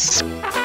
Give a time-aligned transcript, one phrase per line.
[0.00, 0.22] Peace.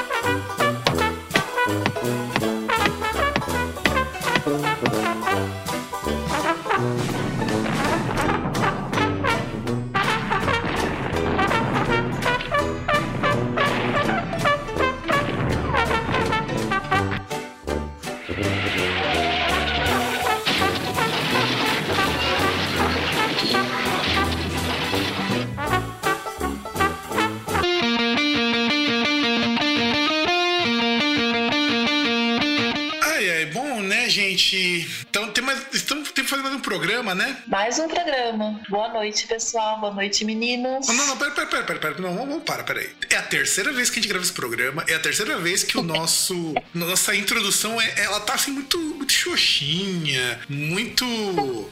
[36.80, 37.38] tem um programa, né?
[37.48, 38.62] Mais um programa.
[38.70, 39.80] Boa noite, pessoal.
[39.80, 40.88] Boa noite, meninos.
[40.90, 41.96] Oh, não, não, pera, pera, pera, pera, pera.
[42.02, 42.90] Não, vamos, para, pera aí.
[43.10, 45.78] É a terceira vez que a gente grava esse programa, é a terceira vez que
[45.78, 46.54] o nosso.
[46.74, 51.06] nossa introdução é, ela tá assim muito, muito xoxinha, muito.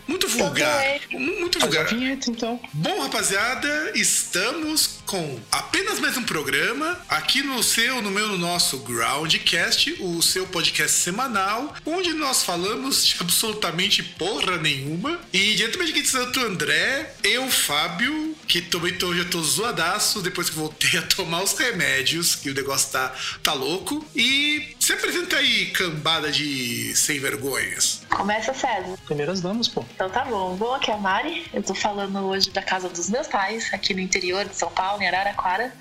[0.07, 0.83] muito vulgar.
[1.11, 1.85] mu- Muito vulgar.
[1.87, 2.59] vinheta, então.
[2.73, 8.79] Bom, rapaziada, estamos com apenas mais um programa aqui no seu, no meu, no nosso
[8.79, 15.19] Groundcast, o seu podcast semanal, onde nós falamos de absolutamente porra nenhuma.
[15.31, 20.49] E diretamente aqui de Santo André, eu, Fábio, que também tô, já tô zoadaço depois
[20.49, 24.05] que voltei a tomar os remédios, que o negócio tá, tá louco.
[24.15, 28.01] E se apresenta aí, cambada de sem vergonhas.
[28.09, 28.97] Começa, César.
[29.05, 29.85] Primeiras damas, pô.
[29.93, 30.55] Então tá bom.
[30.55, 31.45] Bom, aqui é a Mari.
[31.53, 35.01] Eu tô falando hoje da casa dos meus pais, aqui no interior de São Paulo,
[35.01, 35.73] em Araraquara.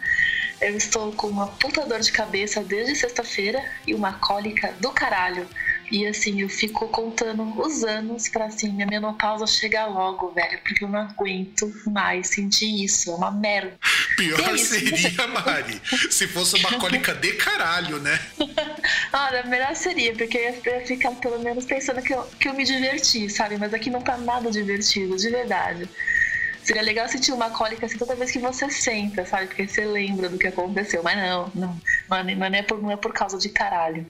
[0.61, 5.49] Eu estou com uma puta dor de cabeça desde sexta-feira e uma cólica do caralho.
[5.93, 10.85] E assim, eu fico contando os anos pra assim, minha menopausa chegar logo, velho, porque
[10.85, 13.11] eu não aguento mais sentir isso.
[13.11, 13.75] É uma merda.
[14.17, 14.75] Pior isso?
[14.75, 18.19] seria, Mari, se fosse uma cólica de caralho, né?
[19.13, 22.49] Olha, melhor seria, porque eu ia- eu ia ficar pelo menos pensando que eu, que
[22.49, 23.59] eu me diverti, sabe?
[23.59, 25.87] Mas aqui não tá nada divertido, de verdade.
[26.65, 29.49] Seria legal sentir uma cólica assim toda vez que você senta, sabe?
[29.49, 31.03] Porque você lembra do que aconteceu.
[31.03, 31.81] Mas não, não.
[32.09, 34.07] Mano, não é por, não é por causa de caralho.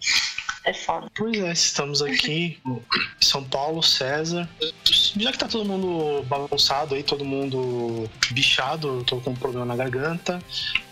[0.65, 1.11] É foda.
[1.17, 2.81] Pois é, estamos aqui em
[3.21, 4.49] São Paulo, César.
[4.85, 9.67] Já que tá todo mundo bagunçado aí, todo mundo bichado, eu tô com um problema
[9.67, 10.41] na garganta.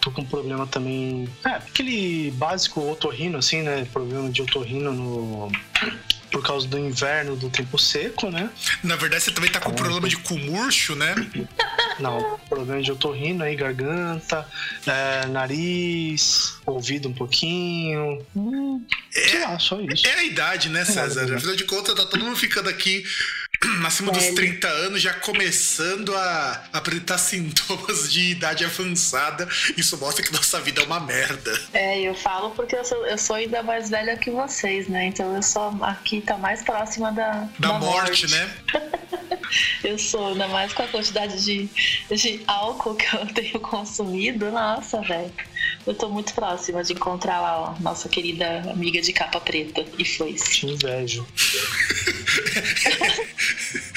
[0.00, 1.28] Tô com um problema também.
[1.44, 3.86] É, aquele básico otorrino, assim, né?
[3.92, 5.52] Problema de otorrino no.
[6.30, 8.50] Por causa do inverno, do tempo seco, né?
[8.82, 11.14] Na verdade, você também tá com problema de cumurcho, né?
[11.98, 14.46] Não, problema de otorrino aí, garganta,
[14.86, 18.24] é, nariz, ouvido um pouquinho.
[18.34, 20.06] Hum, sei lá, só isso.
[20.06, 21.34] É a idade, né, César?
[21.34, 23.04] Afinal de contas, tá todo mundo ficando aqui
[23.86, 24.36] acima dos Velho.
[24.36, 29.48] 30 anos, já começando a apresentar sintomas de idade avançada.
[29.76, 31.60] Isso mostra que nossa vida é uma merda.
[31.72, 35.06] É, eu falo porque eu sou, eu sou ainda mais velha que vocês, né?
[35.06, 38.50] Então eu sou aqui, tá mais próxima da, Da, morte, né?
[39.82, 41.68] Eu sou, ainda mais com a quantidade de,
[42.08, 44.50] de álcool que eu tenho consumido.
[44.50, 45.32] Nossa, velho.
[45.86, 49.84] Eu tô muito próxima de encontrar lá ó, nossa querida amiga de capa preta.
[49.98, 50.50] E foi isso.
[50.50, 51.26] Te invejo.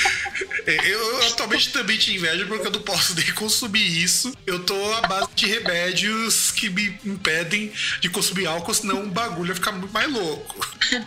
[0.65, 4.33] Eu, atualmente também te invejo porque eu não posso nem consumir isso.
[4.45, 9.47] Eu tô à base de remédios que me impedem de consumir álcool, senão o bagulho
[9.47, 10.55] vai ficar muito mais louco.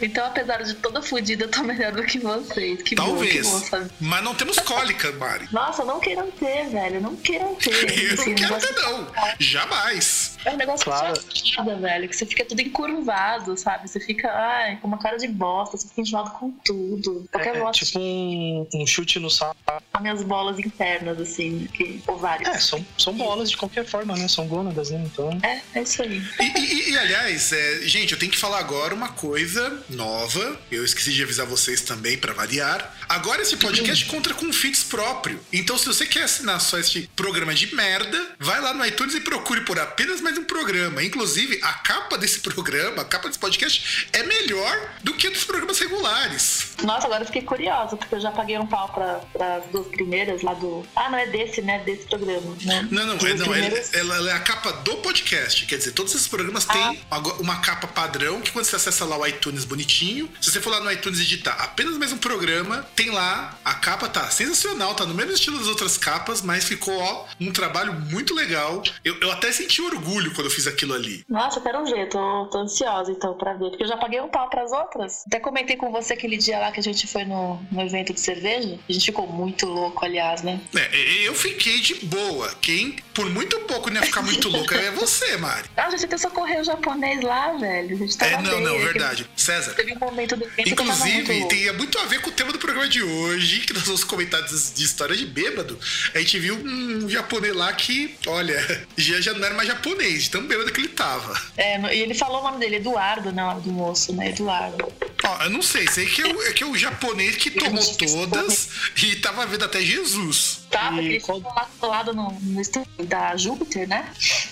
[0.00, 2.82] Então, apesar de toda fodida, eu tô melhor do que vocês.
[2.82, 3.46] Que bom, Talvez.
[3.46, 3.90] bom, sabe?
[4.00, 5.48] Mas não temos cólica, Mari.
[5.50, 7.00] Nossa, não queiram ter, velho.
[7.00, 7.72] Não queiram ter.
[8.04, 9.06] Eu Assim, não quero ter, não.
[9.38, 10.33] Jamais.
[10.44, 11.20] É um negócio Claro.
[11.22, 12.08] que te velho.
[12.08, 13.88] Que você fica tudo encurvado, sabe?
[13.88, 15.76] Você fica, ai, com uma cara de bosta.
[15.76, 17.26] Você fica enjoado com tudo.
[17.32, 17.84] Qualquer É, bosta.
[17.84, 19.56] tipo um, um chute no saco.
[19.92, 22.48] as minhas bolas internas, assim, que ovários.
[22.48, 24.26] É, são, são bolas de qualquer forma, né?
[24.28, 25.02] São gônadas, né?
[25.06, 25.38] Então.
[25.42, 26.20] É, é isso aí.
[26.40, 30.58] E, e- e, aliás, é, gente, eu tenho que falar agora uma coisa nova.
[30.70, 32.94] Eu esqueci de avisar vocês também pra variar.
[33.08, 35.40] Agora esse podcast conta com feeds próprio.
[35.52, 39.20] Então, se você quer assinar só este programa de merda, vai lá no iTunes e
[39.20, 41.02] procure por apenas mais um programa.
[41.02, 45.44] Inclusive, a capa desse programa, a capa desse podcast, é melhor do que a dos
[45.44, 46.72] programas regulares.
[46.82, 49.20] Nossa, agora eu fiquei curiosa, porque eu já paguei um pau pra,
[49.56, 50.84] as duas primeiras lá do.
[50.94, 51.78] Ah, não é desse, né?
[51.80, 52.56] Desse programa.
[52.62, 52.88] Né?
[52.90, 55.66] Não, não, é, não ela, primeiras- ela- ela é a capa do podcast.
[55.66, 59.16] Quer dizer, todos esses programas têm agora uma capa padrão que quando você acessa lá
[59.18, 62.86] o iTunes bonitinho, se você for lá no iTunes e digitar apenas mais um programa,
[62.94, 66.96] tem lá, a capa tá sensacional, tá no mesmo estilo das outras capas, mas ficou,
[66.98, 68.82] ó, um trabalho muito legal.
[69.04, 71.24] Eu, eu até senti orgulho quando eu fiz aquilo ali.
[71.28, 74.48] Nossa, quero ver, tô, tô ansiosa então pra ver, porque eu já paguei um pau
[74.48, 75.24] pras outras.
[75.26, 78.20] Até comentei com você aquele dia lá que a gente foi no, no evento de
[78.20, 78.78] cerveja.
[78.88, 80.60] A gente ficou muito louco, aliás, né?
[80.74, 82.50] É, eu fiquei de boa.
[82.60, 85.68] Quem por muito pouco não ia ficar muito louco é você, Mari.
[85.76, 87.96] Ah, a gente até socorreu o japonês lá, velho.
[87.96, 88.84] A gente tava É, não, não, bem.
[88.84, 89.28] verdade.
[89.36, 89.74] César.
[89.74, 91.48] Teve um momento do evento Inclusive, muito...
[91.48, 94.42] tem muito a ver com o tema do programa de hoje, que nós vamos comentar
[94.42, 95.78] de história de bêbado.
[96.14, 98.56] A gente viu um japonês lá que, olha,
[98.96, 101.40] já, já não era mais japonês, de tão bêbado que ele tava.
[101.56, 104.28] É, e ele falou o nome dele, Eduardo, na hora do moço, né?
[104.30, 104.92] Eduardo.
[105.24, 107.82] Ó, eu não sei, sei que é o, é que é o japonês que tomou
[107.96, 108.68] todas
[109.02, 110.60] e tava vendo até Jesus.
[110.70, 114.10] Tá, porque E ele qual- ficou lá colado no, no estúdio da Júpiter, né?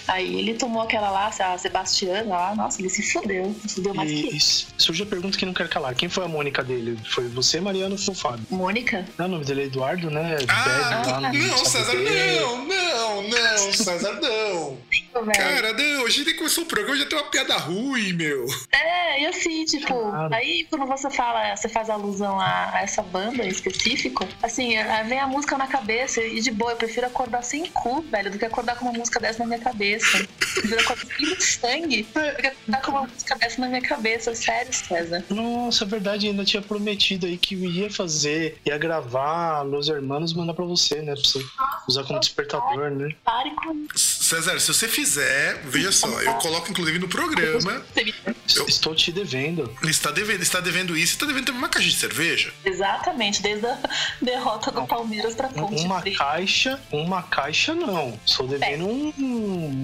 [0.08, 3.54] Aí ele tomou aquela lá, a Sebastiana lá, nossa, ele se fudeu.
[3.66, 4.40] Se fudeu mais E, que e
[4.82, 5.94] surge a pergunta que não quero calar.
[5.94, 6.98] Quem foi a Mônica dele?
[7.10, 8.46] Foi você, Mariano ou foi o Fábio?
[8.50, 9.04] Mônica?
[9.18, 10.38] Não, o nome dele é Eduardo, né?
[10.48, 14.78] Ah, Bebe lá não, Sabe César, não, não, não, César, não.
[15.34, 18.46] Cara, não, a gente nem começou o programa, já tem uma piada ruim, meu.
[18.72, 20.34] É, e assim, tipo, Claro.
[20.34, 25.06] aí quando você fala, você faz alusão a, a essa banda em específico, assim, aí
[25.08, 28.38] vem a música na cabeça e de boa, eu prefiro acordar sem cu, velho, do
[28.38, 30.18] que acordar com uma música dessa na minha cabeça.
[30.18, 30.26] Eu
[30.62, 34.34] prefiro acordar sem sangue do que acordar com uma música dessa na minha cabeça.
[34.34, 35.24] Sério, César.
[35.30, 40.36] Nossa, é verdade, ainda tinha prometido aí que ia fazer, ia gravar Los Hermanos e
[40.36, 41.14] mandar pra você, né?
[41.14, 41.44] Pra você
[41.88, 43.14] usar como despertador, né?
[43.24, 44.24] Pare com isso.
[44.24, 47.82] César, se você fizer, veja só, eu coloco inclusive no programa.
[48.56, 49.74] Eu- Estou te devendo.
[49.82, 52.52] Está devendo, está devendo isso, está devendo também uma caixa de cerveja.
[52.64, 53.78] Exatamente, desde a
[54.20, 56.18] derrota do Palmeiras pra Ponte Uma Preta.
[56.18, 58.18] caixa, uma caixa não.
[58.26, 59.12] Estou devendo um,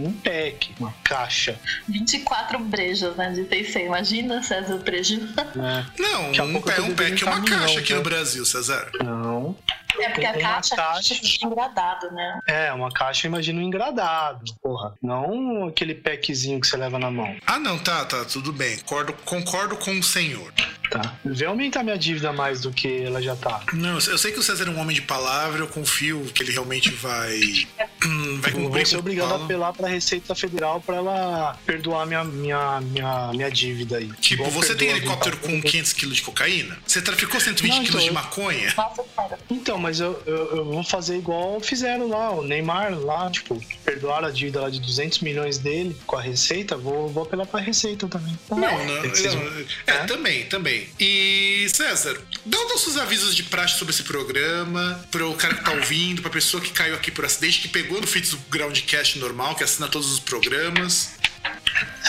[0.06, 1.58] um pack, uma caixa.
[1.88, 3.86] 24 brejas, né, de TC.
[3.86, 5.34] Imagina, César, o prejuízo.
[5.54, 5.86] Né?
[5.98, 7.98] Não, um, um pack é uma um caminhão, caixa aqui né?
[7.98, 8.90] no Brasil, César.
[9.02, 9.56] Não.
[10.00, 11.14] É porque a Uma caixa, caixa.
[11.14, 12.40] é engradado, né?
[12.46, 14.54] É, uma caixa, imagina um engradado.
[14.62, 14.94] Porra.
[15.02, 17.36] Não aquele packzinho que você leva na mão.
[17.46, 18.76] Ah, não, tá, tá, tudo bem.
[18.78, 20.52] Concordo, concordo com o senhor.
[20.90, 21.14] Tá.
[21.22, 23.60] Vê aumentar minha dívida mais do que ela já tá.
[23.74, 26.50] Não, eu sei que o César é um homem de palavra, eu confio que ele
[26.52, 27.38] realmente vai.
[28.06, 32.06] hum, vai Eu vou cumprir ser obrigado a apelar pra Receita Federal pra ela perdoar
[32.06, 34.08] minha, minha, minha, minha dívida aí.
[34.14, 36.78] Tipo, você tem helicóptero com 500 quilos de cocaína?
[36.86, 38.72] Você traficou 120 Não, quilos então, de eu- maconha?
[39.14, 39.38] Cara.
[39.78, 44.26] Então, mas eu, eu, eu vou fazer igual fizeram lá, o Neymar lá, tipo, perdoaram
[44.26, 48.08] a dívida lá de 200 milhões dele com a Receita, vou, vou apelar pra Receita
[48.08, 48.36] também.
[48.50, 49.42] Não, não, Tem que ser- não.
[49.86, 50.04] É, É?
[50.04, 50.88] também, também.
[50.98, 55.70] E, César, dá os nossos avisos de praxe sobre esse programa, pro cara que tá
[55.72, 59.54] ouvindo, pra pessoa que caiu aqui por acidente, que pegou no feed do Groundcast normal,
[59.54, 61.10] que assina todos os programas.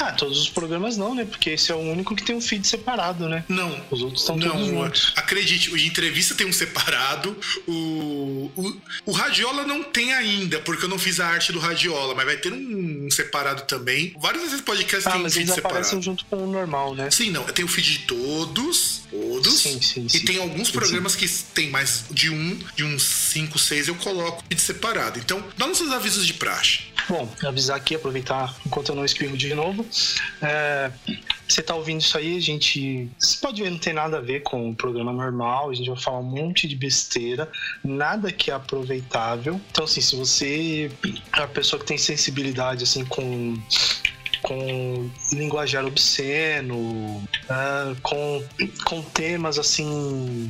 [0.02, 1.26] Ah, todos os programas não, né?
[1.26, 3.44] Porque esse é o único que tem um feed separado, né?
[3.50, 3.80] Não.
[3.92, 5.14] Os outros estão todos juntos.
[5.16, 7.38] acredite, o de entrevista tem um separado.
[7.68, 12.16] O, o, o Radiola não tem ainda, porque eu não fiz a arte do Radiola,
[12.16, 14.14] mas vai ter um, um separado também.
[14.20, 15.76] Vários desses podcasts Ah, têm um feed eles separado.
[15.80, 17.10] aparecem junto com o normal, né?
[17.12, 17.44] Sim, não.
[17.46, 19.00] Tem o feed de todos.
[19.10, 19.54] Todos.
[19.62, 20.26] Sim, sim, E sim.
[20.26, 24.62] tem alguns programas que tem mais de um, de uns 5, 6, eu coloco feed
[24.62, 25.18] separado.
[25.20, 26.82] Então, dá nos seus avisos de praxe.
[27.10, 29.86] Bom, avisar aqui, aproveitar enquanto eu não espirro de novo.
[30.42, 30.92] É,
[31.48, 33.10] você tá ouvindo isso aí, a gente.
[33.18, 36.00] Você pode ver, não tem nada a ver com o programa normal, a gente vai
[36.00, 37.50] falar um monte de besteira,
[37.84, 39.60] nada que é aproveitável.
[39.72, 40.92] Então, assim, se você
[41.36, 43.58] é uma pessoa que tem sensibilidade, assim, com
[44.42, 48.42] com linguajar obsceno, ah, com,
[48.86, 50.50] com temas assim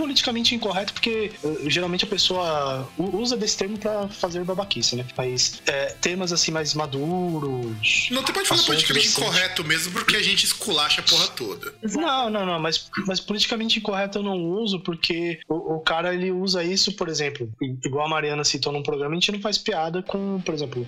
[0.00, 5.04] politicamente incorreto, porque eh, geralmente a pessoa usa desse termo pra fazer babaquice, né?
[5.14, 8.08] Mas é, temas assim mais maduros.
[8.10, 9.20] Não, você pode falar politicamente assim.
[9.20, 11.74] incorreto mesmo, porque a gente esculacha a porra toda.
[11.82, 16.32] Não, não, não, mas, mas politicamente incorreto eu não uso, porque o, o cara ele
[16.32, 20.02] usa isso, por exemplo, igual a Mariana citou num programa, a gente não faz piada
[20.02, 20.86] com, por exemplo,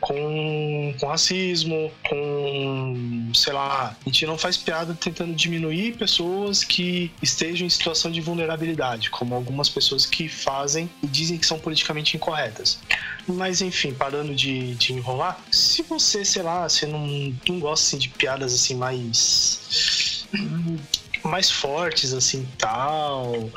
[0.00, 7.10] com, com racismo, com, sei lá, a gente não faz piada tentando diminuir pessoas que
[7.22, 8.53] estejam em situação de vulnerabilidade,
[9.10, 12.78] como algumas pessoas que fazem e dizem que são politicamente incorretas.
[13.26, 17.06] Mas enfim, parando de, de enrolar, se você, sei lá, você não,
[17.48, 20.26] não gosta assim, de piadas assim mais
[21.24, 23.50] mais fortes assim tal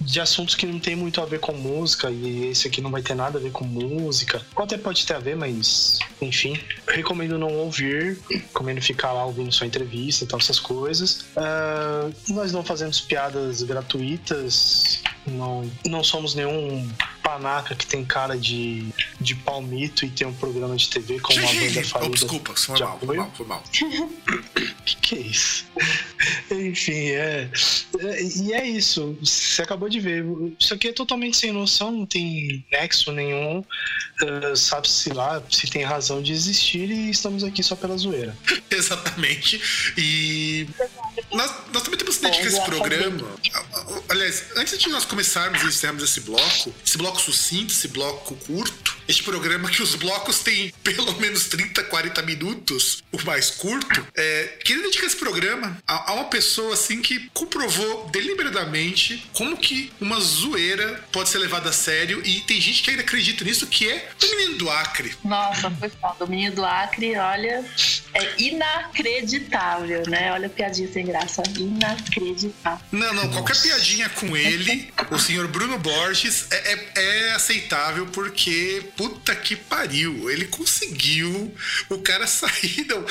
[0.00, 3.02] de assuntos que não tem muito a ver com música e esse aqui não vai
[3.02, 4.44] ter nada a ver com música.
[4.56, 9.52] Ou até pode ter a ver mas enfim recomendo não ouvir recomendo ficar lá ouvindo
[9.52, 11.24] sua entrevista e tal essas coisas.
[11.36, 16.88] Ah, nós não fazemos piadas gratuitas não não somos nenhum
[17.32, 18.86] panaca que tem cara de,
[19.20, 22.78] de palmito e tem um programa de TV com uma banda oh, falida desculpa, foi
[22.78, 23.62] mal, foi mal, foi mal.
[24.84, 25.64] que que é isso?
[26.50, 27.48] Enfim, é,
[27.98, 29.16] é- E é isso.
[29.20, 30.24] Você acabou de ver.
[30.58, 33.64] Isso aqui é totalmente sem noção, não tem nexo nenhum.
[34.22, 38.36] eh, Sabe-se lá se tem razão de existir e estamos aqui só pela zoeira.
[38.70, 39.60] Exatamente.
[39.96, 40.66] E
[41.32, 43.28] nós, nós também temos que dedicar esse programa.
[44.08, 48.96] Aliás, antes de nós começarmos e encerrarmos esse bloco, esse bloco sucinto, esse bloco curto,
[49.12, 54.58] este programa que os blocos têm pelo menos 30, 40 minutos, o mais curto, é,
[54.64, 60.18] queria dedicar esse programa a, a uma pessoa assim que comprovou deliberadamente como que uma
[60.18, 64.08] zoeira pode ser levada a sério e tem gente que ainda acredita nisso, que é
[64.22, 65.14] o menino do Acre.
[65.24, 66.24] Nossa, foi foda.
[66.24, 67.64] O menino do Acre, olha,
[68.14, 70.32] é inacreditável, né?
[70.32, 71.42] Olha a piadinha sem graça.
[71.58, 72.84] Inacreditável.
[72.90, 78.84] Não, não, qualquer piadinha com ele, o senhor Bruno Borges, é, é, é aceitável porque,
[79.02, 81.52] puta que pariu, ele conseguiu
[81.90, 82.86] o cara sair.
[82.88, 83.04] Não,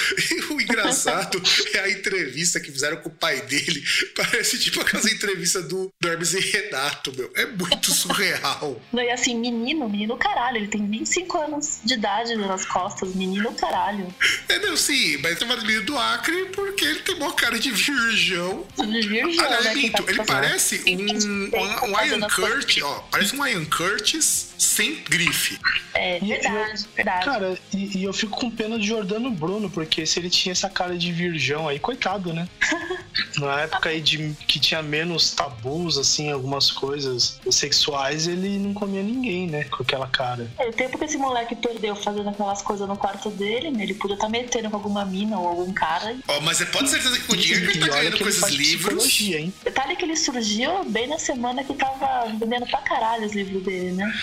[0.56, 1.42] o engraçado
[1.74, 3.84] é a entrevista que fizeram com o pai dele.
[4.16, 7.30] Parece tipo aquelas entrevistas do, Hermes e Renato, meu.
[7.36, 8.82] É muito surreal.
[8.94, 13.54] Não, e assim, menino, menino caralho, ele tem 25 anos de idade nas costas, menino
[13.54, 14.14] caralho.
[14.48, 17.70] É, não, sim, mas tem uma menino do Acre porque ele tem uma cara de
[17.70, 18.66] virgão.
[18.78, 19.74] De virgão, Aliás, né?
[19.76, 20.42] minto, tá ele passando.
[20.42, 22.28] parece um, 26, um, um tá Ian.
[22.30, 25.60] Curtis, ó, parece um Ian Curtis sem grife.
[25.94, 27.26] É, E- verdade, verdade.
[27.26, 30.70] Cara, e, e eu fico com pena de Jordano Bruno, porque se ele tinha essa
[30.70, 32.48] cara de virgão aí, coitado, né?
[33.38, 39.02] Na época aí de, que tinha menos tabus, assim, algumas coisas sexuais, ele não comia
[39.02, 39.64] ninguém, né?
[39.66, 40.50] Com aquela cara.
[40.60, 43.94] É, o tempo que esse moleque perdeu fazendo aquelas coisas no quarto dele, né, ele
[43.96, 46.16] podia estar metendo com alguma mina ou algum cara.
[46.28, 48.50] Ó, mas é pode certeza que com o dinheiro que ele tá ganhando com esses
[48.50, 49.20] livros.
[49.22, 49.54] hein?
[49.64, 53.92] Detalhe que ele surgiu bem na semana que tava vendendo pra caralho os livros dele,
[53.94, 54.14] né?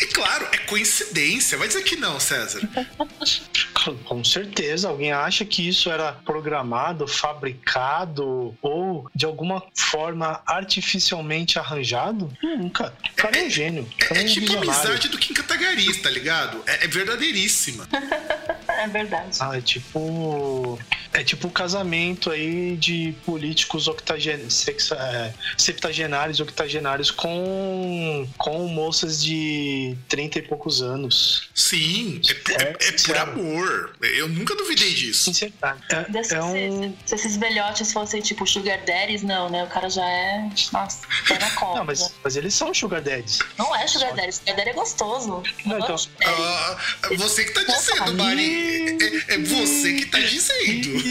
[0.00, 1.56] E claro, é coincidência.
[1.58, 2.60] Vai dizer que não, César.
[4.04, 12.30] Com certeza, alguém acha que isso era programado, fabricado ou de alguma forma artificialmente arranjado?
[12.42, 12.92] Nunca.
[13.12, 13.88] O cara é um gênio.
[13.98, 14.70] cara É um tipo a visionário.
[14.70, 16.62] amizade do Kim Kataguiri, tá ligado?
[16.66, 17.86] É, é verdadeiríssima.
[18.76, 19.38] É verdade.
[19.40, 20.78] Ah, é tipo.
[21.14, 24.50] É tipo o casamento aí de políticos octogen...
[24.50, 31.48] sexa- é, septagenários, octogenários com, com moças de 30 e poucos anos.
[31.54, 33.22] Sim, é, por- é- é por sério.
[33.22, 33.96] amor.
[34.02, 35.24] Eu nunca duvidei disso.
[35.24, 35.80] Sinceridade.
[35.90, 36.52] É, Desse- é um.
[36.82, 39.62] se, se esses velhotes fossem tipo Sugar Daddies, não, né?
[39.64, 40.50] O cara já é.
[40.72, 41.54] Nossa, pé na.
[41.76, 43.38] Não, mas, mas eles são sugar daddies.
[43.56, 45.42] Não é Sugar Daddy, Sugar Daddy é gostoso.
[45.64, 46.26] Não, então- é.
[46.26, 46.78] Ah,
[47.16, 48.96] você que tá dizendo, Mari.
[49.28, 51.03] É, é você que tá dizendo.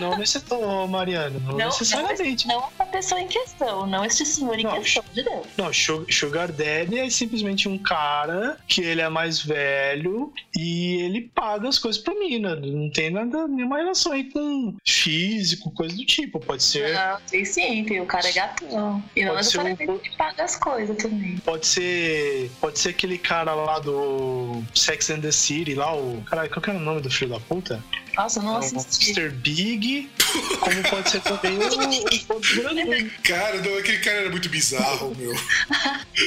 [0.00, 2.46] Não necessariamente, Mariana, não, Não, necessariamente.
[2.48, 5.46] não, não a pessoa em questão, não este senhor em Não, questão, de Deus.
[5.56, 11.30] Não, Su- Sugar Daddy é simplesmente um cara que ele é mais velho e ele
[11.34, 12.56] paga as coisas pra mina.
[12.56, 16.40] Não tem nada, nenhuma relação aí com físico, coisa do tipo.
[16.40, 19.02] Pode ser, Não, tem sim, tem o cara é gatão.
[19.14, 21.36] E não Pode ser necessariamente um- ele paga as coisas também.
[21.38, 26.50] pode ser, pode ser aquele cara lá do Sex and the City, lá o, caralho,
[26.50, 27.82] qual que era o nome do filho da puta?
[28.16, 29.10] Nossa, não É assisti.
[29.12, 29.30] Mr.
[29.30, 30.10] Big,
[30.60, 33.10] como pode ser também o, o, o Grande.
[33.24, 35.32] Cara, não, aquele cara era muito bizarro, meu.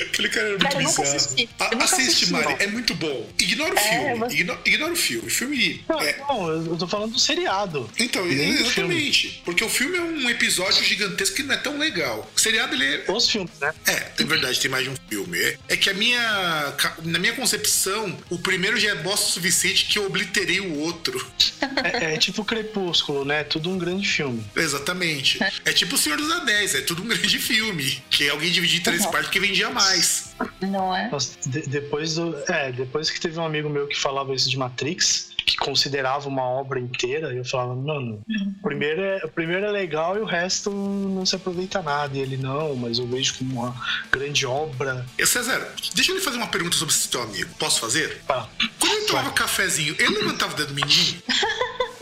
[0.07, 1.15] Aquele cara era muito Cara, eu nunca bizarro.
[1.17, 1.49] assisti.
[1.59, 2.51] A- assiste, assisti, Mari, não.
[2.59, 3.29] é muito bom.
[3.39, 4.15] Ignora o É, filme.
[4.15, 5.27] mas- Igno- Ignora o filme.
[5.27, 5.83] O filme.
[5.89, 7.89] Não, é- não, eu tô falando do seriado.
[7.99, 9.41] Então, exatamente.
[9.45, 12.29] Porque o filme é um episódio gigantesco que não é tão legal.
[12.35, 13.05] O seriado, ele é.
[13.11, 13.73] Os filmes, né?
[13.85, 15.37] É, tem verdade, tem mais de um filme.
[15.37, 16.73] É, é que a minha.
[17.03, 21.13] Na minha concepção, o primeiro já é bosta o suficiente que eu obliterei o outro.
[21.83, 23.43] É, é tipo Crepúsculo, né?
[23.43, 24.43] Tudo um grande filme.
[24.55, 25.39] Exatamente.
[25.65, 28.03] É tipo o Senhor dos Anéis, é tudo um grande filme.
[28.09, 29.11] Que alguém dividir em três Uhum.
[29.11, 30.33] partes porque vendia mais.
[30.61, 31.09] Não é?
[31.09, 32.35] Nossa, de- depois do.
[32.47, 36.43] É, depois que teve um amigo meu que falava isso de Matrix, que considerava uma
[36.43, 38.53] obra inteira, eu falava, mano, Uhum.
[38.59, 42.17] o primeiro é, o primeiro é legal e o resto não se aproveita nada.
[42.17, 43.75] E ele, não, mas eu vejo como uma
[44.11, 45.05] grande obra.
[45.17, 47.49] E, César, deixa eu lhe fazer uma pergunta sobre esse teu amigo.
[47.59, 48.21] Posso fazer?
[48.27, 51.21] Quando ele tomava cafezinho, ele levantava o dedo menino?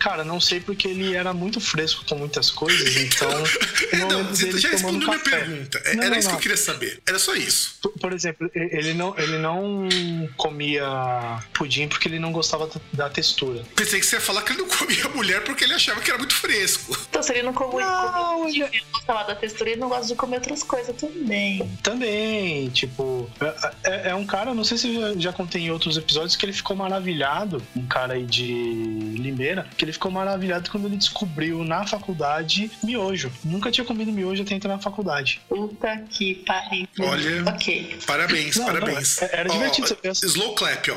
[0.00, 3.28] Cara, não sei porque ele era muito fresco com muitas coisas, então.
[4.10, 5.36] não, você já respondeu minha café.
[5.38, 5.78] pergunta.
[5.84, 6.38] É- Não, Era não, isso que não.
[6.38, 7.00] eu queria saber.
[7.06, 7.76] Era só isso.
[7.82, 9.86] Por- Por exemplo, ele não, ele não
[10.36, 10.82] comia
[11.52, 13.62] pudim porque ele não gostava da- textura.
[13.76, 16.18] Pensei que você ia falar que ele não comia mulher porque ele achava que era
[16.18, 16.96] muito fresco.
[17.10, 19.88] Então, se ele não come, Não, come ele- ele gosta lá da textura, ele não
[19.88, 21.68] gosta de comer outras coisas também.
[21.82, 25.70] Também, tipo, é, é- é um cara, não sei se eu já, já contei em
[25.70, 28.44] outros episódios, que ele ficou maravilhado, um cara aí de
[29.18, 33.30] Limeira, que ele ficou maravilhado quando ele descobriu na faculdade miojo.
[33.44, 35.40] Nunca tinha comido miojo até entrar na faculdade.
[35.48, 36.86] Puta que pariu.
[37.00, 37.44] Olha.
[37.50, 37.98] Ok.
[38.06, 39.18] Parabéns, Não, parabéns.
[39.20, 40.26] não, era Ó, divertido, pensa.
[40.26, 40.96] Slow clap, ó.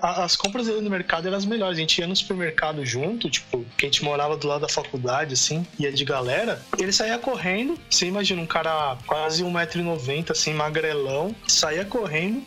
[0.00, 1.76] As compras no mercado eram as melhores.
[1.76, 5.34] A gente ia no supermercado junto, tipo, que a gente morava do lado da faculdade,
[5.34, 6.62] assim, ia de galera.
[6.78, 7.78] Ele saía correndo.
[7.90, 12.42] Você imagina um cara quase 1,90m, assim, magrelão, saía correndo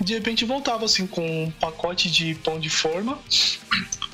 [0.00, 3.18] e de repente voltava, assim, com um pacote de pão de forma.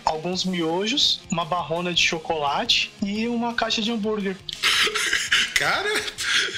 [0.05, 4.37] Alguns miojos, uma barrona de chocolate e uma caixa de hambúrguer.
[5.55, 5.89] Cara,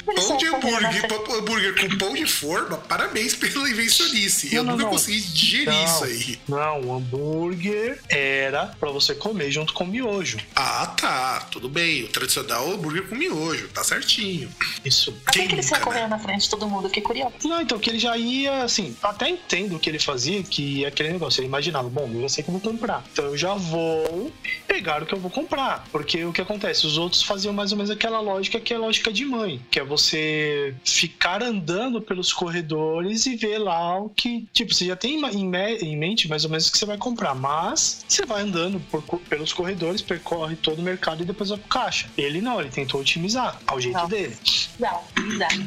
[0.05, 4.55] pão de hambúrguer, hambúrguer com pão de forma, parabéns pela invencionice.
[4.55, 4.91] Eu não, nunca não.
[4.91, 6.39] consegui digerir não, isso aí.
[6.49, 10.39] Não, o hambúrguer era para você comer junto com miojo.
[10.55, 11.47] Ah, tá.
[11.51, 12.05] Tudo bem.
[12.05, 14.51] O tradicional hambúrguer com miojo, tá certinho.
[14.85, 15.13] Isso.
[15.13, 16.89] Por que, ele saiu correndo na frente de todo mundo?
[16.89, 17.35] Que curioso.
[17.45, 20.89] Não, então, que ele já ia, assim, até entendo o que ele fazia, que é
[20.89, 21.41] aquele negócio.
[21.41, 23.05] Ele imaginava, bom, eu já sei que eu vou comprar.
[23.13, 24.33] Então eu já vou
[24.67, 25.85] pegar o que eu vou comprar.
[25.91, 26.87] Porque o que acontece?
[26.87, 29.81] Os outros faziam mais ou menos aquela lógica que é a lógica de mãe, que
[29.81, 34.47] é você ficar andando pelos corredores e ver lá o que.
[34.53, 35.51] Tipo, você já tem em,
[35.83, 39.03] em mente mais ou menos o que você vai comprar, mas você vai andando por,
[39.29, 42.09] pelos corredores, percorre todo o mercado e depois vai pro caixa.
[42.17, 44.09] Ele não, ele tentou otimizar ao jeito não.
[44.09, 44.37] dele.
[44.79, 45.67] Não, não.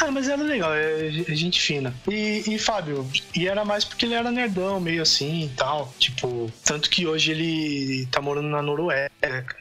[0.00, 1.94] Ah, mas era legal, é, é gente fina.
[2.08, 5.92] E, e Fábio, e era mais porque ele era nerdão, meio assim e tal.
[5.98, 9.10] Tipo, tanto que hoje ele tá morando na Noruega.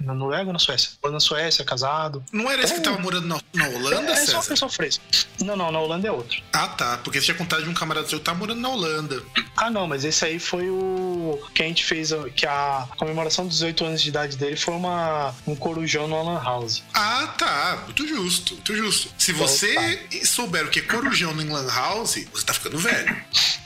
[0.02, 0.92] Na Noruega ou na Suécia?
[1.02, 2.24] Morando na Suécia, casado.
[2.32, 4.70] Não era esse é, que tava morando na, na Holanda, é, é só uma pessoa
[4.70, 5.04] fresca.
[5.42, 6.42] Não, não, na Holanda é outro.
[6.52, 6.98] Ah, tá.
[7.04, 9.22] Porque você tinha contado de um camarada seu que tá morando na Holanda.
[9.56, 13.56] Ah, não, mas esse aí foi o que a gente fez, que a comemoração dos
[13.56, 16.84] 18 anos de idade dele foi uma, um corujão no Alan House.
[16.94, 17.84] Ah, tá.
[17.86, 19.10] Muito justo, muito justo.
[19.18, 20.26] Se você tá.
[20.26, 23.16] souber o que é corujão no Lan House, você tá ficando velho.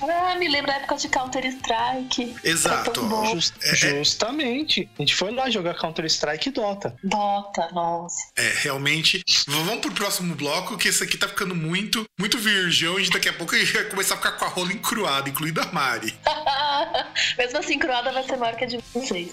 [0.01, 2.35] Ah, me lembra a época de Counter-Strike.
[2.43, 3.01] Exato.
[3.61, 4.89] É, é, justamente.
[4.97, 6.95] A gente foi lá jogar Counter-Strike e Dota.
[7.03, 8.17] Dota, nossa.
[8.35, 9.23] É, realmente.
[9.47, 12.99] Vamos pro próximo bloco, que esse aqui tá ficando muito, muito virgão.
[12.99, 15.61] E daqui a pouco a gente vai começar a ficar com a rola encruada, incluindo
[15.61, 16.13] a Mari.
[17.37, 19.29] Mesmo assim, cruada vai ser maior que a de vocês.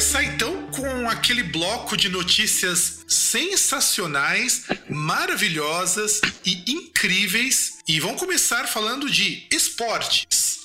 [0.00, 7.74] Começar então com aquele bloco de notícias sensacionais, maravilhosas e incríveis.
[7.86, 9.46] E vamos começar falando de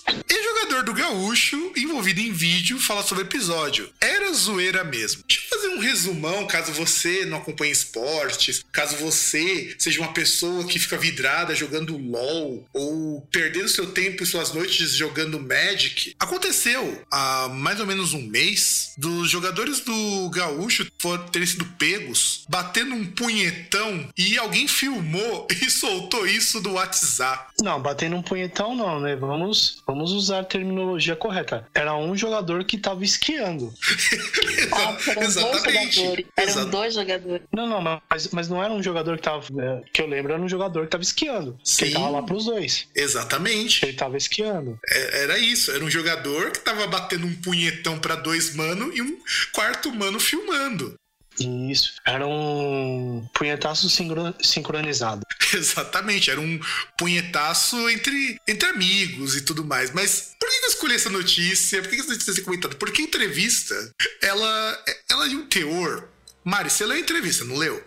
[0.06, 0.24] esportes.
[0.30, 3.90] Ex-jogador do Gaúcho, envolvido em vídeo, fala sobre o episódio.
[4.00, 5.24] Era zoeira mesmo.
[5.28, 10.66] Deixa eu fazer um resumão, caso você não acompanhe esportes, caso você seja uma pessoa
[10.66, 16.16] que fica vidrada jogando LOL ou perdendo seu tempo e suas noites jogando Magic.
[16.20, 20.86] Aconteceu há mais ou menos um mês dos jogadores do Gaúcho
[21.32, 27.53] terem sido pegos batendo um punhetão e alguém filmou e soltou isso do WhatsApp.
[27.61, 29.15] Não, batendo um punhetão não, né?
[29.15, 31.68] Vamos, vamos usar a terminologia correta.
[31.74, 33.74] Era um jogador que estava esquiando.
[34.74, 35.63] ah, eram Exatamente.
[35.63, 36.25] dois jogadores.
[36.35, 36.70] Eram Exato.
[36.70, 37.41] dois jogadores.
[37.53, 39.46] Não, não, mas, mas não era um jogador que tava.
[39.57, 41.57] É, que eu lembro, era um jogador que estava esquiando.
[41.63, 41.77] Sim.
[41.77, 42.87] Que ele tava lá pros dois.
[42.94, 43.85] Exatamente.
[43.85, 44.77] Ele tava esquiando.
[44.87, 45.72] É, era isso.
[45.72, 49.18] Era um jogador que tava batendo um punhetão para dois mano e um
[49.53, 50.96] quarto mano filmando.
[51.40, 51.96] Isso.
[52.06, 55.26] Era um punhetaço sincronizado.
[55.54, 56.60] Exatamente, era um
[56.98, 59.92] punhetaço entre, entre amigos e tudo mais.
[59.92, 61.82] Mas por que eu escolhi essa notícia?
[61.82, 62.76] Por que essa notícia ser comentada?
[62.76, 63.76] Porque a entrevista,
[64.22, 66.08] ela, ela é um teor.
[66.44, 67.84] Mari, você leu a entrevista, não leu?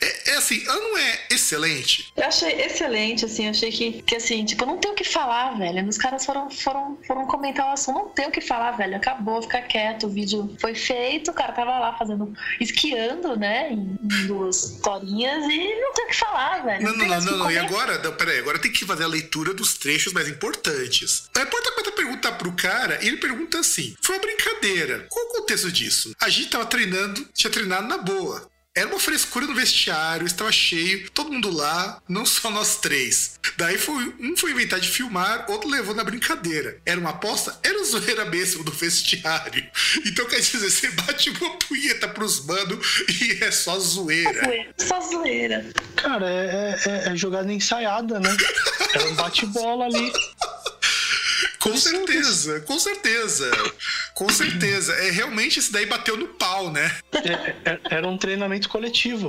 [0.00, 2.10] É, é, assim, ela não é excelente.
[2.16, 5.86] Eu achei excelente, assim, achei que, que assim, tipo, não tem o que falar, velho.
[5.86, 8.96] Os caras foram, foram, foram comentar o assunto, não tem o que falar, velho.
[8.96, 13.98] Acabou, fica quieto, o vídeo foi feito, o cara tava lá fazendo, esquiando, né, em,
[14.02, 16.84] em duas torinhas e não tem o que falar, velho.
[16.84, 17.50] Não, não, não, não, não.
[17.50, 21.28] E agora, não, peraí, agora tem que fazer a leitura dos trechos mais importantes.
[21.34, 25.06] A repórter começa a perguntar pro cara e ele pergunta assim: foi uma brincadeira.
[25.10, 26.12] Qual o contexto disso?
[26.20, 28.48] A gente tava treinando, tinha treinado na boa.
[28.76, 33.40] Era uma frescura no vestiário, estava cheio, todo mundo lá, não só nós três.
[33.56, 36.78] Daí foi, um foi inventar de filmar, outro levou na brincadeira.
[36.84, 37.58] Era uma aposta?
[37.62, 39.66] Era zoeira mesmo do vestiário.
[40.04, 42.78] Então quer dizer, você bate uma punheta pros mano
[43.22, 44.46] e é só zoeira.
[44.76, 45.64] Só zoeira.
[45.96, 48.36] Cara, é, é, é jogada ensaiada, né?
[48.94, 50.12] Era um bate-bola ali.
[51.66, 53.50] Com certeza, com certeza.
[54.14, 54.92] Com certeza.
[54.94, 56.90] É, realmente esse daí bateu no pau, né?
[57.12, 59.28] É, é, era um treinamento coletivo.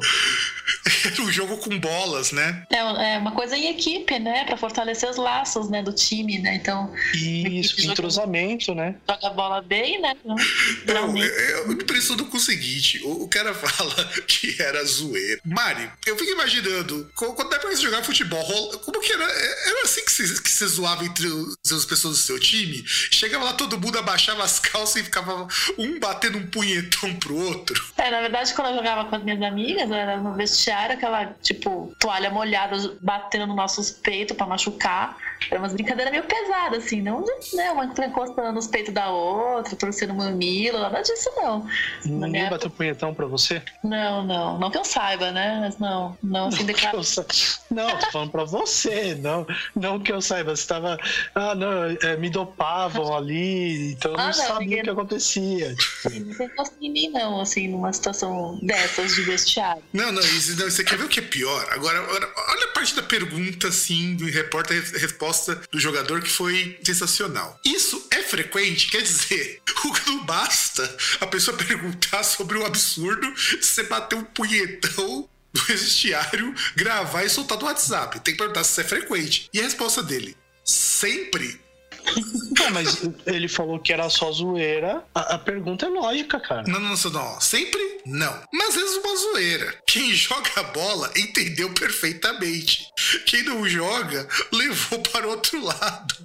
[1.05, 2.63] Era um jogo com bolas, né?
[2.69, 4.45] É, é uma coisa em equipe, né?
[4.45, 5.83] Pra fortalecer os laços, né?
[5.83, 6.55] Do time, né?
[6.55, 6.93] Então.
[7.13, 8.95] Isso, entrosamento, joga, né?
[9.07, 10.15] Joga a bola bem, né?
[10.85, 15.41] Não, eu, me impressiono com o seguinte: o, o, cara fala que era zoeiro.
[15.45, 19.23] Mari, eu fico imaginando, quando é pra você jogar futebol, como que era?
[19.23, 22.83] Era assim que você, que você zoava entre as pessoas do seu time?
[22.85, 25.47] Chegava lá, todo mundo abaixava as calças e ficava
[25.77, 27.83] um batendo um punhetão pro outro.
[27.97, 31.93] É, na verdade, quando eu jogava com as minhas amigas, era no vestiário, aquela, tipo,
[31.99, 35.17] toalha molhada batendo nos nossos peitos para machucar.
[35.49, 39.75] Era umas brincadeiras meio pesadas, assim, não de, né, uma encostando nos peitos da outra,
[39.75, 41.65] torcendo mamilo, nada disso não.
[42.03, 42.57] Ninguém época...
[42.57, 43.61] bateu punhetão pra você?
[43.83, 44.59] Não, não.
[44.59, 45.59] Não que eu saiba, né?
[45.61, 47.01] Mas não, não assim, declara...
[47.03, 47.25] sa...
[47.69, 50.55] Não, tô falando pra você, não, não que eu saiba.
[50.55, 50.97] Você tava.
[51.33, 54.81] Ah, não, é, me dopavam ali, então eu ah, não, sabia ninguém...
[54.81, 55.75] o que acontecia.
[55.75, 56.09] Tipo.
[56.09, 59.83] Não tem em mim, não, assim, numa situação dessas de vestiário.
[59.93, 61.65] Não, não, isso, não, você quer ver o que é pior?
[61.71, 65.26] Agora, olha a parte da pergunta, assim, do repórter resposta
[65.71, 67.59] do jogador que foi sensacional.
[67.65, 68.89] Isso é frequente?
[68.89, 69.61] Quer dizer,
[70.07, 76.53] não basta a pessoa perguntar sobre o absurdo de você bater um punhetão no vestiário,
[76.75, 78.19] gravar e soltar no WhatsApp.
[78.19, 79.49] Tem que perguntar se isso é frequente.
[79.53, 81.59] E a resposta dele: sempre
[82.59, 85.03] É, mas ele falou que era só zoeira.
[85.13, 86.63] A, a, pergunta é lógica, cara.
[86.67, 87.39] Não, não, não, não.
[87.39, 88.41] Sempre não.
[88.51, 89.75] Mas às vezes uma zoeira.
[89.85, 92.87] Quem joga bola entendeu perfeitamente.
[93.25, 96.15] Quem não joga levou para o outro lado.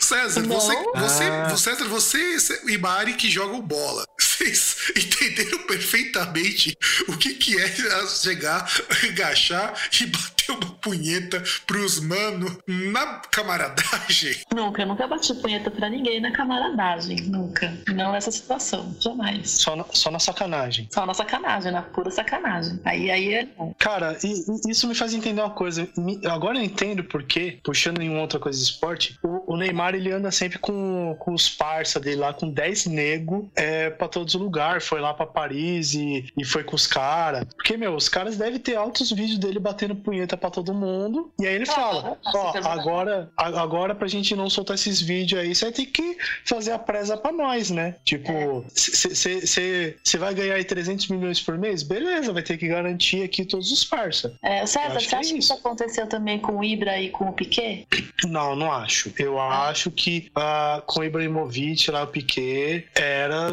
[0.00, 0.60] César, não.
[0.60, 1.56] você, você, ah.
[1.56, 2.36] César, você
[2.68, 4.04] e Mari que jogam bola.
[4.18, 6.76] Vocês entenderam perfeitamente
[7.08, 8.70] o que, que é chegar,
[9.04, 14.36] agachar e bater uma punheta pros mano na camaradagem?
[14.54, 17.16] Nunca, eu nunca bati punheta pra ninguém na camaradagem.
[17.22, 17.72] Nunca.
[17.94, 19.50] Não nessa situação, jamais.
[19.50, 20.88] Só na, só na sacanagem.
[20.92, 22.80] Só na sacanagem, na pura sacanagem.
[22.84, 23.48] Aí, aí é.
[23.78, 25.88] Cara, e, e isso me faz entender uma coisa.
[26.30, 30.30] Agora eu entendo porque, puxando em outra coisa de esporte, o, o Neymar ele anda
[30.30, 34.86] sempre com, com os parça dele lá, com 10 nego é, pra todos os lugares.
[34.86, 37.44] Foi lá pra Paris e, e foi com os caras.
[37.54, 41.32] Porque, meu, os caras devem ter altos vídeos dele batendo punheta pra todo mundo.
[41.40, 45.66] E aí ele fala: Ó, agora, agora pra gente não soltar esses vídeos aí, você
[45.66, 47.96] vai ter que fazer a presa pra nós, né?
[48.04, 50.18] Tipo, você é.
[50.18, 51.82] vai ganhar aí 300 milhões por mês?
[51.82, 54.36] Beleza, vai ter que garantir aqui todos os parça.
[54.42, 57.86] É, César, você acha que isso aconteceu também com o Ibra e com o Piquet?
[58.24, 59.12] Não, não acho.
[59.18, 59.68] Eu ah.
[59.68, 63.50] acho que uh, com o Ibrahimovic lá, o Piquet, era.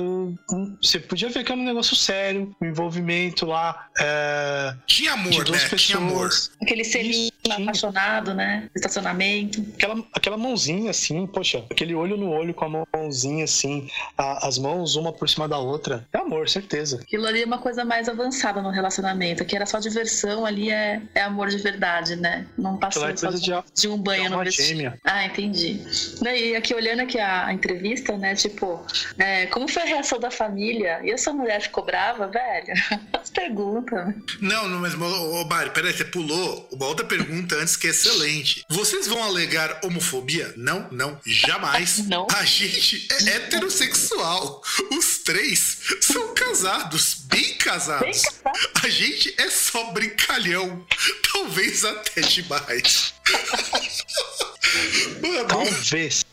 [0.82, 3.88] Você podia ver que era um negócio sério, um envolvimento lá.
[4.00, 5.70] É, tinha amor, de duas né?
[5.70, 5.82] Pessoas.
[5.82, 6.30] Tinha amor.
[6.72, 8.70] Aquele selinho apaixonado, né?
[8.74, 9.62] Estacionamento.
[9.74, 14.58] Aquela, aquela mãozinha assim, poxa, aquele olho no olho com a mãozinha assim, a, as
[14.58, 16.08] mãos uma por cima da outra.
[16.14, 17.02] É amor, certeza.
[17.02, 21.02] Aquilo ali é uma coisa mais avançada no relacionamento, que era só diversão, ali é,
[21.14, 22.48] é amor de verdade, né?
[22.58, 24.94] Não passou é só de, de, um banho no vestido.
[25.04, 25.82] Ah, entendi.
[26.22, 28.34] Daí, aqui olhando aqui a, a entrevista, né?
[28.34, 28.82] Tipo,
[29.18, 31.02] é, como foi a reação da família?
[31.04, 32.74] E essa mulher ficou brava, velho?
[33.12, 34.16] As perguntas.
[34.40, 38.66] Não, não, mas, ô, Mário, peraí, você pulou uma outra pergunta antes que é excelente.
[38.70, 40.54] Vocês vão alegar homofobia?
[40.58, 42.00] Não, não, jamais.
[42.12, 42.28] Não.
[42.34, 44.62] A gente é heterossexual.
[44.92, 48.02] Os três são casados, bem casados.
[48.02, 48.70] Bem casado.
[48.84, 50.86] A gente é só brincalhão.
[51.32, 53.14] Talvez até demais.
[55.22, 55.48] Mano.
[55.48, 56.26] Talvez.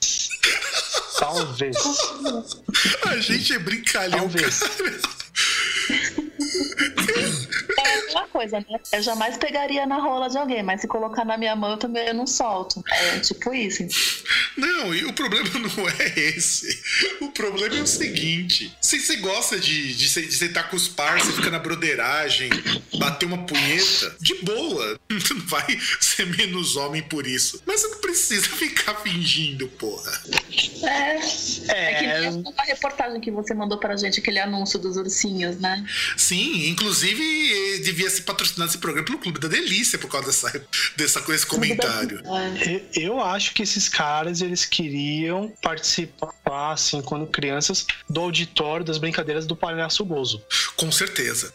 [1.19, 1.77] Talvez.
[3.07, 4.59] A gente é brincalhão, Talvez.
[4.59, 5.19] cara.
[8.39, 8.81] É coisa, né?
[8.93, 12.13] Eu jamais pegaria na rola de alguém, mas se colocar na minha mão eu também
[12.13, 12.83] não solto.
[12.89, 13.87] É tipo isso.
[14.57, 16.81] Não, e o problema não é esse.
[17.21, 21.37] O problema é o seguinte: se você gosta de, de, de sentar com os parceiros,
[21.37, 22.51] fica na broderagem,
[22.99, 24.99] bater uma punheta, de boa.
[25.11, 27.63] Não vai ser menos homem por isso.
[27.67, 30.23] Mas você não precisa ficar fingindo, porra.
[30.83, 31.19] É.
[31.69, 35.59] É, é que nem a reportagem que você mandou pra gente, aquele anúncio dos ursinhos,
[35.59, 35.85] né?
[36.17, 41.21] Sim, inclusive devia ser patrocinado esse programa pelo Clube da Delícia por causa dessa, dessa
[41.23, 42.21] coisa, esse comentário.
[42.95, 49.47] Eu acho que esses caras, eles queriam participar, assim, quando crianças, do auditório das brincadeiras
[49.47, 50.43] do Palhaço Gozo.
[50.77, 51.53] Com certeza.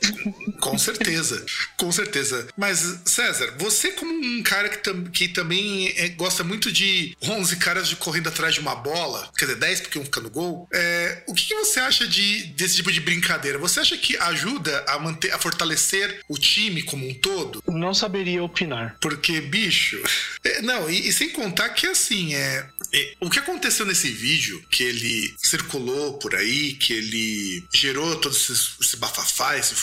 [0.59, 1.45] Com certeza.
[1.77, 2.47] Com certeza.
[2.57, 7.55] Mas, César, você como um cara que, tam, que também é, gosta muito de 11
[7.57, 10.67] caras de correndo atrás de uma bola, quer dizer, 10 porque um fica no gol,
[10.73, 13.57] é, o que, que, você acha de, desse tipo de brincadeira?
[13.59, 17.63] Você acha que ajuda a manter, a fortalecer o time como um todo?
[17.67, 18.97] Não saberia opinar.
[19.01, 20.01] Porque, bicho.
[20.45, 24.61] É, não, e, e, sem contar que assim, é, é, O que aconteceu nesse vídeo,
[24.69, 29.73] que ele circulou por aí, que ele gerou todo esse, esse bafafá, esse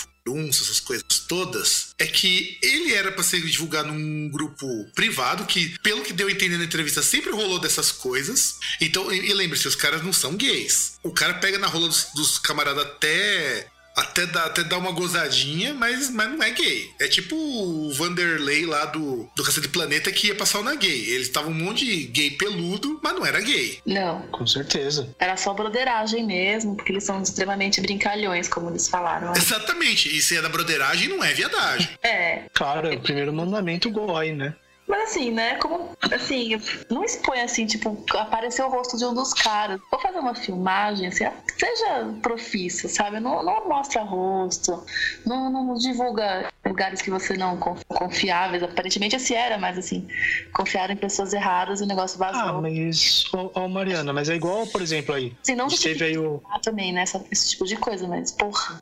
[0.50, 6.02] essas coisas todas, é que ele era para ser divulgado num grupo privado, que, pelo
[6.02, 8.56] que deu a entender na entrevista, sempre rolou dessas coisas.
[8.80, 10.98] Então, e, e lembre-se, os caras não são gays.
[11.02, 15.74] O cara pega na rola dos, dos camaradas até até dá, até dá uma gozadinha,
[15.74, 16.90] mas, mas não é gay.
[17.00, 21.10] É tipo o Vanderlei lá do, do Cacete Planeta que ia passar o na gay.
[21.10, 23.80] Eles estavam um monte de gay peludo, mas não era gay.
[23.84, 24.22] Não.
[24.28, 25.14] Com certeza.
[25.18, 29.32] Era só broderagem mesmo, porque eles são extremamente brincalhões, como eles falaram.
[29.34, 30.14] Exatamente.
[30.14, 31.88] E se é da broderagem, não é viadagem.
[32.02, 32.44] é.
[32.54, 34.54] Claro, é o primeiro mandamento goi, né?
[34.90, 35.54] Mas assim, né?
[35.54, 39.80] Como assim, não expõe assim, tipo, aparecer o rosto de um dos caras.
[39.88, 41.24] Vou fazer uma filmagem, assim,
[41.56, 43.20] seja profissa, sabe?
[43.20, 44.84] Não, não mostra rosto,
[45.24, 48.64] não, não divulga lugares que você não confiáveis.
[48.64, 50.08] Aparentemente esse era, mas assim,
[50.52, 52.40] confiaram em pessoas erradas e o negócio vazou.
[52.40, 55.32] Ah, mas, ô, Mariana, mas é igual, por exemplo, aí.
[55.42, 56.42] Sim, não teve aí o.
[56.62, 57.04] também, né?
[57.30, 58.80] Esse tipo de coisa, mas, porra.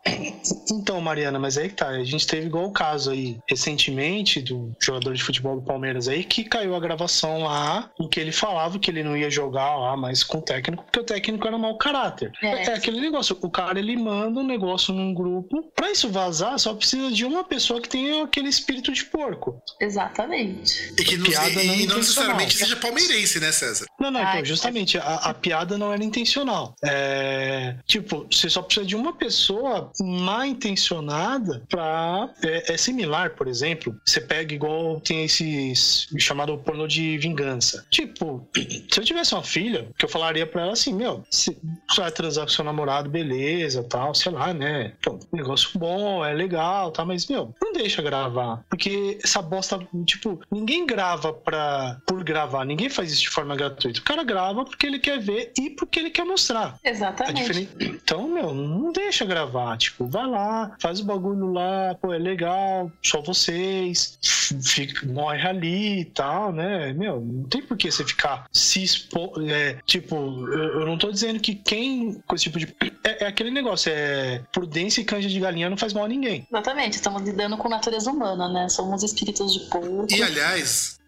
[0.71, 1.89] Então, Mariana, mas aí que tá.
[1.89, 6.23] A gente teve igual o caso aí recentemente do jogador de futebol do Palmeiras aí
[6.23, 9.97] que caiu a gravação lá em que ele falava que ele não ia jogar lá
[9.97, 12.31] mais com o técnico porque o técnico era mau caráter.
[12.43, 13.37] É, é aquele negócio.
[13.41, 15.63] O cara ele manda um negócio num grupo.
[15.75, 19.61] Pra isso vazar, só precisa de uma pessoa que tenha aquele espírito de porco.
[19.81, 20.93] Exatamente.
[20.99, 23.87] E que não, piada e, não, não necessariamente seja palmeirense, né, César?
[23.99, 26.75] Não, não, então, justamente, a, a piada não era intencional.
[26.85, 32.29] É, tipo, você só precisa de uma pessoa mal intencionada pra.
[32.43, 33.99] É, é similar, por exemplo.
[34.05, 35.88] Você pega igual tem esses
[36.19, 37.87] chamado pornô de vingança.
[37.91, 38.47] Tipo,
[38.91, 41.57] se eu tivesse uma filha, que eu falaria pra ela assim, meu, se
[41.89, 44.93] você vai transar com seu namorado, beleza, tal, sei lá, né?
[44.99, 48.65] Então, negócio bom, é legal, tá, mas, meu, não deixa gravar.
[48.69, 54.01] Porque essa bosta, tipo, ninguém grava pra, por gravar, ninguém faz isso de forma gratuita.
[54.01, 56.79] O cara grava porque ele quer ver e porque ele quer mostrar.
[56.85, 57.69] Exatamente.
[57.81, 59.77] Então, meu, não deixa gravar.
[59.77, 64.19] Tipo, vai lá, faz o bagulho lá, pô, é legal, só vocês,
[64.63, 66.93] fica, morre ali e tal, né?
[66.93, 69.33] Meu, não tem por que você ficar se expor.
[69.49, 72.75] É, tipo, eu, eu, não tô dizendo que quem com esse tipo de.
[73.05, 76.47] É, é, aquele negócio, é prudência e canja de galinha não faz mal a ninguém.
[76.51, 78.69] Exatamente, estamos lidando com natureza humana, né?
[78.69, 80.07] Somos espíritos de povo.
[80.11, 80.99] E aliás,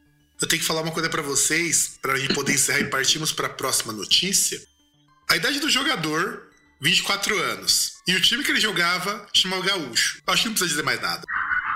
[0.41, 3.47] eu tenho que falar uma coisa para vocês, pra gente poder encerrar e partirmos para
[3.47, 4.61] a próxima notícia.
[5.29, 7.93] A idade do jogador, 24 anos.
[8.07, 10.23] E o time que ele jogava chamava Gaúcho.
[10.27, 11.25] Acho que não precisa dizer mais nada.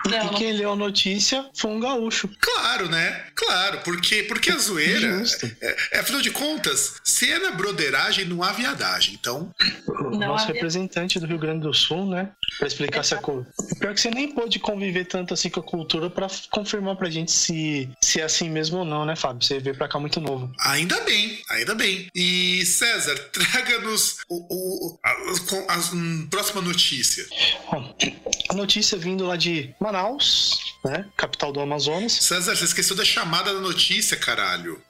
[0.09, 2.29] Não, e quem leu a notícia foi um gaúcho.
[2.39, 3.25] Claro, né?
[3.35, 5.23] Claro, porque, porque a zoeira.
[5.61, 9.15] É, é, afinal de contas, se é na broderagem, não há viadagem.
[9.15, 9.51] Então.
[9.89, 12.31] O nosso representante do Rio Grande do Sul, né?
[12.59, 13.47] Pra explicar essa coisa.
[13.79, 17.33] Pior que você nem pôde conviver tanto assim com a cultura pra confirmar pra gente
[17.33, 19.45] se, se é assim mesmo ou não, né, Fábio?
[19.45, 20.53] Você veio pra cá muito novo.
[20.61, 22.09] Ainda bem, ainda bem.
[22.15, 27.27] E César, traga-nos o, o, a, a, a, a, próxima notícia.
[27.71, 27.95] Bom,
[28.49, 31.07] a notícia vindo lá de Manaus, né?
[31.17, 32.13] Capital do Amazonas.
[32.13, 34.81] César, você esqueceu da chamada da notícia, caralho.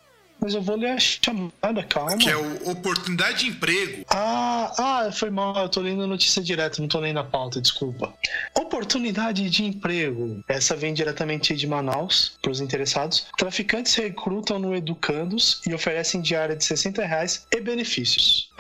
[0.45, 2.19] Mas eu vou ler a chamada, calma.
[2.19, 4.05] Que é o oportunidade de emprego.
[4.11, 7.63] Ah, ah, foi mal, eu tô lendo a notícia direto, não tô lendo a pauta,
[7.63, 8.13] desculpa.
[8.55, 10.45] Oportunidade de emprego.
[10.47, 13.27] Essa vem diretamente de Manaus, para os interessados.
[13.39, 18.51] Traficantes recrutam no Educandos e oferecem diária de 60 reais e benefícios.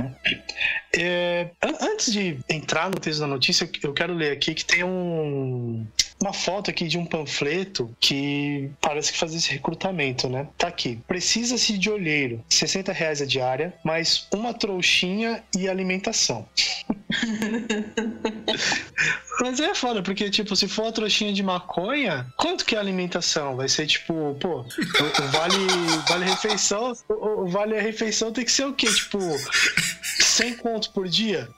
[0.96, 1.50] É,
[1.82, 5.86] antes de entrar no texto da notícia, eu quero ler aqui que tem um,
[6.20, 10.48] uma foto aqui de um panfleto que parece que faz esse recrutamento, né?
[10.56, 11.00] Tá aqui.
[11.06, 16.48] Precisa-se de olheiro, 60 reais a diária, mais uma trouxinha e alimentação.
[19.40, 22.80] Mas é foda, porque, tipo, se for uma trouxinha de maconha, quanto que é a
[22.80, 23.56] alimentação?
[23.56, 25.56] Vai ser, tipo, pô, o, vale,
[26.08, 28.86] vale refeição, o, o vale a refeição tem que ser o quê?
[28.86, 29.18] Tipo,
[30.20, 31.48] 100 contos por dia?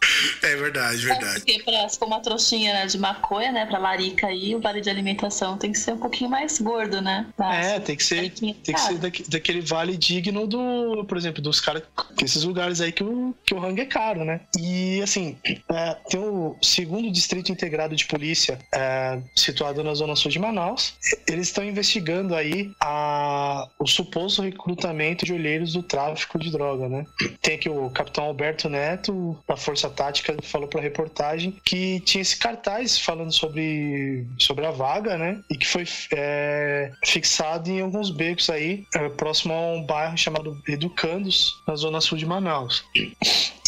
[0.43, 1.37] É verdade, verdade.
[1.37, 4.61] É porque pra, se for uma trouxinha né, de maconha, né, pra larica aí, o
[4.61, 7.27] vale de alimentação tem que ser um pouquinho mais gordo, né?
[7.39, 11.83] é, tem que ser, tem que ser daquele vale digno do, por exemplo, dos caras,
[12.23, 14.41] esses lugares aí que o, que o rango é caro, né?
[14.59, 20.31] E, assim, é, tem o segundo distrito integrado de polícia é, situado na zona sul
[20.31, 20.95] de Manaus.
[21.29, 27.05] Eles estão investigando aí a, o suposto recrutamento de olheiros do tráfico de droga, né?
[27.43, 32.23] Tem aqui o capitão Alberto Neto, da Força Tática, falou para a reportagem que tinha
[32.23, 35.41] esse cartaz falando sobre, sobre a vaga, né?
[35.51, 40.61] E que foi é, fixado em alguns becos aí, é, próximo a um bairro chamado
[40.69, 42.85] Educandos, na zona sul de Manaus.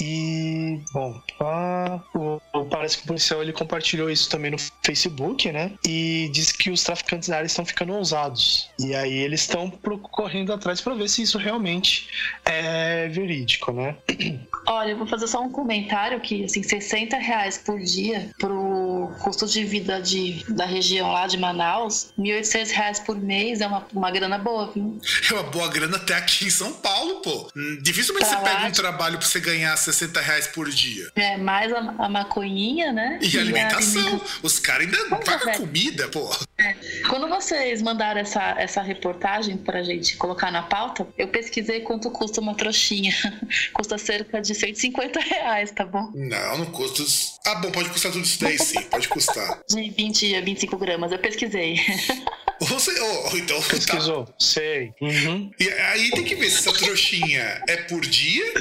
[0.01, 5.73] E, bom, a, o, parece que o policial ele compartilhou isso também no Facebook, né?
[5.87, 8.69] E disse que os traficantes da área estão ficando ousados.
[8.79, 12.09] E aí eles estão correndo atrás para ver se isso realmente
[12.45, 13.97] é verídico, né?
[14.67, 19.47] Olha, eu vou fazer só um comentário que, assim, 60 reais por dia pro custo
[19.47, 24.11] de vida de, da região lá de Manaus, 1.800 reais por mês é uma, uma
[24.11, 25.01] grana boa, viu?
[25.31, 27.51] É uma boa grana até aqui em São Paulo, pô.
[27.57, 31.11] Hum, dificilmente pra você pega um trabalho pra você ganhar 60 reais por dia.
[31.15, 33.19] É, mais a, a maconhinha, né?
[33.23, 33.78] E, e alimentação.
[33.79, 34.21] Alimentação.
[34.43, 36.31] Os caras ainda pagam comida, pô.
[36.59, 36.75] É.
[37.09, 42.41] Quando vocês mandaram essa, essa reportagem pra gente colocar na pauta, eu pesquisei quanto custa
[42.41, 43.15] uma trouxinha.
[43.73, 46.11] custa cerca de 150 reais, tá bom?
[46.15, 47.05] Não, não custa.
[47.47, 49.61] Ah, bom, pode custar tudo isso daí sim, pode custar.
[49.69, 51.79] De 20 a 25 gramas, eu pesquisei.
[52.61, 53.69] Você, oh, então, tá.
[53.69, 54.27] Pesquisou?
[54.27, 54.35] Tá.
[54.39, 54.93] Sei.
[55.01, 55.51] Uhum.
[55.61, 58.53] E aí tem que ver se essa trouxinha é por dia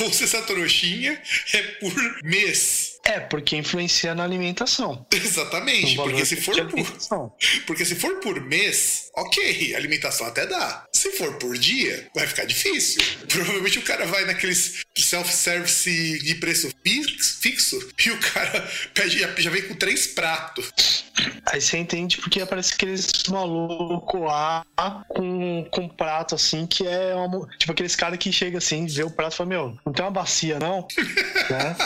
[0.00, 1.20] ou se essa trouxinha
[1.54, 2.85] é por mês.
[3.06, 5.06] É, porque influencia na alimentação.
[5.12, 7.32] Exatamente, porque se for por
[7.66, 10.84] porque se for por mês, OK, alimentação até dá.
[10.92, 13.02] Se for por dia, vai ficar difícil.
[13.26, 19.62] Provavelmente o cara vai naqueles self-service de preço fixo e o cara pede, já vem
[19.62, 21.04] com três pratos.
[21.46, 24.64] Aí você entende porque aparece aqueles maluco lá
[25.08, 29.02] com, com um prato assim que é uma, tipo aqueles caras que chega assim, vê
[29.02, 30.86] o prato e fala: Meu, não tem uma bacia não?
[31.48, 31.76] né?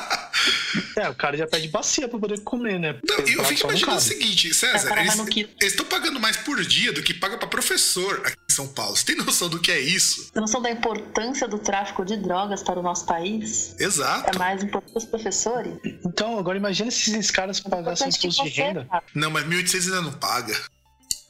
[0.96, 2.96] É, o cara já pede bacia pra poder comer, né?
[3.06, 6.92] Não, eu fico imaginando o seguinte, César, é, eles, eles estão pagando mais por dia
[6.92, 8.96] do que paga pra professor aqui em São Paulo.
[8.96, 10.32] Você tem noção do que é isso?
[10.32, 13.74] Tem noção da importância do tráfico de drogas para o nosso país?
[13.78, 14.34] Exato.
[14.34, 15.74] É mais importante os professores?
[16.04, 18.88] Então, agora imagina se esses caras pagassem imposto de renda.
[19.14, 20.56] Não, mas 1.800 ainda não paga.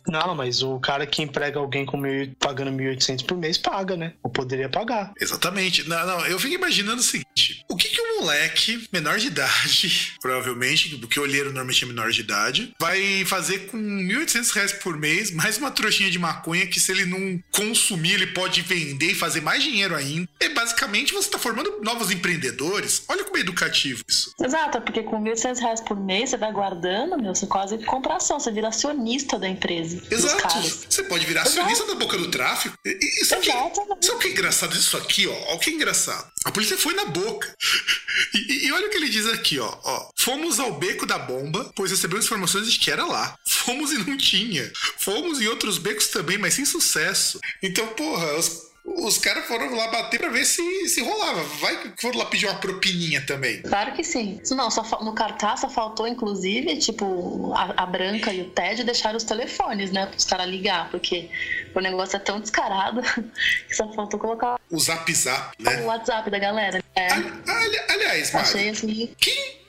[0.07, 4.14] Não, mas o cara que emprega alguém com mil, pagando 1.800 por mês paga, né?
[4.22, 5.12] Ou poderia pagar.
[5.20, 5.88] Exatamente.
[5.88, 10.14] Não, não, eu fico imaginando o seguinte: o que, que um moleque menor de idade,
[10.20, 15.30] provavelmente, porque olheiro normalmente é menor de idade, vai fazer com 1.800 reais por mês,
[15.30, 19.40] mais uma trouxinha de maconha que se ele não consumir, ele pode vender e fazer
[19.40, 20.28] mais dinheiro ainda.
[20.40, 23.02] E basicamente você está formando novos empreendedores.
[23.09, 24.35] Olha como é educativo isso.
[24.40, 28.38] Exato, porque com 1.800 reais por mês você vai guardando, meu, você quase compra ação,
[28.38, 30.02] você vira acionista da empresa.
[30.11, 30.61] Exato.
[30.88, 32.76] Você pode virar acionista da boca do tráfico.
[32.85, 35.33] E, sabe, que, sabe o que é engraçado disso aqui, ó?
[35.33, 36.30] Olha o que é engraçado.
[36.44, 37.54] A polícia foi na boca.
[38.34, 40.10] E, e, olha o que ele diz aqui, ó, ó.
[40.16, 43.36] Fomos ao beco da bomba, pois recebemos informações de que era lá.
[43.46, 44.70] Fomos e não tinha.
[44.98, 47.40] Fomos em outros becos também, mas sem sucesso.
[47.62, 51.42] Então, porra, os os caras foram lá bater pra ver se, se rolava.
[51.61, 53.62] Vai que foram lá pedir uma propininha também.
[53.62, 54.40] Claro que sim.
[54.50, 59.16] Não, só, no cartaz só faltou, inclusive, tipo, a, a Branca e o Ted deixaram
[59.16, 60.07] os telefones, né?
[60.07, 61.29] Pros caras ligar, porque
[61.74, 63.03] o negócio é tão descarado
[63.68, 65.83] que só faltou colocar o zap zap, né?
[65.83, 66.83] O WhatsApp da galera.
[66.94, 67.12] É.
[67.12, 69.14] Ali, ali, aliás, Mari, Achei assim.
[69.18, 69.61] Quem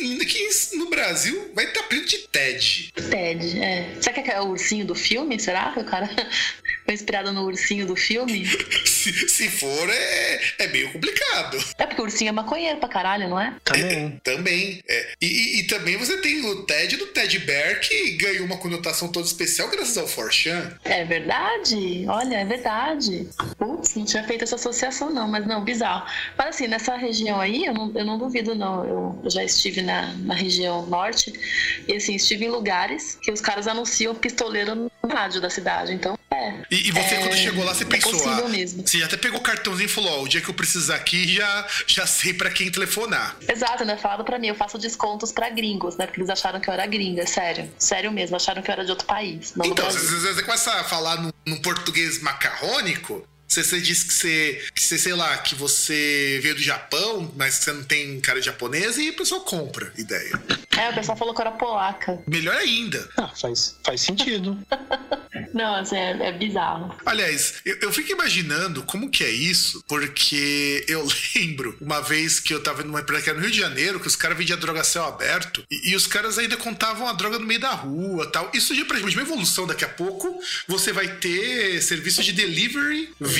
[0.00, 2.92] ainda que no Brasil vai estar preto de TED.
[3.10, 3.94] TED, é.
[4.00, 5.38] Será que é o ursinho do filme?
[5.38, 6.08] Será que o cara
[6.90, 8.44] foi inspirado no ursinho do filme?
[8.84, 11.56] se, se for, é, é meio complicado.
[11.78, 13.54] É porque o ursinho é maconheiro pra caralho, não é?
[13.62, 14.06] Também.
[14.06, 14.82] É, também.
[14.88, 15.12] É.
[15.20, 19.06] E, e, e, também você tem o TED do Ted Bear que ganhou uma conotação
[19.06, 20.76] toda especial graças ao Forchan.
[20.84, 22.04] É verdade.
[22.08, 23.28] Olha, é verdade.
[23.56, 26.04] Putz, não tinha feito essa associação, não, mas não, bizarro.
[26.36, 28.84] Mas assim, nessa região aí, eu não, eu não duvido, não.
[28.84, 31.32] Eu, eu já estive na, na região norte
[31.86, 35.92] e assim, estive em lugares que os caras anunciam pistoleiro no rádio da cidade.
[35.92, 36.62] Então, é.
[36.70, 38.28] E, e você, é, quando chegou lá, você é pensou.
[38.28, 38.86] Ah, mesmo.
[38.86, 41.66] Você até pegou o cartãozinho e falou: ó, o dia que eu precisar aqui, já,
[41.86, 43.36] já sei para quem telefonar.
[43.48, 43.96] Exato, né?
[43.96, 46.06] Falaram pra mim, eu faço descontos pra gringos, né?
[46.06, 47.70] Porque eles acharam que eu era gringa, sério.
[47.78, 49.52] Sério mesmo, acharam que eu era de outro país.
[49.64, 54.64] então, você, você começa a falar no, no português macarrônico, você, você disse que você,
[54.74, 58.46] que você, sei lá, que você veio do Japão, mas você não tem cara de
[58.46, 60.40] japonês e a pessoa compra ideia.
[60.76, 62.22] É, o pessoal falou que eu era polaca.
[62.26, 63.08] Melhor ainda.
[63.16, 64.56] Ah, faz, faz sentido.
[65.52, 66.94] não, assim, é, é bizarro.
[67.04, 72.54] Aliás, eu, eu, fico imaginando como que é isso, porque eu lembro uma vez que
[72.54, 75.04] eu tava numa empresa no Rio de Janeiro, que os caras vendiam droga a céu
[75.04, 78.50] aberto, e, e, os caras ainda contavam a droga no meio da rua tal.
[78.54, 79.66] Isso já é praticamente uma evolução.
[79.66, 83.39] Daqui a pouco você vai ter serviço de delivery via,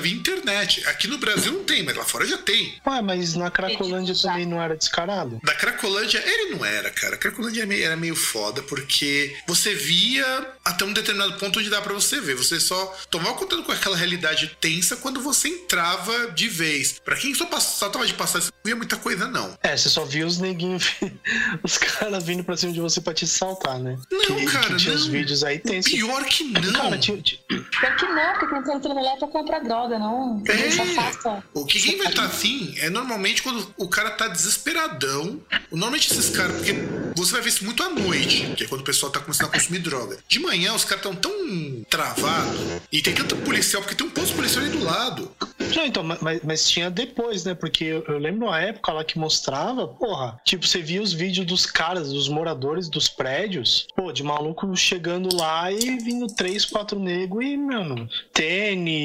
[0.00, 0.86] via internet.
[0.86, 2.74] Aqui no Brasil não tem, mas lá fora já tem.
[2.86, 5.40] Ué, mas na Cracolândia também não era descarado?
[5.42, 7.14] Da Cracolândia, ele não era, cara.
[7.14, 11.70] A Cracolândia era meio, era meio foda, porque você via até um determinado ponto onde
[11.70, 12.34] dá para você ver.
[12.34, 16.98] Você só tomava contato com aquela realidade tensa quando você entrava de vez.
[17.04, 19.56] Para quem só, só tava de passar, você não via muita coisa, não.
[19.62, 20.94] É, você só via os neguinhos,
[21.62, 23.98] os caras vindo pra cima de você pra te saltar, né?
[24.10, 25.00] Não, que, cara, que tinha não.
[25.00, 25.92] os vídeos aí tensos.
[25.92, 26.72] Pior que não.
[26.72, 27.40] Cara, tinha, tinha...
[27.48, 30.42] Pior que não, porque quando você entra lá pra comprar droga, não.
[30.46, 31.42] É.
[31.54, 35.40] O que quem vai estar assim é normalmente quando o cara tá desesperadão.
[35.70, 36.74] Normalmente esses caras, porque
[37.16, 39.52] você vai ver isso muito à noite, que é quando o pessoal tá começando a
[39.52, 40.18] consumir droga.
[40.28, 42.60] De manhã os caras estão tão travados
[42.92, 45.30] e tem tanto policial, porque tem um posto policial ali do lado.
[45.76, 47.54] Não, então, mas, mas tinha depois, né?
[47.54, 51.46] Porque eu, eu, lembro uma época lá que mostrava, porra, tipo, você via os vídeos
[51.46, 56.98] dos caras, dos moradores dos prédios, pô, de maluco chegando lá e vindo três, quatro
[56.98, 58.97] negros e, mano, tênis,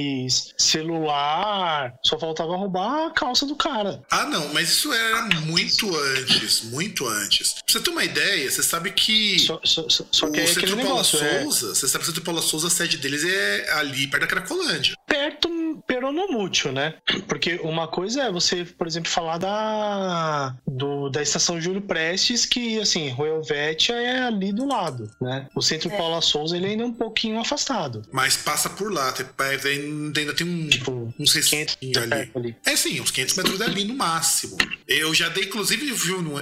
[0.57, 4.01] celular, só faltava roubar a calça do cara.
[4.09, 7.53] Ah, não, mas isso era muito antes, muito antes.
[7.53, 9.39] Pra você ter uma ideia, você sabe que.
[9.39, 11.75] Só, só, só que o é Centro Paula negócio, Souza, é...
[11.75, 14.95] você sabe que o Centro Paula Souza, a sede deles é ali perto da Cracolândia.
[15.07, 16.95] Perto, perto peronomútil, né?
[17.27, 22.79] Porque uma coisa é você, por exemplo, falar da, do, da estação Júlio Prestes, que,
[22.79, 25.47] assim, Royal Vétia é ali do lado, né?
[25.55, 25.97] O centro é.
[25.97, 28.03] Paula Souza, ele ainda é um pouquinho afastado.
[28.11, 32.31] Mas passa por lá, ainda tem um, tipo, uns 500 ali.
[32.35, 32.55] ali.
[32.65, 34.57] É sim, uns 500 metros dali no máximo.
[34.87, 35.93] Eu já dei, inclusive,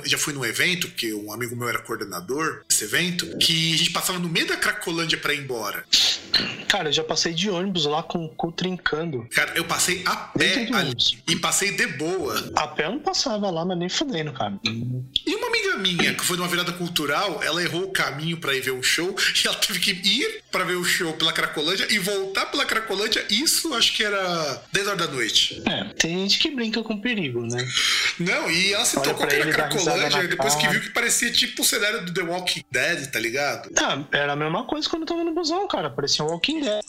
[0.06, 3.92] já fui num evento, que um amigo meu era coordenador desse evento, que a gente
[3.92, 5.86] passava no meio da Cracolândia pra ir embora.
[6.68, 9.28] Cara, eu já passei de ônibus lá com o cu trincando.
[9.32, 10.96] Cara, eu passei a pé ali,
[11.28, 12.52] e passei de boa.
[12.56, 14.60] A pé eu não passava lá, mas nem fudendo, cara.
[14.64, 18.62] E uma amiga minha, que foi numa virada cultural, ela errou o caminho para ir
[18.62, 22.00] ver um show e ela teve que ir para ver o show pela Cracolândia e
[22.00, 23.26] voltar pela Cracolândia.
[23.30, 25.62] Isso acho que era 10 horas da noite.
[25.66, 27.68] É, tem gente que brinca com perigo, né?
[28.20, 31.66] Não, e ela se Olha tocou pela Cracolândia depois que viu que parecia tipo o
[31.66, 33.70] cenário do The Walking Dead, tá ligado?
[33.78, 35.90] Ah, era a mesma coisa quando eu tava no busão, cara.
[35.90, 36.82] Parecia um Walking Dead.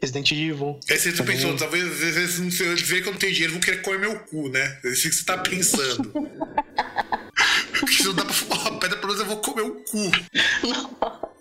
[0.00, 0.78] Resident Evil.
[0.88, 3.52] Aí você tá pensou, talvez às vezes se eu ver que eu não tenho dinheiro,
[3.52, 4.78] vão querer comer meu cu, né?
[4.84, 6.12] É isso que você tá pensando.
[7.96, 10.10] Se não dá pra fumar uma pedra, pelo menos eu vou comer o cu.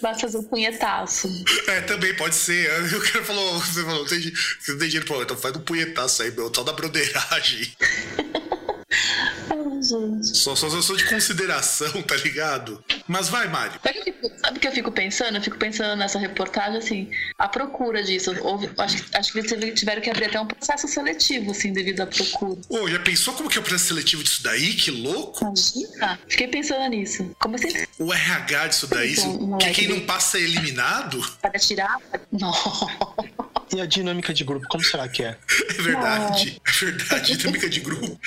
[0.00, 1.28] Vai fazer um punhetaço.
[1.66, 2.70] É, também pode ser.
[2.94, 4.32] O cara falou, você falou, você
[4.68, 7.72] não tem dinheiro, pô, então faz um punhetaço aí, meu, tal da broderagem
[10.54, 10.60] gente.
[10.60, 12.82] Só, só, só de consideração, tá ligado?
[13.06, 13.80] Mas vai, Mário.
[13.82, 15.36] Sabe o que eu fico pensando?
[15.36, 18.34] Eu fico pensando nessa reportagem, assim, a procura disso.
[18.42, 22.06] Houve, acho, acho que eles tiveram que abrir até um processo seletivo, assim, devido à
[22.06, 22.60] procura.
[22.68, 24.74] Ô, oh, já pensou como que é o processo seletivo disso daí?
[24.74, 25.44] Que louco!
[25.44, 26.18] Imagina.
[26.28, 27.30] Fiquei pensando nisso.
[27.38, 27.68] Como assim?
[27.98, 31.20] O RH disso daí, então, que quem não passa é eliminado?
[31.40, 31.98] Para tirar?
[32.32, 32.52] Não.
[33.74, 35.36] E a dinâmica de grupo, como será que é?
[35.78, 38.18] É verdade, é verdade, dinâmica de grupo.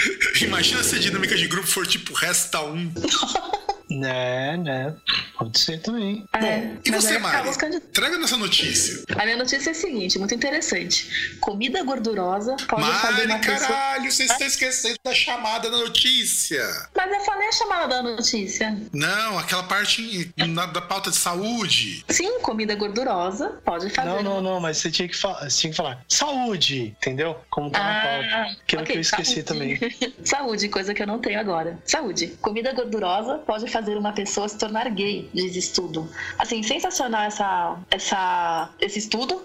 [0.42, 2.92] Imagina se a dinâmica de grupo for tipo resta um.
[4.00, 4.96] Né, né.
[5.38, 6.26] Pode ser também.
[6.34, 7.50] É, e você, Mari?
[7.92, 9.04] Traga nossa notícia.
[9.18, 11.38] A minha notícia é a seguinte, muito interessante.
[11.40, 14.12] Comida gordurosa pode Mari, fazer uma caralho, pessoa...
[14.12, 16.64] você está esquecendo da chamada da notícia.
[16.96, 18.78] Mas eu falei a chamada da notícia.
[18.94, 22.06] Não, aquela parte na, da pauta de saúde.
[22.08, 24.10] Sim, comida gordurosa pode fazer.
[24.10, 27.36] Não, não, não, mas você tinha que, fa tinha que falar saúde, entendeu?
[27.50, 28.52] Como tá ah, na pauta.
[28.62, 29.44] Aquilo okay, que eu esqueci saúde.
[29.44, 29.80] também.
[30.24, 31.80] saúde, coisa que eu não tenho agora.
[31.84, 32.28] Saúde.
[32.42, 36.10] Comida gordurosa pode fazer uma pessoa se tornar gay diz estudo.
[36.38, 39.42] Assim, sensacional essa, essa, esse estudo.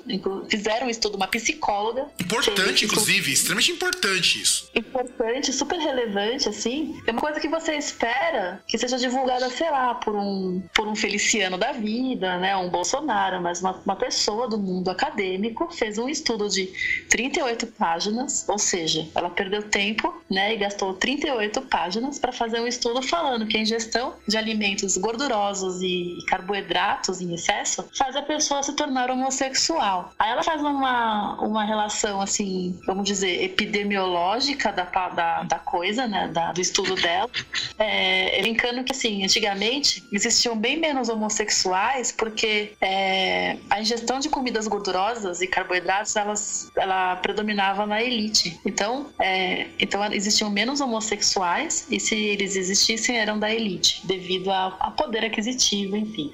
[0.48, 2.06] Fizeram um estudo, uma psicóloga.
[2.20, 4.70] Importante, inclusive, extremamente importante isso.
[4.74, 7.00] Importante, super relevante, assim.
[7.06, 10.94] É uma coisa que você espera que seja divulgada, sei lá, por um, por um
[10.94, 12.56] Feliciano da vida, né?
[12.56, 16.66] Um Bolsonaro, mas uma, uma pessoa do mundo acadêmico fez um estudo de
[17.08, 20.54] 38 páginas, ou seja, ela perdeu tempo, né?
[20.54, 25.80] E gastou 38 páginas para fazer um estudo falando que a ingestão de alimentos gordurosos
[25.82, 30.12] e carboidratos em excesso faz a pessoa se tornar homossexual.
[30.18, 36.28] Aí ela faz uma, uma relação, assim, vamos dizer, epidemiológica da, da, da coisa, né,
[36.28, 37.30] da, do estudo dela,
[37.78, 44.66] é, brincando que, assim, antigamente existiam bem menos homossexuais porque é, a ingestão de comidas
[44.66, 48.58] gordurosas e carboidratos, elas, ela predominava na elite.
[48.64, 54.92] Então, é, então existiam menos homossexuais e se eles existissem eram da elite, devido ao
[54.92, 56.32] poder aquisitivo enfim.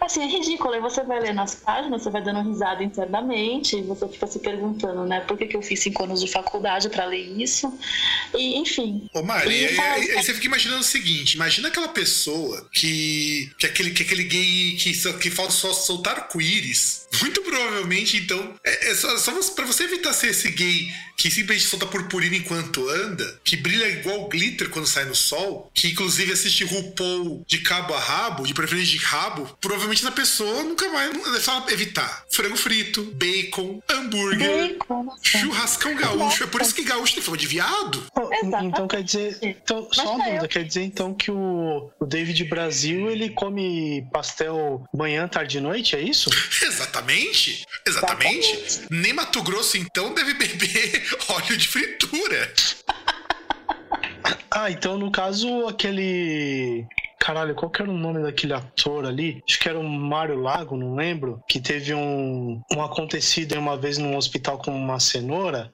[0.00, 0.74] Assim, é ridículo.
[0.74, 5.04] Aí você vai ler nas páginas, você vai dando risada internamente, você fica se perguntando,
[5.04, 7.72] né, por que, que eu fiz cinco anos de faculdade para ler isso?
[8.34, 9.08] E, enfim.
[9.14, 13.50] Ô, Mari, e, aí, aí, aí, você fica imaginando o seguinte: imagina aquela pessoa que.
[13.58, 17.03] que aquele, que aquele gay que, só, que falta só soltar arco-íris.
[17.20, 21.68] Muito provavelmente, então, é, é só, só pra você evitar ser esse gay que simplesmente
[21.68, 26.64] solta purpurina enquanto anda, que brilha igual glitter quando sai no sol, que inclusive assiste
[26.64, 31.10] RuPaul de cabo a rabo, de preferência de rabo, provavelmente essa pessoa nunca vai.
[31.36, 32.24] É só evitar.
[32.30, 36.44] Frango frito, bacon, hambúrguer, bacon, churrascão gaúcho.
[36.44, 38.02] É por isso que gaúcho tem fama de viado.
[38.62, 39.38] então quer dizer.
[39.40, 44.84] Então, só uma dúvida, quer dizer então que o, o David Brasil ele come pastel
[44.92, 46.30] manhã, tarde e noite, é isso?
[46.62, 47.03] Exatamente.
[47.12, 47.64] Exatamente.
[47.86, 48.86] Exatamente.
[48.90, 52.52] Nem Mato Grosso, então, deve beber óleo de fritura.
[54.56, 56.86] Ah, então no caso aquele
[57.24, 59.42] Caralho, qual que era o nome daquele ator ali?
[59.48, 61.40] Acho que era o Mário Lago, não lembro.
[61.48, 65.72] Que teve um, um acontecido uma vez num hospital com uma cenoura.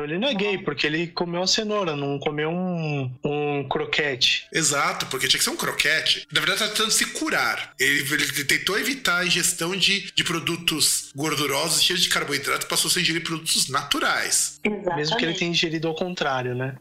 [0.00, 4.46] Então ele não é gay, porque ele comeu a cenoura, não comeu um, um croquete.
[4.50, 6.26] Exato, porque tinha que ser um croquete.
[6.32, 7.74] Na verdade, tá tentando se curar.
[7.78, 13.00] Ele, ele tentou evitar a ingestão de, de produtos gordurosos, cheios de carboidrato, passou a
[13.00, 14.58] ingerir produtos naturais.
[14.64, 14.96] Exatamente.
[14.96, 16.76] Mesmo que ele tenha ingerido ao contrário, né?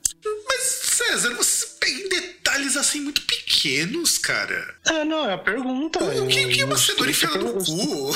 [0.47, 4.75] Mas, César, você tem detalhes assim muito pequenos, cara.
[4.87, 6.03] É, não, é a pergunta.
[6.03, 8.15] O que, que é uma cenoura enfiada no cu?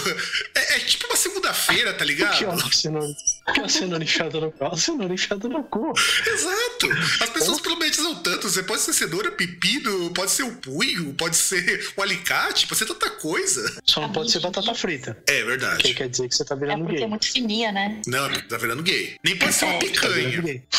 [0.56, 2.38] É, é, tipo uma segunda segunda-feira, tá ligado?
[2.38, 3.08] Que ó, cenoura,
[3.54, 4.78] que ó, cenoura enfiada no cu.
[4.78, 5.94] Cenoura enfiada no cu.
[6.26, 6.90] Exato.
[7.22, 8.50] As pessoas problematizam tanto.
[8.50, 12.86] Você pode ser cenoura, pepino, pode ser o punho, pode ser o alicate, pode ser
[12.86, 13.78] tanta coisa.
[13.86, 15.18] Só não pode ser batata frita.
[15.28, 15.94] É Que verdade.
[15.94, 17.08] quer dizer que você tá É virando porque é gay.
[17.10, 18.02] muito fininha, né?
[18.08, 19.18] Não, tá virando gay.
[19.24, 19.80] Nem pode ser uma É.
[19.80, 20.42] Tá picanha.
[20.42, 20.64] gay.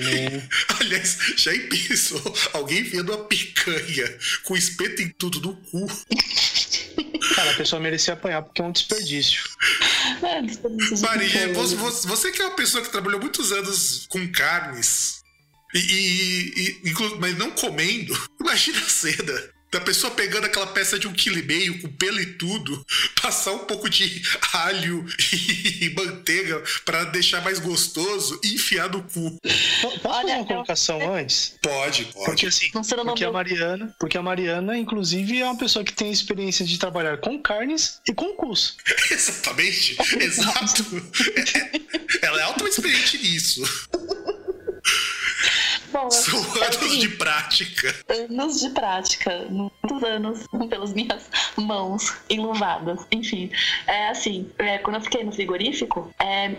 [0.00, 0.48] Nem-
[0.80, 2.21] Aliás, já pensou
[2.52, 5.86] alguém enfiando uma picanha com espeto em tudo no cu?
[7.34, 9.42] Cara, a pessoa merecia apanhar porque é um desperdício.
[10.22, 14.30] É, desperdício de Maria, você, você- que é uma pessoa que trabalhou muitos anos com
[14.32, 15.20] carnes,
[15.74, 19.50] e, e- e- mas não comendo, imagina a cena.
[19.72, 22.84] Da pessoa pegando aquela peça de um quilo e meio, com pelo e tudo,
[23.22, 25.04] passar um pouco de alho
[25.80, 29.30] e manteiga pra deixar mais gostoso e enfiar no cu.
[29.40, 29.40] Po-
[29.80, 31.54] Posso fazer Olha, uma eu- colocação antes?
[31.62, 32.46] Pode, Porque pode.
[32.46, 36.12] assim, o nome porque a Mariana, porque a Mariana, inclusive, é uma pessoa que tem
[36.12, 38.76] experiência de trabalhar com carnes e com cus.
[39.10, 40.84] Exatamente, exato.
[41.34, 43.62] É- é- ela é altamente experiente nisso.
[45.92, 47.94] Bom, São anos seguinte, de prática.
[48.08, 53.06] anos de prática, muitos anos pelas minhas mãos enluvadas.
[53.12, 53.50] Enfim,
[53.86, 56.54] é assim, é, quando eu fiquei no frigorífico, é,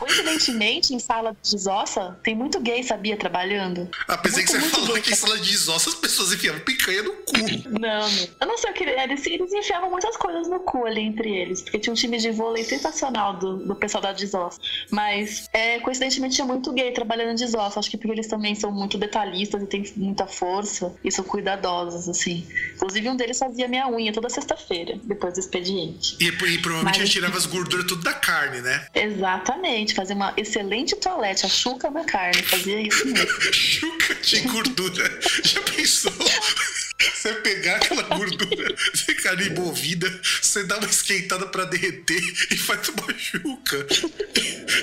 [0.00, 3.88] coincidentemente, em sala de desossa, tem muito gay, sabia, trabalhando.
[4.08, 5.02] Ah, pensei que você Muito, muito falou gay.
[5.02, 7.32] que em sala de desossa as pessoas enfiavam picanha no cu.
[7.68, 8.28] Não, não.
[8.40, 11.62] Eu não sei o que eles, eles enfiavam muitas coisas no cu ali entre eles,
[11.62, 14.58] porque tinha um time de vôlei sensacional do, do pessoal da desossa.
[14.90, 17.78] Mas, é, coincidentemente, tinha muito gay trabalhando em desossa.
[17.78, 22.08] Acho que porque eles também são muito detalhistas e têm muita força e são cuidadosos,
[22.08, 22.46] assim.
[22.74, 26.16] Inclusive, um deles fazia minha unha toda sexta-feira, depois do expediente.
[26.20, 28.86] E, e provavelmente Mas- ele tirava as gorduras tudo da carne, né?
[28.94, 33.40] Exatamente, fazia uma excelente toalete, a chuca na carne, fazia isso mesmo.
[33.52, 35.20] Chuca de gordura.
[35.44, 36.12] Já pensou?
[37.00, 42.20] Você pegar aquela gordura de carne movida, você dá uma esquentada pra derreter
[42.50, 43.86] e faz uma chuca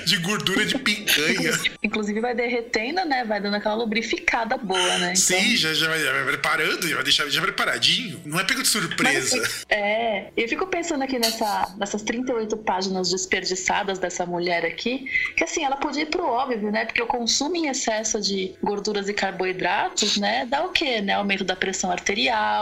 [0.04, 1.52] de gordura de picanha.
[1.82, 3.24] Inclusive vai derretendo, né?
[3.24, 5.12] Vai dando aquela lubrificada boa, né?
[5.16, 8.20] Então- Sim, já, já, vai, já vai preparando, já vai deixar já preparadinho.
[8.24, 9.36] Não é pego de surpresa.
[9.36, 15.04] Mas, é, eu fico pensando aqui nessa, nessas 38 páginas desperdiçadas dessa mulher aqui,
[15.36, 16.84] que assim, ela podia ir pro óbvio, né?
[16.84, 21.00] Porque o consumo em excesso de gorduras e carboidratos, né, dá o quê?
[21.00, 21.14] Né?
[21.14, 22.07] Aumento da pressão arterial,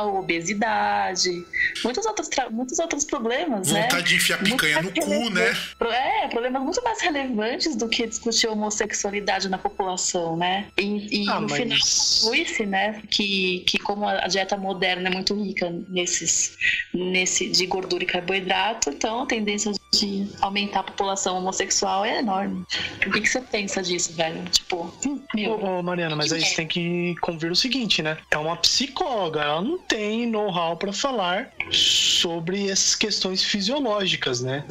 [0.07, 1.45] obesidade,
[1.85, 3.83] muitos outros, muitos outros problemas, né?
[3.83, 5.57] Vontade de enfiar picanha no Muito mais cu, né?
[5.93, 10.67] É, problemas muito mais relevantes do que discutir homossexualidade na população, né?
[10.79, 12.21] E, e Ah, no final mas.
[12.23, 16.57] conclui-se, né, que, que como a dieta moderna é muito rica nesses,
[16.93, 22.65] nesse de gordura e carboidrato, então a tendência de aumentar a população homossexual é enorme.
[23.07, 24.43] O que, que você pensa disso, velho?
[24.51, 24.93] Tipo,
[25.35, 28.19] meu, Ô, ô, Mariana, mas aí você tem que convir o seguinte, né?
[28.31, 34.65] É uma psicóloga, ela não tem know-how pra falar sobre essas questões fisiológicas, né?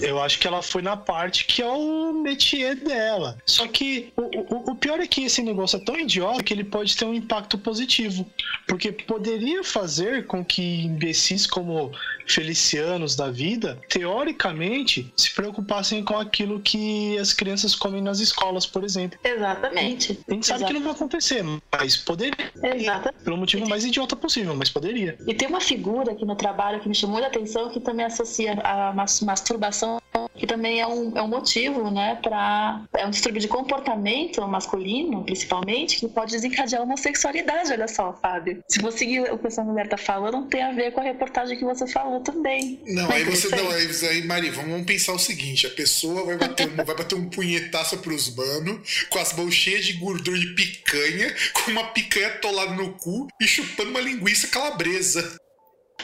[0.00, 3.36] Eu acho que ela foi na parte que é o métier dela.
[3.46, 4.22] Só que o,
[4.54, 7.14] o- o pior é que esse negócio é tão idiota que ele pode ter um
[7.14, 8.26] impacto positivo.
[8.66, 11.90] Porque poderia fazer com que imbecis como
[12.26, 18.84] felicianos da vida, teoricamente, se preocupassem com aquilo que as crianças comem nas escolas, por
[18.84, 19.18] exemplo.
[19.24, 20.18] exatamente.
[20.28, 22.52] A gente sabe que não vai acontecer, mas poderia.
[22.62, 23.24] Exatamente.
[23.24, 25.18] Pelo motivo mais idiota possível, mas poderia.
[25.26, 28.54] E tem uma figura aqui no trabalho que me chamou a atenção que também associa
[28.64, 30.00] a mas- masturbação,
[30.36, 35.24] que também é um, é um motivo, né, para é um distúrbio de comportamento masculino,
[35.24, 37.72] principalmente, que pode desencadear a homossexualidade.
[37.72, 38.62] Olha só, Fábio.
[38.68, 41.58] Se você seguir o que essa mulher tá falando, tem a ver com a reportagem
[41.58, 42.80] que você falou também.
[42.86, 46.38] Não, é aí você não, aí, aí Mari, vamos pensar o seguinte: a pessoa vai
[46.38, 50.54] bater, um, vai bater um punhetaço pros mano, com as mãos cheias de gordura de
[50.54, 55.36] picanha, com uma picanha atolada no cu e chupando uma linguiça calabresa.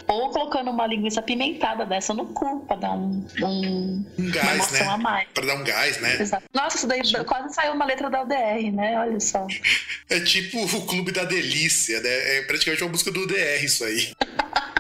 [0.07, 4.55] Ou colocando uma linguiça apimentada dessa no cu, pra dar um, um- Um uma gás,
[4.55, 4.93] emoção né?
[4.93, 5.29] a mais.
[5.35, 6.21] Pra dar um gás, né?
[6.23, 6.45] Exato.
[6.55, 8.99] Nossa, isso daí quase saiu uma letra da UDR, né?
[8.99, 9.47] Olha só.
[10.11, 12.39] É tipo o Clube da Delícia, né?
[12.39, 14.13] É praticamente uma música do DR isso aí.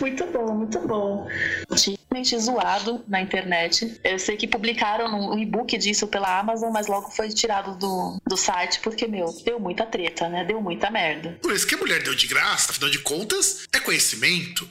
[0.00, 1.28] Muito bom, muito bom.
[1.68, 4.00] Totalmente zoado na internet.
[4.02, 8.36] Eu sei que publicaram um e-book disso pela Amazon, mas logo foi tirado do, do
[8.36, 10.44] site, porque, meu, deu muita treta, né?
[10.44, 11.38] Deu muita merda.
[11.42, 14.68] Por isso que a mulher deu de graça, afinal de contas, é conhecimento.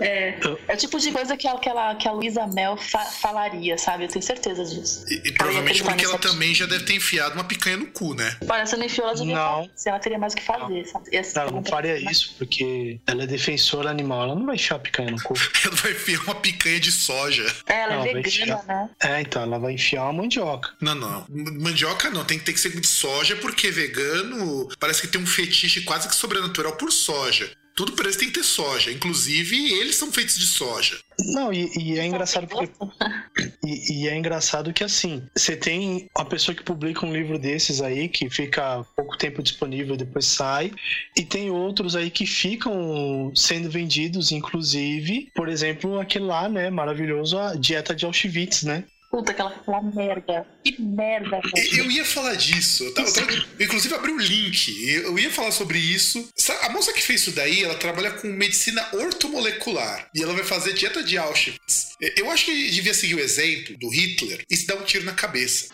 [0.00, 0.38] É,
[0.68, 3.76] é o tipo de coisa que a, que ela- que a Luísa Mel fa- falaria,
[3.76, 4.04] sabe?
[4.04, 5.04] Eu tenho certeza disso.
[5.08, 8.36] E, e provavelmente porque ela também já deve ter enfiado uma picanha no cu, né?
[8.48, 9.56] Olha, se não enfiou, ela devia Não.
[9.62, 11.08] fazer, se ela teria mais o que fazer, sabe?
[11.12, 14.54] Ia ser Ela não outra faria isso, porque ela é defensora animal, ela não vai
[14.54, 15.34] enfiar a picanha no cu.
[15.64, 17.44] Ela vai enfiar uma picanha de soja.
[17.66, 18.90] É, ela Não, é vegana, né?
[19.02, 20.70] É, então, ela vai enfiar uma mandioca.
[20.80, 21.26] Não, não.
[21.28, 25.26] Mandioca não, tem que ter que ser de soja, porque vegano parece que tem um
[25.26, 27.50] fetiche quase que sobrenatural por soja.
[27.78, 28.90] Tudo parece que tem que ter soja.
[28.90, 30.98] Inclusive, eles são feitos de soja.
[31.26, 32.68] Não, e, e é engraçado porque.
[33.64, 37.82] E, e, é engraçado que assim, você tem uma pessoa que publica um livro desses
[37.82, 40.72] aí, que fica pouco tempo disponível e depois sai,
[41.16, 47.38] e tem outros aí que ficam sendo vendidos, inclusive, por exemplo, aquele lá, né, maravilhoso,
[47.38, 48.84] a dieta de Auschwitz, né?
[49.10, 50.46] Puta, aquela, aquela merda.
[50.62, 51.66] Que merda, cara.
[51.76, 52.84] Eu ia falar disso.
[52.84, 54.92] Eu tava, eu tava, inclusive, abri o um link.
[54.92, 56.28] Eu ia falar sobre isso.
[56.62, 60.08] A moça que fez isso daí, ela trabalha com medicina ortomolecular.
[60.14, 61.96] E ela vai fazer dieta de Auschwitz.
[62.16, 65.14] Eu acho que devia seguir o exemplo do Hitler e se dar um tiro na
[65.14, 65.68] cabeça.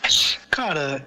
[0.51, 1.05] Cara,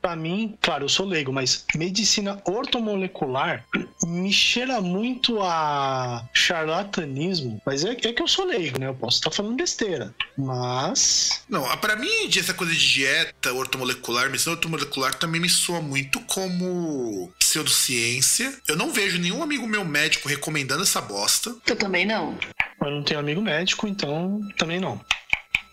[0.00, 3.64] para mim, claro, eu sou leigo, mas medicina ortomolecular
[4.06, 7.60] me cheira muito a charlatanismo.
[7.66, 8.86] Mas é, é que eu sou leigo, né?
[8.86, 10.14] Eu posso estar falando besteira.
[10.38, 11.42] Mas.
[11.48, 17.32] Não, para mim, essa coisa de dieta ortomolecular, medicina ortomolecular também me soa muito como
[17.38, 18.54] pseudociência.
[18.66, 21.54] Eu não vejo nenhum amigo meu médico recomendando essa bosta.
[21.66, 22.38] Eu também não.
[22.80, 25.00] Eu não tenho amigo médico, então também não.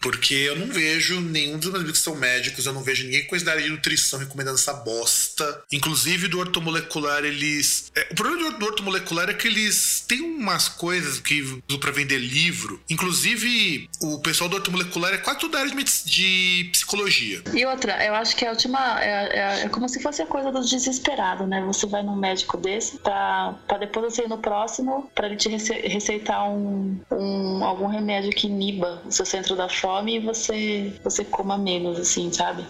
[0.01, 3.25] Porque eu não vejo nenhum dos meus amigos que são médicos, eu não vejo ninguém
[3.27, 5.63] com da área de nutrição recomendando essa bosta.
[5.71, 7.91] Inclusive do ortomolecular, eles.
[7.95, 12.81] É, o problema do ortomolecular é que eles têm umas coisas que para vender livro.
[12.89, 17.43] Inclusive, o pessoal do ortomolecular é quase tudo da área de, de psicologia.
[17.53, 19.01] E outra, eu acho que a última.
[19.01, 21.61] É, é, é, como se fosse a coisa do desesperado, né?
[21.67, 25.49] Você vai num médico desse pra, pra depois você ir no próximo pra ele te
[25.49, 30.93] receitar um, um algum remédio que iniba o seu centro da fome fome e você,
[31.03, 32.65] você coma menos, assim, sabe?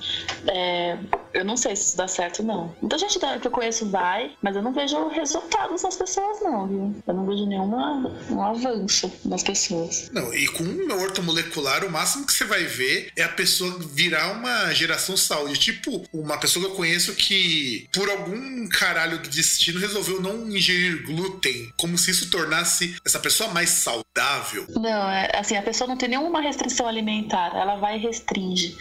[0.47, 0.97] É,
[1.33, 2.73] eu não sei se isso dá certo, não.
[2.81, 6.95] Muita gente que eu conheço vai, mas eu não vejo resultados nas pessoas, não, viu?
[7.07, 10.09] Eu não vejo nenhuma um avanço nas pessoas.
[10.11, 14.31] Não, e com o ortomolecular, o máximo que você vai ver é a pessoa virar
[14.31, 15.59] uma geração saúde.
[15.59, 21.05] Tipo, uma pessoa que eu conheço que, por algum caralho do destino, resolveu não ingerir
[21.05, 24.65] glúten, como se isso tornasse essa pessoa mais saudável.
[24.75, 27.10] Não, é, assim, a pessoa não tem nenhuma restrição alimentar,
[27.53, 28.75] ela vai e restringe.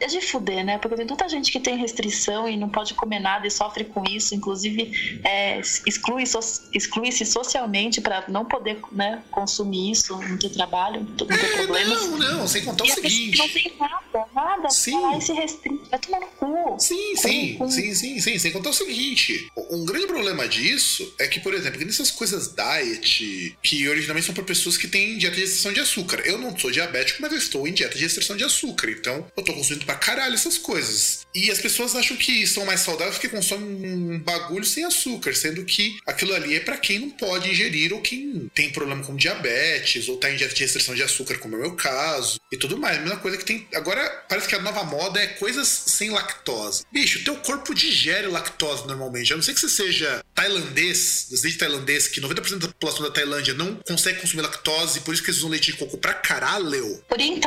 [0.00, 0.78] É de fuder, né?
[0.78, 4.02] Porque tem tanta gente que tem restrição e não pode comer nada e sofre com
[4.08, 6.38] isso, inclusive é, exclui-se
[6.72, 12.02] exclui socialmente para não poder né, consumir isso, não ter trabalho, não ter é, problemas.
[12.02, 13.38] Não, não, sem contar e o seguinte.
[13.38, 15.00] Não tem nada, nada, sim.
[15.00, 16.76] vai se restringe, vai tomar no cu.
[16.78, 19.48] Sim, sim, sim, sim, sim, sem contar o seguinte.
[19.70, 24.44] Um grande problema disso é que, por exemplo, nessas coisas diet, que originalmente são para
[24.44, 26.20] pessoas que têm dieta de restrição de açúcar.
[26.24, 29.42] Eu não sou diabético, mas eu estou em dieta de restrição de açúcar, então eu
[29.42, 31.26] tô consumindo pra caralho essas coisas.
[31.34, 35.64] E as pessoas acham que são mais saudáveis porque consomem um bagulho sem açúcar, sendo
[35.64, 40.08] que aquilo ali é para quem não pode ingerir ou quem tem problema com diabetes
[40.08, 42.78] ou tá em dieta de restrição de açúcar, como é o meu caso, e tudo
[42.78, 42.98] mais.
[42.98, 43.66] A mesma coisa que tem.
[43.74, 46.84] Agora parece que a nova moda é coisas sem lactose.
[46.92, 49.32] Bicho, teu corpo digere lactose normalmente.
[49.32, 53.54] A não ser que você seja tailandês, desde tailandês, que 90% da população da Tailândia
[53.54, 57.02] não consegue consumir lactose, por isso que eles usam leite de coco pra caralho.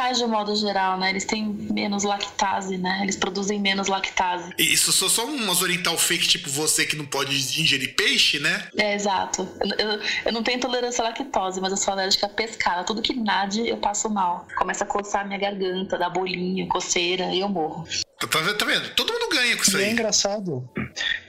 [0.05, 1.09] Orientais, de modo geral, né?
[1.09, 2.99] Eles têm menos lactase, né?
[3.01, 4.53] Eles produzem menos lactase.
[4.57, 8.67] Isso só só umas oriental fake, tipo você que não pode ingerir peixe, né?
[8.77, 9.47] É, exato.
[9.61, 12.83] Eu, eu, eu não tenho intolerância à lactose, mas eu sou alérgica a pescada.
[12.83, 14.47] Tudo que nade, eu passo mal.
[14.57, 17.87] Começa a coçar a minha garganta, dá bolinho, coceira e eu morro.
[18.27, 18.89] Tá, tá, tá vendo?
[18.95, 19.89] Todo mundo ganha com isso e aí.
[19.89, 20.69] É engraçado.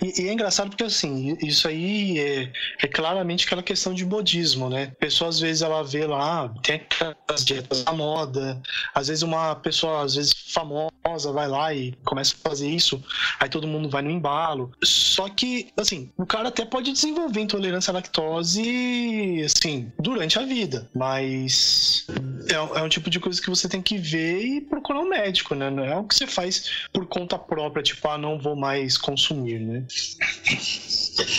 [0.02, 4.68] E, e, é engraçado porque, assim, isso aí é, é, claramente aquela questão de modismo,
[4.68, 4.92] né?
[4.92, 6.80] A pessoa, às vezes, ela vê lá, tem
[7.28, 8.60] as dietas da moda,
[8.94, 13.02] às vezes uma pessoa, às vezes, famosa vai lá e começa a fazer isso,
[13.38, 14.72] aí todo mundo vai no embalo.
[14.82, 20.88] Só que, assim, o cara até pode desenvolver intolerância à lactose, assim, durante a vida,
[20.94, 22.06] mas
[22.50, 25.54] é, é um tipo de coisa que você tem que ver e procurar um médico,
[25.54, 25.70] né?
[25.70, 29.60] Não é o que você faz por conta própria, tipo, ah, não vou mais consumir,
[29.60, 29.84] né?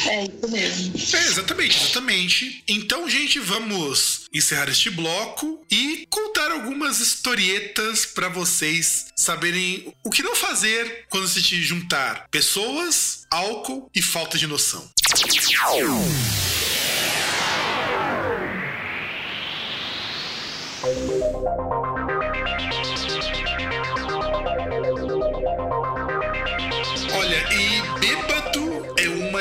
[0.07, 0.93] É isso mesmo.
[0.95, 2.63] É, exatamente, exatamente.
[2.67, 10.23] Então, gente, vamos encerrar este bloco e contar algumas historietas para vocês saberem o que
[10.23, 14.87] não fazer quando se te juntar pessoas, álcool e falta de noção.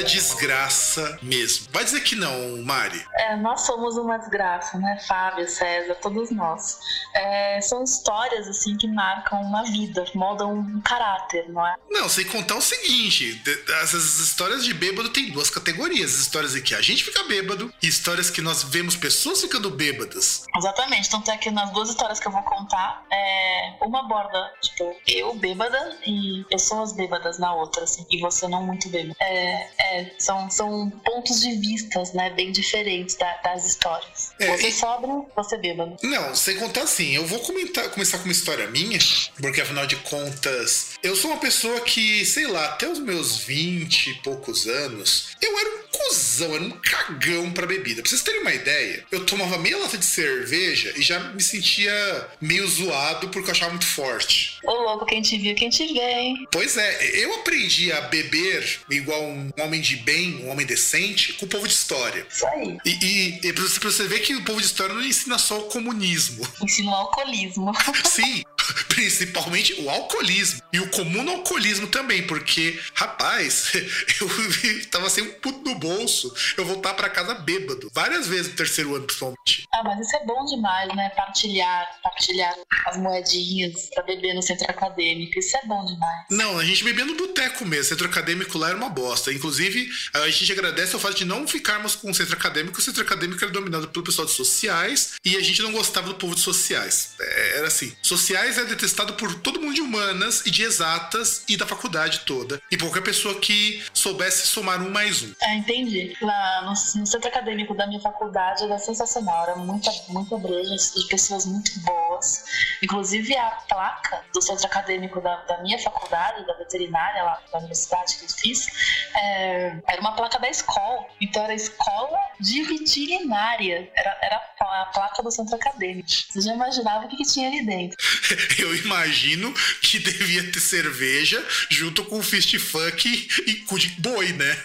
[0.07, 1.67] Desgraça mesmo.
[1.73, 3.05] Vai dizer que não, Mari?
[3.15, 4.99] É, nós somos uma desgraça, né?
[5.07, 6.79] Fábio, César, todos nós.
[7.15, 11.77] É, são histórias, assim, que marcam uma vida, moldam um caráter, não é?
[11.91, 13.43] Não, sem contar o seguinte:
[13.83, 16.15] essas histórias de bêbado tem duas categorias.
[16.15, 19.71] As histórias em que a gente fica bêbado e histórias que nós vemos pessoas ficando
[19.71, 20.45] bêbadas.
[20.57, 21.09] Exatamente.
[21.09, 25.35] Então, tem aqui nas duas histórias que eu vou contar, é, uma aborda, tipo, eu
[25.35, 29.17] bêbada e pessoas bêbadas na outra, assim, e você não muito bêbado.
[29.21, 34.33] É, É, são, são pontos de vistas, né, bem diferentes da, das histórias.
[34.39, 34.73] É, você e...
[34.73, 35.97] sóbrio, você bêbado.
[36.03, 38.99] Não, sem contar assim, eu vou comentar, começar com uma história minha,
[39.41, 44.11] porque afinal de contas, eu sou uma pessoa que, sei lá, até os meus 20
[44.11, 48.03] e poucos anos, eu era um cuzão, era um cagão pra bebida.
[48.03, 52.29] Pra vocês terem uma ideia, eu tomava meia lata de cerveja e já me sentia
[52.41, 54.59] meio zoado porque eu achava muito forte.
[54.65, 56.47] Ô louco, quem te viu, quem te vê, hein?
[56.51, 61.47] Pois é, eu aprendi a beber igual um homem de bem, um homem decente, com
[61.47, 62.27] o povo de história.
[62.29, 62.77] Isso aí.
[62.85, 65.65] E, e, e pra, você, ver que o povo de história não ensina só o
[65.65, 66.47] comunismo.
[66.61, 67.73] Ensina o alcoolismo.
[68.05, 68.43] Sim,
[68.89, 70.61] principalmente o alcoolismo.
[70.73, 73.73] E o comum alcoolismo também, porque, rapaz,
[74.21, 77.91] eu tava sem um puto no bolso, eu voltar para casa bêbado.
[77.95, 79.65] Várias vezes no terceiro ano, principalmente.
[79.73, 81.11] Ah, mas isso é bom demais, né?
[81.11, 82.55] Partilhar, partilhar
[82.87, 85.39] as moedinhas pra beber no centro acadêmico.
[85.39, 86.27] Isso é bom demais.
[86.31, 87.85] Não, a gente bebia no boteco mesmo.
[87.85, 89.33] Centro acadêmico lá era uma bosta.
[89.33, 92.79] Inclusive, a gente agradece o fato de não ficarmos com o centro acadêmico.
[92.79, 96.15] O centro acadêmico era dominado pelo pessoal de sociais e a gente não gostava do
[96.15, 97.15] povo de sociais.
[97.21, 97.95] É, era assim.
[98.03, 102.61] Sociais é detestado por todo mundo de humanas e de exatas e da faculdade toda.
[102.71, 105.33] E qualquer pessoa que soubesse somar um mais um.
[105.43, 106.17] É, entendi.
[106.21, 109.45] Lá no, no, centro acadêmico da minha faculdade era sensacional.
[109.45, 112.45] Era muita, muita breja de pessoas muito boas.
[112.83, 118.17] Inclusive a placa do centro acadêmico da, da minha faculdade, da veterinária lá da universidade
[118.17, 118.67] que eu fiz,
[119.15, 121.07] é, era uma placa da escola.
[121.21, 123.91] Então era escola de veterinária.
[123.95, 126.09] Era, era a placa do centro acadêmico.
[126.09, 127.97] Você já imaginava o que, que tinha ali dentro?
[128.59, 134.59] Eu imagino que devia ter cerveja junto com fist funk e cu de boi, né?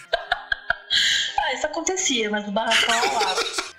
[1.52, 3.46] ah, isso acontecia, mas o barracão ao lado.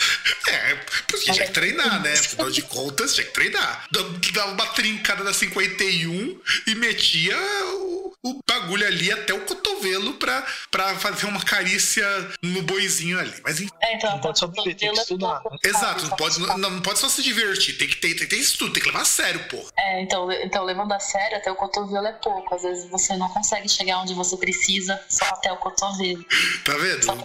[0.48, 0.74] É,
[1.07, 2.12] porque tinha que treinar, né?
[2.12, 3.86] Afinal de contas, tinha que treinar.
[3.90, 7.38] Dava uma trincada da 51 e metia
[7.74, 12.06] o, o bagulho ali até o cotovelo pra, pra fazer uma carícia
[12.40, 13.34] no boizinho ali.
[13.42, 13.72] Mas enfim.
[13.80, 15.42] É, então, não pode só beber, tem que estudar.
[15.64, 18.36] Exato, não pode, não, não pode só se divertir, tem que ter, tem que ter
[18.36, 19.64] estudo, tem que levar a sério, pô.
[19.76, 22.54] É, então, então levando a sério, até o cotovelo é pouco.
[22.54, 26.24] Às vezes você não consegue chegar onde você precisa só até o cotovelo.
[26.64, 27.04] Tá vendo?
[27.04, 27.18] Só,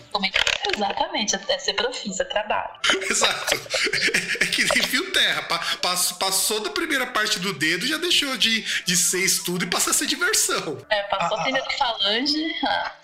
[0.75, 2.71] exatamente, é ser profissa, é trabalho.
[3.09, 3.55] Exato.
[3.55, 5.43] É, é que nem fio terra.
[6.19, 9.93] Passou da primeira parte do dedo, já deixou de, de ser estudo e passou a
[9.93, 10.86] ser diversão.
[10.89, 12.55] É, passou a ter de falange.
[12.65, 12.95] Ah.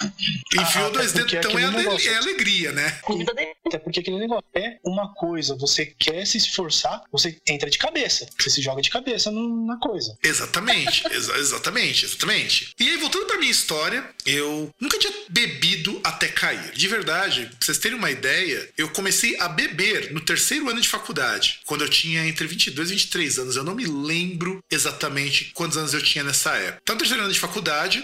[0.53, 2.99] Enfiou ah, dois dedos, então é, negócio, é, alegria, né?
[3.65, 8.27] Até porque aquele negócio é uma coisa, você quer se esforçar, você entra de cabeça.
[8.39, 10.17] Você se joga de cabeça na coisa.
[10.23, 12.73] Exatamente, exa exatamente, exatamente.
[12.79, 16.71] E aí, voltando pra minha história, eu nunca tinha bebido até cair.
[16.73, 20.87] De verdade, pra vocês terem uma ideia, eu comecei a beber no terceiro ano de
[20.87, 23.55] faculdade, quando eu tinha entre 22 e 23 anos.
[23.55, 26.79] Eu não me lembro exatamente quantos anos eu tinha nessa época.
[26.83, 28.03] Então, no terceiro ano de faculdade, cidade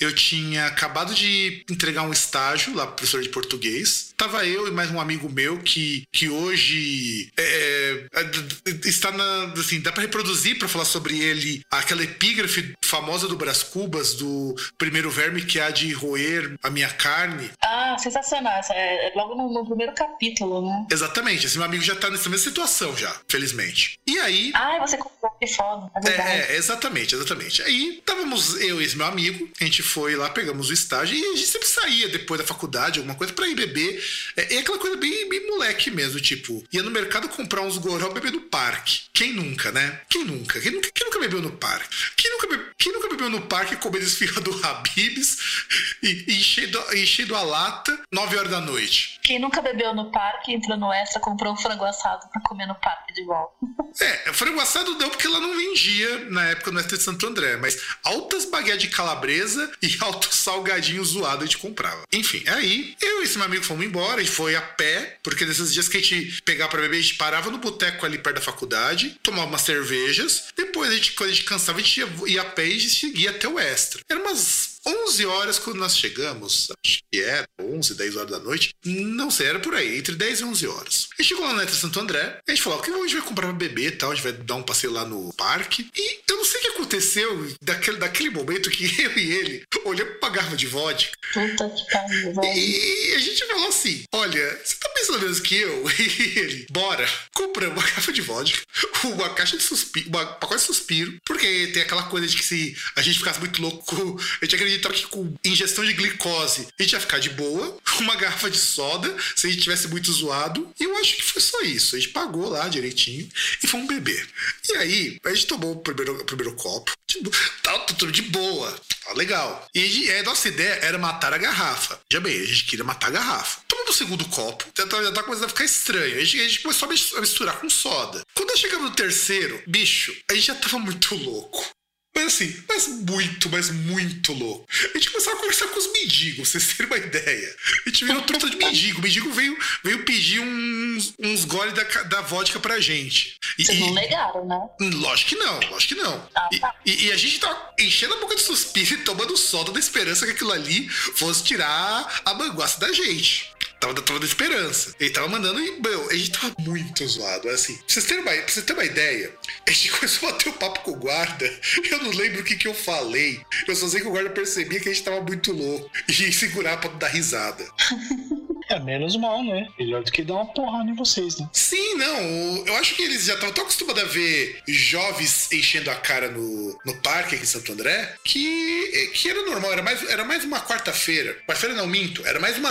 [0.00, 4.14] eu tinha acabado de entregar um estágio lá, professor de português.
[4.16, 9.52] Tava eu e mais um amigo meu que, que hoje é, é, está na.
[9.52, 14.54] Assim, dá para reproduzir para falar sobre ele aquela epígrafe famosa do Brás Cubas, do
[14.78, 17.50] primeiro verme que há de roer a minha carne.
[17.62, 18.60] Ah, sensacional.
[18.70, 20.86] É, é logo no, no, primeiro capítulo, né?
[20.90, 21.46] Exatamente.
[21.46, 23.98] Esse meu amigo já tá nessa mesma situação já, felizmente.
[24.06, 24.50] E aí.
[24.54, 25.90] Ah, você comprou que foda.
[26.04, 27.62] É, é, exatamente, exatamente.
[27.62, 31.24] Aí estávamos eu e esse meu amigo, a gente foi lá, pegamos o estágio e
[31.24, 34.02] a gente sempre saía depois da faculdade, alguma coisa, para ir beber.
[34.36, 38.08] É, é, aquela coisa bem, bem moleque mesmo, tipo, ia no mercado comprar uns goró
[38.10, 39.02] beber no parque.
[39.12, 40.00] Quem nunca, né?
[40.08, 40.60] Quem nunca?
[40.60, 41.88] Quem nunca, quem nunca bebeu no parque?
[42.16, 45.38] Quem nunca, bebe, quem nunca bebeu no parque comendo esfirra do Habibs
[46.02, 49.18] e, e enchendo, enchendo a lata 9 horas da noite?
[49.22, 52.74] Quem nunca bebeu no parque, entrou no extra, comprou um frango assado pra comer no
[52.76, 53.54] parque de volta.
[54.00, 57.56] É, frango assado deu porque ela não vendia na época no extra de Santo André,
[57.56, 62.02] mas altas baguetes de calabresa e altos salgadinhos zoados a gente comprava.
[62.12, 65.44] Enfim, aí eu e esse meu amigo fomos embora, a gente foi a pé, porque
[65.44, 68.36] nesses dias que a gente pegava pra beber, a gente parava no boteco ali perto
[68.36, 72.08] da faculdade, tomava umas cervejas, depois a gente, quando a gente cansava, a gente ia,
[72.26, 74.00] ia a pé e seguia até o extra.
[74.08, 78.74] Era umas 11 horas quando nós chegamos, acho que era 11, 10 horas da noite,
[78.84, 81.08] não sei, era por aí, entre 10 e 11 horas.
[81.18, 83.16] A gente chegou lá na Neta Santo André, a gente falou, o que a gente
[83.16, 85.90] vai comprar pra beber e tal, a gente vai dar um passeio lá no parque.
[85.96, 90.18] E eu não sei o que aconteceu daquele, daquele momento que eu e ele olhamos
[90.18, 91.16] pra garrafa de vodka.
[91.32, 92.56] Puta que pariu, velho.
[92.56, 95.84] E a gente falou assim, olha, você tá pensando mesmo que eu?
[96.00, 98.60] E ele, bora, compramos uma garrafa de vodka,
[99.04, 102.76] uma caixa de suspiro, uma pacote de suspiro, porque tem aquela coisa de que se
[102.96, 106.92] a gente ficasse muito louco, a gente acreditava que com ingestão de glicose a gente
[106.92, 110.70] ia ficar de boa, uma garrafa de soda, se a gente tivesse muito zoado.
[110.78, 111.96] E eu acho que foi só isso.
[111.96, 113.28] A gente pagou lá direitinho
[113.62, 114.28] e fomos beber.
[114.68, 116.92] E aí, a gente tomou o primeiro, o primeiro copo.
[117.06, 117.30] Tipo,
[117.62, 118.80] tá tudo de boa.
[119.16, 119.68] legal.
[119.74, 122.00] E a nossa ideia era matar a garrafa.
[122.12, 123.60] Já bem, a gente queria matar a garrafa.
[123.66, 126.16] Tomando o segundo copo, já tá, já tá começando a ficar estranho.
[126.16, 128.22] A gente, a gente começou a misturar com soda.
[128.34, 131.66] Quando chegamos no terceiro, bicho, a gente já tava muito louco.
[132.14, 134.66] Mas assim, mas muito, mas muito louco.
[134.94, 137.56] A gente começava a conversar com os mendigos, vocês terem uma ideia.
[137.86, 138.98] A gente virou truta de mendigo.
[138.98, 143.36] O mendigo veio, veio pedir uns, uns goles da, da vodka pra gente.
[143.58, 144.58] E, vocês não negaram, né?
[144.80, 146.28] Lógico que não, lógico que não.
[146.34, 146.74] Ah, tá.
[146.84, 150.26] e, e, a gente tava enchendo a boca de suspiro e tomando soda da esperança
[150.26, 153.50] que aquilo ali fosse tirar a manguaça da gente.
[153.80, 154.94] Tava, tava esperança.
[155.00, 157.48] Ele tava mandando e, meu, a gente tava muito zoado.
[157.48, 159.32] Assim, pra vocês terem uma, vocês terem uma ideia,
[159.66, 161.60] a gente começou a bater o papo com o guarda.
[161.90, 163.40] Eu não lembro o que, que eu falei.
[163.66, 166.76] Eu só sei que o guarda percebia que a gente tava muito louco e segurar
[166.76, 167.66] pra dar risada.
[168.70, 169.66] É menos mal, né?
[169.76, 171.48] Melhor do que dar uma porrada em vocês, né?
[171.52, 172.66] Sim, não.
[172.66, 176.78] Eu acho que eles já estavam tão acostumados a ver jovens enchendo a cara no,
[176.86, 179.72] no parque aqui em Santo André que, que era normal.
[179.72, 181.34] Era mais, era mais uma quarta-feira.
[181.46, 182.24] Quarta-feira não, minto.
[182.24, 182.70] Era mais uma,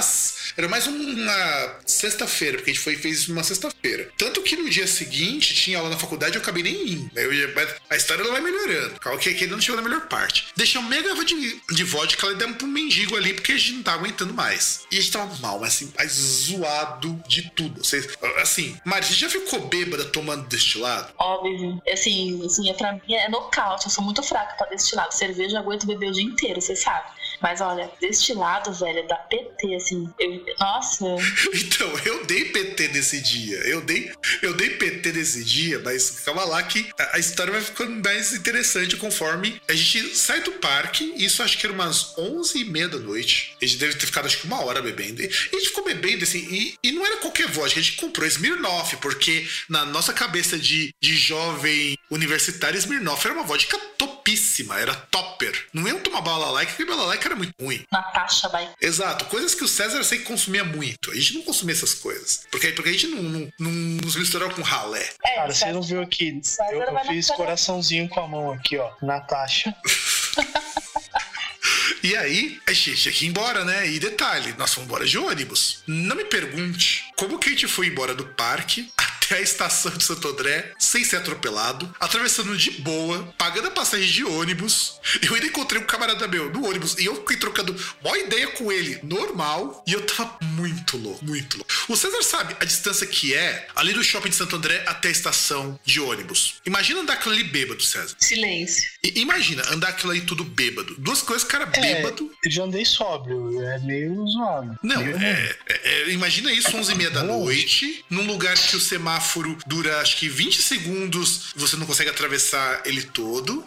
[0.55, 4.09] era mais uma sexta-feira, porque a gente foi, fez numa sexta-feira.
[4.17, 7.11] Tanto que no dia seguinte tinha aula na faculdade eu acabei nem indo.
[7.13, 7.29] Eu,
[7.89, 8.97] a história ela vai melhorando.
[9.01, 10.47] Calma que, que não chegou na melhor parte.
[10.75, 13.97] Uma meia de, de vodka e demos pro mendigo ali porque a gente não tava
[13.97, 14.85] aguentando mais.
[14.91, 17.83] E a gente tava mal, mas assim, mais zoado de tudo.
[17.83, 18.07] Você,
[18.41, 21.13] assim, Mari, você já ficou bêbada tomando destilado?
[21.17, 21.81] Óbvio.
[21.91, 23.85] Assim, assim, é pra mim é nocaute.
[23.85, 25.13] Eu sou muito fraca pra destilado.
[25.13, 27.09] Cerveja eu aguento beber o dia inteiro, você sabe.
[27.41, 30.09] Mas olha, destilado, velho, da PT, assim.
[30.19, 31.05] Eu, nossa.
[31.53, 33.57] então, eu dei PT nesse dia.
[33.59, 38.01] Eu dei, eu dei PT nesse dia, mas calma lá que a, história vai ficando
[38.03, 41.13] mais interessante conforme a gente sai do parque.
[41.15, 43.55] Isso acho que era umas 11 e meia da noite.
[43.61, 45.21] A gente deve ter ficado acho que uma hora bebendo.
[45.21, 46.39] E a gente ficou bebendo assim.
[46.39, 47.79] E, e não era qualquer vodka.
[47.79, 53.43] A gente comprou Smirnoff, porque na nossa cabeça de, de jovem universitário, Smirnoff era uma
[53.43, 54.79] vodka topíssima.
[54.79, 55.67] Era topper.
[55.73, 57.85] Não iam tomar bala like, porque bala like era muito ruim.
[57.91, 58.69] Natasha vai.
[58.81, 61.11] Exato, coisas que o César sei que consumia muito.
[61.11, 62.45] A gente não consumia essas coisas.
[62.51, 63.71] Porque, porque a gente não, não, não
[64.03, 65.07] nos misturava com ralé.
[65.25, 66.41] É, Cara, você não viu aqui.
[66.71, 68.91] Eu, eu fiz coraçãozinho com a mão aqui, ó.
[69.01, 69.75] Natasha.
[72.01, 73.89] E aí, a gente tinha que ir embora, né?
[73.89, 75.83] E detalhe, nós fomos embora de ônibus.
[75.85, 78.89] Não me pergunte como que a gente foi embora do parque
[79.29, 84.09] até a estação de Santo André sem ser atropelado, atravessando de boa, pagando a passagem
[84.09, 84.99] de ônibus.
[85.21, 88.71] Eu ainda encontrei um camarada meu no ônibus e eu fiquei trocando uma ideia com
[88.71, 91.71] ele, normal, e eu tava muito louco, muito louco.
[91.87, 95.11] O César sabe a distância que é ali do shopping de Santo André até a
[95.11, 96.55] estação de ônibus.
[96.65, 98.15] Imagina andar aquilo ali bêbado, César.
[98.19, 98.89] Silêncio.
[99.03, 100.95] E, imagina andar aquilo ali tudo bêbado.
[100.97, 102.31] Duas coisas, cara, é, bêbado.
[102.43, 104.77] Eu já andei sóbrio, é meio zoado.
[104.81, 108.79] Não, é, é, é, imagina isso 11 e meia da noite, num lugar que o
[108.79, 113.65] semáforo semáforo dura acho que 20 segundos, você não consegue atravessar ele todo.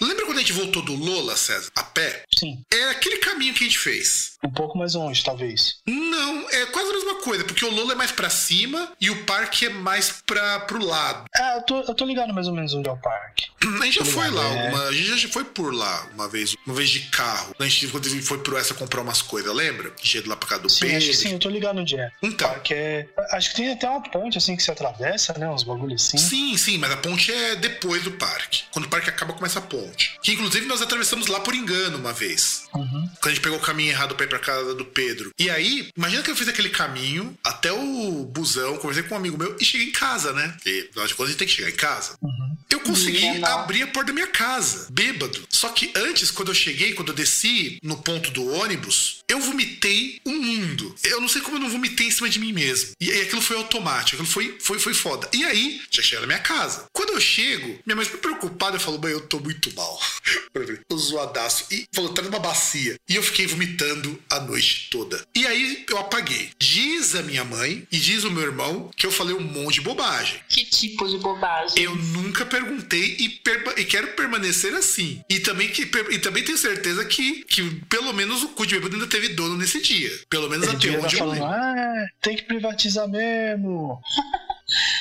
[0.00, 1.70] Lembra quando a gente voltou do Lola, César?
[1.76, 2.24] A pé?
[2.36, 2.64] Sim.
[2.72, 4.32] É aquele caminho que a gente fez.
[4.44, 5.76] Um pouco mais longe, talvez.
[5.86, 9.24] Não, é quase a mesma coisa, porque o Lola é mais para cima e o
[9.24, 11.24] parque é mais para pro lado.
[11.34, 13.46] É, eu tô, eu tô ligado mais ou menos onde é o parque.
[13.80, 14.64] A gente já foi lá, é...
[14.64, 17.54] alguma, a gente já foi por lá uma vez, uma vez de carro.
[17.58, 19.92] A gente quando foi pro essa comprar umas coisas, lembra?
[20.00, 22.10] Cheio lá pra cá do sim, que sim, eu tô ligado onde é.
[22.22, 22.48] Então.
[22.48, 23.08] Parque é.
[23.32, 25.48] Acho que tem até uma ponte assim que se atravessa, né?
[25.48, 26.18] Uns bagulhos assim.
[26.18, 28.62] Sim, sim, mas a ponte é depois do parque.
[28.70, 30.18] Quando o parque acaba, começa a ponte.
[30.22, 32.64] Que inclusive nós atravessamos lá por engano uma vez.
[32.74, 33.08] Uhum.
[33.20, 35.32] Quando a gente pegou o caminho errado pra ir pra casa do Pedro.
[35.38, 39.38] E aí, imagina que eu fiz aquele caminho até o busão, conversei com um amigo
[39.38, 40.48] meu e cheguei em casa, né?
[40.48, 42.14] Porque afinal de contas a gente tem que chegar em casa.
[42.20, 42.56] Uhum.
[42.70, 45.46] Eu consegui abrir a porta da minha casa, bêbado.
[45.48, 50.20] Só que antes, quando eu cheguei, quando eu desci no ponto do ônibus, eu vomitei
[50.24, 50.94] um mundo.
[51.04, 52.92] Eu não sei como eu não vomitei em cima de mim mesmo.
[53.00, 55.28] E, e aquilo foi automático, aquilo foi, foi, foi foda.
[55.32, 56.86] E aí, já cheguei na minha casa.
[56.92, 60.00] Quando eu chego, minha mãe ficou preocupada e falou: Mãe, eu tô muito mal.
[60.88, 61.66] tô zoadaço.
[61.70, 62.96] E falou: tá numa bacia.
[63.08, 65.24] E eu fiquei vomitando a noite toda.
[65.34, 66.50] E aí eu apaguei.
[66.58, 69.80] Diz a minha mãe e diz o meu irmão que eu falei um monte de
[69.82, 70.40] bobagem.
[70.48, 71.82] Que tipo de bobagem?
[71.82, 73.40] Eu nunca perguntei e,
[73.76, 75.22] e quero permanecer assim.
[75.28, 78.94] E também, que, e também tenho certeza que, que pelo menos o cu de bêbado
[78.94, 80.10] ainda teve dono nesse dia.
[80.28, 84.00] Pelo menos Esse até onde tá eu falando, ah, tem que privatizar mesmo.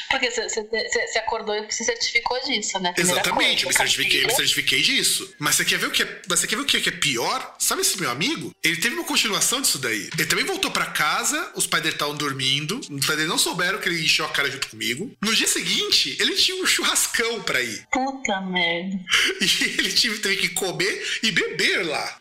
[0.10, 2.92] Porque você acordou e se certificou disso, né?
[2.94, 5.34] Primeira Exatamente, coisa, me certifiquei, me certifiquei disso.
[5.40, 6.92] Mas você quer ver o que é, você quer ver o que é, que é
[6.92, 7.56] pior?
[7.58, 8.54] Sabe esse meu amigo?
[8.64, 10.10] Ele teve uma continuação disso daí.
[10.18, 13.80] Ele também voltou pra casa, os pais dele estavam dormindo, os pais dele não souberam
[13.80, 15.16] que ele encheu a cara junto comigo.
[15.22, 17.86] No dia seguinte, ele tinha um churrascão pra ir.
[17.92, 19.00] Puta merda.
[19.42, 22.20] E ele teve, teve que comer e beber lá.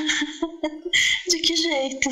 [1.28, 2.08] De que jeito?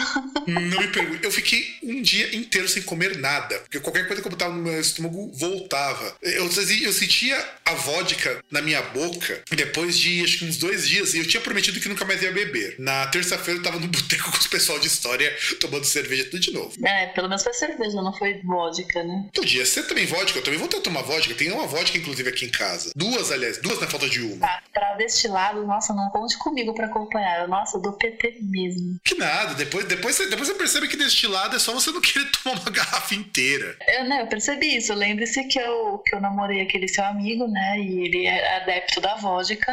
[0.46, 1.24] Não me pergunte.
[1.24, 3.58] Eu fiquei um dia inteiro sem comer nada.
[3.60, 6.16] Porque qualquer coisa que eu botava no meu estômago voltava.
[6.22, 11.14] Eu, eu sentia a vodka na minha boca depois de acho que uns dois dias.
[11.14, 12.76] E eu tinha prometido que nunca mais ia beber.
[12.78, 16.52] Na terça-feira eu tava no boteco com os pessoal de história tomando cerveja tudo de
[16.52, 16.72] novo.
[16.86, 19.28] É, pelo menos foi cerveja, não foi vodka, né?
[19.34, 20.38] Podia ser também vodka.
[20.38, 21.34] Eu também voltei a tomar vodka.
[21.34, 22.92] Tem uma vodka, inclusive, aqui em casa.
[22.94, 23.58] Duas, aliás.
[23.58, 24.46] Duas na falta de uma.
[24.46, 27.48] Tá, pra destilado, nossa, não conte comigo pra acompanhar.
[27.48, 28.98] Nossa, dou PT mesmo.
[29.04, 29.54] Que nada.
[29.54, 32.70] Depois, depois, você, depois você percebe que destilado é só você não querer tomar uma
[32.70, 33.76] garrafa inteira.
[33.86, 34.92] Eu, né, eu percebi isso.
[34.94, 37.80] Lembre-se que eu, que eu namorei aquele seu amigo, né?
[37.80, 39.72] E ele é adepto da vodka.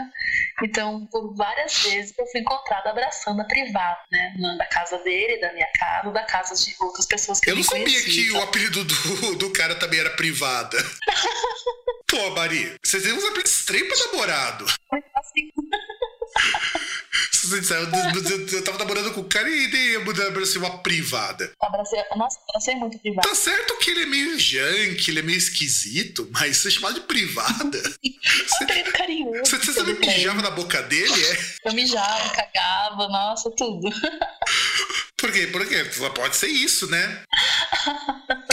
[0.64, 4.34] Então, por várias vezes eu fui encontrada abraçando a privada, né?
[4.58, 8.02] Da casa dele, da minha casa, da casa de outras pessoas que eu não sabia
[8.04, 10.78] que o apelido do, do cara também era privada.
[12.08, 14.66] Pô, Mari, vocês têm uns apelidos estranhos pra namorado.
[15.16, 15.52] Assim.
[17.54, 21.52] Eu, eu tava namorando com o cara e dei abracei uma privada.
[21.62, 23.28] Abracei, nossa, abracei muito privada.
[23.28, 27.02] Tá certo que ele é meio junk, ele é meio esquisito, mas você chamar de
[27.02, 27.82] privada.
[28.02, 29.46] você, é carinhoso.
[29.46, 31.70] Você, você também mijava na boca dele, é?
[31.70, 33.90] Eu mijava, cagava, nossa, tudo.
[35.18, 35.48] Por quê?
[35.48, 35.86] Por quê?
[36.14, 37.24] Pode ser isso, né?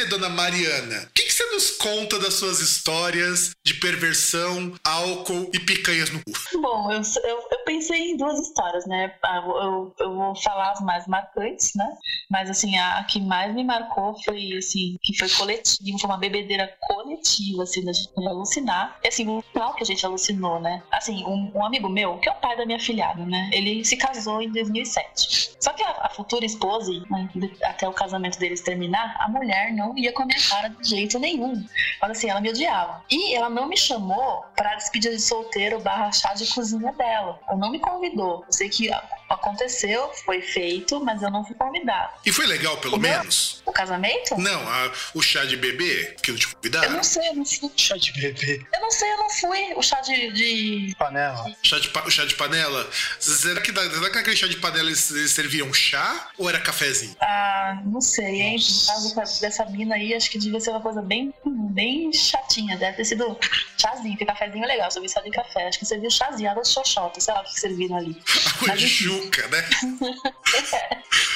[0.00, 1.02] Você, dona Mariana?
[1.02, 6.20] O que, que, você nos conta das suas histórias de perversão, álcool e picanhas no
[6.20, 6.32] cu?
[6.54, 9.14] Bom, eu, eu, eu pensei em duas histórias, né?
[9.22, 11.86] Ah, eu, eu, vou falar as mais marcantes, né?
[12.30, 16.16] Mas, assim, a, a, que mais me marcou foi, assim, que foi coletivo, foi uma
[16.16, 18.98] bebedeira coletiva, assim, da gente alucinar.
[19.04, 20.82] E, assim, o final que a gente alucinou, né?
[20.90, 23.50] Assim, um, um, amigo meu, que é o pai da minha filhada, né?
[23.52, 25.56] Ele se casou em 2007.
[25.60, 27.28] Só que a, a futura esposa, né,
[27.64, 31.18] até o casamento deles terminar, a mulher não ia com a minha cara de jeito
[31.18, 31.64] nenhum.
[32.00, 33.04] Mas assim, ela me odiava.
[33.10, 37.38] E ela não me chamou pra despedir de solteiro barra chá de cozinha dela.
[37.48, 38.44] Ela não me convidou.
[38.46, 38.90] Eu sei que
[39.30, 42.10] aconteceu, foi feito, mas eu não fui convidada.
[42.26, 43.62] E foi legal, pelo o menos?
[43.64, 44.36] Meu, o casamento?
[44.36, 46.88] Não, a, o chá de bebê, que eu te convidaram?
[46.88, 47.70] Eu não sei, eu não fui.
[47.76, 48.66] Chá de bebê.
[48.74, 49.74] Eu não sei, eu não fui.
[49.76, 50.32] O chá de.
[50.32, 50.96] de...
[50.98, 51.56] Panela.
[51.62, 52.90] Chá de, o chá de panela?
[53.20, 57.14] Será que, será que naquele chá de panela eles, eles serviam chá ou era cafezinho?
[57.20, 58.56] Ah, não sei, hein?
[59.04, 62.76] No caso dessa mina aí, acho que devia ser uma coisa bem, bem chatinha.
[62.76, 63.38] Deve ter sido
[63.78, 65.68] chazinho, porque cafezinho é legal, só vi só de café.
[65.68, 68.20] Acho que serviu chazinho, água de xoxota, sei lá o que serviram ali.
[68.62, 68.88] Água de
[69.20, 69.68] juca, né?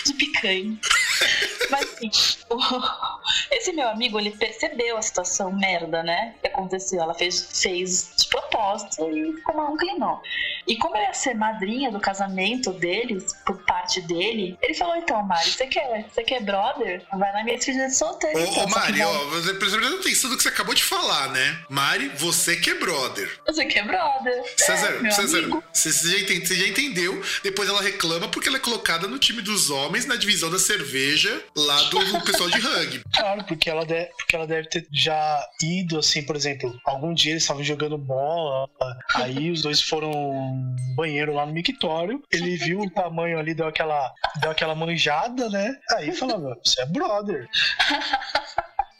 [0.06, 0.78] de picanha.
[1.70, 2.10] Mas assim,
[3.50, 6.34] esse meu amigo, ele percebeu a situação merda, né?
[6.40, 7.00] Que aconteceu.
[7.00, 10.20] Ela fez, fez de propósito e ficou um climão.
[10.66, 15.22] E como eu ia ser madrinha do casamento deles, por parte dele, ele falou: então,
[15.22, 17.02] Mari, você quer, você quer brother?
[17.12, 18.38] Vai na minha despedida de solteiro.
[18.38, 21.58] Ô, então, ô Mari, ó, você prestando atenção no que você acabou de falar, né?
[21.68, 23.30] Mari, você que é brother.
[23.46, 24.42] Você que é brother.
[24.56, 27.22] César, é, César, você já, entende, você já entendeu.
[27.42, 31.42] Depois ela reclama porque ela é colocada no time dos homens na divisão da cerveja
[31.56, 33.02] lá do pessoal de rugby.
[33.12, 37.32] Claro, porque ela, deve, porque ela deve ter já ido, assim, por exemplo, algum dia
[37.32, 38.68] eles estavam jogando bola,
[39.14, 44.12] aí os dois foram banheiro lá no mictório, ele viu o tamanho ali, deu aquela,
[44.40, 45.76] deu aquela manjada, né?
[45.92, 47.48] Aí falava, você é brother.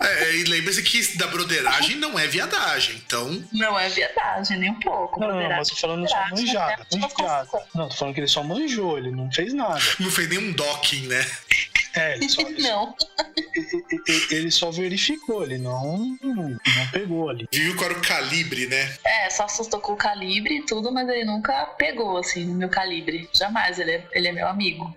[0.00, 3.42] É, e lembre-se que da broderagem não é viadagem, então.
[3.52, 5.18] Não é viadagem, nem um pouco.
[5.18, 6.86] Não, não mas tô falando só manjada.
[6.92, 7.46] manjada.
[7.74, 9.80] Não, tô falando que ele só manjou, ele não fez nada.
[9.98, 11.24] Não fez nenhum docking, né?
[11.97, 12.95] É, ele só, não.
[14.30, 16.59] Ele só verificou, ele não, não
[16.92, 17.49] pegou ali.
[17.53, 18.97] Viu qual era o calibre, né?
[19.05, 22.68] É, só assustou com o calibre e tudo, mas ele nunca pegou, assim, no meu
[22.68, 23.28] calibre.
[23.32, 24.95] Jamais, ele é, ele é meu amigo.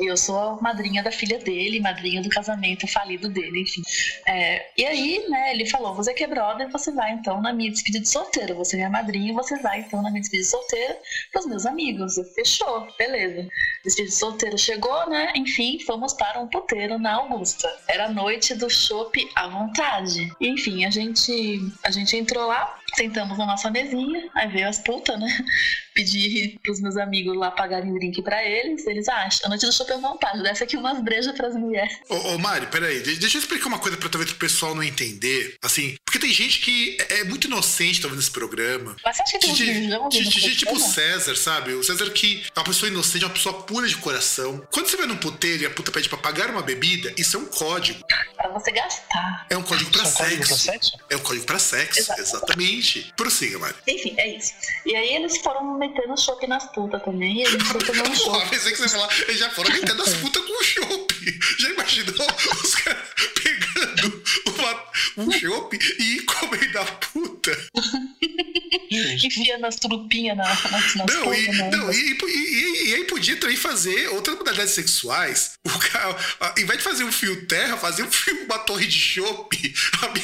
[0.00, 3.82] E eu sou a madrinha da filha dele, madrinha do casamento falido dele, enfim.
[4.26, 7.70] É, e aí, né, ele falou: você que é brother, você vai então na minha
[7.70, 8.56] despedida de solteiro.
[8.56, 10.94] Você é minha madrinha, você vai então na minha despedida de solteiro
[11.30, 12.16] pros meus amigos.
[12.16, 13.48] Eu, Fechou, beleza.
[13.84, 15.32] Despedida de solteiro chegou, né?
[15.36, 17.68] Enfim, fomos para um puteiro na Augusta.
[17.88, 20.32] Era noite do chopp à vontade.
[20.40, 25.18] Enfim, a gente, a gente entrou lá, sentamos na nossa mesinha, aí veio as putas,
[25.18, 25.26] né?
[25.94, 28.86] Pedi pros meus amigos lá pagarem drink pra eles.
[28.86, 31.94] Eles, ah, a noite do chopp à vontade, desce aqui umas brejas pras mulheres.
[32.08, 35.56] Ô, ô Mari, peraí, deixa eu explicar uma coisa pra talvez o pessoal não entender.
[35.62, 38.96] Assim, porque tem gente que é, é muito inocente talvez nesse programa.
[39.04, 39.50] Mas você acha que tem
[39.98, 41.72] um de, de, de, Tipo o César, sabe?
[41.74, 44.66] O César que é uma pessoa inocente, é uma pessoa pura de coração.
[44.70, 47.40] Quando você vai num puteiro e a puta pede pra pagar uma bebida, isso é
[47.40, 48.02] um código.
[48.36, 49.46] Pra você gastar.
[49.50, 50.48] É um código pra, Isso é um sexo.
[50.48, 50.92] código pra sexo.
[51.10, 52.81] É um código pra sexo, Exatamente.
[52.82, 53.12] Exatamente.
[53.16, 53.74] Prossiga, Mari.
[53.86, 54.52] Enfim, é isso.
[54.84, 57.40] E aí eles foram metendo chopp nas putas também.
[57.42, 58.50] E a gente foi tomando Pô, chopp.
[58.50, 61.38] pensei que você ia falar, eles já foram metendo as putas com o chopp.
[61.58, 62.26] Já imaginou
[62.64, 63.02] os caras
[63.42, 67.52] pegando uma, um chopp e comendo a puta?
[68.96, 71.70] enfiando as trupinhas na, nas, nas Não, e, né?
[71.70, 75.52] não e, e- e- aí podia também fazer outras modalidades sexuais.
[75.64, 78.86] O cara, a- em vez de fazer um fio terra, fazer um fio, uma torre
[78.86, 79.74] de chope,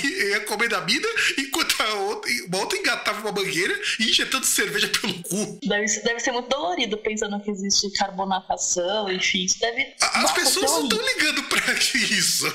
[0.03, 1.09] ia comer da mina,
[1.39, 5.59] enquanto a outra, uma outra engatava uma mangueira e injetando cerveja pelo cu.
[5.65, 9.45] Deve, ser- deve ser muito dolorido pensando que existe carbonatação, enfim.
[9.45, 9.95] Isso deve.
[10.01, 11.59] As pessoas não estão ligando pra
[11.95, 12.47] isso.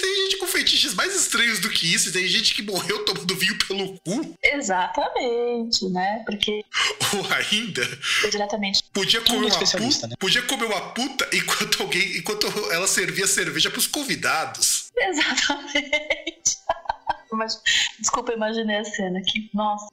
[0.00, 2.12] Tem gente com fetiches mais estranhos do que isso.
[2.12, 4.36] Tem gente que morreu tomando vinho pelo cu.
[4.98, 6.22] Exatamente, né?
[6.26, 6.64] Porque
[7.16, 7.86] Ou ainda,
[8.30, 8.82] diretamente.
[8.92, 10.14] podia comer uma puta, né?
[10.18, 14.90] podia comer uma puta enquanto alguém, enquanto ela servia cerveja pros convidados.
[14.98, 16.58] Exatamente.
[17.32, 17.60] Mas,
[17.98, 19.50] desculpa, imaginei a cena que.
[19.54, 19.86] Nossa,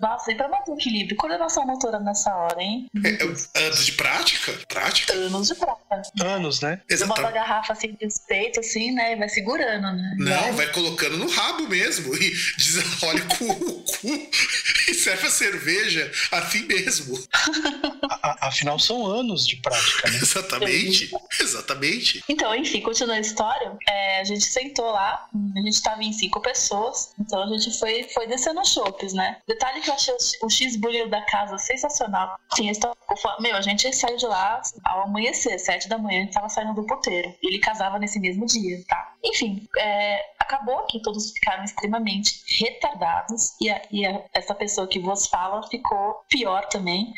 [0.00, 1.16] nossa, e pra manter o equilíbrio?
[1.16, 2.86] Coordenação motora nessa hora, hein?
[2.94, 3.48] Deus.
[3.54, 4.52] É, anos de prática?
[4.68, 5.12] Prática?
[5.12, 5.82] Anos de prata.
[6.22, 6.80] Anos, né?
[6.88, 7.34] Você bota a Exatamente.
[7.34, 9.12] garrafa assim de peito, assim, né?
[9.12, 10.14] E vai segurando, né?
[10.18, 14.30] Não, vai colocando no rabo mesmo e desenrola com o cu
[14.88, 17.18] e serve a cerveja assim mesmo.
[18.22, 20.16] A- a- afinal, são anos de prática, né?
[20.18, 21.10] Exatamente.
[21.40, 22.22] Exatamente.
[22.28, 25.26] Então, enfim, continuando a história, é, a gente sentou lá,
[25.56, 26.81] a gente tava em cinco pessoas,
[27.20, 29.38] então a gente foi, foi descendo chopes, né?
[29.46, 32.36] Detalhe que eu achei o, cheeseburger da casa sensacional.
[32.54, 32.96] Sim, eles tavam-
[33.40, 36.74] meu, a gente saiu de lá ao amanhecer, sete da manhã, a gente tava saindo
[36.74, 37.34] do puteiro.
[37.42, 39.14] E ele casava nesse mesmo dia, tá?
[39.24, 44.98] Enfim, é, acabou que todos ficaram extremamente retardados e, a- e a- essa pessoa que
[44.98, 47.12] vos fala ficou pior também.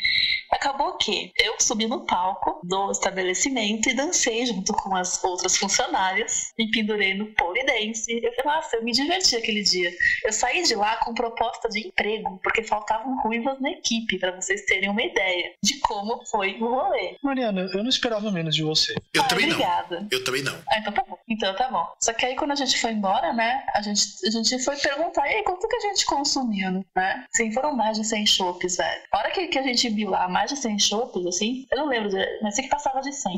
[0.51, 6.53] Acabou que eu subi no palco do estabelecimento e dancei junto com as outras funcionárias.
[6.57, 8.11] Me pendurei no pole dance.
[8.23, 9.91] Eu falei, nossa, eu me diverti aquele dia.
[10.23, 14.65] Eu saí de lá com proposta de emprego, porque faltavam ruivas na equipe, pra vocês
[14.65, 17.17] terem uma ideia de como foi o rolê.
[17.23, 18.95] Mariana, eu não esperava menos de você.
[19.13, 19.55] Eu Ah, também não.
[19.55, 20.07] obrigada.
[20.11, 20.55] Eu também não.
[20.69, 21.17] Ah, então tá bom.
[21.27, 21.85] Então tá bom.
[21.99, 23.63] Só que aí quando a gente foi embora, né?
[23.75, 27.25] A gente, a gente foi perguntar, e aí, quanto que a gente consumiu, né?
[27.35, 29.01] Sim, foram mais de 100 chopes, velho.
[29.11, 31.87] A hora que, que a gente viu lá mais de 100 chopes, assim, eu não
[31.87, 32.09] lembro,
[32.41, 33.35] mas sei que passava de 100.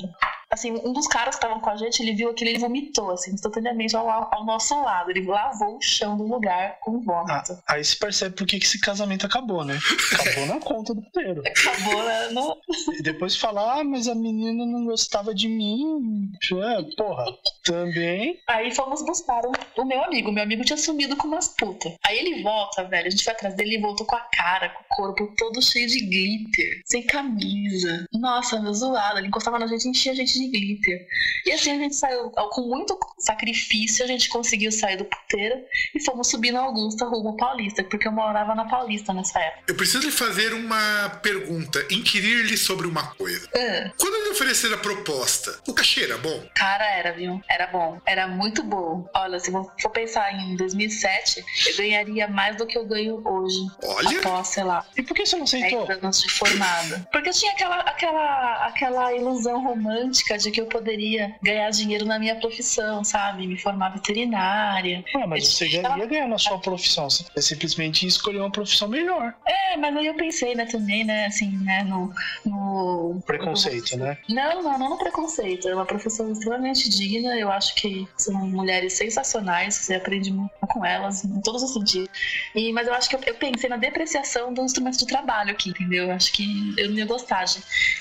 [0.51, 3.11] Assim, um dos caras que estavam com a gente, ele viu aquilo e ele vomitou,
[3.11, 5.09] assim, instantaneamente ao, ao nosso lado.
[5.11, 7.61] Ele lavou o chão do lugar com Ah, vômito.
[7.67, 9.77] aí se percebe por que esse casamento acabou, né?
[10.13, 11.41] Acabou na conta do puteiro.
[11.47, 12.27] Acabou, né?
[12.29, 12.57] No...
[12.97, 16.31] E depois falar, ah, mas a menina não gostava de mim.
[16.43, 17.25] É, porra,
[17.63, 18.39] também.
[18.47, 20.31] Aí fomos buscar o, o meu amigo.
[20.31, 21.93] Meu amigo tinha sumido com umas putas.
[22.05, 23.07] Aí ele volta, velho.
[23.07, 25.87] A gente foi atrás dele e voltou com a cara, com o corpo todo cheio
[25.87, 28.07] de glitter, sem camisa.
[28.13, 29.19] Nossa, meu zoado.
[29.19, 31.07] Ele encostava na gente e enchia a gente de glitter.
[31.45, 35.55] E assim a gente saiu, com muito sacrifício, a gente conseguiu sair do puteiro
[35.95, 39.63] e fomos subir na Augusta rumo ao Paulista, porque eu morava na Paulista nessa época.
[39.67, 43.47] Eu preciso lhe fazer uma pergunta, inquirir-lhe sobre uma coisa.
[43.55, 46.43] Ah, Quando lhe oferecer a proposta, o cachê era bom?
[46.55, 47.41] Cara, era, viu?
[47.49, 47.99] Era bom.
[48.05, 49.07] Era muito bom.
[49.15, 53.57] Olha, se eu for pensar em 2007, eu ganharia mais do que eu ganho hoje.
[53.83, 55.85] Olha, Após, sei lá, E por que você não aceitou?
[55.87, 57.07] 10 anos de formada.
[57.11, 62.19] Porque eu tinha aquela, aquela, aquela ilusão romântica de que eu poderia ganhar dinheiro na
[62.19, 63.47] minha profissão, sabe?
[63.47, 65.03] Me formar veterinária.
[65.15, 67.09] Ah, mas você já ia ganhar na sua profissão.
[67.09, 69.33] Você simplesmente escolher uma profissão melhor.
[69.45, 72.11] É, mas aí eu pensei, né, também, né, assim, né, no.
[72.45, 74.17] no Preconceito, né?
[74.27, 75.67] Não, não, não no preconceito.
[75.69, 77.35] É uma profissão extremamente digna.
[77.37, 79.75] Eu acho que são mulheres sensacionais.
[79.75, 82.09] Você aprende muito com elas, em todos os sentidos.
[82.55, 85.69] E, mas eu acho que eu, eu pensei na depreciação do instrumento de trabalho aqui,
[85.69, 86.05] entendeu?
[86.07, 87.59] Eu acho que eu não ia gostar de,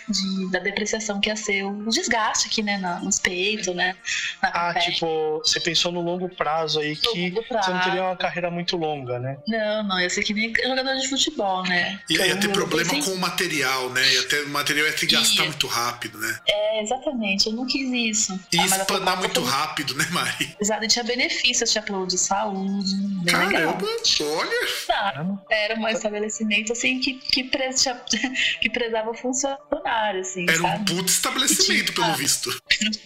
[0.09, 3.97] de- da depreciação que ia ser o desgaste aqui, né, nos peitos, né?
[4.43, 4.87] Na Ah, pele.
[4.93, 7.85] tipo, você pensou no longo prazo aí que longo você não prazo.
[7.85, 9.37] teria uma carreira muito longa, né?
[9.47, 11.99] Não, não, ia ser que nem jogador de futebol, né?
[12.11, 14.13] ia, ia ter problema com o material, né?
[14.15, 15.49] Ia ter, o material ia se gastar Ia.
[15.51, 16.39] muito rápido, né?
[16.49, 18.41] É, exatamente, eu não quis isso.
[18.53, 20.57] Ia Ah, espanar muito rápido, né, Mari?
[20.61, 22.95] Exato, e tinha benefícios, tinha plano de saúde,
[23.25, 23.75] bem legal.
[23.75, 23.87] Caramba,
[24.21, 24.67] olha.
[24.87, 25.43] Tá, Caramba.
[25.51, 27.67] Era um estabelecimento assim que, que, pre-
[28.61, 30.85] que prezava o funcionário, assim, Era um sabe?
[30.95, 32.51] puto estabelecimento, pelo visto.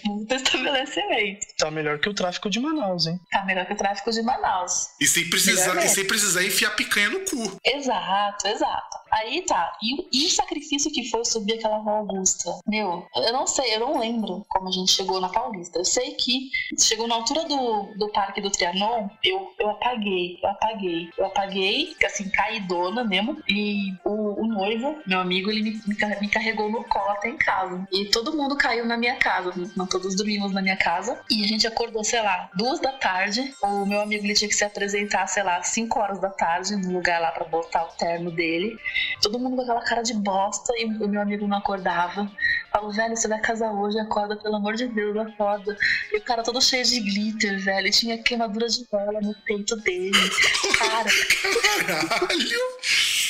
[0.09, 1.47] Um estabelecimento.
[1.59, 3.21] Tá melhor que o tráfico de Manaus, hein?
[3.31, 4.89] Tá melhor que o tráfico de Manaus.
[5.01, 7.59] E sem precisar, e sem precisar enfiar picanha no cu.
[7.65, 8.99] Exato, exato.
[9.13, 9.73] Aí tá.
[9.83, 12.51] E, o- e o sacrifício que foi subir aquela rua Augusta?
[12.67, 15.79] Meu, eu não sei, eu não lembro como a gente chegou na Paulista.
[15.79, 16.49] Eu sei que
[16.79, 21.11] chegou na altura do, do Parque do Trianon, eu, eu apaguei, eu apaguei.
[21.19, 23.37] Eu apaguei, assim, caidona mesmo.
[23.49, 27.37] E o, o noivo, meu amigo, ele me, me me carregou no colo até em
[27.37, 27.87] casa.
[27.93, 29.53] E todo mundo caiu na minha casa.
[29.77, 31.19] Não todos dormimos na minha casa.
[31.31, 33.55] E a gente acordou, sei lá, duas da tarde.
[33.63, 36.93] O meu amigo ele tinha que se apresentar, sei lá, cinco horas da tarde, no
[36.93, 38.77] lugar lá pra botar o terno dele.
[39.23, 42.31] Todo mundo com aquela cara de bosta e o meu amigo não acordava.
[42.73, 45.77] falo, velho, você vai casar hoje, acorda, pelo amor de Deus, acorda.
[46.13, 47.87] E o cara todo cheio de glitter, velho.
[47.87, 50.31] E tinha queimadura de vela no peito dele.
[50.79, 51.11] Cara.
[52.21, 53.30] Caralho!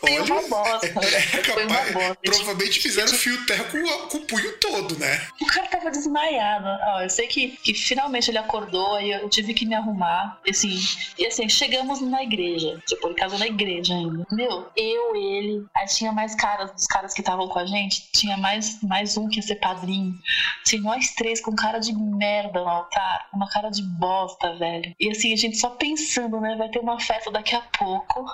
[0.00, 0.86] Foi uma bosta.
[1.34, 2.18] É Foi uma capaz, bosta.
[2.22, 5.28] provavelmente fizeram fio terra com, com o punho todo, né?
[5.40, 6.66] O cara tava desmaiado.
[6.66, 10.40] Ó, eu sei que, que finalmente ele acordou e eu tive que me arrumar.
[10.46, 10.78] E assim,
[11.18, 12.82] e assim, chegamos na igreja.
[12.86, 14.26] Tipo, ele casou na igreja ainda.
[14.32, 15.66] Meu, eu, ele.
[15.76, 18.10] Aí tinha mais caras dos caras que estavam com a gente.
[18.12, 20.14] Tinha mais, mais um que ia ser padrinho.
[20.66, 23.28] Assim, nós três com cara de merda no altar.
[23.32, 24.94] Uma cara de bosta, velho.
[24.98, 26.56] E assim, a gente só pensando, né?
[26.56, 28.24] Vai ter uma festa daqui a pouco.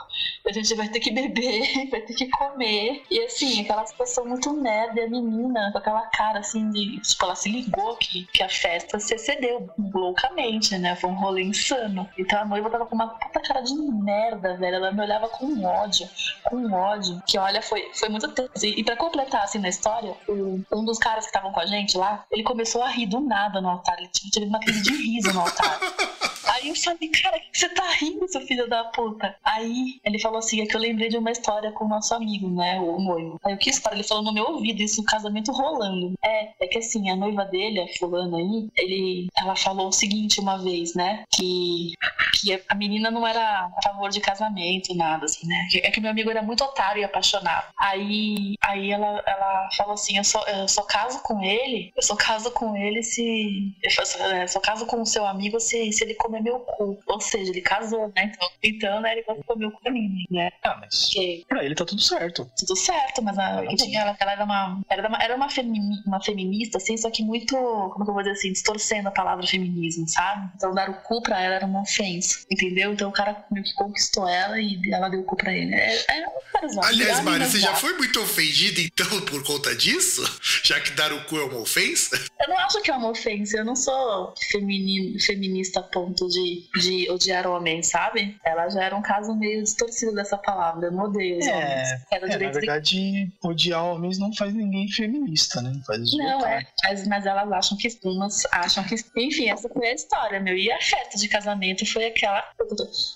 [0.46, 3.02] A gente vai ter que beber, vai ter que comer.
[3.10, 5.00] E assim, aquela situação muito merda.
[5.00, 7.00] E a menina com aquela cara assim de.
[7.00, 10.96] Tipo, ela se ligou que, que a festa se excedeu loucamente, né?
[10.96, 12.08] Foi um rolê insano.
[12.16, 14.76] Então a noiva tava com uma puta cara de merda, velho.
[14.76, 16.08] Ela me olhava com ódio,
[16.44, 17.22] com ódio.
[17.26, 18.64] Que olha, foi, foi muito tenso.
[18.64, 22.24] E, pra completar assim na história, um dos caras que estavam com a gente lá,
[22.30, 23.98] ele começou a rir do nada no altar.
[23.98, 25.80] Ele tido uma crise de riso no altar.
[26.48, 29.36] Aí eu falei, cara, você tá rindo, seu filho da puta?
[29.44, 32.48] Aí ele falou assim, é que eu lembrei de uma história com o nosso amigo,
[32.50, 33.38] né, o noivo.
[33.44, 33.96] Aí o que história?
[33.96, 36.14] Ele falou no meu ouvido, isso, o casamento rolando.
[36.22, 40.40] É, é que assim, a noiva dele, a fulana aí, ele, ela falou o seguinte
[40.40, 41.92] uma vez, né, que,
[42.40, 45.68] que a menina não era a favor de casamento, nada assim, né.
[45.82, 47.66] É que meu amigo era muito otário e apaixonado.
[47.78, 52.16] Aí, aí ela, ela falou assim, eu só, eu só caso com ele, eu só
[52.16, 53.74] caso com ele se...
[53.82, 56.98] Eu só, é, só caso com o seu amigo se, se ele comer meu cu.
[57.06, 58.24] Ou seja, ele casou, né?
[58.34, 60.50] Então, então né, ele vai comer o cu da menina, né?
[60.62, 62.50] Ah, mas Porque pra ele tá tudo certo.
[62.58, 65.80] tudo certo, mas a, que tinha, ela, ela era uma, era uma, era uma, femi-
[66.06, 69.46] uma feminista, assim, só que muito, como que eu vou dizer assim, distorcendo a palavra
[69.46, 70.50] feminismo, sabe?
[70.54, 72.92] Então dar o cu pra ela era uma ofensa, entendeu?
[72.92, 75.74] Então o cara meio que conquistou ela e ela deu o cu pra ele.
[75.74, 76.86] É, é um cara zoado.
[76.88, 80.22] Aliás, É Mari, você já foi muito ofendida então por conta disso?
[80.64, 82.16] Já que dar o cu é uma ofensa?
[82.40, 85.82] Eu não acho que é uma ofensa, eu não sou femini, feminista a
[86.20, 88.36] ponto de, de odiar homens, sabe?
[88.44, 92.04] Ela já era um caso meio distorcido dessa palavra, eu não odeio os É, homens.
[92.08, 95.72] Quero É, na verdade, odiar homens não faz ninguém feminista, né?
[95.86, 96.66] Faz Não, é.
[96.84, 98.96] Mas, mas elas acham que umas acham que.
[99.16, 100.56] Enfim, essa foi a história, meu.
[100.56, 102.44] E a festa de casamento foi aquela.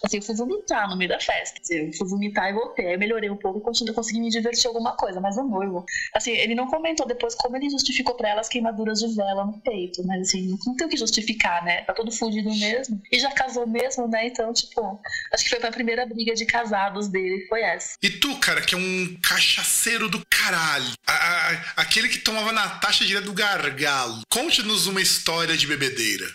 [0.05, 1.61] Assim, eu fui vomitar no meio da festa.
[1.61, 2.87] Assim, eu fui vomitar e voltei.
[2.87, 5.21] Aí melhorei um pouco e consegui me divertir alguma coisa.
[5.21, 5.85] Mas o noivo.
[6.15, 9.61] Assim, ele não comentou depois como ele justificou pra ela as queimaduras de vela no
[9.61, 10.05] peito.
[10.07, 11.83] Mas assim, não tem o que justificar, né?
[11.83, 12.94] Tá todo fudido mesmo.
[13.11, 14.27] E já casou mesmo, né?
[14.27, 15.01] Então, tipo,
[15.33, 17.47] acho que foi a primeira briga de casados dele.
[17.49, 17.97] Foi essa.
[18.03, 20.93] E tu, cara, que é um cachaceiro do caralho.
[21.07, 24.23] A- a- aquele que tomava na taxa direto do gargalo.
[24.31, 26.27] Conte-nos uma história de bebedeira.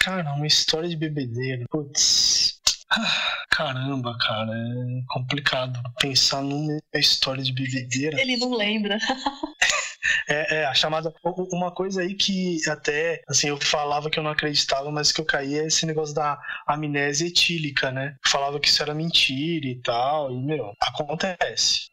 [0.00, 1.64] Cara, uma história de bebedeira.
[1.70, 2.56] Putz.
[2.90, 8.18] Ah, Caramba, cara, é complicado pensar numa história de bebedeira.
[8.20, 8.96] Ele não lembra.
[10.28, 11.12] É, é, a chamada.
[11.50, 15.24] Uma coisa aí que até, assim, eu falava que eu não acreditava, mas que eu
[15.24, 18.16] caía é esse negócio da amnésia etílica, né?
[18.26, 21.88] Falava que isso era mentira e tal, e, meu, acontece.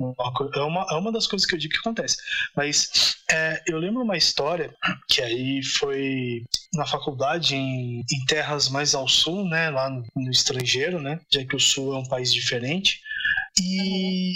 [0.56, 2.18] É uma, é uma das coisas que eu digo que acontece.
[2.56, 4.74] Mas é, eu lembro uma história
[5.08, 9.70] que aí foi na faculdade, em, em terras mais ao sul, né?
[9.70, 11.20] Lá no, no estrangeiro, né?
[11.32, 13.02] Já que o sul é um país diferente.
[13.62, 14.34] E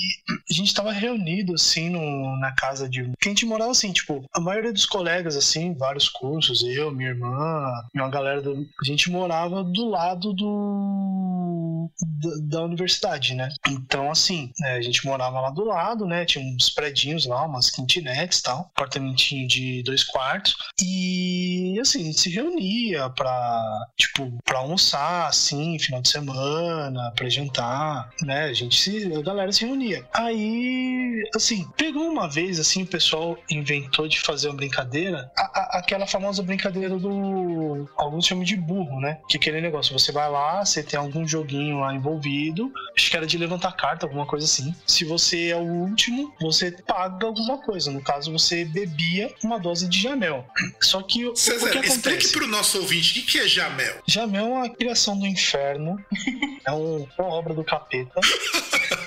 [0.50, 3.12] a gente tava reunido, assim, no, na casa de.
[3.20, 7.10] Que a gente morava assim, tipo, a maioria dos colegas, assim, vários cursos, eu, minha
[7.10, 8.66] irmã, uma galera do.
[8.82, 11.90] A gente morava do lado do.
[12.02, 13.50] da, da universidade, né?
[13.68, 16.24] Então, assim, né, a gente morava lá do lado, né?
[16.26, 20.56] Tinha uns predinhos lá, umas kitnets e tal, apartamentinho de dois quartos.
[20.82, 27.28] E, assim, a gente se reunia pra, tipo, pra almoçar, assim, final de semana, pra
[27.30, 28.46] jantar, né?
[28.46, 29.09] A gente se.
[29.18, 30.06] A galera se reunia.
[30.14, 35.80] Aí, assim, pegou uma vez, assim, o pessoal inventou de fazer uma brincadeira, a- a-
[35.80, 37.90] aquela famosa brincadeira do.
[37.98, 39.20] Alguns chamam de burro, né?
[39.30, 43.18] Que é aquele negócio, você vai lá, você tem algum joguinho lá envolvido, acho que
[43.18, 44.74] era de levantar carta, alguma coisa assim.
[44.86, 47.92] Se você é o último, você paga alguma coisa.
[47.92, 50.46] No caso, você bebia uma dose de jamel.
[50.82, 52.32] Só que o, o César, que explique acontece?
[52.34, 53.96] pro nosso ouvinte o que, que é jamel.
[54.08, 55.98] Jamel é uma criação do inferno.
[56.66, 58.20] é um- uma obra do capeta.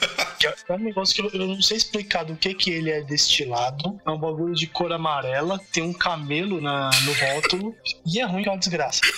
[0.47, 4.01] É um negócio que eu, eu não sei explicar do que que ele é destilado.
[4.05, 7.75] É um bagulho de cor amarela, tem um camelo na, no rótulo
[8.07, 9.01] e é ruim que é uma desgraça.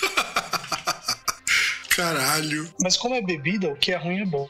[1.89, 2.69] Caralho.
[2.81, 4.49] Mas como é bebida, o que é ruim é bom.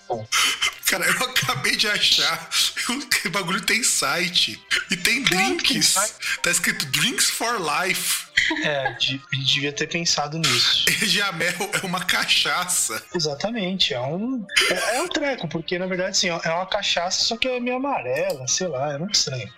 [0.86, 2.50] Cara, eu acabei de achar
[3.26, 4.62] o bagulho tem site.
[4.92, 5.94] E tem Claro drinks.
[6.42, 8.26] Tá escrito Drinks for Life.
[8.64, 10.86] É, gente devia ter pensado nisso.
[11.06, 13.02] Jamel é uma cachaça.
[13.14, 17.38] Exatamente, é um, é, é um treco, porque na verdade assim, é uma cachaça, só
[17.38, 19.52] que é meio amarela, sei lá, é muito estranho.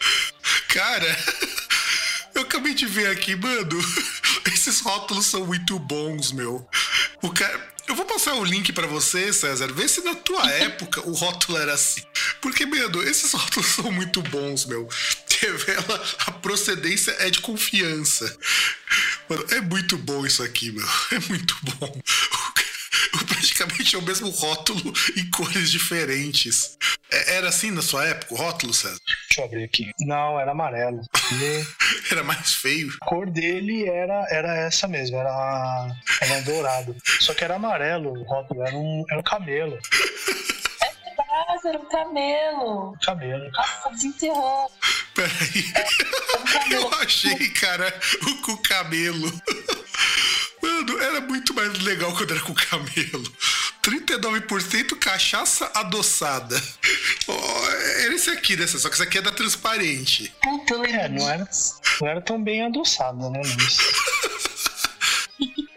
[0.70, 1.18] Cara,
[2.36, 3.80] eu acabei de ver aqui, mano.
[4.54, 6.68] Esses rótulos são muito bons, meu.
[7.22, 7.77] O cara.
[7.88, 9.72] Eu vou passar o link para você, César.
[9.72, 12.02] Vê se na tua época o rótulo era assim.
[12.42, 14.90] Porque, mano, esses rótulos são muito bons, meu.
[15.40, 18.38] Revela a procedência é de confiança.
[19.30, 20.88] Mano, é muito bom isso aqui, meu.
[21.12, 22.02] É muito bom.
[23.28, 26.78] Praticamente é o mesmo rótulo em cores diferentes.
[27.12, 28.98] É, era assim na sua época, o rótulo, César?
[29.30, 29.92] Deixa eu abrir aqui.
[30.00, 31.02] Não, era amarelo.
[31.34, 32.12] E...
[32.12, 32.90] era mais feio.
[33.02, 36.96] A cor dele era, era essa mesmo, era, era dourado.
[37.20, 39.78] Só que era amarelo o rótulo, era um, era um camelo.
[40.84, 40.98] É
[41.68, 42.98] era um camelo.
[43.04, 43.52] Camelo.
[43.52, 44.72] Nossa, desenterrou.
[45.14, 45.66] Peraí.
[45.76, 47.94] É, eu achei, cara,
[48.24, 49.32] o com cabelo.
[50.62, 53.32] Mano, era muito mais legal quando era com camelo.
[53.84, 56.62] 39% cachaça adoçada.
[57.28, 57.66] Oh,
[58.04, 58.68] era esse aqui, né?
[58.68, 60.34] Só que esse aqui é da transparente.
[60.42, 61.48] Puta, é, não era,
[62.02, 63.42] não era tão bem adoçada, né?
[63.46, 63.78] Mas...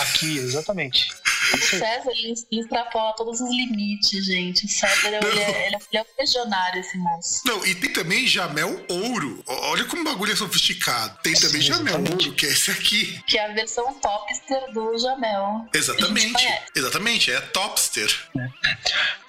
[0.00, 1.08] Aqui, exatamente.
[1.54, 4.66] O César, ele extrapola todos os limites, gente.
[4.66, 7.42] O César, ele, é, ele, é, um legionário, esse moço.
[7.46, 9.42] Não, e tem também Jamel Ouro.
[9.46, 11.18] Olha como o bagulho é sofisticado.
[11.22, 13.22] Tem também Sim, Jamel Ouro, que é esse aqui.
[13.26, 15.66] Que é a versão topster do Jamel.
[15.72, 16.46] Exatamente.
[16.74, 18.10] Exatamente, é topster.
[18.38, 18.48] É.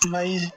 [0.07, 0.49] Mas,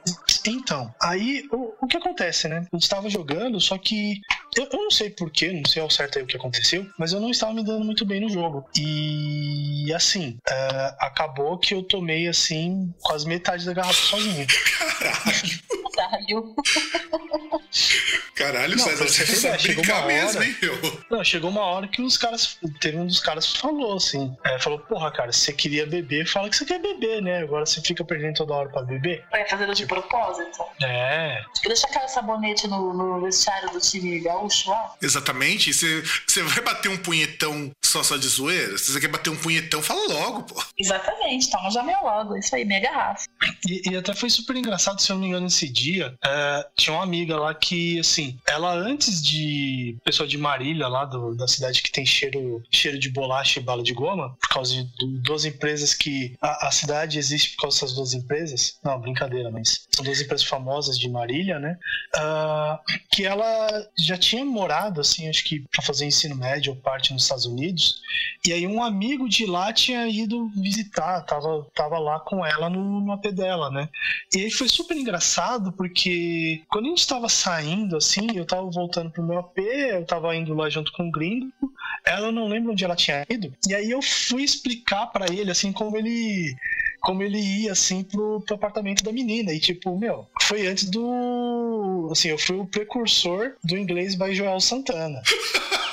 [0.46, 2.66] então, aí o, o que acontece, né?
[2.72, 4.20] Eu estava jogando, só que
[4.58, 7.20] eu, eu não sei porquê, não sei ao certo aí o que aconteceu, mas eu
[7.20, 8.68] não estava me dando muito bem no jogo.
[8.76, 14.46] E assim, uh, acabou que eu tomei assim quase metade da garrafa sozinho.
[15.98, 16.54] Caralho.
[18.34, 20.78] Caralho, não, César, você precisa brincar mesmo, hein, meu?
[21.10, 22.58] Não, chegou uma hora que os caras.
[22.80, 26.26] Teve um dos caras que falou assim: é, falou, porra, cara, se você queria beber,
[26.26, 27.40] fala que você quer beber, né?
[27.40, 29.24] Agora você fica perdendo toda hora pra beber.
[29.30, 30.64] Vai fazendo de propósito.
[30.82, 31.42] É.
[31.54, 34.94] Tipo, deixa aquele sabonete no, no vestiário do time gaúcho lá.
[35.00, 35.72] Exatamente.
[35.72, 38.76] Você, você vai bater um punhetão só só de zoeira?
[38.78, 40.62] Se você quer bater um punhetão, fala logo, pô.
[40.78, 42.36] Exatamente, toma já meu logo.
[42.36, 43.26] Isso aí, minha garrafa.
[43.66, 46.14] E, e, até foi super engraçado, se eu não me engano, esse dia.
[46.24, 49.96] É, tinha uma amiga lá que, assim, ela antes de.
[50.04, 53.82] Pessoa de Marília, lá do, da cidade que tem cheiro, cheiro de bolacha e bala
[53.82, 56.36] de goma, por causa de, de duas empresas que.
[56.40, 58.78] A, a, cidade existe por causa dessas duas empresas.
[58.84, 61.78] Não, brincadeira, mas são duas empresas famosas de Marília, né?
[62.16, 62.78] Uh,
[63.10, 63.68] que ela
[63.98, 68.00] já tinha morado, assim, acho que pra fazer ensino médio ou parte nos Estados Unidos.
[68.46, 73.00] E aí um amigo de lá tinha ido visitar, tava, tava lá com ela no,
[73.00, 73.88] no AP dela, né?
[74.34, 79.10] E aí foi super engraçado porque quando a gente tava saindo, assim, eu tava voltando
[79.10, 81.52] pro meu AP, eu tava indo lá junto com o gringo,
[82.04, 85.72] ela não lembra onde ela tinha ido, e aí eu fui explicar para ele, assim,
[85.72, 86.56] como ele
[87.00, 89.52] como ele ia assim pro, pro, apartamento da menina.
[89.52, 92.08] E tipo, meu, foi antes do.
[92.10, 95.22] Assim, eu fui o precursor do inglês by Joel Santana.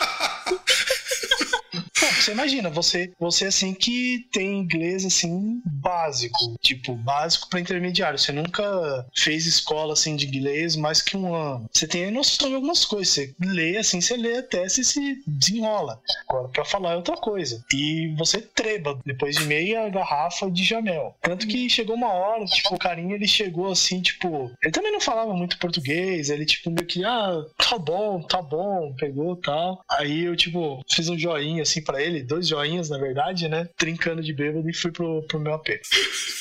[2.26, 8.18] você imagina, você, você assim que tem inglês assim básico, tipo, básico para intermediário.
[8.18, 11.70] Você nunca fez escola assim de inglês mais que um ano.
[11.72, 13.14] Você tem noção de algumas coisas.
[13.14, 16.02] Você lê assim, você lê até se se desenrola.
[16.28, 17.64] Agora, pra falar é outra coisa.
[17.72, 21.16] E você treba depois de meia garrafa de Jamel.
[21.22, 25.02] Tanto que chegou uma hora, tipo, o carinha ele chegou assim, tipo, ele também não
[25.02, 29.84] falava muito português, ele tipo meio que, ah, tá bom, tá bom, pegou tal.
[29.90, 33.68] Aí eu, tipo, fiz um joinha assim para ele, dois joinhas, na verdade, né?
[33.78, 35.70] Trincando de bêbado e fui pro, pro meu AP.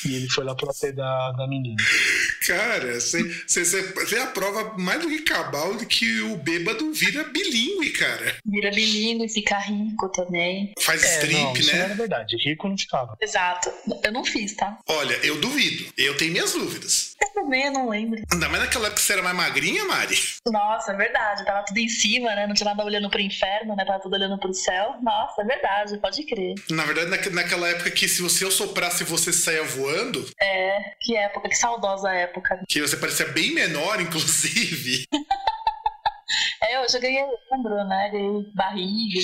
[0.05, 1.81] E ele foi lá pro AP da, da menina.
[2.45, 8.35] Cara, você aprova mais do que cabal de que o bêbado vira bilíngue, cara.
[8.45, 10.71] Vira bilíngue, fica rico também.
[10.79, 11.77] Faz é, strip, não, isso né?
[11.77, 13.17] Não era verdade, rico não ficava.
[13.19, 13.71] Exato.
[14.03, 14.77] Eu não fiz, tá?
[14.87, 15.85] Olha, eu duvido.
[15.97, 17.14] Eu tenho minhas dúvidas.
[17.33, 18.21] Também, eu não lembro.
[18.31, 20.17] Ainda mais naquela época que você era mais magrinha, Mari.
[20.47, 21.45] Nossa, é verdade.
[21.45, 22.47] Tava tudo em cima, né?
[22.47, 23.85] Não tinha nada olhando pro inferno, né?
[23.85, 24.95] Tava tudo olhando pro céu.
[25.01, 26.55] Nossa, é verdade, pode crer.
[26.69, 30.25] Na verdade, naquela época que se você soprasse você saia voando.
[30.39, 32.61] É, que época, que saudosa época.
[32.67, 35.05] Que você parecia bem menor, inclusive.
[36.61, 38.09] É, eu já ganhei ombro, né?
[38.11, 39.19] Ganhei barriga.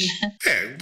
[0.46, 0.78] É,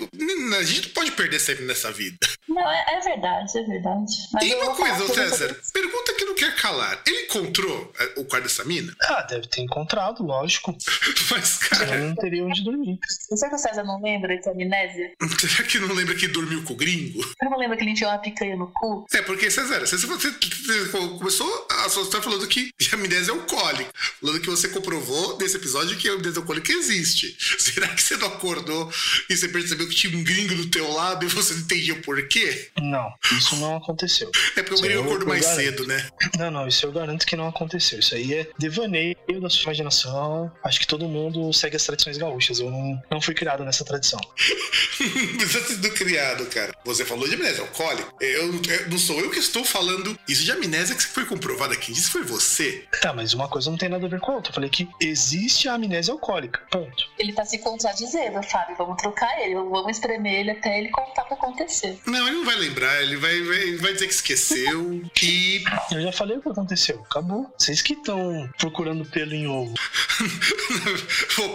[0.58, 2.18] a gente não pode perder sempre nessa vida.
[2.48, 4.14] Não, é, é verdade, é verdade.
[4.34, 7.02] Mas e uma coisa, César, pergunta que não quer calar.
[7.06, 8.94] Ele encontrou é, o quarto dessa mina?
[9.04, 10.76] Ah, deve ter encontrado, lógico.
[11.32, 11.96] Mas, cara.
[11.96, 13.00] Eu não teria onde dormir.
[13.08, 15.14] Será que o César não lembra de amnésia?
[15.40, 17.22] Será que não lembra que dormiu com o gringo?
[17.42, 19.06] Eu não lembra que ele tinha uma picanha no cu?
[19.14, 23.92] É, porque, César, você, você, você começou a sua está falando que amnésia é alcoólica.
[24.20, 27.36] Falando que você comprovou nesse episódio que amnésia alcoólica existe.
[27.60, 28.92] Será que você não acordou
[29.30, 32.02] e você percebeu que tinha um gringo do teu lado e você não entendia o
[32.02, 32.70] porquê?
[32.82, 34.32] Não, isso não aconteceu.
[34.56, 35.62] É porque o gringo acordou mais garanto.
[35.62, 36.08] cedo, né?
[36.38, 38.00] Não, não, isso eu garanto que não aconteceu.
[38.00, 40.52] Isso aí é devaneio da sua imaginação.
[40.64, 42.60] Acho que todo mundo segue as tradições gaúchas.
[42.60, 44.20] Eu não, não fui criado nessa tradição.
[45.40, 46.74] você sido criado, cara.
[46.86, 48.10] Você falou de amnésia alcoólica.
[48.20, 51.76] Eu, eu, não sou eu que estou falando isso de amnésia que foi comprovada.
[51.76, 52.86] Quem disse foi você.
[53.02, 54.52] Tá, mas uma coisa não tem nada a ver com a outra.
[54.52, 56.62] Eu falei que existe a amnésia alcoólica.
[56.72, 57.10] Ponto.
[57.18, 58.76] Ele tá se contradizendo, Fábio.
[58.78, 59.56] Vamos trocar ele.
[59.56, 62.00] Vamos espremer ele até ele contar o que aconteceu.
[62.06, 63.02] Não, ele não vai lembrar.
[63.02, 65.04] Ele vai, vai, vai dizer que esqueceu.
[65.22, 65.64] e.
[65.92, 67.02] Eu já falei o que aconteceu.
[67.10, 67.52] Acabou.
[67.58, 69.74] Vocês que estão procurando pelo em ovo.
[71.36, 71.50] Vou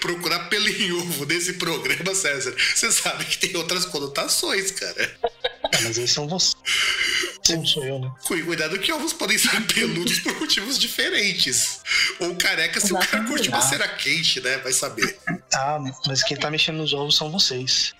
[0.00, 2.54] procurar pelo em ovo nesse programa, César.
[2.74, 5.16] Você sabe que tem outras conotações, cara.
[5.72, 6.54] É, mas eles são você.
[7.50, 8.10] Não sou eu, né?
[8.26, 11.80] Cuidado que ovos podem ser peludos por motivos diferentes.
[12.20, 13.08] Ou careca se Exatamente.
[13.08, 14.58] o cara curte uma cera quente, né?
[14.58, 15.18] Vai saber.
[15.54, 17.94] Ah, mas quem tá mexendo nos ovos são vocês.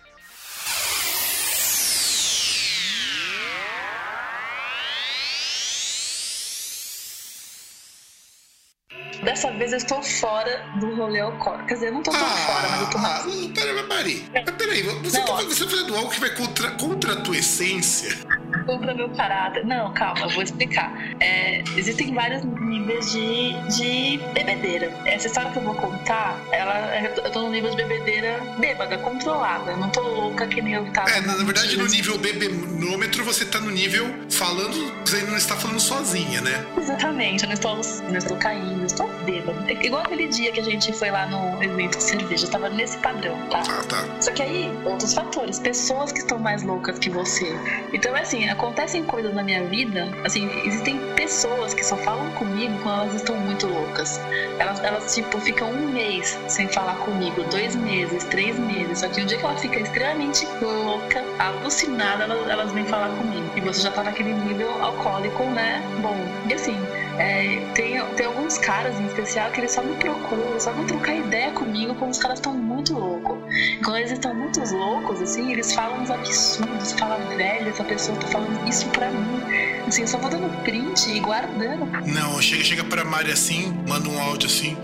[9.24, 11.66] Dessa vez eu estou fora do rolê alcoólico.
[11.66, 13.26] Quer dizer, eu não tô tão ah, fora, mas eu tô mais.
[13.26, 14.28] Ah, peraí, Mari.
[14.58, 18.18] Peraí, você, não, tá, você tá fazendo algo que vai contra, contra a tua essência?
[18.66, 19.64] Contra meu caráter.
[19.64, 20.92] Não, calma, eu vou explicar.
[21.20, 24.92] É, existem vários níveis de, de bebedeira.
[25.06, 29.70] Essa história que eu vou contar, ela, eu tô no nível de bebedeira bêbada, controlada.
[29.70, 31.10] Eu não tô louca que nem eu tava.
[31.10, 35.56] É, na, na verdade, no nível bebenômetro, você tá no nível falando, você não está
[35.56, 36.64] falando sozinha, né?
[36.76, 39.70] Exatamente, eu não estou, não estou caindo, estou bêbado.
[39.70, 43.36] Igual aquele dia que a gente foi lá no evento de cerveja, tava nesse padrão,
[43.50, 43.62] tá?
[43.68, 44.04] Ah, tá.
[44.20, 47.54] Só que aí, outros fatores, pessoas que estão mais loucas que você.
[47.92, 52.72] Então, é assim, acontecem coisas na minha vida, assim, existem pessoas que só falam comigo
[52.82, 54.20] quando elas estão muito loucas.
[54.58, 59.00] Elas, elas tipo, ficam um mês sem falar comigo, dois meses, três meses.
[59.00, 63.44] Só que o dia que ela fica extremamente louca, alucinada, elas, elas vêm falar comigo.
[63.56, 65.82] E você já tá naquele nível alcoólico, né?
[66.00, 66.16] Bom,
[66.48, 66.76] e assim,
[67.18, 71.14] é, tem, tem alguns caras em especial que eles só me procuram, só vão trocar
[71.14, 73.38] ideia comigo quando os caras estão muito loucos.
[73.84, 78.26] Quando eles estão muito loucos, assim, eles falam uns absurdos, falam, velho, essa pessoa tá
[78.28, 79.40] falando isso pra mim.
[79.86, 81.86] Assim, eu só vou dando print e guardando.
[82.06, 84.76] Não, chega, chega pra Mari assim, manda um áudio assim.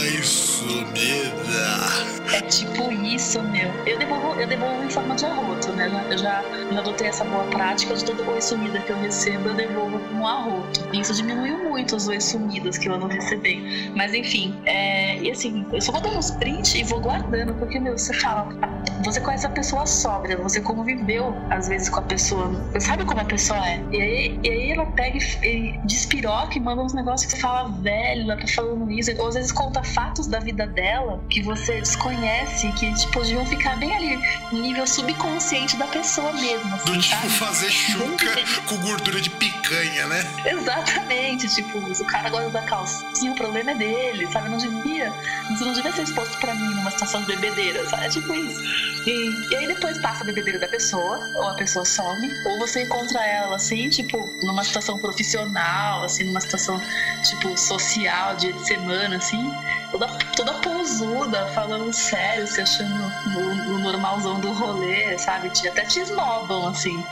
[0.00, 2.12] Ai, sumida.
[2.32, 3.70] É tipo isso, meu.
[3.84, 5.90] Eu devolvo, eu devolvo em forma de arroto, né?
[6.10, 9.54] Eu já, já adotei essa boa prática de todo oi sumida que eu recebo, eu
[9.54, 10.80] devolvo com um arroto.
[11.02, 13.92] Isso diminuiu muito os oi sumidas que eu ando recebendo.
[13.96, 17.80] Mas enfim, é, e assim, eu só vou dando uns print e vou guardando, porque,
[17.80, 18.48] meu, você fala,
[19.04, 23.20] você conhece a pessoa sóbria, você conviveu às vezes com a pessoa, você sabe como
[23.20, 23.82] a pessoa é.
[23.90, 27.42] E aí, e aí ela pega e, e despiroca e manda uns negócios que você
[27.42, 29.10] fala, velho, ela tá falando isso.
[29.18, 33.76] Ou às vezes conta fatos da vida dela que você desconhece, que tipo, podiam ficar
[33.76, 34.18] bem ali,
[34.52, 36.74] no nível subconsciente da pessoa mesmo.
[36.74, 38.34] Assim, Do tipo fazer chuca
[38.68, 40.24] com gordura de picanha, né?
[40.92, 44.48] Exatamente, tipo, o cara gosta da calcinha, o problema é dele, sabe?
[44.50, 45.12] Não devia,
[45.48, 48.06] não devia ser exposto pra mim numa situação de bebedeira, sabe?
[48.06, 48.60] É tipo isso.
[49.06, 52.82] E, e aí depois passa a bebedeira da pessoa, ou a pessoa some, ou você
[52.82, 56.80] encontra ela assim, tipo, numa situação profissional, assim, numa situação,
[57.24, 59.50] tipo, social, dia de semana, assim,
[59.92, 65.48] toda, toda pousuda, falando sério, se achando o, normalzão do rolê, sabe?
[65.68, 67.04] Até te esnobam, assim.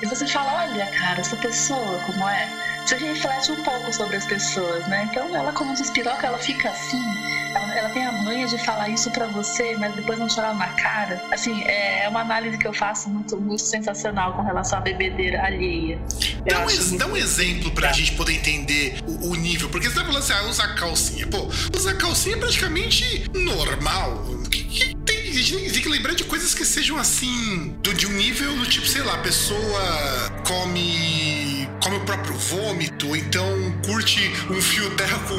[0.00, 2.48] E você fala, olha, cara, essa pessoa, como é?
[2.86, 5.08] Você reflete um pouco sobre as pessoas, né?
[5.10, 9.26] Então ela, como despiroca, ela fica assim ela, tem a manha de falar isso para
[9.26, 11.22] você, mas depois não chorar na cara.
[11.30, 15.44] Assim, é, é uma análise que eu faço muito, muito sensacional com relação à bebedeira
[15.44, 15.98] alheia.
[16.46, 17.94] Dá um, dá um, exemplo pra tá.
[17.94, 21.26] gente poder entender o, o, nível, porque você tá falando assim, ah, usar calcinha.
[21.26, 24.24] Pô, usar calcinha é praticamente normal.
[24.50, 28.06] Que, que tem, a gente tem que lembrar de coisas que sejam assim, do, de
[28.06, 31.47] um nível do tipo, sei lá, a pessoa come
[31.82, 35.38] come o próprio vômito, então curte um fio terra com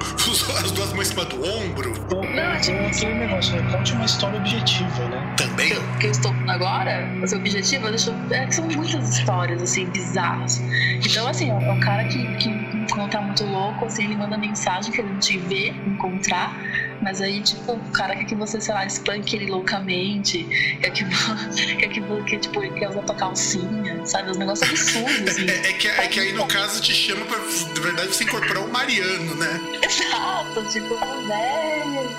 [0.64, 1.92] as duas mãos em cima do ombro.
[2.10, 3.72] Não, tipo, aquele negócio, né?
[3.72, 5.34] Conte uma história objetiva, né?
[5.36, 5.72] Também.
[5.72, 9.18] O que eu estou falando agora, o seu objetivo, deixa eu, é que são muitas
[9.18, 10.60] histórias, assim, bizarras.
[11.04, 14.92] Então, assim, é um cara que, que quando tá muito louco, assim, ele manda mensagem
[14.92, 16.54] querendo te ver, encontrar
[17.02, 20.44] Mas aí, tipo, o cara quer que você, sei lá, espanque ele loucamente,
[20.80, 21.04] quer que,
[21.76, 24.30] quer que, que tipo, quer usar tua calcinha, sabe?
[24.30, 25.48] Os negócios absurdos, assim.
[25.48, 28.64] É, é, que, é que aí, no caso, te chama pra, de verdade, você incorporar
[28.64, 29.60] o Mariano, né?
[29.82, 30.94] Exato, tipo,
[31.26, 32.10] velho.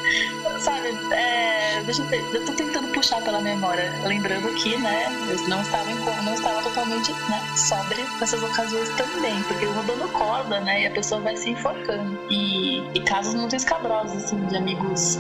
[0.60, 5.48] Sabe, é, deixa eu ver, eu tô tentando puxar pela memória, lembrando que, né, eu
[5.48, 10.08] não estava em não estava totalmente, né, sobre nessas ocasiões também, porque eu vou dando
[10.12, 12.20] corda, né, e a pessoa vai se enforcando.
[12.30, 14.71] E, e casos muito escabrosos, assim, de amigos,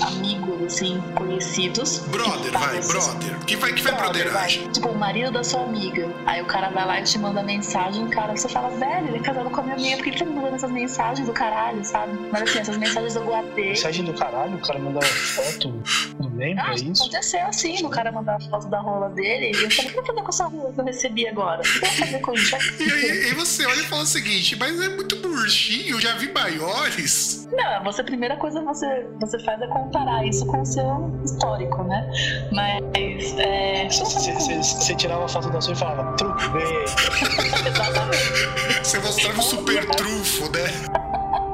[0.01, 1.99] amigos, assim, conhecidos.
[2.07, 3.39] Brother, vai, brother.
[3.45, 4.47] Que vai, que vai brother, vai.
[4.47, 6.09] Tipo, o marido da sua amiga.
[6.25, 9.21] Aí o cara vai lá e te manda mensagem, cara, você fala, velho, ele é
[9.21, 11.83] casado com a minha amiga, por que ele tá me mandando essas mensagens do caralho,
[11.83, 12.13] sabe?
[12.31, 13.69] Mas assim, essas mensagens eu guardei.
[13.69, 14.55] Mensagem do caralho?
[14.55, 15.81] O cara manda foto
[16.19, 17.03] não lembra ah, isso?
[17.03, 20.03] Aconteceu assim, o cara mandar foto da rola dele e eu falei, o que eu
[20.03, 21.61] vou fazer com essa rola que eu recebi agora?
[21.61, 22.55] O que eu vou fazer com isso?
[22.79, 26.31] e aí, aí você olha e fala o seguinte, mas é muito murchinho, já vi
[26.31, 27.47] maiores.
[27.51, 31.11] Não, você, a primeira coisa que você, você faz é comparar isso com o seu
[31.23, 32.09] histórico, né?
[32.51, 33.37] Mas.
[33.39, 36.51] É, você, tirava a foto da sua e falava, trufo,
[37.67, 38.83] Exatamente.
[38.83, 40.71] Você mostrava o super trufo, né?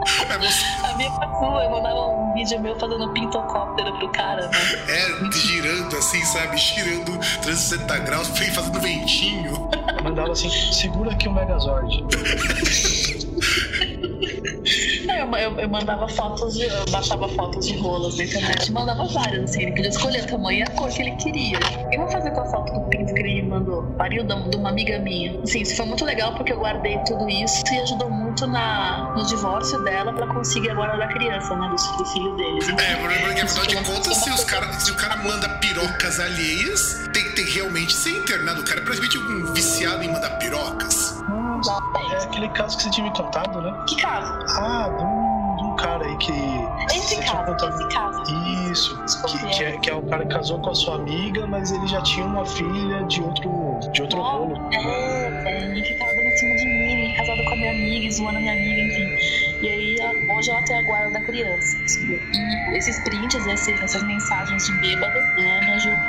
[0.83, 4.57] A minha patroa, eu mandava um vídeo meu fazendo pintocóptero pro cara, né?
[4.87, 6.57] É, girando assim, sabe?
[6.57, 9.69] Girando 360 graus, fazendo ventinho.
[10.03, 12.05] Mandava assim, segura aqui o Megazord.
[15.17, 19.51] Eu, eu, eu, mandava fotos, de, eu baixava fotos de rolas na internet, mandava várias,
[19.51, 21.59] assim, ele podia escolher o tamanho e a cor que ele queria.
[21.91, 24.69] Eu vou fazer com a foto do pinto que ele me mandou, pariu de uma
[24.69, 25.39] amiga minha.
[25.41, 29.25] Assim, isso foi muito legal porque eu guardei tudo isso e ajudou muito na, no
[29.25, 32.67] divórcio dela pra conseguir agora da criança, né, do, do filho deles.
[32.67, 37.09] Então, é, porque afinal de contas, se, os cara, se o cara manda pirocas alheias,
[37.13, 38.61] tem que ter realmente ser internado.
[38.61, 41.16] O cara é praticamente um viciado em mandar pirocas.
[42.09, 43.73] É aquele caso que você tinha me contado, né?
[43.87, 44.39] Que caso?
[44.57, 46.31] Ah, de um, cara aí que.
[46.91, 48.23] Esse caso, esse caso.
[48.71, 49.05] Isso.
[49.27, 51.87] Que, que, é, que é o cara que casou com a sua amiga, mas ele
[51.87, 54.69] já tinha uma filha de outro, de outro oh, rolo.
[54.73, 56.36] É, é, ele ficava dando
[57.17, 59.15] casado com a minha amiga, zoando a minha amiga, enfim.
[59.61, 59.95] E aí,
[60.29, 61.77] hoje ela tem a guarda da criança.
[62.09, 65.99] E esses prints, essas mensagens de bêbado, né, me ajudam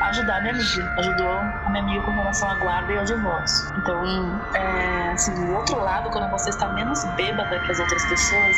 [0.00, 0.92] a ajudar a minha amiga.
[0.98, 3.72] Ajudou a minha amiga com relação à guarda e ao divórcio.
[3.78, 8.56] Então, é, assim, o outro lado, quando você está menos bêbada que as outras pessoas,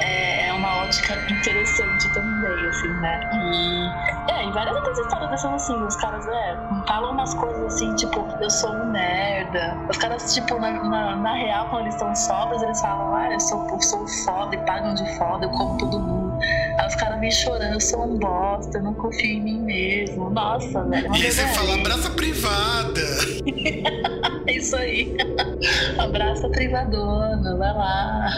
[0.00, 3.20] é, é uma ótica interessante também, assim, né?
[3.32, 6.56] E, é, e várias outras histórias dessas assim, os caras, é,
[6.86, 9.76] falam umas coisas assim, tipo, eu sou um merda.
[9.88, 13.40] Os caras, tipo, na, na, na real, quando eles estão sóbrios, eles falam, ah, eu
[13.40, 16.38] sou, eu sou foda e pagam de foda, eu como todo mundo.
[16.78, 20.30] Aí os caras me chorando, eu sou um bosta, eu não confio em mim mesmo.
[20.30, 21.14] Nossa, velho.
[21.14, 23.00] E aí você fala, abraça privada.
[24.46, 25.16] é isso aí.
[25.98, 28.30] abraça privadona, vai lá.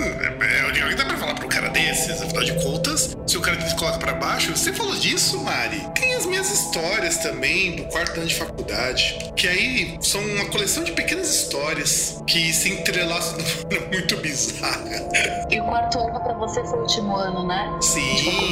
[0.00, 3.74] É, alguém dá pra falar pro cara desses, afinal de contas, se o cara te
[3.76, 5.80] coloca pra baixo, você falou disso, Mari.
[5.94, 10.84] Tem as minhas histórias também do quarto ano de faculdade, que aí são uma coleção
[10.84, 15.08] de pequenas histórias que se entrelaçam de uma maneira muito bizarra.
[15.50, 17.78] E o quarto ano pra você foi o último ano, né?
[17.80, 18.50] Sim.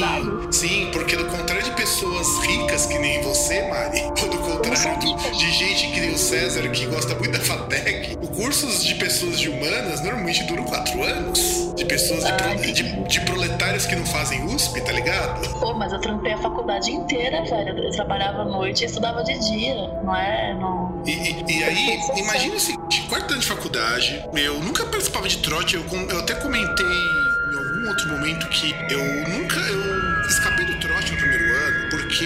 [0.51, 5.37] Sim, porque do contrário de pessoas ricas que nem você, Mari, ou do contrário de,
[5.37, 9.49] de gente que nem o César, que gosta muito da FATEC, cursos de pessoas de
[9.49, 11.73] humanas normalmente duram quatro anos.
[11.75, 15.47] De pessoas de, pro, de, de, proletários que não fazem USP, tá ligado?
[15.59, 17.77] Pô, mas eu trampei a faculdade inteira, velho.
[17.77, 20.53] Eu trabalhava à noite e estudava de dia, não é?
[20.53, 21.03] Não...
[21.05, 25.37] E, e, e aí, imagina o seguinte: quarto ano de faculdade, eu nunca participava de
[25.39, 29.59] trote, eu, eu até comentei em algum outro momento que eu nunca.
[29.59, 30.66] Eu escapei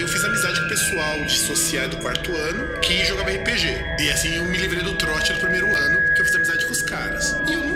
[0.00, 3.84] eu fiz amizade com o pessoal de social do quarto ano que jogava RPG.
[4.00, 6.72] E assim eu me livrei do trote no primeiro ano porque eu fiz amizade com
[6.72, 7.36] os caras.
[7.46, 7.71] E eu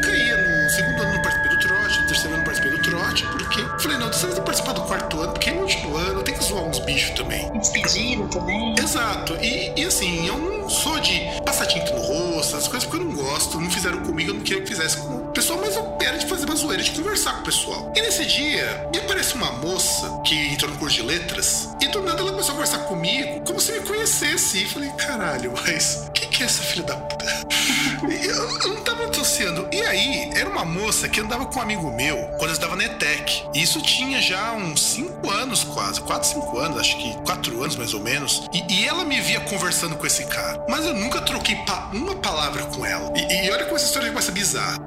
[3.86, 6.64] falei, não, você vai participar do quarto ano, porque no último ano tem que zoar
[6.64, 7.50] uns bichos também.
[7.58, 8.74] Despedido também.
[8.78, 9.34] Exato.
[9.36, 13.08] E, e assim, eu não sou de passar tinta no rosto, essas coisas, porque eu
[13.08, 15.96] não gosto, não fizeram comigo, eu não queria que fizesse com o pessoal, mas eu
[16.00, 17.92] era de fazer uma zoeira, de conversar com o pessoal.
[17.94, 22.02] E nesse dia, me aparece uma moça que entrou no curso de letras, e do
[22.02, 24.64] nada ela começou a conversar comigo, como se me conhecesse.
[24.64, 27.26] E falei, caralho, mas quem que é essa filha da puta?
[28.04, 29.68] eu, não tava associando.
[29.72, 32.84] E aí, era uma moça que andava com um amigo meu quando eu estava na
[32.84, 33.44] ETEC.
[33.54, 37.76] E isso tinha já uns 5 anos quase, 4, 5 anos, acho que 4 anos
[37.76, 38.46] mais ou menos.
[38.52, 40.64] E, e ela me via conversando com esse cara.
[40.68, 43.12] mas eu nunca troquei pa uma palavra com ela.
[43.16, 44.78] E, e, olha como essa história começa bizarra.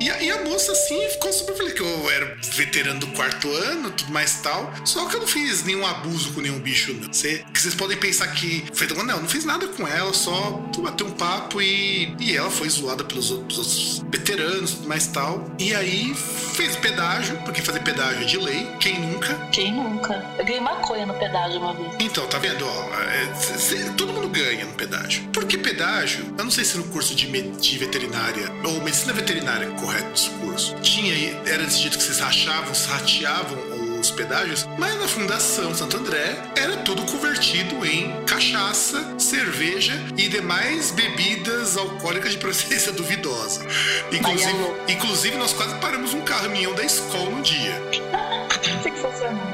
[0.00, 3.50] E a, e a moça, assim, ficou super feliz que eu era veterano do quarto
[3.50, 4.72] ano, tudo mais tal.
[4.84, 7.12] Só que eu não fiz nenhum abuso com nenhum bicho, não.
[7.12, 8.86] Cê, que vocês podem pensar que foi.
[8.88, 13.04] Não, não fiz nada com ela, só bater um papo e, e ela foi zoada
[13.04, 15.44] pelos outros, veteranos, mais tal.
[15.58, 18.66] E aí fez pedágio, porque fazer pedágio é de lei.
[18.80, 19.34] Quem nunca?
[19.52, 20.24] Quem nunca?
[20.38, 21.94] Eu ganhei maconha no pedágio uma vez.
[22.00, 22.64] Então, tá vendo?
[22.66, 25.24] Ó, é, cê, todo mundo ganha no pedágio.
[25.32, 30.12] Porque pedágio, eu não sei se no curso de, de veterinária ou medicina veterinária, correto
[30.14, 31.14] esse curso, tinha,
[31.46, 33.73] era desse jeito que vocês rachavam, rateavam
[34.04, 40.90] os pedágios, mas na Fundação Santo André era tudo convertido em cachaça, cerveja e demais
[40.90, 43.66] bebidas alcoólicas de procedência duvidosa.
[44.12, 44.52] Inclusive,
[44.88, 47.80] inclusive nós quase paramos um caminhão da escola no dia.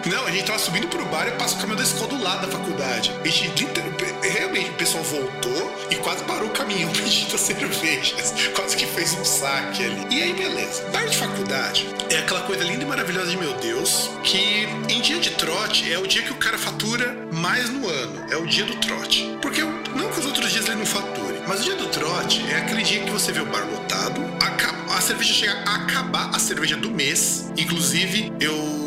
[0.06, 2.47] Não, a gente tava subindo pro bar e passa o caminhão da escola do lado
[2.47, 3.12] da faculdade.
[3.22, 3.66] A gente,
[4.29, 8.35] realmente, o pessoal voltou e quase parou o caminhão pedindo cervejas.
[8.55, 10.07] Quase que fez um saque ali.
[10.11, 10.85] E aí, beleza.
[10.91, 15.19] Bar de faculdade é aquela coisa linda e maravilhosa de meu Deus, que em dia
[15.19, 18.27] de trote é o dia que o cara fatura mais no ano.
[18.31, 19.37] É o dia do trote.
[19.41, 22.57] Porque não que os outros dias ele não fature, mas o dia do trote é
[22.57, 26.39] aquele dia que você vê o bar lotado, a, a cerveja chega a acabar a
[26.39, 27.51] cerveja do mês.
[27.57, 28.80] Inclusive, eu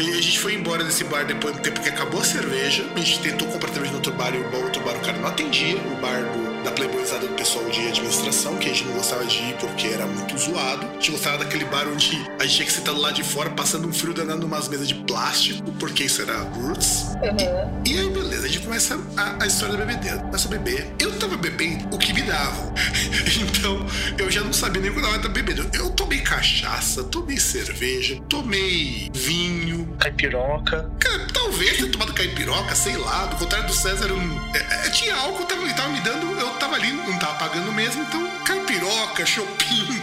[0.00, 2.84] e a gente foi embora desse bar depois do tempo que acabou a cerveja.
[2.94, 5.28] A gente tentou comprar cerveja no outro bar e o outro bar o cara não
[5.28, 5.76] atendia.
[5.76, 9.36] O bar do, da Playboyzada do pessoal de administração, que a gente não gostava de
[9.38, 10.86] ir porque era muito zoado.
[10.86, 13.50] A gente gostava daquele bar onde a gente tinha que sentar do lado de fora,
[13.50, 17.04] passando um frio danando umas mesas de plástico, porque isso era roots.
[17.22, 17.82] Uhum.
[17.86, 20.18] E, e, aí, beleza, a gente começa a, a história da bebedeira.
[20.18, 20.94] Começa a beber.
[20.98, 22.74] Eu tava bebendo o que me davam.
[23.42, 23.86] então,
[24.18, 25.68] eu já não sabia nem quando eu tava bebendo.
[25.72, 30.90] Eu tomei cachaça, tomei cerveja, tomei vinho, Caipiroca.
[30.98, 33.26] Cara, talvez tenha tomado caipiroca, sei lá.
[33.26, 34.18] Do contrário do César, eu,
[34.54, 38.02] é, é, tinha álcool, tava, tava me dando, eu tava ali, não tava pagando mesmo,
[38.02, 39.24] então caipiroca,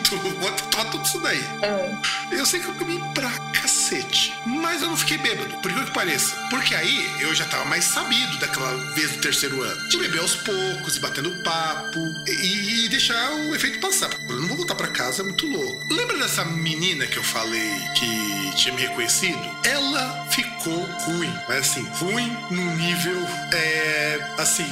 [0.08, 1.44] chopinto, tava tudo isso daí.
[1.62, 1.98] É.
[2.32, 5.92] Eu sei que eu comi pra cacete, mas eu não fiquei bêbado, por que que
[5.92, 6.36] pareça.
[6.50, 9.90] Porque aí eu já tava mais sabido daquela vez do terceiro ano.
[9.90, 14.10] De beber aos poucos e batendo papo e, e deixar o efeito passar.
[14.30, 15.86] Eu não vou voltar pra casa, é muito louco.
[15.94, 19.40] Lembra dessa menina que eu falei que tinha me reconhecido?
[19.64, 23.18] Ela ficou ruim, mas assim, ruim num nível,
[23.54, 24.66] é, assim,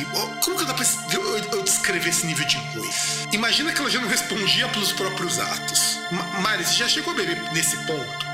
[0.43, 2.89] como que dá pra eu, eu descrever esse nível de ruim?
[3.31, 6.04] Imagina que ela já não respondia pelos próprios atos.
[6.11, 8.25] Mari, você já chegou a beber nesse ponto?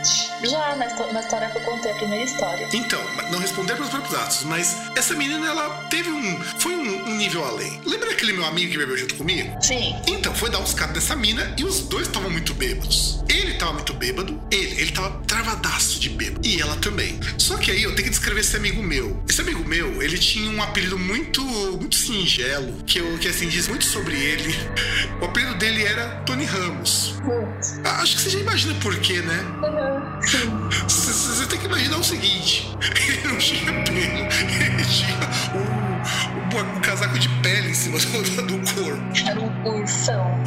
[0.43, 2.67] Já, na, na história que eu contei, a primeira história.
[2.73, 2.99] Então,
[3.31, 6.41] não responder pelos próprios atos, mas essa menina, ela teve um.
[6.59, 7.79] Foi um, um nível além.
[7.85, 9.55] Lembra aquele meu amigo que bebeu junto comigo?
[9.61, 9.95] Sim.
[10.07, 13.23] Então, foi dar uns caras dessa mina e os dois estavam muito bêbados.
[13.29, 16.45] Ele tava muito bêbado, ele, ele tava travadaço de bêbado.
[16.45, 17.19] E ela também.
[17.37, 19.23] Só que aí eu tenho que descrever esse amigo meu.
[19.29, 23.67] Esse amigo meu, ele tinha um apelido muito, muito singelo, que, eu, que assim, diz
[23.67, 24.51] muito sobre ele.
[25.21, 27.13] O apelido dele era Tony Ramos.
[27.23, 27.60] Hum.
[27.83, 29.45] Acho que você já imagina por quê, né?
[29.63, 30.69] Uhum.
[30.87, 32.75] Você tem que imaginar o seguinte:
[33.07, 35.17] ele não tinha pelo, ele tinha
[35.55, 39.03] um, um, um casaco de pele em cima do, do corpo.
[39.27, 40.43] Era um ursão.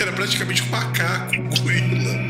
[0.00, 2.22] Era praticamente um macaco, um gorila.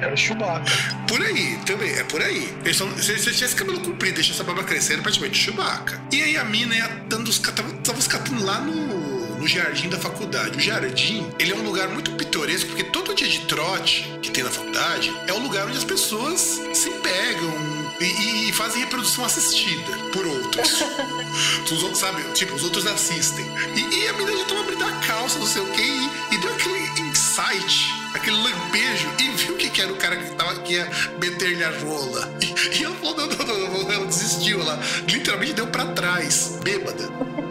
[0.00, 0.72] Era Chewbacca.
[1.08, 2.54] Por aí, também, é por aí.
[2.64, 6.00] Se você tivesse cabelo comprido, deixa essa barba crescer, era praticamente Chewbacca.
[6.12, 7.38] E aí a mina ia dando os.
[7.38, 9.01] Tava, tava escapando lá no
[9.42, 10.56] no jardim da faculdade.
[10.56, 14.44] O jardim, ele é um lugar muito pitoresco, porque todo dia de trote que tem
[14.44, 17.52] na faculdade é um lugar onde as pessoas se pegam
[18.00, 20.80] e, e fazem reprodução assistida por outros.
[21.72, 22.22] os outros, sabe?
[22.34, 23.44] Tipo, os outros assistem.
[23.74, 26.38] E, e a menina já tava abrindo a calça, não sei o que, e, e
[26.38, 30.74] deu aquele insight aquele lampejo e viu que, que era o cara que, tava, que
[30.74, 30.88] ia
[31.18, 32.32] meter-lhe a rola.
[32.40, 34.60] E, e ela falou: não, não, não, não, ela desistiu.
[34.60, 34.78] Ela
[35.08, 37.41] literalmente deu pra trás, bêbada.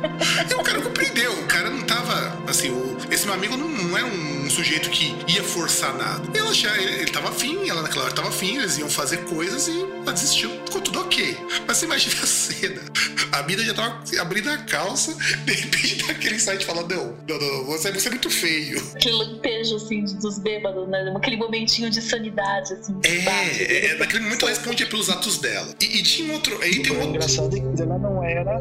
[0.50, 1.32] E o cara compreendeu.
[1.34, 2.38] O cara não tava.
[2.48, 6.38] Assim, o, esse meu amigo não, não era um sujeito que ia forçar nada.
[6.38, 9.68] Ela achava, ele, ele tava afim, ela naquela hora tava afim, eles iam fazer coisas
[9.68, 10.50] e ela desistiu.
[10.66, 11.38] Ficou tudo ok.
[11.68, 12.82] Mas você imagina a cena.
[13.32, 15.16] A mina já tava abrindo a calça,
[15.46, 18.82] de repente dá aquele insight falando: não, não, não, você, você é muito feio.
[18.94, 21.14] Aquele lampejo, assim, dos bêbados, né?
[21.16, 23.00] Aquele momentinho de sanidade, assim.
[23.04, 25.74] É, é, é, naquele momento ela respondia pelos atos dela.
[25.80, 26.60] E, e tinha outro.
[26.62, 27.10] Aí tem o outro.
[27.10, 28.60] engraçado é que ela não era.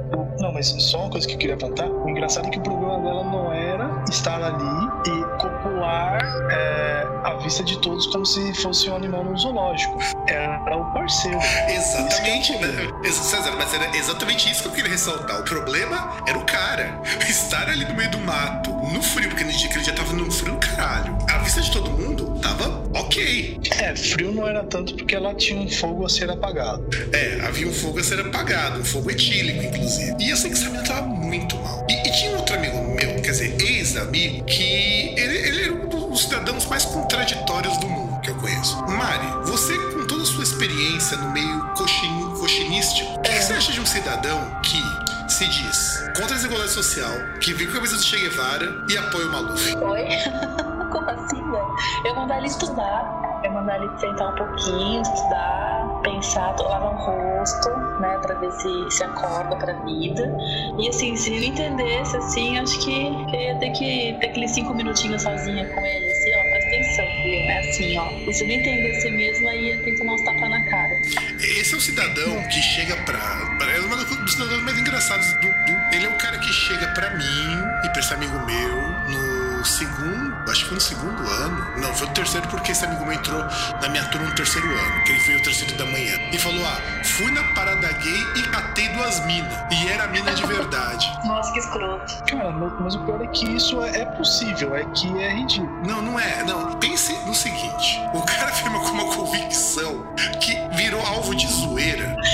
[0.61, 1.89] Mas só uma coisa que eu queria apontar.
[1.89, 6.21] O engraçado é que o problema dela não era estar ali e copular
[6.51, 9.99] é, a vista de todos como se fosse um animal no zoológico.
[10.27, 11.39] Era o parceiro.
[11.67, 12.53] Exatamente.
[12.53, 15.41] É César, mas era exatamente isso que eu queria ressaltar.
[15.41, 17.01] O problema era o cara.
[17.27, 20.13] Estar ali no meio do mato, no frio, porque no dia que ele já tava
[20.13, 21.17] no frio, caralho.
[21.31, 23.61] A vista de todo mundo tava ok.
[23.73, 26.87] É, frio não era tanto porque ela tinha um fogo a ser apagado.
[27.13, 30.15] É, havia um fogo a ser apagado, um fogo etílico, inclusive.
[30.21, 31.85] E eu sei que essa menina tava muito mal.
[31.91, 35.75] E, e tinha um outro amigo meu, que quer dizer, ex-amigo, que ele, ele era
[35.75, 38.81] um dos cidadãos mais contraditórios do mundo que eu conheço.
[38.87, 43.73] Mari, você com toda a sua experiência no meio coxin, coxinístico, o que você acha
[43.73, 45.10] de um cidadão que
[45.41, 47.11] se diz contra a desigualdade social,
[47.41, 49.75] que vive com a camisa do Che Guevara e apoia o Maluf?
[49.75, 50.09] Oi?
[50.93, 51.77] Como assim, velho?
[52.05, 57.71] Eu mandar ele estudar, eu mandar ele sentar um pouquinho, estudar, pensar, lavar o rosto,
[58.01, 60.37] né, pra ver se se acorda pra vida.
[60.79, 64.51] E assim, se eu entendesse, assim, acho que, que eu ia ter que ter aqueles
[64.51, 67.41] cinco minutinhos sozinha com ele, assim, ó, atenção, viu?
[67.51, 68.11] É assim, ó.
[68.29, 71.01] E se eu não entendesse mesmo, aí ter que tomar uns tapas na cara.
[71.41, 73.19] Esse é o cidadão que chega pra.
[73.75, 75.95] É um dos cidadãos mais engraçados do, do.
[75.95, 78.77] Ele é o cara que chega pra mim e pra esse amigo meu
[79.09, 80.30] no segundo.
[80.49, 81.81] Acho que foi no segundo ano.
[81.81, 83.43] Não, foi no terceiro porque esse amigo meu entrou
[83.81, 86.17] na minha turma no terceiro ano, que ele veio o terceiro da manhã.
[86.33, 89.53] E falou: Ah, fui na parada gay e catei duas minas.
[89.71, 91.11] E era mina de verdade.
[91.25, 92.25] Nossa, que escroto.
[92.25, 95.87] Cara, mas o pior é que isso é, é possível, é que é ridículo.
[95.87, 96.43] Não, não é.
[96.45, 101.47] Não, pense no seguinte: o cara afirma com uma convicção que virou alvo de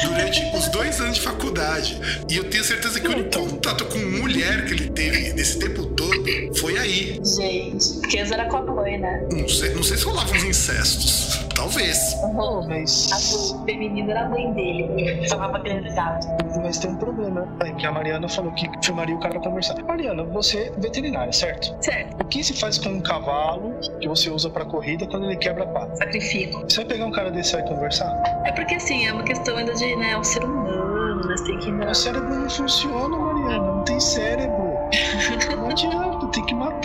[0.02, 2.00] durante os dois anos de faculdade.
[2.28, 5.86] E eu tenho certeza que o único contato com mulher que ele teve nesse tempo
[5.86, 6.24] todo
[6.56, 7.20] foi aí.
[7.24, 9.26] Gente, porque era com a mãe, né?
[9.32, 11.45] Não sei, não sei se rolava uns incestos.
[11.56, 12.14] Talvez.
[12.14, 13.10] Pô, mas.
[13.12, 13.16] A
[13.56, 15.26] do feminino era a mãe dele.
[15.26, 16.26] Chamava candidato.
[16.62, 17.72] Mas tem um problema, né?
[17.78, 19.82] Que a Mariana falou que chamaria o cara pra conversar.
[19.82, 21.74] Mariana, você é veterinária, certo?
[21.80, 22.22] Certo.
[22.22, 25.64] O que se faz com um cavalo que você usa pra corrida quando ele quebra
[25.64, 25.96] a pata?
[25.96, 26.60] Sacrifico.
[26.68, 28.12] Você vai pegar um cara desse e vai conversar?
[28.44, 31.34] É porque assim, é uma questão ainda de, né, o ser humano, né?
[31.46, 31.70] Tem que.
[31.70, 33.58] O cérebro não funciona, Mariana.
[33.58, 34.76] Não tem cérebro.
[35.56, 36.75] Não adianta, tem que matar.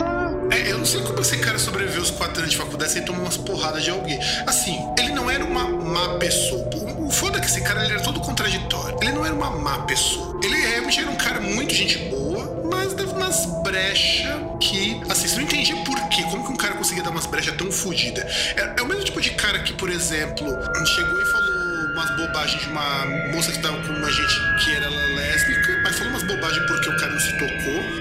[0.68, 3.38] Eu não sei como esse cara sobreviveu os quatro anos de faculdade sem tomar umas
[3.38, 4.20] porradas de alguém.
[4.46, 6.70] Assim, ele não era uma má pessoa.
[7.00, 8.98] O, foda é que esse cara ele era todo contraditório.
[9.02, 10.40] Ele não era uma má pessoa.
[10.44, 15.02] Ele realmente era um cara muito gente boa, mas dava umas brechas que.
[15.10, 16.24] Assim, você não entendia por quê.
[16.24, 18.24] Como que um cara conseguia dar umas brechas tão fodidas?
[18.56, 20.48] É, é o mesmo tipo de cara que, por exemplo,
[20.86, 21.62] chegou e falou
[21.94, 26.14] umas bobagens de uma moça que tava com uma gente que era lésbica, mas falou
[26.14, 28.01] umas bobagens porque o cara não se tocou.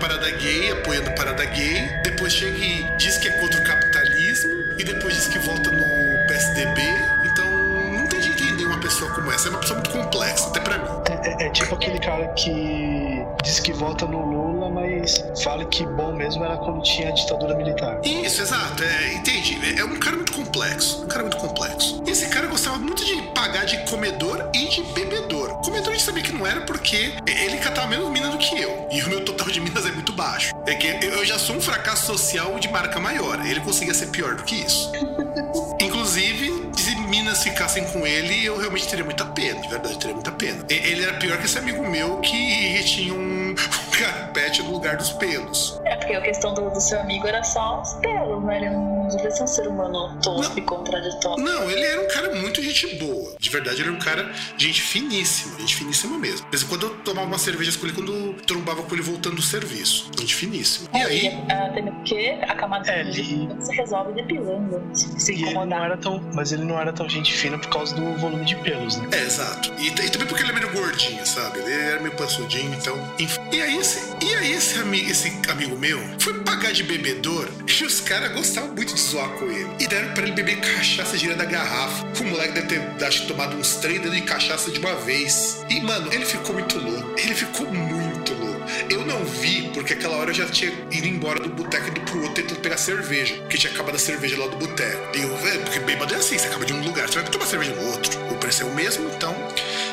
[0.00, 1.88] Parada gay, apoiando a parada gay.
[2.02, 4.50] Depois chega e diz que é contra o capitalismo.
[4.78, 6.80] E depois diz que volta no PSDB.
[7.26, 7.44] Então,
[7.92, 9.48] não tem de entender uma pessoa como essa.
[9.48, 10.88] É uma pessoa muito complexa, até pra mim.
[11.10, 12.50] É, é- é tipo aquele cara que
[13.42, 17.54] diz que vota no Lula, mas fala que bom mesmo era quando tinha a ditadura
[17.54, 18.00] militar.
[18.04, 18.82] Isso, exato.
[18.82, 19.58] É, entende?
[19.78, 21.02] É um cara muito complexo.
[21.04, 22.02] Um cara muito complexo.
[22.06, 25.60] Esse cara gostava muito de pagar de comedor e de bebedor.
[25.62, 28.88] Comedor a gente sabia que não era porque ele catava menos mina do que eu.
[28.90, 30.54] E o meu total de minas é muito baixo.
[30.66, 33.44] É que eu já sou um fracasso social de marca maior.
[33.44, 34.90] Ele conseguia ser pior do que isso.
[37.10, 39.60] Minas ficassem com ele, eu realmente teria muita pena.
[39.60, 40.64] De verdade, teria muita pena.
[40.68, 43.52] Ele era pior que esse amigo meu que tinha um
[44.04, 45.80] carpete no lugar dos pelos.
[45.84, 48.56] É porque a questão do, do seu amigo era só os pelos, né?
[48.58, 51.42] Ele não devia ser um ser humano tosco e contraditório.
[51.44, 53.34] Não, ele era um cara muito gente boa.
[53.38, 56.44] De verdade, ele era um cara gente finíssima, gente finíssima mesmo.
[56.46, 59.36] De vez em quando eu tomava uma cerveja com ele quando trombava com ele voltando
[59.36, 60.10] do serviço.
[60.18, 60.88] Gente finíssima.
[60.94, 65.34] E aí, É, até porque a camada É, ele- se resolve depilando, se, se E
[65.36, 65.84] ele não incomodar.
[65.84, 66.20] era tão.
[66.34, 69.08] Mas ele não era tão gente fina por causa do volume de pelos, né?
[69.12, 69.72] É, exato.
[69.78, 71.58] E, e também porque ele é meio gordinho, sabe?
[71.60, 72.96] Ele era meio pançudinho, então.
[73.18, 73.40] enfim.
[73.52, 73.76] E aí,
[74.22, 78.74] e aí esse, ami, esse amigo meu foi pagar de bebedor e os caras gostavam
[78.74, 79.70] muito de zoar com ele.
[79.78, 82.04] E deram pra ele beber cachaça direto da garrafa.
[82.20, 85.64] O moleque deve ter tomado uns três dedos de cachaça de uma vez.
[85.70, 87.14] E, mano, ele ficou muito louco.
[87.18, 88.50] Ele ficou muito louco.
[88.88, 92.00] Eu não vi, porque aquela hora eu já tinha ido embora do boteco e ido
[92.02, 93.34] pro outro tentando pegar cerveja.
[93.36, 95.16] Porque tinha acabado a cerveja lá do boteco.
[95.16, 97.46] E eu, velho, porque bêbado é assim, você acaba de um lugar, você vai tomar
[97.46, 98.20] cerveja no outro.
[98.30, 99.34] O preço é o mesmo, então.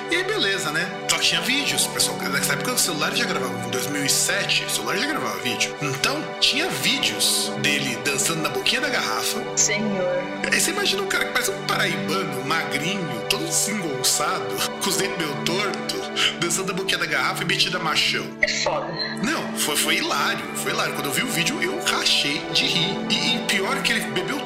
[0.10, 0.90] E aí, beleza, né?
[1.10, 2.18] Só que tinha vídeos, pessoal.
[2.18, 3.68] Nessa época o celular já gravava.
[3.68, 5.76] Em 2007, o celular já gravava vídeo.
[5.82, 9.42] Então, tinha vídeos dele dançando na boquinha da garrafa.
[9.58, 10.24] Senhor.
[10.50, 14.46] Aí você imagina um cara que parece um paraibano, magrinho, todo desengonçado,
[14.82, 18.26] com os dentes meio tortos, dançando na boquinha da garrafa e metida machão.
[18.42, 18.88] É foda.
[19.22, 20.94] Não, foi, foi hilário, foi hilário.
[20.94, 22.96] Quando eu vi o vídeo, eu rachei de rir.
[23.10, 24.40] E, e pior que ele bebeu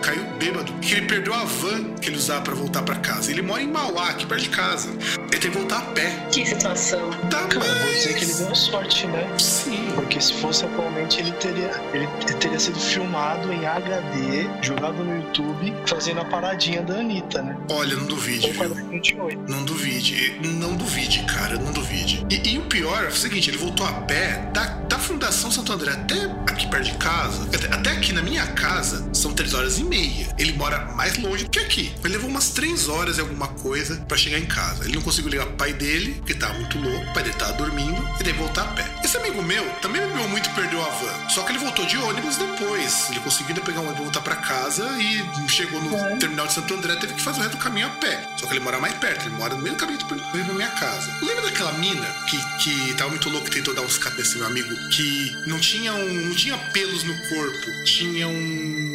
[0.00, 3.30] caiu bêbado, que ele perdeu a van que ele usava pra voltar pra casa.
[3.30, 4.90] Ele mora em Mauá, aqui perto de casa.
[4.90, 6.10] Ele teve que voltar a pé.
[6.32, 7.10] Que situação.
[7.30, 7.94] Tá, Cara, eu vou mas...
[7.96, 9.38] dizer que ele deu sorte, né?
[9.38, 9.92] Sim.
[9.94, 12.06] Porque se fosse atualmente, ele teria, ele
[12.38, 17.56] teria sido filmado em HD, jogado no YouTube, fazendo a paradinha da Anitta, né?
[17.70, 18.58] Olha, não duvide, viu?
[18.58, 19.50] 48.
[19.50, 22.26] Não duvide, não duvide, cara, não duvide.
[22.30, 25.72] E, e o pior é o seguinte, ele voltou a pé da, da Fundação Santo
[25.72, 29.84] André até aqui perto de casa, até aqui na minha casa, são três horas e
[29.90, 30.32] meia.
[30.38, 31.92] Ele mora mais longe do que aqui.
[32.04, 34.84] Ele levou umas três horas e alguma coisa para chegar em casa.
[34.84, 37.52] Ele não conseguiu ligar pro pai dele, porque tava muito louco, o pai dele tava
[37.54, 38.86] dormindo, e daí voltar a pé.
[39.04, 41.28] Esse amigo meu também bebeu muito e perdeu a van.
[41.28, 43.10] Só que ele voltou de ônibus depois.
[43.10, 46.16] Ele conseguiu pegar um ônibus e voltar pra casa e chegou no é.
[46.16, 48.22] terminal de Santo André, teve que fazer o resto do caminho a pé.
[48.38, 51.10] Só que ele mora mais perto, ele mora no meio do caminho da minha casa.
[51.22, 54.68] Lembra daquela mina que, que tava muito louco e tentou dar uns nesse meu amigo?
[54.90, 58.89] Que não tinha, um, não tinha pelos no corpo, tinha um.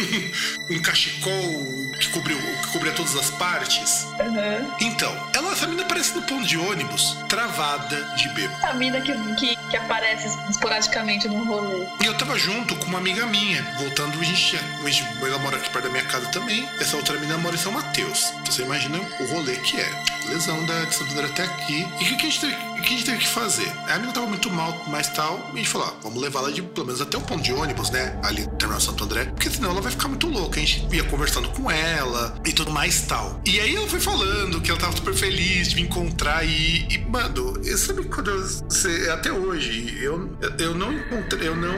[0.70, 4.04] um cachecol que cobriu, que cobria todas as partes.
[4.20, 4.70] Uhum.
[4.80, 8.66] Então, ela, essa mina aparece no ponto de ônibus, travada de bêbado.
[8.66, 11.86] A mina que, que, que, aparece esporadicamente no rolê.
[12.02, 15.56] E eu tava junto com uma amiga minha, voltando, a gente, a gente ela mora
[15.56, 16.68] aqui perto da minha casa também.
[16.80, 18.32] Essa outra mina mora em São Mateus.
[18.40, 20.16] Então você imagina o rolê que é.
[20.28, 21.86] Lesão da, de Santo André até aqui.
[22.00, 23.68] E o que, que a gente teve que a gente teve que fazer?
[23.88, 26.52] A menina tava muito mal, mais tal, e a gente falou: ah, vamos levar ela
[26.52, 28.18] de pelo menos até o ponto de ônibus, né?
[28.22, 30.60] Ali no Terminal Santo André, porque senão ela vai ficar muito louca.
[30.60, 33.40] A gente ia conversando com ela e tudo mais tal.
[33.44, 36.98] E aí ela foi falando que ela tava super feliz de me encontrar e, e
[36.98, 38.30] mano, sabe quando
[38.68, 41.76] você, até hoje eu, eu não encontrei, eu não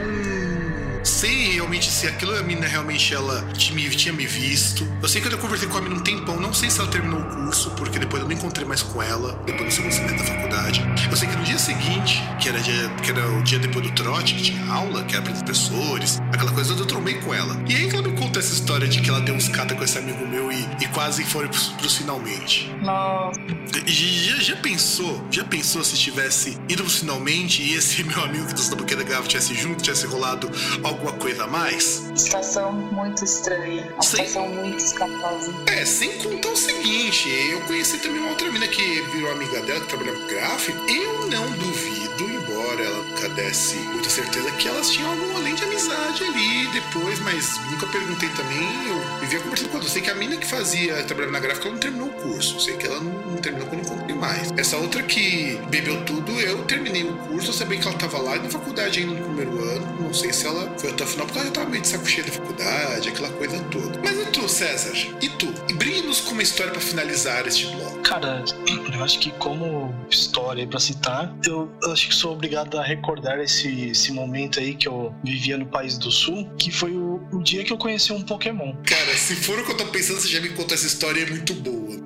[1.03, 4.87] sei realmente se aquilo a mina realmente ela tinha, tinha me visto.
[5.01, 7.19] Eu sei que eu conversei com a mina um tempão, não sei se ela terminou
[7.19, 10.25] o curso, porque depois eu não encontrei mais com ela, depois do segundo semestre da
[10.25, 10.83] faculdade.
[11.09, 13.91] Eu sei que no dia seguinte, que era, dia, que era o dia depois do
[13.93, 17.57] trote, que tinha aula, que era para professores, aquela coisa eu trombei com ela.
[17.67, 19.83] E aí que ela me conta essa história de que ela deu uns cata com
[19.83, 22.69] esse amigo meu e, e quase foram pros, pros finalmente.
[22.81, 23.39] Nossa.
[23.85, 25.25] Já, já pensou?
[25.31, 29.27] Já pensou se tivesse ido pros finalmente e esse meu amigo que tá da garrafa
[29.27, 30.49] tivesse junto, tivesse rolado
[30.89, 32.03] alguma coisa a mais?
[32.15, 33.89] Situação muito estranha.
[33.93, 35.53] Uma situação muito escaposa.
[35.67, 39.79] É, sem contar o seguinte, eu conheci também uma outra mina que virou amiga dela,
[39.81, 40.77] que trabalhava com gráfico.
[40.89, 41.88] Eu não duvido,
[42.69, 47.19] embora ela nunca desse muita certeza, que elas tinham algum além de amizade ali depois,
[47.19, 48.87] mas nunca perguntei também.
[48.87, 49.85] Eu vivia conversando com ela.
[49.85, 52.55] Eu sei que a mina que fazia, trabalhava na gráfica, ela não terminou o curso.
[52.55, 54.51] Eu sei que ela não, não terminou quando encontrei mais.
[54.57, 58.35] Essa outra que bebeu tudo, eu terminei o curso, eu sabia que ela tava lá
[58.35, 60.01] na faculdade ainda no primeiro ano.
[60.01, 62.05] Não sei se ela foi até o final, porque ela já tava meio de saco
[62.05, 63.99] cheio da faculdade, aquela coisa toda.
[64.03, 64.95] Mas e tu, César?
[65.21, 65.53] E tu?
[65.69, 67.99] E brilhe-nos com uma história para finalizar este bloco.
[68.01, 68.43] Cara,
[68.93, 73.39] eu acho que como história para citar, eu, eu, acho que sou obrigado a recordar
[73.39, 77.43] esse, esse momento aí que eu vivia no país do sul, que foi o, o
[77.43, 78.73] dia que eu conheci um Pokémon.
[78.83, 81.29] Cara, se for o que eu tô pensando, você já me contou essa história, é
[81.29, 81.99] muito boa.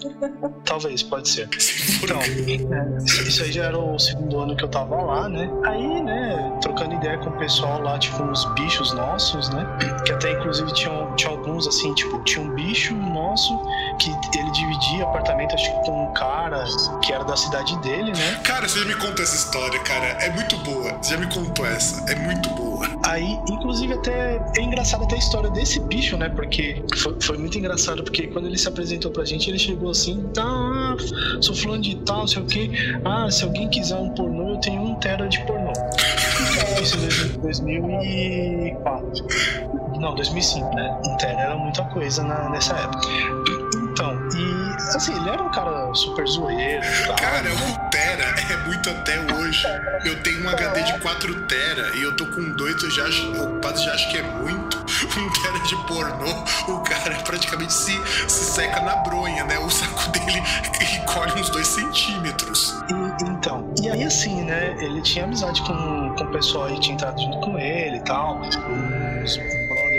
[0.64, 1.48] Talvez, pode ser.
[2.02, 5.48] Então, é, isso aí já era o segundo ano que eu tava lá, né?
[5.64, 9.66] Aí, né, trocando ideia com o pessoal lá, tipo, uns bichos nossos, né?
[10.04, 13.60] Que até inclusive tinham, tinha alguns assim, tipo, tinha um bicho nosso
[14.00, 16.64] que ele dividia apartamento, acho que com um cara
[17.02, 18.40] que era da cidade dele, né?
[18.42, 20.06] Cara, você já me contou essa história, cara.
[20.06, 20.94] É muito boa.
[20.94, 22.10] Você já me contou essa.
[22.10, 22.88] É muito boa.
[23.04, 26.30] Aí, inclusive, até é engraçado até a história desse bicho, né?
[26.30, 30.22] Porque foi, foi muito engraçado, porque quando ele se apresentou pra gente, ele chegou assim,
[30.34, 30.96] tá,
[31.40, 32.70] sou fulano de tal, sei o quê.
[33.04, 35.72] Ah, se alguém quiser um pornô, eu tenho um tera de pornô.
[36.82, 39.26] Isso em 2004.
[40.00, 40.98] Não, 2005, né?
[41.06, 43.59] Um tera era muita coisa na, nessa época.
[44.00, 46.82] Então, e assim, ele era um cara super zoeiro.
[47.06, 47.16] Tal.
[47.16, 49.62] Cara, um tera é muito até hoje.
[50.06, 53.26] Eu tenho um HD de 4 tera e eu tô com 2, eu já acho,
[53.26, 54.78] eu quase já acho que é muito.
[54.78, 59.58] Um tera de pornô, o cara praticamente se, se seca na bronha, né?
[59.58, 60.42] O saco dele
[61.02, 62.82] encolhe uns 2 centímetros.
[62.88, 64.74] E, então, e aí assim, né?
[64.80, 68.40] Ele tinha amizade com, com o pessoal aí, tinha entrado junto com ele e tal.
[68.40, 69.38] Os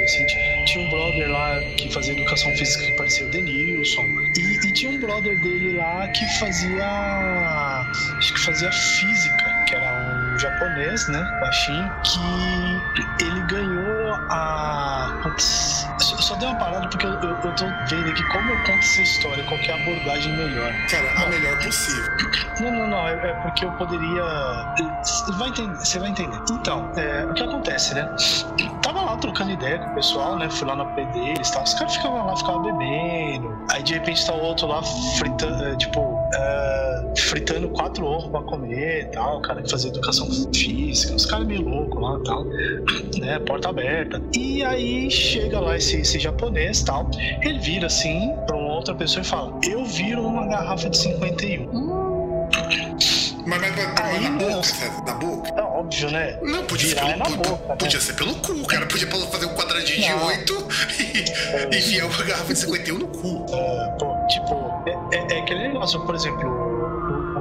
[0.03, 0.26] assim,
[0.65, 3.32] tinha um brother lá que fazia educação física que parecia o
[3.82, 4.08] Denilson.
[4.38, 6.88] E, e tinha um brother dele lá que fazia.
[8.18, 11.39] Acho que fazia física, que era um japonês, né?
[11.39, 15.22] Baixinho, que ele ganhou a.
[15.26, 18.80] Eu só dei uma parada porque eu, eu, eu tô vendo aqui como eu conto
[18.80, 20.73] essa história, qual é a abordagem melhor.
[20.89, 22.11] Cara, a melhor possível.
[22.59, 23.07] Não, não, não.
[23.07, 24.23] É, é porque eu poderia.
[25.03, 25.76] Você vai entender.
[25.76, 26.39] Você vai entender.
[26.51, 28.09] Então, é, o que acontece, né?
[28.81, 30.49] Tava lá trocando ideia com o pessoal, né?
[30.49, 31.63] Fui lá na P deles e tal.
[31.63, 33.65] Os caras ficavam lá, ficavam bebendo.
[33.69, 34.81] Aí de repente tá o outro lá
[35.18, 39.40] fritando, é, tipo, uh, fritando quatro ovos pra comer e tal.
[39.40, 41.16] O cara que fazia educação física.
[41.16, 42.44] Os caras meio loucos lá e tal.
[43.20, 43.40] Né?
[43.40, 44.22] Porta aberta.
[44.36, 47.10] E aí chega lá esse, esse japonês tal.
[47.41, 51.64] Ele vira assim pra uma outra pessoa e fala: Eu viro uma garrafa de 51.
[51.64, 52.02] Hum.
[53.45, 55.53] Mas, mas, mas Aí, na boca, na boca?
[55.58, 56.38] É óbvio, né?
[56.41, 57.76] Não, podia Virar ser pelo, é na boca, né?
[57.76, 58.86] podia ser pelo cu, cara.
[58.86, 60.28] Podia fazer um quadradinho não.
[60.28, 60.68] de 8
[60.99, 61.26] e
[61.56, 61.70] é.
[61.78, 63.45] enfiar uma garrafa de 51 no cu.
[63.52, 64.60] É, pô, tipo,
[66.06, 66.48] por exemplo,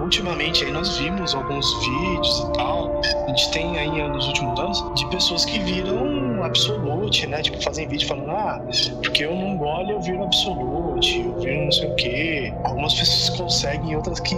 [0.03, 3.01] ultimamente aí nós vimos alguns vídeos e tal.
[3.01, 7.43] A gente tem aí nos últimos anos de pessoas que viram absolute, né?
[7.43, 8.61] Tipo, fazem vídeo falando, ah,
[9.03, 12.55] porque eu não gole, eu viro absolute, eu viro não sei o quê.
[12.65, 14.37] Algumas pessoas conseguem, outras que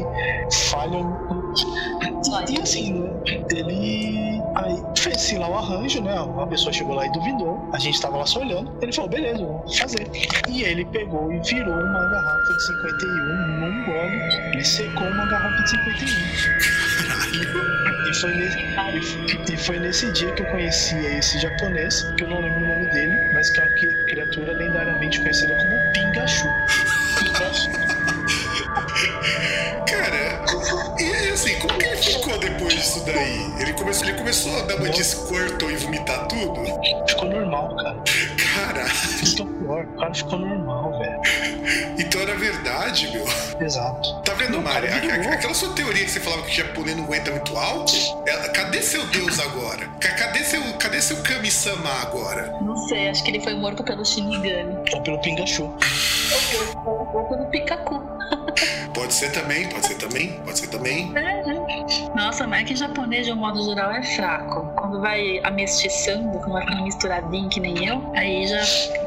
[0.70, 1.16] falham.
[2.48, 3.10] E assim, né?
[3.50, 6.20] Ele aí fez assim lá o arranjo, né?
[6.20, 7.68] Uma pessoa chegou lá e duvidou.
[7.72, 8.72] A gente tava lá só olhando.
[8.80, 10.10] Ele falou, beleza, vamos fazer.
[10.48, 14.16] E ele pegou e virou uma garrafa de 51 num gole.
[14.52, 17.02] Ele secou uma garrafa de 51.
[18.12, 18.58] E foi, nesse,
[19.52, 22.86] e foi nesse dia que eu conheci esse japonês, que eu não lembro o nome
[22.90, 23.72] dele, mas que é uma
[24.06, 26.48] criatura lendariamente conhecida como Pingachu.
[30.98, 33.52] E assim, como que ele ficou depois disso daí?
[33.60, 36.62] Ele começou, ele começou a dar uma de Squirtle e vomitar tudo?
[37.08, 37.96] Ficou normal, cara.
[38.54, 38.88] Caralho.
[38.90, 41.20] Ficou pior, o cara ficou normal, velho.
[41.98, 43.24] Então era verdade, meu.
[43.66, 44.22] Exato.
[44.22, 44.88] Tá vendo, Mari?
[44.88, 48.82] Aquela sua teoria que você falava que o japonês não aguenta muito álcool, ela- cadê
[48.82, 49.86] seu deus agora?
[50.00, 52.56] Ca- Cadê seu, cadê seu Kami-sama agora?
[52.62, 54.76] Não sei, acho que ele foi morto pelo Shinigami.
[54.94, 55.64] Ou pelo Pingachu.
[56.86, 58.01] Ou ou pelo Pikachu.
[59.12, 61.12] Pode ser também, pode ser também, pode ser também.
[61.14, 61.81] É, né?
[62.14, 64.66] Nossa, mas é que japonês, de um modo geral, é fraco.
[64.76, 68.60] Quando vai amestiçando, quando vai ficando misturadinho que nem eu, aí já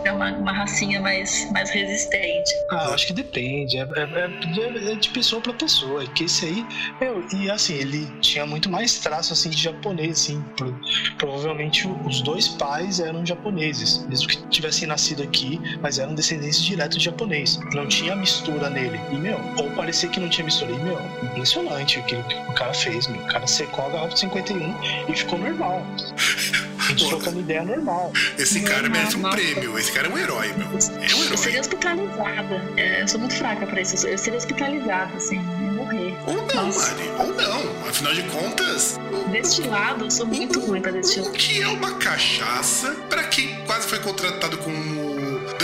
[0.05, 2.51] é uma, uma racinha mais, mais resistente.
[2.71, 3.77] Ah, eu acho que depende.
[3.77, 6.03] É, é- é- é de pessoa pra pessoa.
[6.03, 6.65] É que esse aí.
[7.01, 10.41] Meu, e assim, ele tinha muito mais traço assim de japonês, assim.
[10.55, 10.75] Pro-
[11.17, 14.05] provavelmente os dois pais eram japoneses.
[14.07, 17.59] Mesmo que tivessem nascido aqui, mas eram descendentes diretos de japonês.
[17.73, 18.99] Não tinha mistura nele.
[19.11, 20.71] E, meu, ou parecia que não tinha mistura.
[20.71, 23.21] E, meu, impressionante o que o cara fez, meu.
[23.21, 24.75] O cara secou a garrafa de 51
[25.09, 25.85] e ficou normal.
[27.09, 28.13] Trocando ideia normal.
[28.37, 29.35] Esse cara merece um nossa.
[29.37, 29.77] prêmio.
[29.77, 30.67] Esse cara é um herói, meu.
[30.67, 31.59] É um Eu seria herói.
[31.61, 32.73] hospitalizada.
[32.77, 34.05] É, eu sou muito fraca pra isso.
[34.07, 36.15] Eu seria hospitalizada, assim, e morrer.
[36.27, 36.91] Ou não, Nossa.
[36.93, 37.09] Mari.
[37.19, 37.89] Ou não.
[37.89, 38.99] Afinal de contas,
[39.31, 41.29] Destilado, eu sou muito ruim pra destilar.
[41.29, 44.94] o que é uma cachaça pra quem quase foi contratado como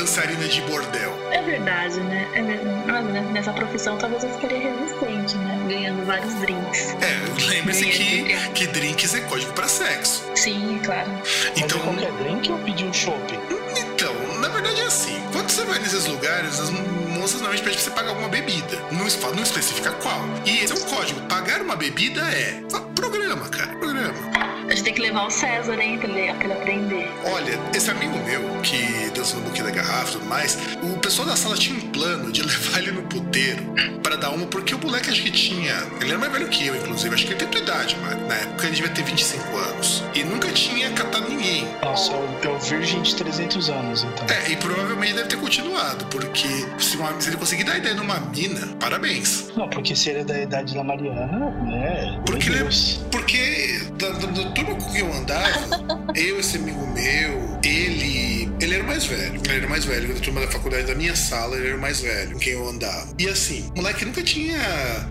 [0.02, 1.16] dançarina de bordel?
[1.32, 2.28] É verdade, né?
[2.34, 5.60] É né, nessa profissão talvez eu ficaria resistente, né?
[5.68, 6.96] Ganhando vários drinks.
[7.02, 10.24] É, lembre-se que, que drinks é código pra sexo.
[10.36, 11.10] Sim, claro.
[11.56, 13.40] Então, Mas é qualquer drink ou pedir um chopp?
[13.78, 15.22] então, na verdade é assim.
[15.32, 18.78] Quando você vai nesses lugares, as moças normalmente pedem pra você pagar alguma bebida.
[18.92, 19.06] Não,
[19.36, 20.20] não especifica qual.
[20.46, 21.22] E esse é um código.
[21.28, 22.60] Pagar uma bebida é
[22.96, 23.76] programa, cara.
[23.78, 24.61] Programa.
[24.72, 27.12] A gente tem que levar o César, hein, pra ele, pra ele aprender.
[27.26, 31.28] Olha, esse amigo meu, que dançou no buquê da garrafa e tudo mais, o pessoal
[31.28, 33.62] da sala tinha um plano de levar ele no puteiro
[34.02, 35.76] pra dar uma, porque o moleque acho que tinha.
[36.00, 38.26] Ele era mais velho que eu, inclusive, acho que ele tem tua idade, mano.
[38.30, 40.04] Na época ele devia ter 25 anos.
[40.16, 41.68] E nunca tinha catado ninguém.
[41.84, 44.26] Nossa, é o, é o virgem de 300 anos, então.
[44.34, 46.48] É, e provavelmente deve ter continuado, porque
[46.80, 49.50] se, uma- se ele conseguir dar ideia numa mina, parabéns.
[49.58, 52.22] Não, porque se ele é da idade da Mariana, né?
[52.26, 53.02] Porque meu ele é- Deus.
[53.12, 58.21] Porque da, da, da turma com quem eu andava, eu, esse amigo meu, ele.
[58.62, 59.42] Ele era o mais velho.
[59.46, 60.14] Ele era o mais velho.
[60.14, 62.68] Da turma da faculdade da minha sala, ele era o mais velho com quem eu
[62.70, 63.08] andava.
[63.18, 64.58] E assim, o moleque nunca tinha.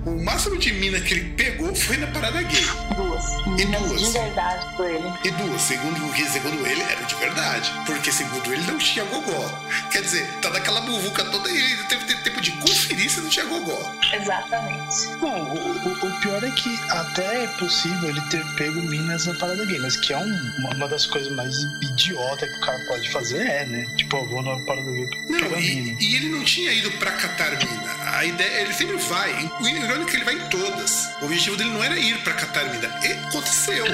[0.07, 2.65] O máximo de mina que ele pegou foi na parada gay.
[2.97, 3.25] Duas.
[3.61, 4.01] E duas?
[4.01, 5.13] De verdade por ele.
[5.25, 7.73] E duas, segundo, o que segundo ele, era de verdade.
[7.87, 9.49] Porque segundo ele não tinha gogó.
[9.91, 13.45] Quer dizer, tá naquela buvuca toda e ele teve tempo de conferir se não tinha
[13.47, 13.95] gogó.
[14.13, 15.07] Exatamente.
[15.21, 19.35] Não, o, o- o pior é que até é possível ele ter pego minas na
[19.35, 22.79] parada gay, mas que é um- uma, uma das coisas mais idiota que o cara
[22.89, 23.87] pode fazer, é, né?
[23.97, 25.61] Tipo, eu vou na parada gay pra Não, mina.
[25.61, 27.91] e, e ele não tinha ido pra catar mina.
[28.17, 29.33] A ideia, ele sempre vai.
[29.61, 31.09] O irônico é que ele vai em todas.
[31.21, 32.93] O objetivo dele não era ir pra catar mina.
[33.05, 33.85] E aconteceu.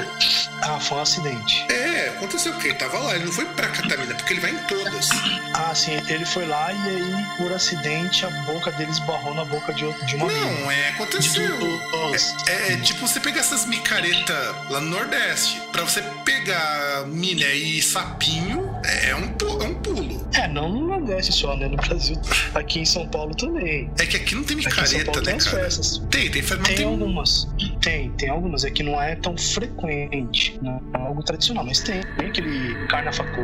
[0.61, 1.65] Ah, foi um acidente.
[1.71, 3.15] É, aconteceu porque ele tava lá.
[3.15, 5.09] Ele não foi pra catar mina, porque ele vai em todas.
[5.53, 9.73] Ah, sim, ele foi lá e aí, por acidente, a boca dele esbarrou na boca
[9.73, 10.45] de, outro, de uma mina.
[10.45, 11.57] Não, é, De aconteceu.
[11.57, 12.35] duas.
[12.47, 15.61] É, é tipo você pegar essas micaretas lá no Nordeste.
[15.71, 20.27] Pra você pegar mina e sapinho, é um, é um pulo.
[20.33, 21.67] É, não no Nordeste só, né?
[21.67, 22.15] No Brasil,
[22.53, 23.89] aqui em São Paulo também.
[23.99, 25.39] É que aqui não tem micareta, né, tem cara?
[25.39, 26.01] festas.
[26.09, 27.47] Tem, tem festa, mas Tem tem algumas.
[27.81, 28.63] Tem, tem algumas.
[28.63, 30.59] É que não é tão frequente.
[30.61, 32.01] Não é algo tradicional, mas tem.
[32.17, 33.41] Tem aquele carnafacu.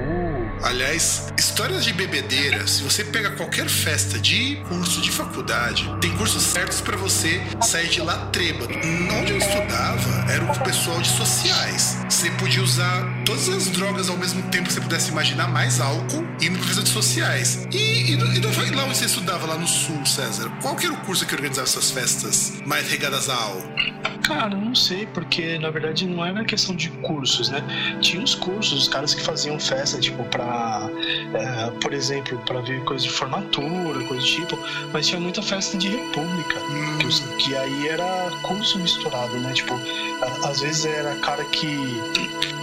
[0.63, 6.43] Aliás, histórias de bebedeira, se você pega qualquer festa de curso de faculdade, tem cursos
[6.43, 8.73] certos pra você sair de lá trêbado.
[9.19, 11.97] Onde eu estudava era o pessoal de sociais.
[12.09, 16.25] Você podia usar todas as drogas ao mesmo tempo que você pudesse imaginar, mais álcool,
[16.41, 17.67] e no professor de sociais.
[17.71, 20.93] E, e, e no- lá onde você estudava, lá no sul, César, qual que era
[20.93, 23.73] o curso que organizava essas festas mais regadas a álcool?
[24.23, 27.61] Cara, não sei, porque na verdade não era questão de cursos, né?
[28.01, 30.89] Tinha os cursos, os caras que faziam festa, tipo, pra,
[31.33, 34.57] é, por exemplo, pra ver coisa de formatura, coisa do tipo,
[34.93, 36.97] mas tinha muita festa de república, hum.
[36.99, 39.51] que, que aí era curso misturado, né?
[39.53, 39.77] Tipo,
[40.45, 41.67] às vezes era cara que,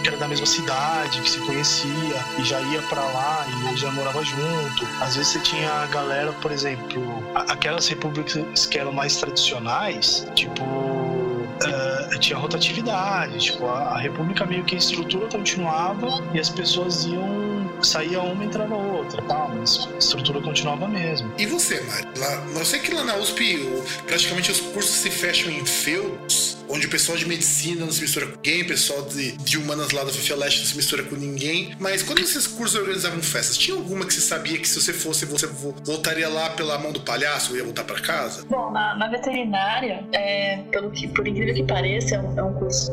[0.01, 3.91] que era da mesma cidade, que se conhecia e já ia para lá e já
[3.91, 4.85] morava junto.
[5.01, 10.63] Às vezes você tinha a galera, por exemplo, aquelas repúblicas que eram mais tradicionais, tipo
[10.63, 17.05] uh, tinha rotatividade, tipo, a, a, República meio que a estrutura continuava e as pessoas
[17.05, 17.69] iam.
[17.81, 19.47] saía uma entrava outra, tá?
[19.47, 21.31] Mas a estrutura continuava mesmo.
[21.37, 22.07] E você, Mari?
[22.17, 23.67] Lá, eu sei que lá na USP
[24.05, 28.27] praticamente os cursos se fecham em feudos onde o pessoal de medicina não se mistura
[28.27, 31.75] com ninguém, o pessoal de, de humanas lá da Leste não se mistura com ninguém.
[31.79, 35.25] Mas quando esses cursos organizavam festas, tinha alguma que você sabia que se você fosse,
[35.25, 38.45] você voltaria lá pela mão do palhaço ou ia voltar para casa?
[38.49, 42.53] Bom, na, na veterinária, é, pelo que, por incrível que pareça, é um, é um
[42.53, 42.91] curso.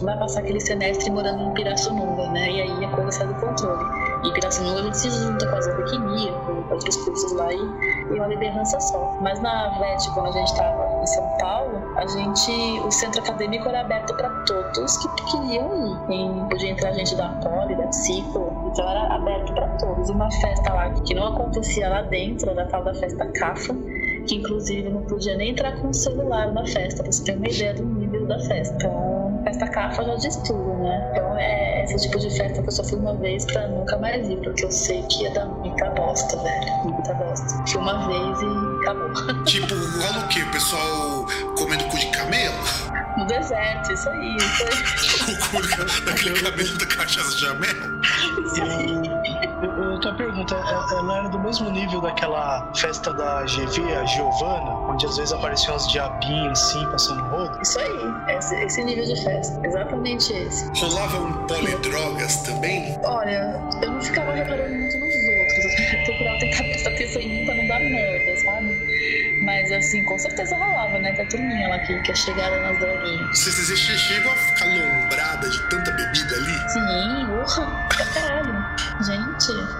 [0.00, 2.50] Vai passar aquele semestre morando em Pirassununga, né?
[2.50, 3.84] E aí a coisa sai do controle.
[4.24, 5.62] E Pirassununga a gente se junta com a
[6.70, 9.16] outros cursos lá e, e uma liderança só.
[9.20, 13.68] Mas na VET, quando a gente estava em São Paulo, a gente, o centro acadêmico
[13.68, 16.48] era aberto para todos que queriam ir.
[16.48, 20.08] Podia entrar gente da Poli, da Psico, então era aberto para todos.
[20.08, 23.74] E uma festa lá que não acontecia lá dentro, da tal da festa CAFA,
[24.26, 27.48] que inclusive não podia nem entrar com o celular na festa, pra você ter uma
[27.48, 28.74] ideia do nível da festa.
[28.76, 31.08] Então, festa CAFA já diz tudo, né?
[31.12, 34.28] Então, é esse tipo de festa que eu só fui uma vez pra nunca mais
[34.28, 36.72] ir, porque eu sei que ia dar muita bosta, velho.
[36.82, 37.64] Muita bosta.
[37.68, 39.44] Fui uma vez e acabou.
[39.44, 40.42] Tipo, rola o quê?
[40.42, 42.54] O pessoal comendo cu de camelo?
[43.16, 44.36] No deserto, isso aí.
[45.30, 47.70] o cu daquele cabelo da cachaça de amel?
[48.44, 49.35] Isso aí.
[49.62, 55.06] Outra pergunta, é, ela era do mesmo nível daquela festa da GV, a Giovana, onde
[55.06, 57.58] às vezes apareciam as diabinhas assim, passando rodo?
[57.62, 60.68] Isso aí, esse, esse nível de festa, exatamente esse.
[60.78, 62.98] Rolava um polidrogas também?
[63.02, 67.46] Olha, eu não ficava reparando muito nos outros, eu procurava tentar prestar atenção em mim
[67.46, 68.76] pra não dar merda, sabe?
[69.42, 71.12] Mas assim, com certeza rolava, né?
[71.12, 73.38] Com a turminha lá que, que é chegada nas droguinhas.
[73.38, 76.70] Você, você chegou a ficar lombrada de tanta bebida ali?
[76.70, 77.88] Sim, urra,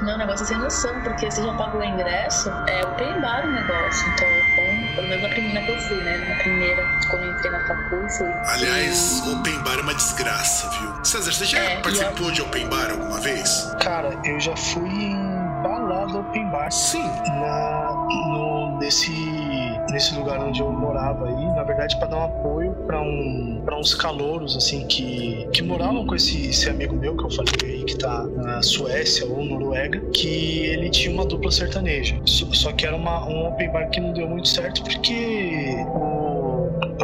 [0.07, 3.45] não, o negócio é sem noção, porque você já pagou o ingresso, é open bar
[3.45, 4.09] o negócio.
[4.13, 6.17] Então, bom, pelo menos na primeira que eu fui, né?
[6.29, 8.33] Na primeira, quando eu entrei na facu, fui.
[8.47, 9.31] Aliás, e...
[9.31, 11.05] open bar é uma desgraça, viu?
[11.05, 13.75] César, você já é, participou de open bar alguma vez?
[13.81, 16.71] Cara, eu já fui em balada open bar.
[16.71, 17.11] Sim.
[17.41, 19.13] Na, no, nesse,
[19.97, 23.79] nesse lugar onde eu morava aí, na verdade, para dar um apoio para um, pra
[23.79, 27.83] uns calouros, assim, que, que moravam com esse, esse amigo meu que eu falei aí,
[27.83, 32.21] que tá na Suécia ou Noruega, que ele tinha uma dupla sertaneja.
[32.27, 36.26] Só, só que era uma, um open bar que não deu muito certo porque o,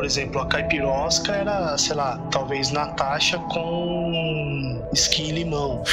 [0.02, 5.84] por exemplo, a caipirosca era, sei lá, talvez Natasha com skin limão.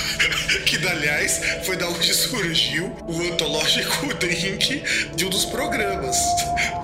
[0.66, 4.84] que, aliás, foi da onde surgiu o antológico drink
[5.14, 6.18] de um dos programas.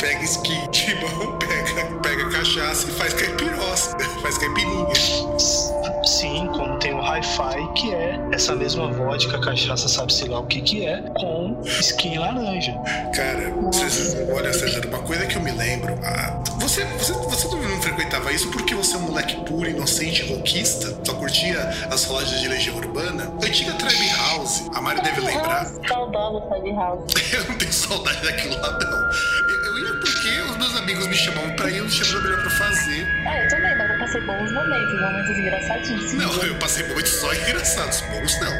[0.00, 4.86] Pega skin de mão, pega, pega cachaça e faz caipirosca, faz caipirinha.
[6.12, 10.60] Sim, como tem o Hi-Fi, que é essa mesma vodka, cachaça, sabe-se lá o que
[10.60, 12.74] que é, com skin laranja.
[13.16, 15.98] Cara, César, olha, César, uma coisa que eu me lembro.
[16.04, 20.94] Ah, você, você, você não frequentava isso porque você é um moleque puro, inocente, rockista?
[21.02, 21.58] Só curtia
[21.90, 23.32] as lojas de Legião Urbana?
[23.42, 25.64] Antiga Tribe House, a Mari deve lembrar.
[25.88, 27.10] Saudosa Tribe House.
[27.32, 28.98] eu não tenho saudade daquilo lá, não.
[29.48, 32.20] Eu, eu ia porque os meus amigos me chamavam pra ir, eu não tinha nada
[32.20, 33.06] melhor pra fazer.
[33.26, 36.12] Ah, eu também, mas passei bons momentos, momentos engraçadíssimos.
[36.12, 38.52] Não, eu passei momentos só engraçados, bons não.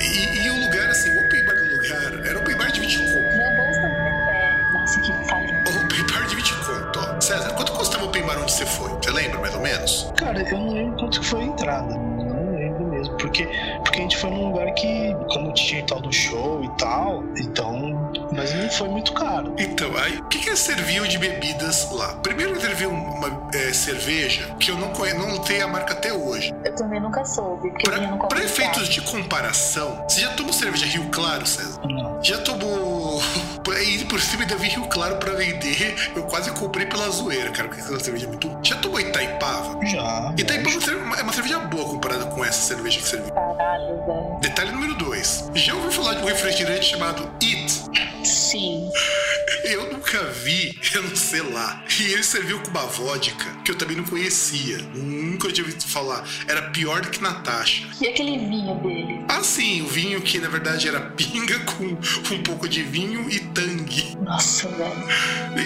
[0.00, 2.98] E, e o lugar, assim, o open bar do lugar era open bar de 20
[2.98, 3.36] conto.
[3.36, 3.88] Não, bons não.
[3.88, 5.62] É, nossa, que falha.
[5.84, 7.20] Open bar de 20 conto, ó.
[7.20, 8.90] César, quanto custava o open bar onde você foi?
[8.90, 10.12] Você lembra, mais ou menos?
[10.16, 11.94] Cara, eu não lembro quanto foi a entrada.
[11.94, 13.14] Não lembro mesmo.
[13.18, 13.46] Porque,
[13.84, 18.10] porque a gente foi num lugar que, como tinha tal do show e tal, então
[18.38, 19.54] mas não foi muito caro.
[19.58, 22.14] Então, aí, o que, que eles serviam de bebidas lá?
[22.22, 26.54] Primeiro serviam uma é, cerveja que eu não conheço, não tenho a marca até hoje.
[26.64, 30.52] Eu também nunca soube, porque pra, eu não Pra efeitos de comparação, você já tomou
[30.52, 31.80] cerveja Rio Claro, César?
[31.84, 32.22] Não.
[32.22, 33.20] Já tomou.
[33.78, 35.94] E por cima ainda vi Rio Claro pra vender.
[36.16, 38.58] Eu quase comprei pela zoeira, cara, porque aquela cerveja é muito.
[38.62, 39.78] Já tomou Itaipava?
[39.86, 40.34] Já.
[40.36, 40.78] Itaipava
[41.18, 43.32] é uma cerveja boa comparada com essa cerveja que serviu.
[43.58, 44.38] Caralho, velho.
[44.40, 45.50] Detalhe número 2.
[45.56, 48.24] Já ouviu falar de um refrigerante chamado It?
[48.24, 48.88] Sim.
[49.64, 51.82] Eu nunca vi, eu não sei lá.
[51.98, 54.78] E ele serviu com uma vodka que eu também não conhecia.
[54.94, 56.24] Nunca tinha ouvido falar.
[56.46, 57.86] Era pior do que Natasha.
[58.00, 59.24] E aquele vinho dele?
[59.28, 63.40] Ah, sim, o vinho que na verdade era pinga com um pouco de vinho e
[63.40, 64.16] tangue.
[64.22, 65.04] Nossa, velho.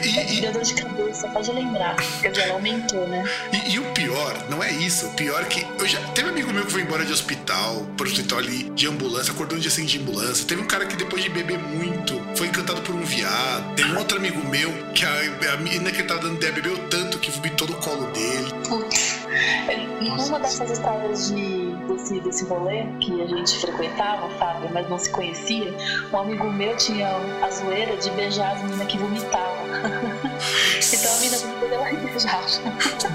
[0.05, 0.53] E, e...
[0.53, 1.97] dor de cabeça, pode lembrar.
[1.97, 3.25] Porque já aumentou, né?
[3.53, 5.07] E, e, o pior, não é isso.
[5.07, 6.01] O pior é que eu já.
[6.09, 9.57] Teve um amigo meu que foi embora de hospital, pro hospital ali, de ambulância, acordou
[9.57, 10.47] um dia sem de ambulância.
[10.47, 13.75] Teve um cara que depois de beber muito, foi encantado por um viado.
[13.75, 16.77] Tem um outro amigo meu que a, a menina que ele tava dando ideia bebeu
[16.89, 18.53] tanto que vomitou no colo dele.
[18.69, 19.23] Putz.
[20.01, 25.11] Numa dessas histórias de, desse, desse rolê que a gente frequentava, Fábio, mas não se
[25.11, 25.75] conhecia,
[26.13, 27.09] um amigo meu tinha
[27.43, 29.67] a zoeira de beijar as meninas que vomitavam.
[30.93, 32.47] então a menina vomitava e beijava.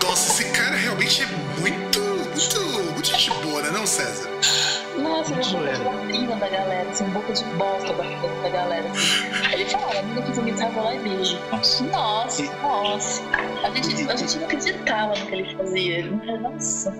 [0.03, 1.25] Nossa, esse cara realmente é
[1.59, 1.99] muito,
[2.37, 4.29] muito, muito gente boa, né, não, César?
[4.97, 8.89] Nossa, ele é boca de latrina da galera, assim, boca de bosta da, da galera.
[8.89, 9.53] Assim.
[9.53, 11.39] Ele fala, a menina que vomitava lá e beijo.
[11.51, 12.43] Nossa, nossa.
[12.61, 13.23] nossa.
[13.63, 16.11] A, gente, a gente não acreditava no que ele fazia.
[16.41, 16.93] Nossa.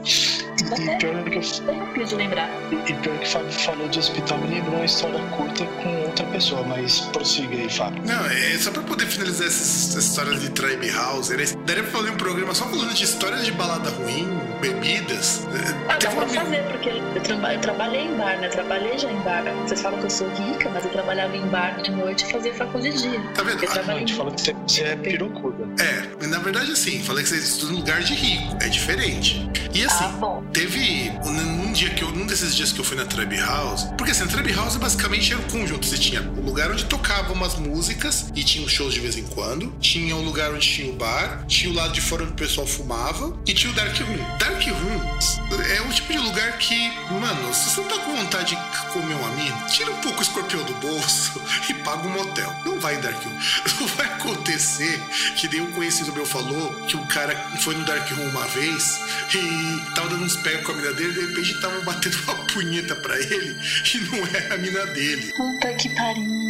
[0.59, 2.05] E pior que eu...
[2.05, 2.49] de lembrar.
[2.71, 6.25] E pior que o Fábio falou de hospital, me lembrou uma história curta com outra
[6.27, 8.03] pessoa, mas prossiga aí, Fábio.
[8.05, 12.11] Não, é só pra poder finalizar essas, essas histórias de Tribe House, daria pra fazer
[12.11, 14.27] um programa só falando de histórias de balada ruim,
[14.59, 15.47] bebidas.
[15.87, 18.49] Ah, dá pra fazer, porque eu, traba eu trabalhei em bar, né?
[18.49, 19.43] Trabalhei já em bar.
[19.63, 22.53] Vocês falam que eu sou rica, mas eu trabalhava em bar de noite e fazia
[22.53, 23.19] faculdade de dia.
[23.35, 23.63] Tá vendo?
[23.63, 25.67] Eu ah, a gente fala que você é pirocuda.
[25.81, 28.57] É, na verdade, assim, falei que você estuda em lugar de rico.
[28.61, 29.49] É diferente.
[29.73, 33.05] E assim, ah, teve um, dia que eu, num desses dias que eu fui na
[33.05, 35.85] Trap House, porque assim, a Trap House basicamente era um conjunto.
[35.85, 39.23] Você tinha o um lugar onde tocavam umas músicas e tinha shows de vez em
[39.25, 42.35] quando, tinha um lugar onde tinha o bar, tinha o lado de fora onde o
[42.35, 44.37] pessoal fumava e tinha o Dark Room.
[44.39, 48.55] Dark Room é o tipo de lugar que, mano, se você não tá com vontade
[48.55, 51.39] de comer uma mina, tira um pouco o escorpião do bolso
[51.69, 52.51] e paga um motel.
[52.65, 53.37] Não vai em Dark Room.
[53.79, 54.99] Não vai acontecer
[55.35, 58.99] que nem um conhecido meu falou que um cara foi no Dark Room uma vez
[59.35, 62.95] e tava dando uns pega com a mina dele, de repente tava batendo uma punheta
[62.95, 63.57] pra ele
[63.93, 65.33] e não era a mina dele.
[65.35, 66.46] Puta que pariu.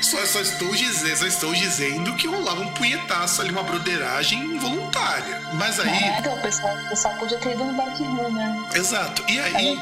[0.00, 5.40] Só, só, estou dizendo, só estou dizendo que rolava um punhetaço ali, uma broderagem involuntária.
[5.54, 6.04] Mas aí.
[6.04, 8.68] É, o pessoal, o pessoal podia ter ido no Dark Room, né?
[8.74, 9.22] Exato.
[9.28, 9.78] E aí.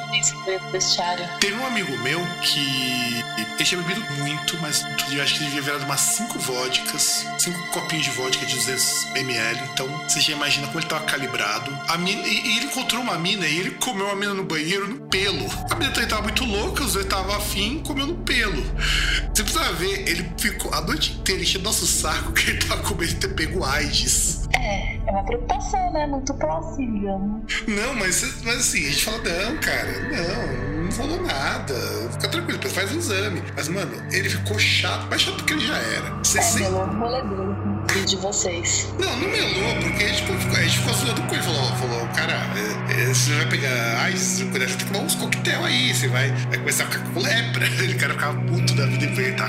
[1.41, 3.25] Teve um amigo meu que.
[3.57, 7.69] Ele tinha bebido muito, mas eu acho que ele devia virado umas 5 vodkas, 5
[7.69, 9.63] copinhos de vodka de 200ml.
[9.73, 11.77] Então você já imagina como ele tava calibrado.
[11.89, 14.87] A mina, e, e ele encontrou uma mina e ele comeu a mina no banheiro
[14.89, 15.47] no pelo.
[15.71, 18.63] A mina também tava muito louca, os dois estavam afim, comeu no pelo.
[19.35, 22.95] Você precisa ver, ele ficou a noite inteira enchendo nosso saco que ele tava com
[22.95, 24.47] medo de ter pego AIDS.
[24.55, 26.07] É, é uma preocupação, né?
[26.07, 31.75] Muito próximo, Não, mas, mas assim, a gente fala, não, cara, não, não falou nada.
[32.13, 33.43] Fica tranquilo, depois faz um exame.
[33.55, 36.11] Mas, mano, ele ficou chato, mais chato do que ele já era.
[36.19, 36.63] Você é, sem...
[36.63, 37.76] melou o rolê dele.
[37.97, 38.89] E de vocês.
[38.99, 41.43] Não, não melou, porque a gente ficou, a gente ficou zoando com ele.
[41.43, 42.35] Falou, falou cara,
[42.89, 44.01] é, é, você vai pegar.
[44.01, 47.21] Ai, você tem que tomar uns coquetel aí, você vai, vai começar a ficar com
[47.21, 47.67] lepra.
[47.83, 49.49] Ele cara ficava puto da vida, ele tá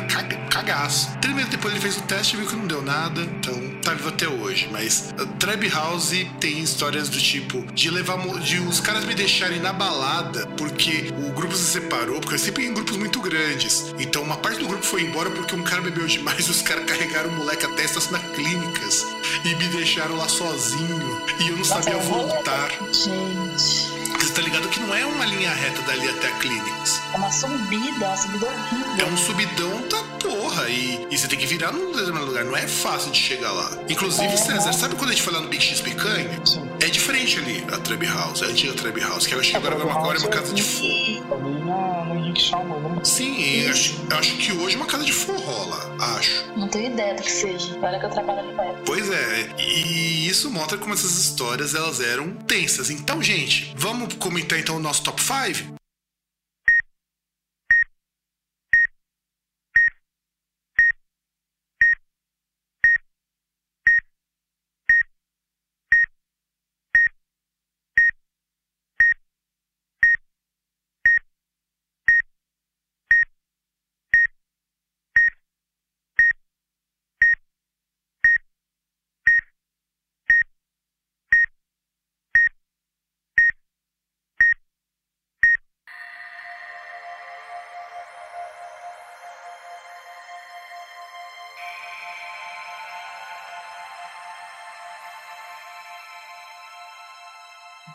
[0.49, 1.09] cagaço.
[1.19, 3.93] Três meses depois ele fez o teste e viu que não deu nada, então tá
[3.93, 4.67] vivo até hoje.
[4.71, 9.59] Mas uh, Trap House tem histórias do tipo de levar de os caras me deixarem
[9.59, 13.93] na balada porque o grupo se separou, porque eu sempre em grupos muito grandes.
[13.99, 16.85] Então uma parte do grupo foi embora porque um cara bebeu demais e os caras
[16.85, 19.05] carregaram o moleque até estacionar clínicas
[19.45, 22.69] e me deixaram lá sozinho e eu não Nossa, sabia voltar.
[22.91, 23.96] Gente.
[24.19, 27.01] Você tá ligado que não é uma linha reta dali até a clínicas.
[27.13, 29.05] É uma subida, uma subida horrível.
[29.05, 30.69] É um subidão da porra.
[30.69, 32.45] E, e você tem que virar num determinado lugar.
[32.45, 33.69] Não é fácil de chegar lá.
[33.89, 36.29] Inclusive, é, César, sabe quando a gente foi lá no Big X Picanha?
[36.45, 36.69] Sim.
[36.79, 39.75] É diferente ali, a Treb House, a antiga Treb House, que eu acho que agora,
[39.75, 41.56] agora é uma casa de forró.
[41.77, 42.99] Na, no Henrique Salma, né?
[43.03, 46.51] Sim, eu acho, acho que hoje é uma casa de forró lá, acho.
[46.57, 47.77] Não tenho ideia do que seja.
[47.81, 48.81] Olha que eu trabalho ali perto.
[48.85, 52.89] Pois é, e isso mostra como essas histórias elas eram tensas.
[52.89, 55.77] Então, gente, vamos comentar então o nosso top 5?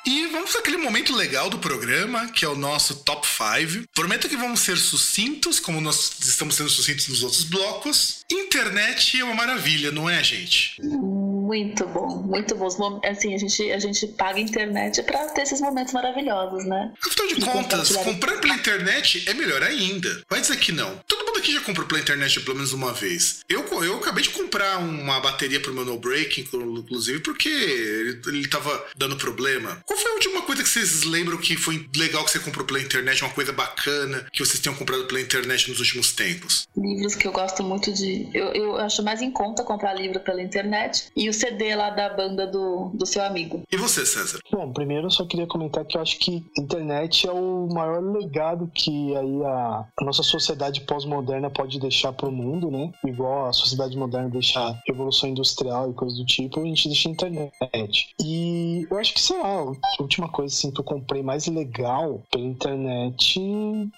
[0.05, 3.89] E vamos para aquele momento legal do programa, que é o nosso top 5.
[3.95, 8.25] Prometo que vamos ser sucintos, como nós estamos sendo sucintos nos outros blocos.
[8.31, 10.81] Internet é uma maravilha, não é, gente?
[10.83, 13.01] Muito bom, muito bom.
[13.05, 16.93] Assim, a gente, a gente paga internet para ter esses momentos maravilhosos, né?
[17.07, 20.23] Afinal de, de contas, comprar pela internet é melhor ainda.
[20.29, 20.89] Vai dizer que não.
[20.89, 23.41] Mundo aqui já comprou pela internet pelo menos uma vez.
[23.49, 28.49] Eu, eu acabei de comprar uma bateria pro meu no break, inclusive, porque ele, ele
[28.49, 29.83] tava dando problema.
[29.85, 32.81] Qual foi a última coisa que vocês lembram que foi legal que você comprou pela
[32.81, 36.69] internet, uma coisa bacana que vocês tenham comprado pela internet nos últimos tempos?
[36.77, 38.29] Livros que eu gosto muito de.
[38.33, 42.09] Eu, eu acho mais em conta comprar livro pela internet e o CD lá da
[42.09, 43.63] banda do, do seu amigo.
[43.71, 44.39] E você, César?
[44.51, 48.01] Bom, primeiro eu só queria comentar que eu acho que a internet é o maior
[48.01, 52.93] legado que aí a, a nossa sociedade pós-moderna pode deixar pro mundo, né?
[53.07, 57.13] Igual a sociedade moderna deixa revolução industrial e coisas do tipo, a gente deixa a
[57.13, 58.15] internet.
[58.21, 62.23] E eu acho que, sei lá, a última coisa assim que eu comprei mais legal
[62.31, 63.41] pela internet,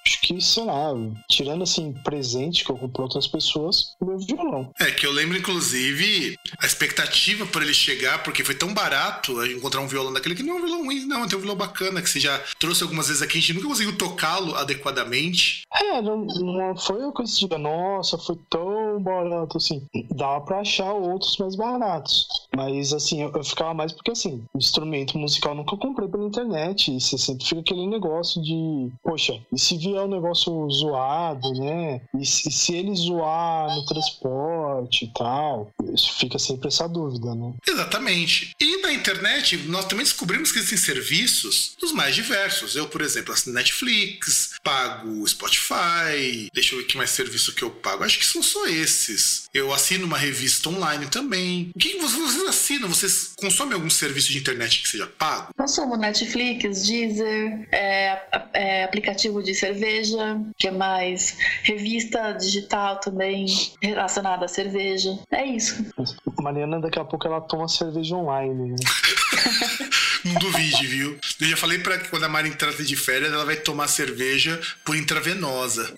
[0.06, 0.92] acho que, sei lá,
[1.28, 4.70] tirando assim, presente que eu comprei outras pessoas, o meu violão.
[4.80, 9.80] É, que eu lembro, inclusive, a expectativa por ele chegar, porque foi tão barato encontrar
[9.80, 12.08] um violão daquele que não é um violão ruim, não, tem um violão bacana que
[12.08, 15.62] você já trouxe algumas vezes aqui, a gente nunca conseguiu tocá-lo adequadamente.
[15.72, 19.82] É, não, não foi uma coisa de, nossa, foi tão barato assim.
[20.10, 22.26] Dava pra achar outros mais baratos.
[22.54, 26.94] Mas assim, eu, eu ficava mais porque assim, instrumento musical nunca comprei pela internet.
[26.94, 32.00] E você sempre fica aquele negócio de, poxa, e se vier um negócio zoado, né?
[32.18, 35.70] E se, se ele zoar no transporte e tal,
[36.18, 37.54] fica sempre essa dúvida, né?
[37.66, 38.52] Exatamente.
[38.60, 42.76] E na internet, nós também descobrimos que existem serviços dos mais diversos.
[42.76, 47.70] Eu, por exemplo, assino Netflix, pago Spotify, deixa eu ver que mais serviço que eu
[47.70, 48.04] pago.
[48.04, 49.48] Acho que são só esses.
[49.52, 51.70] Eu assino uma revista online também.
[51.74, 52.88] O que vocês assinam?
[52.88, 55.52] Vocês consomem algum serviço de internet que seja pago?
[55.56, 58.20] Consumo Netflix, Deezer, é,
[58.52, 63.46] é, aplicativo de cerveja, que é mais revista digital também
[63.80, 65.18] relacionada à cerveja.
[65.30, 65.84] É isso.
[66.40, 68.72] Mariana, daqui a pouco ela toma cerveja online.
[68.72, 68.76] Né?
[70.24, 71.18] Não duvide, viu?
[71.40, 74.58] Eu já falei pra que quando a Mari trata de férias, ela vai tomar cerveja
[74.84, 75.92] por intravenosa.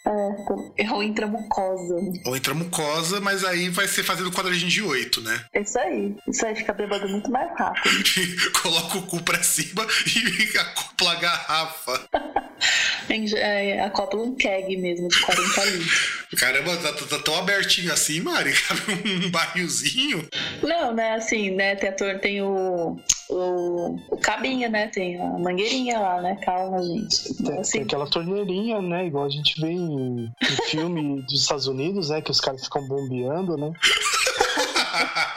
[0.76, 1.94] É, ou intramucosa.
[2.24, 5.44] Ou intramucosa, mas aí vai ser fazendo quadradinho de oito, né?
[5.54, 6.14] Isso aí.
[6.28, 7.90] Isso aí fica bêbado muito mais rápido.
[8.62, 12.08] Coloca o cu pra cima e acopla a garrafa.
[13.36, 16.26] é, acopla um keg mesmo de 40 litros.
[16.36, 18.52] Caramba, tá, tá, tá, tão abertinho assim, Mari?
[18.52, 20.28] Cabe um barrilzinho?
[20.62, 21.14] Não, né?
[21.14, 21.76] Assim, né?
[21.76, 22.98] Tem, a, tem o
[23.28, 24.88] o, o cabinha, né?
[24.88, 26.36] Tem a mangueirinha lá, né?
[26.44, 27.34] Calma, gente.
[27.34, 27.72] Tem, assim...
[27.78, 29.06] tem aquela torneirinha, né?
[29.06, 32.20] Igual a gente vê em, em filme dos Estados Unidos, né?
[32.20, 33.72] Que os caras ficam bombeando, né?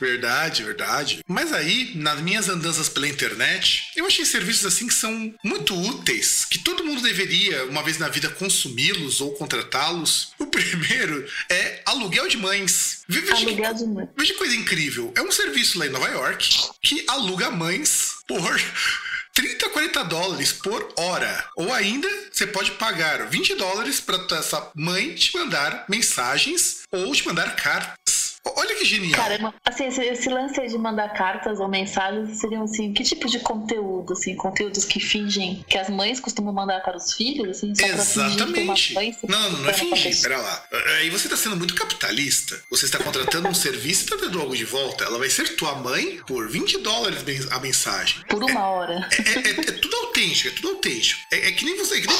[0.00, 1.20] Verdade, verdade.
[1.26, 6.44] Mas aí, nas minhas andanças pela internet, eu achei serviços assim que são muito úteis,
[6.44, 10.32] que todo mundo deveria, uma vez na vida, consumi-los ou contratá-los.
[10.38, 13.02] O primeiro é aluguel de mães.
[13.08, 14.08] Veja aluguel que, de mães.
[14.16, 15.12] Veja que coisa incrível.
[15.16, 16.48] É um serviço lá em Nova York
[16.82, 18.60] que aluga mães por
[19.36, 21.50] 30, 40 dólares por hora.
[21.56, 27.26] Ou ainda, você pode pagar 20 dólares para essa mãe te mandar mensagens ou te
[27.26, 28.25] mandar cartas.
[28.56, 29.20] Olha que genial.
[29.20, 33.38] Caramba, assim, esse, esse lance de mandar cartas ou mensagens seriam assim, que tipo de
[33.40, 37.86] conteúdo, assim, conteúdos que fingem que as mães costumam mandar para os filhos, assim, só
[37.86, 38.92] Exatamente.
[38.92, 40.64] Pra fingir não, não, não é fingir, pera lá.
[40.98, 42.60] Aí você está sendo muito capitalista.
[42.70, 45.04] Você está contratando um serviço e está dando algo de volta.
[45.04, 48.22] Ela vai ser tua mãe por 20 dólares a mensagem.
[48.28, 49.08] Por uma é, hora.
[49.12, 51.20] É, é, é, é, tudo autêntico, é tudo autêntico.
[51.32, 52.16] É, é que nem você, é que nem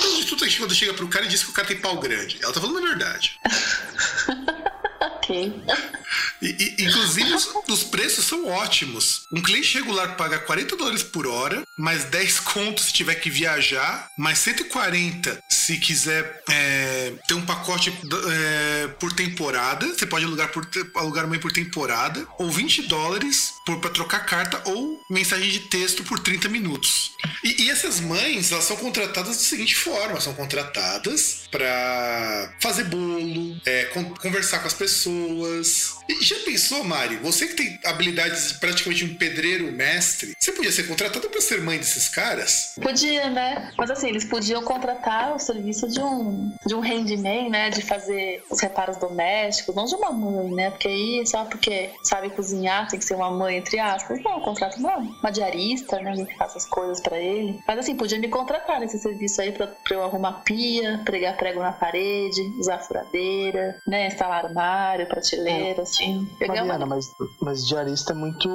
[0.59, 2.39] quando chega pro cara e diz que o cara tem pau grande.
[2.43, 3.39] Ela tá falando a verdade.
[6.41, 6.47] E,
[6.79, 9.27] e, inclusive, os, os, preços são ótimos.
[9.33, 14.09] Um cliente regular paga 40 dólares por hora, mais 10 contos se tiver que viajar,
[14.19, 19.87] mais 140 se quiser é, ter um pacote é, por temporada.
[19.87, 25.01] Você pode alugar, por, alugar uma por temporada, ou 20 dólares para trocar carta ou
[25.11, 27.17] mensagem de texto por 30 minutos.
[27.43, 33.61] E, e essas mães, elas são contratadas da seguinte forma: são contratadas para fazer bolo,
[33.67, 35.97] é, con conversar com as pessoas.
[36.09, 37.17] E já pensou, Mari?
[37.17, 41.61] Você que tem habilidades de praticamente um pedreiro mestre, você podia ser contratada para ser
[41.61, 42.75] mãe desses caras?
[42.81, 43.73] Podia, né?
[43.77, 47.71] Mas assim, eles podiam contratar o serviço de um, de um handyman, né?
[47.71, 50.71] De fazer os reparos domésticos, não de uma mãe, né?
[50.71, 54.23] Porque aí, só porque sabe cozinhar, tem que ser uma mãe entre aspas.
[54.23, 56.25] Não, contrato uma, uma diarista, né?
[56.25, 57.59] Que faça as coisas pra ele.
[57.67, 61.61] Mas assim, podia me contratar nesse serviço aí pra, pra eu arrumar pia, pregar prego
[61.61, 64.07] na parede, usar furadeira, né?
[64.09, 65.83] Instalar armário, prateleira, é.
[65.83, 66.29] assim.
[66.41, 66.87] Mariana, uma...
[66.87, 67.07] mas,
[67.41, 68.49] mas diarista é muito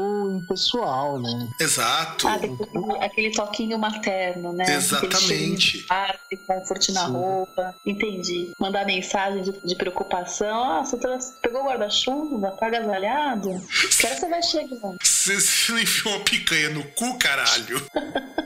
[0.43, 1.47] impessoal, né?
[1.59, 2.27] Exato.
[2.27, 2.57] Ah, aquele,
[2.99, 4.65] aquele toquinho materno, né?
[4.67, 5.85] Exatamente.
[5.89, 7.11] Arte, conforto na Sim.
[7.13, 7.75] roupa.
[7.85, 8.51] Entendi.
[8.59, 10.63] Mandar mensagem de, de preocupação.
[10.63, 10.97] Ah, você
[11.41, 12.51] pegou o guarda-chuva?
[12.51, 13.51] Tá agasalhado?
[14.01, 14.90] Que hora você vai chegar?
[15.21, 15.37] Você
[15.71, 17.85] não enfiou uma picanha no cu, caralho?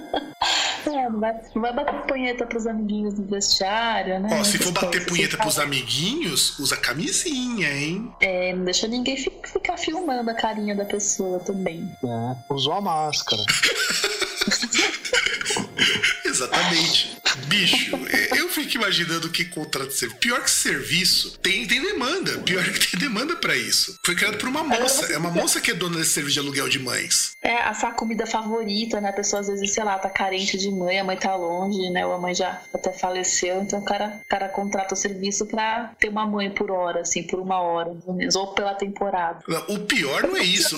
[0.85, 4.29] É, não vai, não vai bater punheta pros amiguinhos no vestiário, né?
[4.39, 8.13] Ó, se for bater punheta pros amiguinhos, usa camisinha, hein?
[8.21, 11.91] É, não deixa ninguém ficar filmando a carinha da pessoa também.
[12.03, 13.41] É, usou a máscara.
[16.23, 17.14] Exatamente.
[17.47, 17.95] Bicho,
[18.35, 20.19] eu fico imaginando que contrato de serviço.
[20.19, 22.39] Pior que serviço, tem, tem demanda.
[22.39, 23.97] Pior que tem demanda para isso.
[24.05, 25.11] Foi criado por uma moça.
[25.13, 27.35] É uma moça que é dona desse serviço de aluguel de mães.
[27.41, 29.09] É, a sua comida favorita, né?
[29.09, 32.05] A pessoa às vezes, sei lá, tá carente de mãe, a mãe tá longe, né?
[32.05, 33.61] Ou a mãe já até faleceu.
[33.61, 37.23] Então o cara, o cara contrata o serviço pra ter uma mãe por hora, assim,
[37.23, 39.39] por uma hora, pelo menos, ou pela temporada.
[39.67, 40.77] O pior não é isso.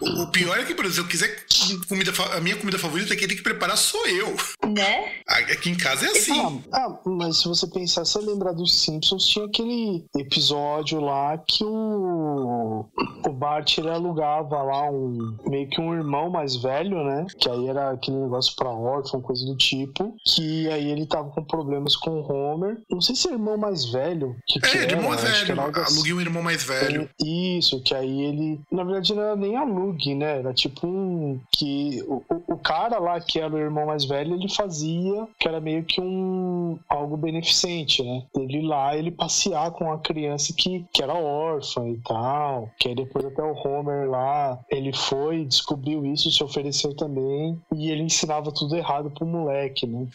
[0.00, 1.44] O, o pior é que, por exemplo, se eu quiser
[1.88, 4.36] comida, a minha comida favorita, quem tem que preparar sou eu.
[4.66, 5.12] Né?
[5.26, 6.62] Aqui em casa é assim.
[6.72, 11.64] Ah, ah, mas se você pensar, se lembrar dos Simpsons, tinha aquele episódio lá que
[11.64, 12.86] o,
[13.26, 17.26] o Bart ele alugava lá um meio que um irmão mais velho, né?
[17.38, 20.14] Que aí era aquele negócio pra órfão, coisa do tipo.
[20.24, 22.80] Que aí ele tava com problemas com o Homer.
[22.90, 24.36] Não sei se é irmão mais velho.
[24.46, 25.60] Que é, que era, irmão velho.
[25.60, 27.08] Aluguei um irmão mais velho.
[27.20, 28.60] Isso, que aí ele.
[28.70, 30.38] Na verdade, não era nem alugue, né?
[30.38, 31.40] Era tipo um.
[31.50, 35.60] Que o, o cara lá, que era o irmão mais velho, ele fazia, que era
[35.60, 38.24] meio que um algo beneficente, né?
[38.36, 42.94] Ele lá, ele passear com a criança que, que era órfã e tal, que aí
[42.94, 48.52] depois até o Homer lá, ele foi, descobriu isso, se ofereceu também, e ele ensinava
[48.52, 50.06] tudo errado pro moleque, né?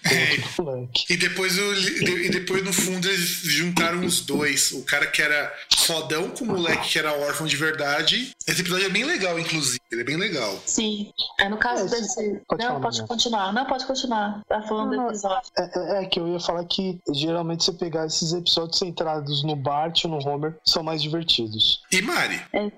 [0.56, 1.06] Pro moleque.
[1.10, 5.53] E depois, eu, e depois, no fundo, eles juntaram os dois, o cara que era
[5.76, 8.31] fodão com o moleque que era órfão de verdade.
[8.48, 10.60] Esse episódio é bem legal, inclusive, ele é bem legal.
[10.65, 12.41] Sim, é no caso é, desse...
[12.48, 15.49] Pode não, pode continuar, não, pode continuar, tá falando não, do episódio.
[15.57, 19.55] É, é, é, que eu ia falar que geralmente você pegar esses episódios centrados no
[19.55, 21.81] Bart ou no Homer são mais divertidos.
[21.91, 22.71] E Mari, é, uh.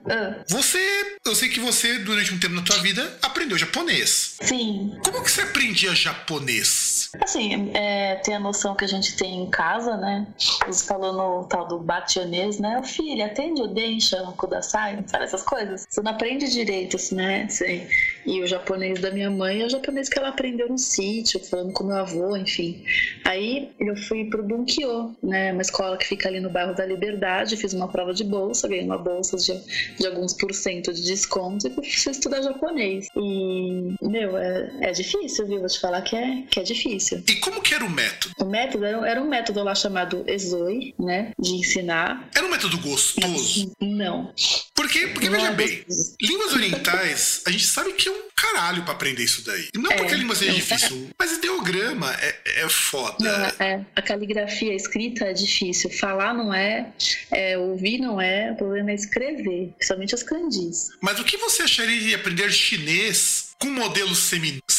[0.47, 0.80] você,
[1.26, 4.38] eu sei que você durante um tempo na tua vida aprendeu japonês.
[4.41, 4.97] Sim.
[5.03, 7.10] Como que você aprendia japonês?
[7.22, 10.27] Assim, é, tem a noção que a gente tem em casa, né?
[10.68, 12.80] Você falou no tal do bationês, né?
[12.80, 15.85] O filho, atende o densha, o kudasai, sabe essas coisas?
[15.89, 17.43] Você não aprende direito, assim, né?
[17.43, 17.88] Assim,
[18.26, 21.74] e o japonês da minha mãe é o japonês que ela aprendeu no sítio, falando
[21.74, 22.84] com meu avô, enfim.
[23.26, 25.52] Aí eu fui pro Bunkyo, né?
[25.54, 28.86] Uma escola que fica ali no bairro da Liberdade, fiz uma prova de bolsa, ganhei
[28.86, 29.54] uma bolsa de,
[29.98, 33.08] de alguns por cento de desconto e fui estudar japonês.
[33.16, 35.60] E, meu, é, é difícil, viu?
[35.60, 37.24] Vou te falar que é, que é difícil.
[37.28, 38.36] E como que era o método?
[38.40, 41.32] O método era, era um método lá chamado Ezoi, né?
[41.40, 42.30] De ensinar.
[42.36, 43.72] Era um método gostoso?
[43.82, 44.34] Não.
[44.76, 45.86] Porque, porque veja é bem,
[46.22, 49.69] línguas orientais, a gente sabe que é um caralho pra aprender isso daí.
[49.76, 51.14] Não é, porque a língua seja difícil, é.
[51.18, 53.15] mas ideograma é, é foda.
[53.19, 53.86] Não, é.
[53.95, 55.90] A caligrafia escrita é difícil.
[55.90, 56.91] Falar não é,
[57.31, 60.90] é, ouvir não é, o problema é escrever, principalmente as kanjis.
[61.02, 64.78] Mas o que você acharia de aprender chinês com modelos femininos?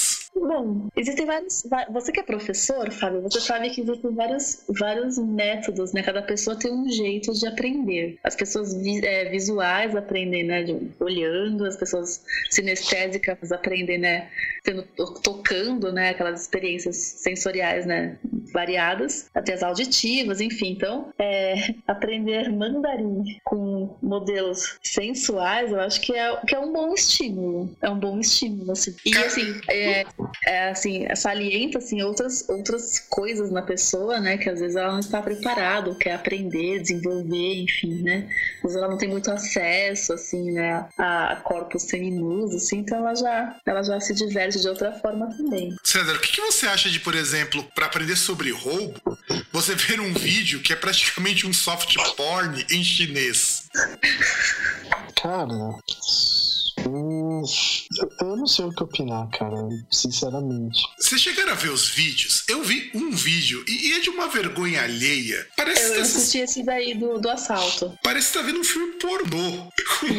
[0.50, 1.62] Bom, existem vários.
[1.92, 6.02] Você que é professor, Fábio, você sabe que existem vários, vários métodos, né?
[6.02, 8.18] Cada pessoa tem um jeito de aprender.
[8.24, 8.74] As pessoas
[9.04, 10.64] é, visuais aprendem, né?
[10.64, 14.28] De, olhando, as pessoas sinestésicas aprendem, né?
[14.70, 14.84] Tendo,
[15.22, 16.10] tocando, né?
[16.10, 18.18] Aquelas experiências sensoriais, né?
[18.52, 20.72] Variadas, até as auditivas, enfim.
[20.72, 26.94] Então, é, aprender mandarim com modelos sensuais, eu acho que é, que é um bom
[26.94, 27.76] estímulo.
[27.82, 28.94] É um bom estímulo, assim.
[29.04, 30.04] E assim, é,
[30.46, 34.38] é, assim, salienta assim, outras, outras coisas na pessoa, né?
[34.38, 38.28] Que às vezes ela não está preparada, quer aprender, desenvolver, enfim, né?
[38.58, 40.88] Às vezes ela não tem muito acesso, assim, né?
[40.96, 45.74] A, corpos feminus, assim, então ela já, ela já se diverte de outra forma também.
[45.82, 49.00] César, o que, que você acha de, por exemplo, para aprender sobre roubo,
[49.52, 53.68] você ver um vídeo que é praticamente um soft porn em chinês?
[55.20, 55.54] Cara,
[56.92, 57.42] Hum,
[58.20, 59.56] eu não sei o que opinar, cara,
[59.90, 60.82] sinceramente.
[60.98, 62.42] Vocês chegaram a ver os vídeos?
[62.48, 65.46] Eu vi um vídeo e é de uma vergonha alheia.
[65.56, 66.00] Parece eu, tá...
[66.02, 67.96] assisti esse daí do, do assalto.
[68.02, 69.68] Parece que tá vendo um filme pornô.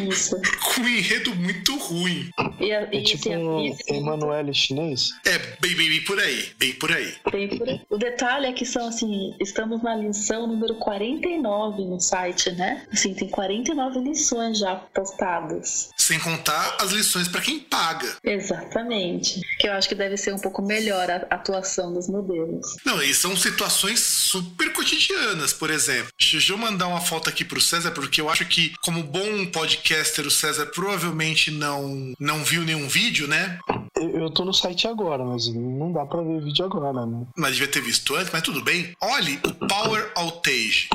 [0.09, 0.39] Isso.
[0.63, 2.29] Com um enredo muito ruim.
[2.59, 5.11] E, a, é tipo um Emanuele chinês?
[5.25, 6.49] É, bem, bem, bem por aí.
[6.57, 7.13] Bem por aí.
[7.31, 7.81] Bem por aí.
[7.89, 12.85] O detalhe é que são assim, estamos na lição número 49 no site, né?
[12.91, 15.89] Assim, tem 49 lições já postadas.
[15.97, 18.15] Sem contar as lições para quem paga.
[18.23, 19.41] Exatamente.
[19.59, 22.75] Que eu acho que deve ser um pouco melhor a atuação dos modelos.
[22.85, 26.11] Não, e são situações super cotidianas, por exemplo.
[26.19, 30.25] Deixa eu mandar uma foto aqui pro César, porque eu acho que, como bom podcaster,
[30.25, 33.59] o César provavelmente não, não viu nenhum vídeo, né?
[33.95, 37.25] Eu, tô no site agora, mas não dá pra ver vídeo agora, né?
[37.37, 38.93] Mas devia ter visto antes, mas tudo bem.
[39.01, 40.89] Olhe o Power Outage.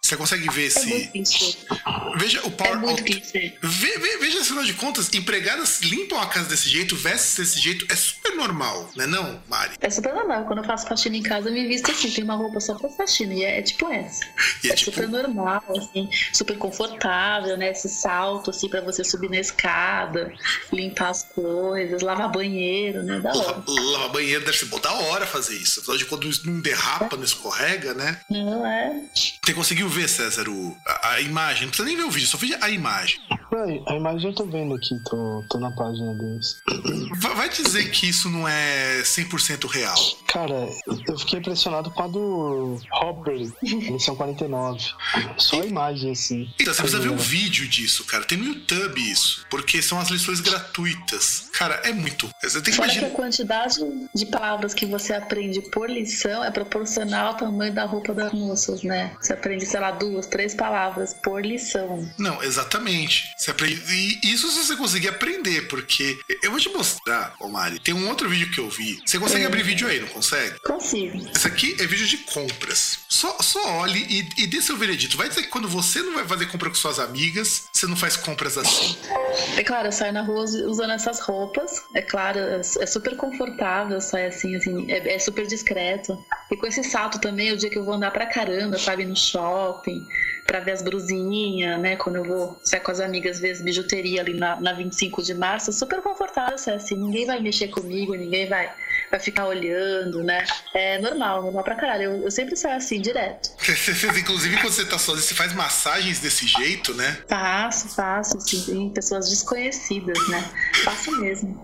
[0.00, 1.58] Você consegue ver É esse.
[2.16, 3.20] Veja o É Power muito Outage.
[3.20, 3.54] clichê.
[3.62, 7.86] Ve, ve, veja, afinal de contas, empregadas limpam a casa desse jeito, vestem desse jeito,
[7.88, 9.76] é super normal, né não, Mari?
[9.80, 10.44] É super normal.
[10.44, 12.10] Quando eu faço faxina em casa, eu me visto assim.
[12.10, 13.32] Tem uma roupa só pra faxina.
[13.32, 14.24] E é, é tipo essa.
[14.64, 16.10] E É, é tipo, super normal, assim.
[16.32, 17.70] Super confortável, né?
[17.70, 20.32] Esse salto, assim, pra você subir na escada,
[20.72, 23.20] limpar as coisas, lavar banheiro, né?
[23.20, 23.62] Da hora.
[23.68, 25.80] lavar banheiro deve ser bom, da hora fazer isso.
[25.80, 28.20] Afinal de quando não derrapa, não escorrega, né?
[28.28, 29.00] Não é?
[29.44, 31.62] Você conseguiu ver, César, o, a, a imagem?
[31.62, 33.20] Não precisa nem ver o vídeo, só veja a imagem.
[33.86, 36.58] A imagem eu tô vendo aqui, tô, tô na página deles.
[37.20, 39.96] Va- Vai dizer que isso não é 100% real.
[40.28, 40.68] Cara,
[41.08, 44.80] eu fiquei impressionado com a do Robert, edição 49.
[45.38, 46.48] Só a imagem, assim.
[46.60, 48.24] Então, você precisa ver um vídeo disso, cara.
[48.24, 49.44] Tem no YouTube isso.
[49.50, 51.48] Porque são as lições gratuitas.
[51.52, 52.28] Cara, é muito.
[52.42, 53.16] Você tem que Fora que a imaginar.
[53.16, 53.76] quantidade
[54.14, 58.82] de palavras que você aprende por lição é proporcional ao tamanho da roupa das moças,
[58.82, 59.14] né?
[59.20, 62.08] Você aprende, sei lá, duas, três palavras por lição.
[62.18, 63.32] Não, exatamente.
[63.36, 63.82] Você aprende...
[63.92, 67.78] E isso se você conseguir aprender, porque eu vou te mostrar, ô Mari.
[67.78, 69.00] Tem um outro vídeo que eu vi.
[69.04, 70.58] Você consegue abrir vídeo aí, não consegue?
[70.60, 71.18] Consigo.
[71.34, 73.00] Esse aqui é vídeo de compras.
[73.08, 75.16] Só, só olhe e, e dê seu veredito.
[75.16, 78.16] Vai dizer que quando você não vai fazer compra com suas amigas, você não faz
[78.16, 78.96] compras assim.
[79.56, 81.82] É claro, eu saio na rua usando essas roupas.
[81.94, 86.22] É claro, é é super confortável, sai assim, assim, é, é super discreto.
[86.50, 89.04] E com esse salto também, é o dia que eu vou andar pra caramba, sabe,
[89.04, 90.06] no shopping,
[90.46, 91.96] pra ver as brusinhas, né?
[91.96, 95.34] Quando eu vou sair com as amigas ver as bijuteria ali na, na 25 de
[95.34, 98.72] março, super confortável, assim, ninguém vai mexer comigo, ninguém vai,
[99.12, 100.42] vai ficar olhando, né?
[100.72, 102.04] É normal, normal pra caralho.
[102.04, 103.50] Eu, eu sempre saio assim, direto.
[104.18, 107.18] Inclusive, quando você tá sozinho, você faz massagens desse jeito, né?
[107.28, 110.50] Faço, faço, assim, tem pessoas desconhecidas, né?
[110.82, 111.60] Faço mesmo.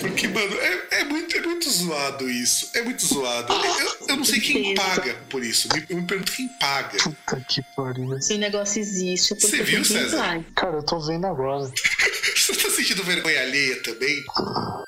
[0.00, 2.70] Porque, mano, é, é muito, é muito zoado isso.
[2.72, 3.52] É muito zoado.
[3.52, 5.68] Eu, eu não sei quem paga por isso.
[5.90, 6.96] Eu me pergunto quem paga.
[7.02, 8.18] Puta que pariu.
[8.22, 10.16] Se o negócio existe, é porque Você viu, César?
[10.16, 10.46] vai.
[10.54, 11.70] Cara, eu tô vendo agora.
[12.54, 14.24] Você tá sentindo vergonha alheia também?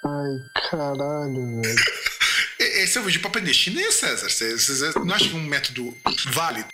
[0.04, 1.78] Ai, caralho, velho.
[2.58, 4.28] Esse é um vídeo pra aprender chinês, César.
[4.28, 6.68] Você, não acha é um método válido?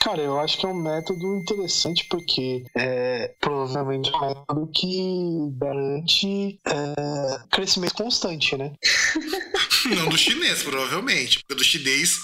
[0.00, 6.58] Cara, eu acho que é um método interessante porque é provavelmente um método que garante
[6.64, 8.72] é, crescimento constante, né?
[9.96, 11.38] Não do chinês, provavelmente.
[11.40, 12.18] Porque do chinês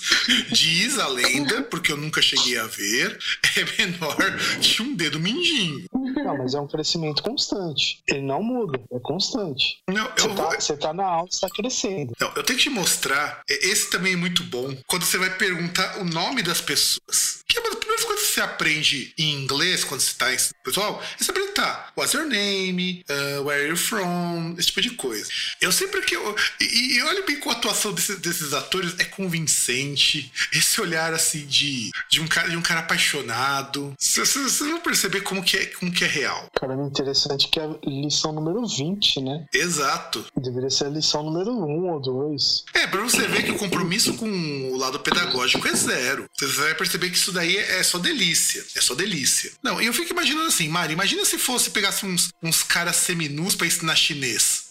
[0.52, 3.18] diz a lenda, porque eu nunca cheguei a ver,
[3.56, 4.16] é menor
[4.60, 5.84] que um dedo mindinho.
[5.92, 8.02] Não, mas é um crescimento constante.
[8.09, 9.78] Ele não muda, é constante.
[9.88, 10.52] Não, Você tá, vou.
[10.52, 12.12] você tá na aula, você tá crescendo.
[12.20, 13.42] Não, eu tenho que te mostrar.
[13.48, 14.76] Esse também é muito bom.
[14.86, 17.42] Quando você vai perguntar o nome das pessoas.
[17.46, 20.36] Que é uma das primeiras coisas que você aprende em inglês quando você tá em
[20.62, 24.90] pessoal, é você perguntar what's your name, uh, where are you from, esse tipo de
[24.90, 25.28] coisa.
[25.61, 26.35] Eu sempre que eu.
[26.61, 30.32] E, e olha bem como a atuação desse- desses atores é convincente.
[30.52, 33.94] Esse olhar assim de, de, um, cara, de um cara apaixonado.
[33.98, 36.48] Vocês vão perceber como que, é, como que é real.
[36.59, 39.47] Cara, é interessante que é a lição número 20, né?
[39.52, 40.24] Exato.
[40.36, 42.65] Deveria ser a lição número 1 ou 2.
[42.74, 44.28] É, pra você ver que o compromisso com
[44.73, 46.27] o lado pedagógico é zero.
[46.36, 48.64] Você vai perceber que isso daí é só delícia.
[48.76, 49.51] É só delícia.
[49.62, 53.55] Não, e eu fico imaginando assim, Mari, imagina se fosse pegasse uns, uns caras seminus
[53.55, 54.70] pra ensinar chinês.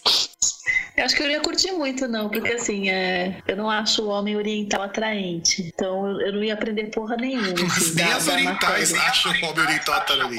[0.96, 4.02] Eu acho que eu não ia curtir muito, não, porque assim, é, eu não acho
[4.02, 5.62] o homem oriental atraente.
[5.62, 7.48] Então eu, não ia aprender porra nenhuma.
[7.62, 10.36] Mas Assim, nem da- as orientais acham o pobre oriental atraente.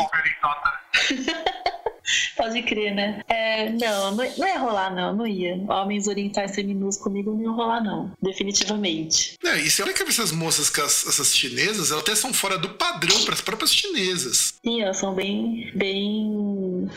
[2.38, 3.22] Pode crer, né?
[3.28, 5.56] É, não, não, ia rolar, não, não ia.
[5.68, 8.12] Homens orientais seminus comigo não ia rolar, não.
[8.22, 9.38] Definitivamente.
[9.44, 12.70] Não, e você olha que essas moças, as- essas chinesas, elas até são fora do
[12.70, 14.54] padrão pras próprias chinesas.
[14.66, 15.72] Sim, elas são bem.
[15.76, 16.88] bem.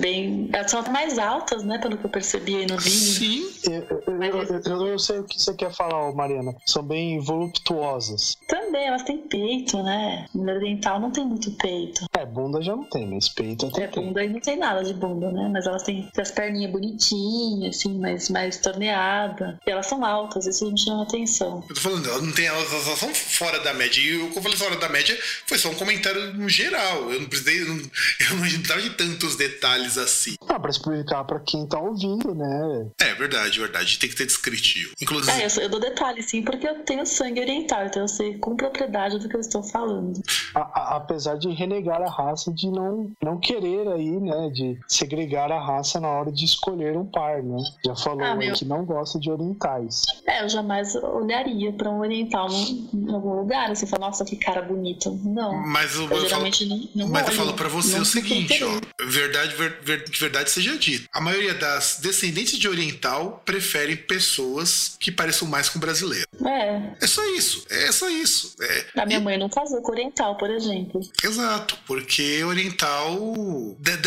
[0.00, 0.48] bem.
[0.52, 1.78] Elas são até mais altas, né?
[1.78, 2.90] Pelo que eu percebi aí no vídeo.
[2.98, 3.50] Sim.
[3.70, 6.54] Eu, eu, eu- eu- eu sei o que você quer falar, Mariana.
[6.66, 8.36] São bem voluptuosas.
[8.48, 10.26] Também, elas têm peito, né?
[10.34, 12.04] Mulher oriental não tem muito peito.
[12.12, 14.04] É, bunda já não tem, mas peito até É, tem.
[14.04, 15.48] bunda não tem nada de bunda, né?
[15.52, 19.58] Mas elas têm as perninhas bonitinhas, assim, mais, mais torneada.
[19.66, 21.64] E elas são altas, isso me chama atenção.
[21.68, 24.00] Eu tô falando, elas não tem, elas, elas são fora da média.
[24.00, 27.10] E o que eu falei fora da média foi só um comentário no geral.
[27.12, 30.34] Eu não precisei, eu não, eu não precisava de tantos detalhes assim.
[30.48, 32.86] Ah, pra explicar pra quem tá ouvindo, né?
[33.00, 33.98] É verdade, verdade.
[33.98, 34.92] Tem que ter descritivo.
[35.00, 38.38] Inclusive, É, eu, eu dou detalhe, sim, porque eu tenho sangue oriental, então eu sei
[38.38, 40.20] com propriedade do que eu estou falando.
[40.54, 45.50] A, a, apesar de renegar a raça, de não, não querer aí, né, de segregar
[45.50, 47.62] a raça na hora de escolher um par, né?
[47.84, 48.54] Já falou ah, meu...
[48.54, 50.02] que não gosta de orientais.
[50.26, 54.62] É, eu jamais olharia para um oriental em algum lugar, assim, falar, nossa, que cara
[54.62, 55.18] bonito.
[55.24, 55.66] Não.
[55.66, 58.62] Mas eu, eu geralmente falo, não, não Mas olho, eu falo para você o seguinte,
[58.64, 61.06] ó, verdade, ver, ver, verdade seja dita.
[61.12, 66.26] A maioria das descendentes de oriental preferem pessoas que pareçam mais com brasileiro.
[66.44, 66.92] É.
[67.00, 67.64] É só isso.
[67.70, 68.54] É só isso.
[68.60, 69.00] É.
[69.00, 69.22] A minha e...
[69.22, 71.00] mãe não casou com oriental, por exemplo.
[71.22, 73.18] Exato, porque oriental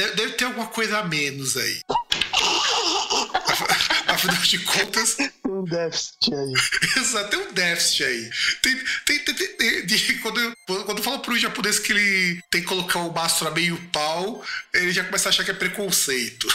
[0.06, 1.82] deve, deve ter alguma coisa a menos aí.
[4.08, 5.16] Afinal de contas.
[5.16, 6.54] Tem um déficit aí.
[7.02, 8.30] Exato, tem um déficit aí.
[8.62, 8.76] Tem,
[9.06, 10.54] tem, tem, tem, tem quando, eu,
[10.84, 14.44] quando eu falo pro japonês que ele tem que colocar o mastro a meio pau,
[14.74, 16.48] ele já começa a achar que é preconceito.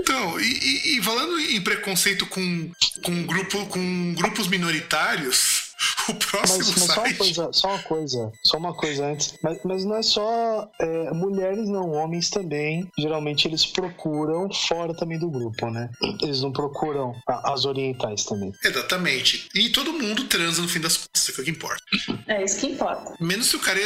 [0.00, 2.70] Então, e, e, e falando em preconceito com,
[3.02, 5.63] com, grupo, com grupos minoritários.
[6.06, 6.92] O próximo mas, mas site...
[6.92, 9.38] só uma coisa, só uma coisa, só uma coisa antes.
[9.42, 12.90] Mas, mas não é só é, mulheres, não, homens também.
[12.98, 15.88] Geralmente eles procuram fora também do grupo, né?
[16.22, 18.52] Eles não procuram as orientais também.
[18.62, 19.48] Exatamente.
[19.54, 21.82] E todo mundo transa no fim das contas, isso é o que importa.
[22.26, 23.14] É isso que importa.
[23.20, 23.80] Menos se o cara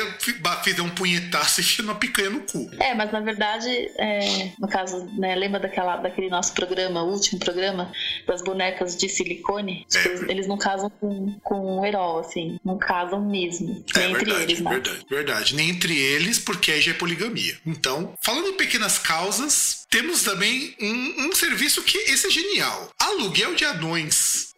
[0.64, 2.68] fizer um punhetaço e enfia uma picanha no cu.
[2.80, 7.38] É, mas na verdade, é, no caso, né, lembra daquela, daquele nosso programa, o último
[7.38, 7.92] programa,
[8.26, 9.86] das bonecas de silicone?
[9.94, 10.08] É.
[10.08, 12.60] Eles, eles não casam com, com herói, assim.
[12.64, 13.84] Não casam mesmo.
[13.94, 14.70] É, nem verdade, entre eles, né?
[14.70, 15.54] Verdade, verdade.
[15.54, 17.58] Nem entre eles, porque aí já é poligamia.
[17.66, 22.90] Então, falando em pequenas causas, temos também um, um serviço que esse é genial.
[22.98, 24.54] Aluguel de anões.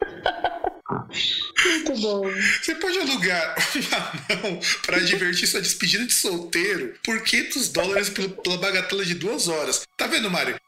[1.65, 2.23] Muito bom.
[2.61, 8.59] Você pode alugar um anão para divertir sua despedida de solteiro por 500 dólares pela
[8.59, 9.83] bagatela de duas horas.
[9.97, 10.59] Tá vendo, Mário?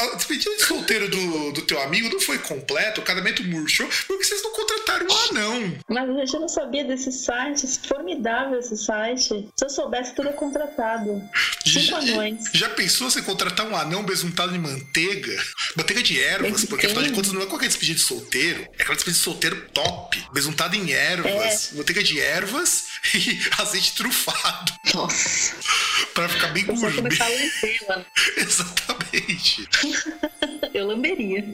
[0.00, 4.24] A despedida de solteiro do, do teu amigo não foi completa, o casamento murchou, porque
[4.24, 5.78] vocês não contrataram um anão.
[5.88, 9.48] Mas a gente não sabia desse site, formidável esse site.
[9.54, 11.22] Se eu soubesse, tudo é contratado.
[11.66, 12.50] Cinco já, anões.
[12.54, 15.36] Já pensou você contratar um anão besuntado de manteiga?
[15.76, 18.94] Manteiga de ervas, porque afinal de contas não é qualquer despedida de solteiro, é aquela
[18.94, 21.76] despedida de solteiro top, besuntado em ervas, é.
[21.76, 24.72] manteiga de ervas e azeite trufado.
[24.94, 25.54] Nossa.
[26.14, 26.90] pra ficar bem gourmet.
[28.36, 29.68] Exatamente.
[30.72, 31.44] Eu lamberia.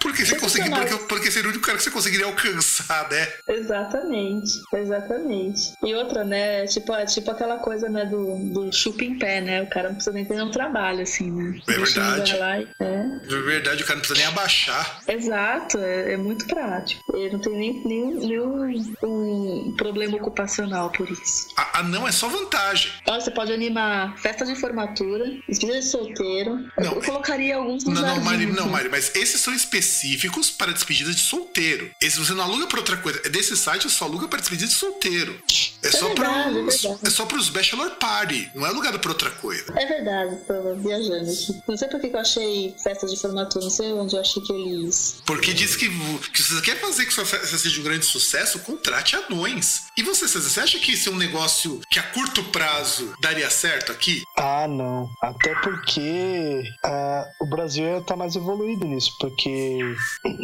[0.00, 3.28] Porque você conseguir, porque, porque seria o único cara que você conseguiria alcançar, né?
[3.48, 5.72] Exatamente, exatamente.
[5.82, 6.66] E outra, né?
[6.66, 9.62] Tipo, é tipo aquela coisa, né, do, do chupa em pé, né?
[9.62, 11.60] O cara não precisa nem ter um trabalho, assim, né?
[11.68, 12.32] É verdade.
[12.32, 13.20] E, é.
[13.26, 15.00] é verdade, o cara não precisa nem abaixar.
[15.08, 17.02] Exato, é, é muito prático.
[17.16, 21.48] Ele não tem nem, nenhum, nenhum um problema ocupacional por isso.
[21.56, 22.92] Ah, ah, não, é só vantagem.
[23.02, 26.56] Então, você pode animar festa de formatura, despedida de solteiro.
[26.78, 30.72] Não, eu colocaria alguns no não, não, Mari, não, Mari, mas esses são específicos para
[30.72, 31.90] despedida de solteiro.
[32.00, 33.20] Esse você não aluga para outra coisa.
[33.24, 35.40] É desse site, você só aluga para despedida de solteiro.
[35.82, 39.10] É, é só para é, é só para os bachelor party, não é alugado para
[39.10, 39.72] outra coisa.
[39.76, 41.62] É verdade, tô viajando aqui.
[41.66, 44.52] Não sei por que eu achei festa de formatura, não sei onde eu achei que
[44.52, 45.22] eles.
[45.24, 45.88] Porque diz que,
[46.32, 49.82] que se você quer fazer que sua festa seja um grande sucesso, contrate anões.
[49.96, 53.92] E você, você acha que isso é um negócio que a curto prazo daria certo
[53.92, 54.22] aqui?
[54.36, 55.08] Ah, não.
[55.22, 59.78] Até porque uh, o Brasil está mais evoluído nisso, porque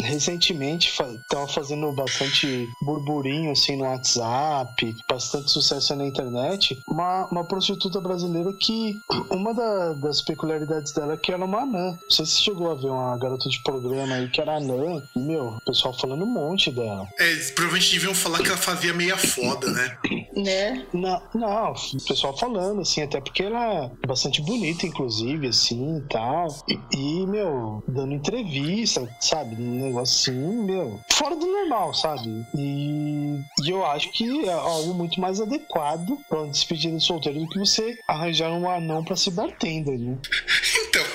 [0.02, 6.78] recentemente estava fazendo bastante burburinho assim no WhatsApp, bastante sucesso na internet.
[6.88, 8.94] Uma, uma prostituta brasileira que
[9.30, 11.90] uma da, das peculiaridades dela é que era uma anã.
[11.90, 15.02] Não sei se chegou a ver uma garota de programa aí que era anã.
[15.14, 17.06] E, meu, o pessoal falando um monte dela.
[17.18, 19.98] É, provavelmente deviam falar que ela fazia meia foda, né?
[20.36, 20.86] Né?
[20.92, 26.00] Não, não, o pessoal falando, assim, até porque ela é bastante bonita, inclusive, assim, e
[26.08, 26.48] tal.
[26.98, 29.54] Meu, dando entrevista, sabe?
[29.62, 32.44] Um negócio assim, meu, fora do normal, sabe?
[32.54, 37.40] E, e eu acho que é algo muito mais adequado pra uma despedida de solteiro
[37.40, 40.18] do que você arranjar um anão pra ser bartender, né?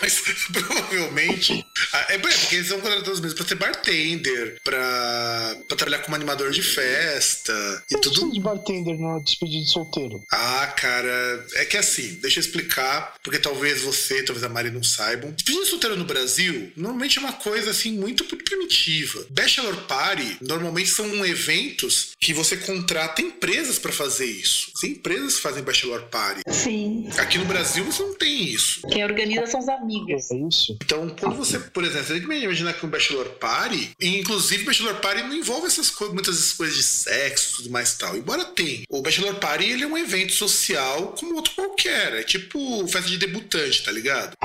[0.04, 0.22] Mas
[0.52, 1.66] provavelmente.
[2.10, 6.62] É porque eles são contratados mesmo pra ser bartender, pra, pra trabalhar como animador de
[6.62, 7.54] festa
[7.90, 8.32] e tudo.
[8.32, 10.22] de bartender numa despedida de solteiro?
[10.30, 14.84] Ah, cara, é que assim, deixa eu explicar, porque talvez você, talvez a Mari não
[14.84, 15.32] saibam.
[15.32, 19.26] Despedida de solteiro no Brasil, normalmente é uma coisa assim muito primitiva.
[19.30, 24.72] Bachelor Party, normalmente são eventos que você contrata empresas para fazer isso.
[24.84, 26.42] Tem empresas que fazem Bachelor Party.
[26.50, 27.08] Sim.
[27.18, 28.86] Aqui no Brasil você não tem isso.
[28.90, 30.30] Quem organiza são as amigas.
[30.30, 30.78] É isso.
[30.84, 34.96] Então, quando você, por exemplo, você tem que imaginar que um Bachelor Party, inclusive Bachelor
[34.96, 38.18] Party não envolve essas coisas, muitas coisas de sexo e tudo mais tal.
[38.18, 38.84] Embora tenha.
[38.90, 42.16] O Bachelor Party ele é um evento social como outro qualquer.
[42.16, 44.36] É tipo festa de debutante, tá ligado?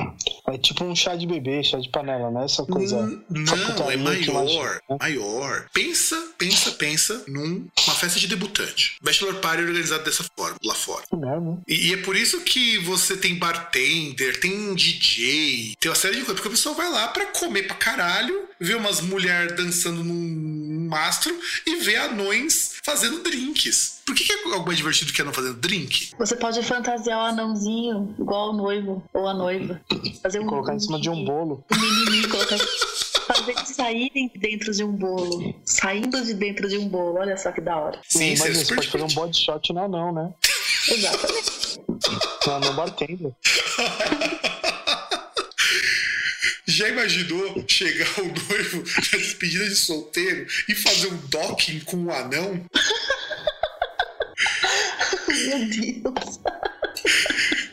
[0.47, 2.45] É tipo um chá de bebê, chá de panela, né?
[2.45, 2.95] Essa coisa.
[2.97, 4.79] Hum, não, é maior.
[4.89, 4.97] né?
[5.01, 5.67] Maior.
[5.73, 8.95] Pensa, pensa, pensa numa festa de debutante.
[9.01, 11.03] Bachelor Party organizado dessa forma, lá fora.
[11.11, 16.15] Não, E, e é por isso que você tem bartender, tem DJ, tem uma série
[16.15, 16.35] de coisas.
[16.35, 21.37] Porque a pessoa vai lá pra comer pra caralho, ver umas mulheres dançando num mastro
[21.65, 23.99] e ver anões fazendo drinks.
[24.05, 26.09] Por que, que é algo mais divertido que anão fazendo drink?
[26.17, 29.79] Você pode fantasiar o anãozinho igual o noivo ou a noiva.
[30.23, 30.47] Fazer um.
[30.47, 31.63] Colocar em cima de um bolo.
[31.71, 32.57] Um mimimi, colocar.
[33.47, 35.55] Eles saírem dentro de um bolo.
[35.65, 37.19] Saindo de dentro de um bolo.
[37.19, 37.99] Olha só que da hora.
[38.07, 40.33] Sim, isso é Imagina, você pode fazer um body shot no anão, né?
[40.87, 41.79] Exatamente.
[42.45, 43.31] No anão bartender.
[46.65, 52.11] Já imaginou chegar o noivo na despedida de solteiro e fazer um docking com um
[52.11, 52.63] anão?
[55.27, 56.39] Meu Deus.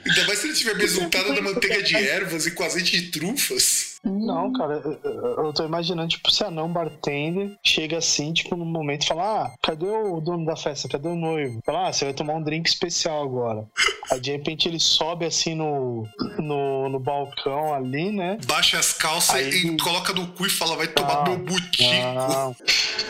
[0.07, 3.85] Ainda mais se ele tiver besuntado na manteiga de ervas e com azeite de trufas.
[4.10, 9.07] Não, cara, eu- tô imaginando, tipo, se anão bartender chega assim, tipo, num momento e
[9.07, 10.89] fala: Ah, cadê o dono da festa?
[10.89, 11.60] Cadê o noivo?
[11.65, 13.65] Fala, ah, você vai tomar um drink especial agora.
[14.10, 16.07] Aí de repente ele sobe assim no,
[16.39, 18.39] no, no balcão ali, né?
[18.47, 21.83] Baixa as calças Aí- e coloca no cu e fala: vai tomar Não, meu butico.
[22.15, 22.57] Não,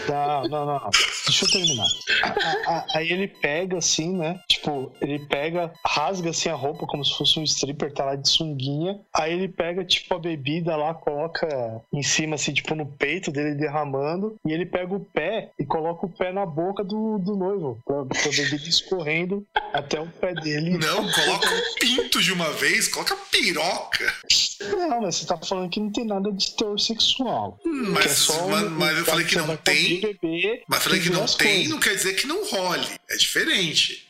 [0.09, 0.91] não, não, não.
[1.27, 1.87] Deixa eu terminar.
[2.23, 4.41] A- a- Aí ele pega assim, né?
[4.49, 8.29] Tipo, ele pega, rasga assim a roupa como se fosse um stripper, tá lá de
[8.29, 9.01] sunguinha.
[9.13, 13.55] Aí ele pega, tipo, a bebida lá, coloca em cima, assim, tipo, no peito dele
[13.55, 14.37] derramando.
[14.47, 17.79] E ele pega o pé e coloca o pé na boca do, do noivo.
[17.85, 20.79] Pra, pra bebida escorrendo até o pé dele.
[20.79, 24.13] Não, coloca um pinto de uma vez, coloca piroca.
[24.61, 27.61] Não, mas você tá falando que não tem nada de teor sexual.
[27.65, 30.01] Hum, é Mas, só mas, mas eu falei que não tem.
[30.01, 31.69] beber Mas falei que não tem, coisas.
[31.69, 32.87] não quer dizer que não role.
[33.11, 34.06] É diferente.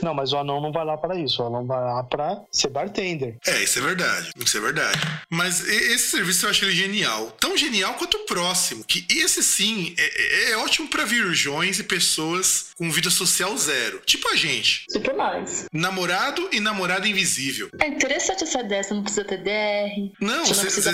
[0.00, 1.42] Não, mas o anão não vai lá para isso.
[1.42, 3.36] O anão vai lá pra ser bartender.
[3.46, 4.30] É, isso é verdade.
[4.36, 4.98] Isso é verdade.
[5.28, 7.30] Mas esse serviço eu acho ele genial.
[7.38, 8.84] Tão genial quanto o próximo.
[8.84, 14.00] Que esse sim é, é- é ótimo pra virgões e pessoas com vida social zero.
[14.06, 14.86] Tipo a gente.
[14.86, 15.66] Tipo nós.
[15.72, 17.68] Namorado e namorada invisível.
[17.80, 20.12] É interessante essa ideia, você não precisa ter DR.
[20.20, 20.90] Não, Você você,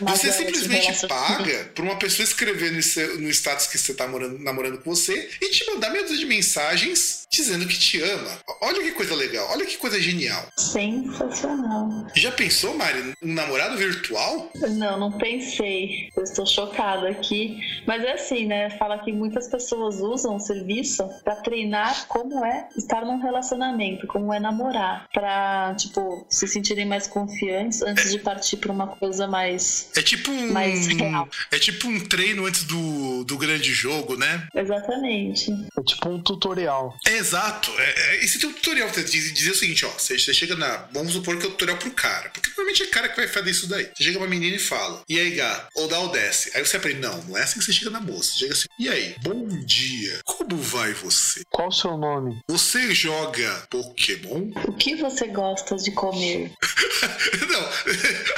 [0.00, 4.06] não simplesmente relação- paga pra uma pessoa escrever no, seu- no status que você tá
[4.06, 8.31] morando- namorando com você e te mandar meia dúzia de mensagens dizendo que te ama.
[8.60, 10.46] Olha que coisa legal, olha que coisa genial.
[10.56, 12.06] Sensacional.
[12.14, 14.50] Já pensou, Mari, um namorado virtual?
[14.70, 16.08] Não, não pensei.
[16.16, 17.58] Eu estou chocada aqui.
[17.86, 18.70] Mas é assim, né?
[18.78, 24.32] Fala que muitas pessoas usam o serviço pra treinar como é estar num relacionamento, como
[24.32, 29.90] é namorar, Pra, tipo se sentirem mais confiantes antes de partir pra uma coisa mais
[29.96, 30.52] É tipo um.
[30.52, 31.28] Mais real.
[31.50, 34.46] É tipo um treino antes do, do grande jogo, né?
[34.54, 35.50] exatamente.
[35.78, 36.96] É tipo um tutorial.
[37.06, 37.70] É exato.
[37.78, 39.90] É, é, esse tem um tutorial que diz, dizer o seguinte, ó.
[39.90, 40.88] Você, você chega na.
[40.92, 42.30] Vamos supor que é o tutorial pro cara.
[42.30, 43.90] Porque normalmente é cara que vai fazer isso daí.
[43.94, 45.02] Você chega uma menina e fala.
[45.08, 45.68] E aí, gato?
[45.74, 46.50] Ou dá ou desce.
[46.54, 47.00] Aí você aprende.
[47.00, 48.32] Não, não é assim que você chega na moça.
[48.32, 48.66] Você chega assim.
[48.78, 49.16] E aí?
[49.22, 50.20] Bom dia.
[50.24, 51.42] Como vai você?
[51.50, 52.40] Qual o seu nome?
[52.48, 54.52] Você joga Pokémon?
[54.68, 56.52] O que você gosta de comer?
[57.48, 57.62] Não.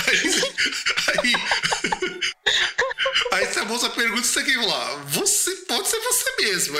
[0.06, 1.32] Aí.
[1.32, 1.34] Aí.
[3.32, 6.76] Aí se a moça pergunta isso aqui lá, você pode ser você mesmo.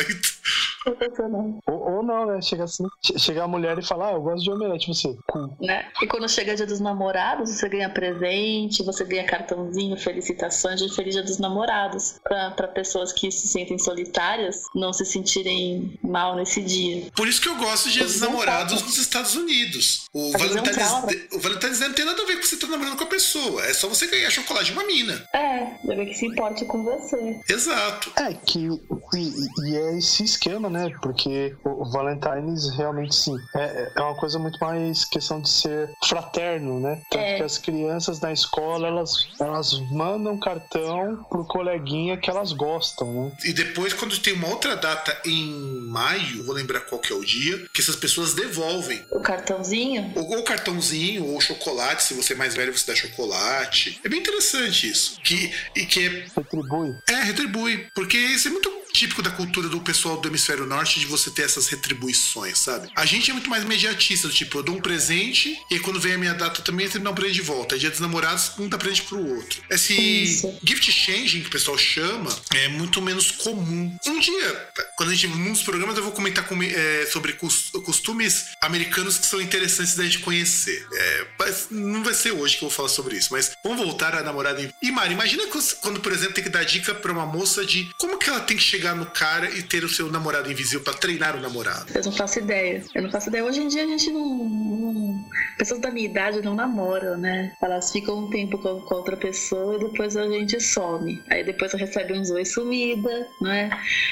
[1.66, 2.42] Ou, ou não, né?
[2.42, 5.16] Chega assim, che- chega a mulher e fala, ah, eu gosto de omelete, você.
[5.60, 5.86] Né?
[6.02, 11.14] E quando chega dia dos namorados, você ganha presente, você ganha cartãozinho, felicitações de Feliz
[11.14, 12.16] Dia dos Namorados.
[12.23, 17.06] Pra, pra pessoas que se sentem solitárias não se sentirem mal nesse dia.
[17.16, 18.86] Por isso que eu gosto de Pois é, namorados tá.
[18.86, 20.05] nos Estados Unidos.
[20.12, 22.55] O vezes é um Valentine's, o Valentine's Day não tem nada a ver com você
[22.56, 23.64] estar namorando com a pessoa.
[23.64, 25.26] É só você ganhar chocolate de uma mina.
[25.32, 27.41] É, deve que se importe com você.
[27.49, 28.13] Exato.
[28.17, 28.67] É, que.
[29.15, 30.91] E, e é esse esquema, né?
[31.03, 33.37] Porque o, o Valentine's realmente sim.
[33.55, 37.01] É, é uma coisa muito mais questão de ser fraterno, né?
[37.11, 37.37] Tanto É.
[37.37, 43.33] que as crianças na escola, elas, elas mandam cartão pro coleguinha que elas gostam, né?
[43.45, 45.53] E depois, quando tem uma outra data em
[45.89, 49.05] maio, vou lembrar qual que é o dia, que essas pessoas devolvem.
[49.13, 54.01] O cartãozinho, Ou, ou cartãozinho, ou chocolate, se você é mais velho, você dá chocolate.
[54.05, 55.21] É bem interessante isso.
[55.23, 56.94] Que, e que é Retribui.
[57.09, 57.86] É, retribui.
[57.94, 61.42] Porque isso é muito típico da cultura do pessoal do hemisfério norte de você ter
[61.42, 62.89] essas retribuições, sabe?
[62.94, 66.14] A gente é muito mais imediatista, do tipo, eu dou um presente e quando vem
[66.14, 67.74] a minha data também eu que dar um presente de volta.
[67.74, 69.60] Aí dia dos namorados, um dá presente pro outro.
[69.68, 70.58] Esse Isso.
[70.64, 73.97] gift changing que o pessoal chama é muito menos comum.
[74.06, 77.70] Um dia, quando a gente num dos programas, eu vou comentar com- é, sobre cos-
[77.84, 80.86] costumes americanos que são interessantes da gente conhecer.
[80.92, 84.14] É, mas não vai ser hoje que eu vou falar sobre isso, mas vamos voltar
[84.14, 84.73] à namorada.
[84.81, 87.90] E Mari, imagina quando, quando, por exemplo, tem que dar dica pra uma moça de
[87.98, 90.83] como que ela tem que chegar chegar no cara e ter o seu namorado invisível
[90.83, 91.87] para treinar o namorado?
[91.95, 92.85] Eu não faço ideia.
[92.95, 93.43] Eu não faço ideia.
[93.43, 94.37] Hoje em dia a gente não.
[94.37, 95.25] não...
[95.57, 97.53] Pessoas da minha idade não namoram, né?
[97.63, 101.23] Elas ficam um tempo com, com outra pessoa e depois a gente some.
[101.31, 103.71] Aí depois recebe uns oi sumida, né?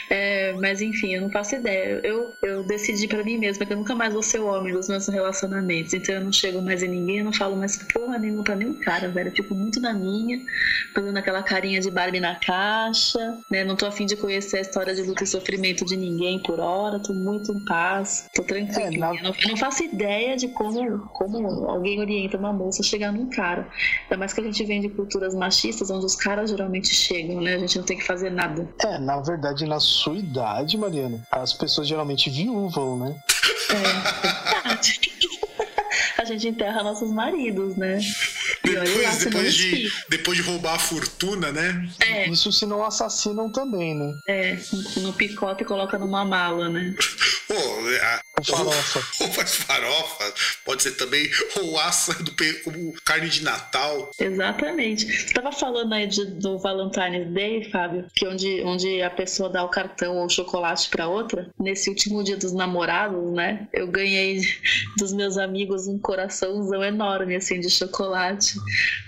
[0.09, 2.01] É, mas enfim, eu não faço ideia.
[2.03, 4.89] Eu, eu decidi para mim mesma que eu nunca mais vou ser o homem dos
[4.89, 5.93] meus relacionamentos.
[5.93, 8.75] Então eu não chego mais em ninguém, eu não falo mais porra nenhuma pra nenhum
[8.81, 9.29] cara, velho.
[9.29, 10.41] Eu fico muito na minha,
[10.95, 13.65] fazendo aquela carinha de Barbie na caixa, né?
[13.65, 17.13] Não tô afim de conhecer história de luta e sofrimento de ninguém por hora, tô
[17.13, 18.83] muito em paz, tô tranquila.
[18.83, 22.85] É, eu, não, eu não faço ideia de como, como alguém orienta uma moça a
[22.85, 23.69] chegar num cara.
[24.05, 27.55] Ainda mais que a gente vem de culturas machistas, onde os caras geralmente chegam, né?
[27.55, 28.69] A gente não tem que fazer nada.
[28.81, 33.17] É, na verdade, na sua idade, Mariana, as pessoas geralmente viúvam, né?
[33.71, 35.01] É, é verdade.
[36.19, 37.99] a gente enterra nossos maridos, né?
[38.65, 41.89] Depois, depois, de, depois de roubar a fortuna, né?
[42.01, 42.29] É.
[42.29, 44.15] Isso se não assassinam também, né?
[44.27, 44.59] É,
[44.99, 46.95] no picote e coloca numa mala, né?
[47.49, 49.25] Pô, a, farofa.
[49.25, 51.29] Ou faz farofa, pode ser também
[51.61, 52.33] ou assa do,
[52.65, 54.11] como carne de Natal.
[54.19, 55.07] Exatamente.
[55.07, 59.63] Você tava falando aí de, do Valentine's Day, Fábio, que onde, onde a pessoa dá
[59.65, 61.51] o cartão ou o chocolate para outra.
[61.59, 63.69] Nesse último dia dos namorados, né?
[63.73, 64.41] Eu ganhei
[64.99, 68.55] dos meus amigos um coraçãozão enorme, assim, de chocolate,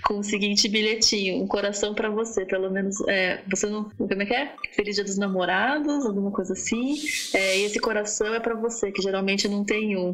[0.03, 2.95] com o seguinte bilhetinho: um coração para você, pelo menos.
[3.07, 3.89] É, você não.
[3.97, 4.53] Como é que é?
[4.73, 6.95] Feliz dia dos namorados, alguma coisa assim.
[7.33, 10.13] É, e esse coração é para você, que geralmente não tem um.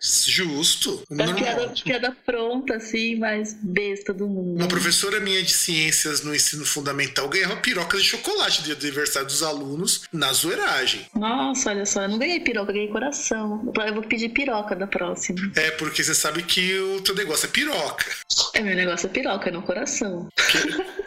[0.00, 1.02] Justo.
[1.18, 4.58] É piada, piada pronta, assim, mas besta do mundo.
[4.58, 9.42] Uma professora minha de ciências no ensino fundamental ganhava pirocas de chocolate de aniversário dos
[9.42, 11.06] alunos na zoeiragem.
[11.14, 13.72] Nossa, olha só, eu não ganhei piroca, ganhei coração.
[13.86, 15.50] Eu vou pedir piroca da próxima.
[15.56, 18.06] É, porque você sabe que o teu negócio é piroca.
[18.54, 20.28] É, meu negócio é piroca, não coração.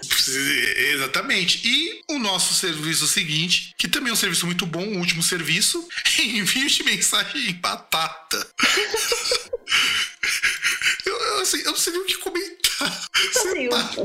[0.94, 1.62] Exatamente.
[1.66, 5.88] E o nosso serviço seguinte, que também é um serviço muito bom, o último serviço,
[6.68, 8.48] de mensagem em batata.
[11.06, 12.61] eu, eu, assim, eu não sei nem o que comentar.
[13.34, 14.04] Você paga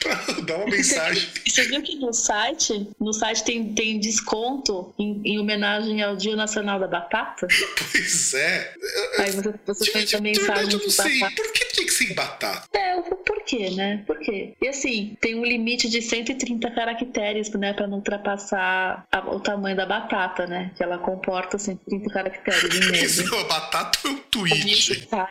[0.00, 1.28] pra dar uma mensagem.
[1.46, 6.36] Você viu que no site, no site tem, tem desconto em, em homenagem ao Dia
[6.36, 7.46] Nacional da Batata?
[7.92, 8.74] Pois é.
[9.18, 10.72] Aí você, você faz a mensagem.
[10.72, 11.18] Eu não sei.
[11.18, 12.68] Por que tem que ser em batata?
[12.76, 14.02] É, por quê, né?
[14.06, 14.54] Por quê?
[14.60, 17.72] E assim, tem um limite de 130 caracteres, né?
[17.72, 20.72] Pra não ultrapassar a, o tamanho da batata, né?
[20.76, 22.62] Que ela comporta 130 caracteres.
[23.02, 25.08] Isso é uma batata ou um tweet?
[25.08, 25.30] Sabe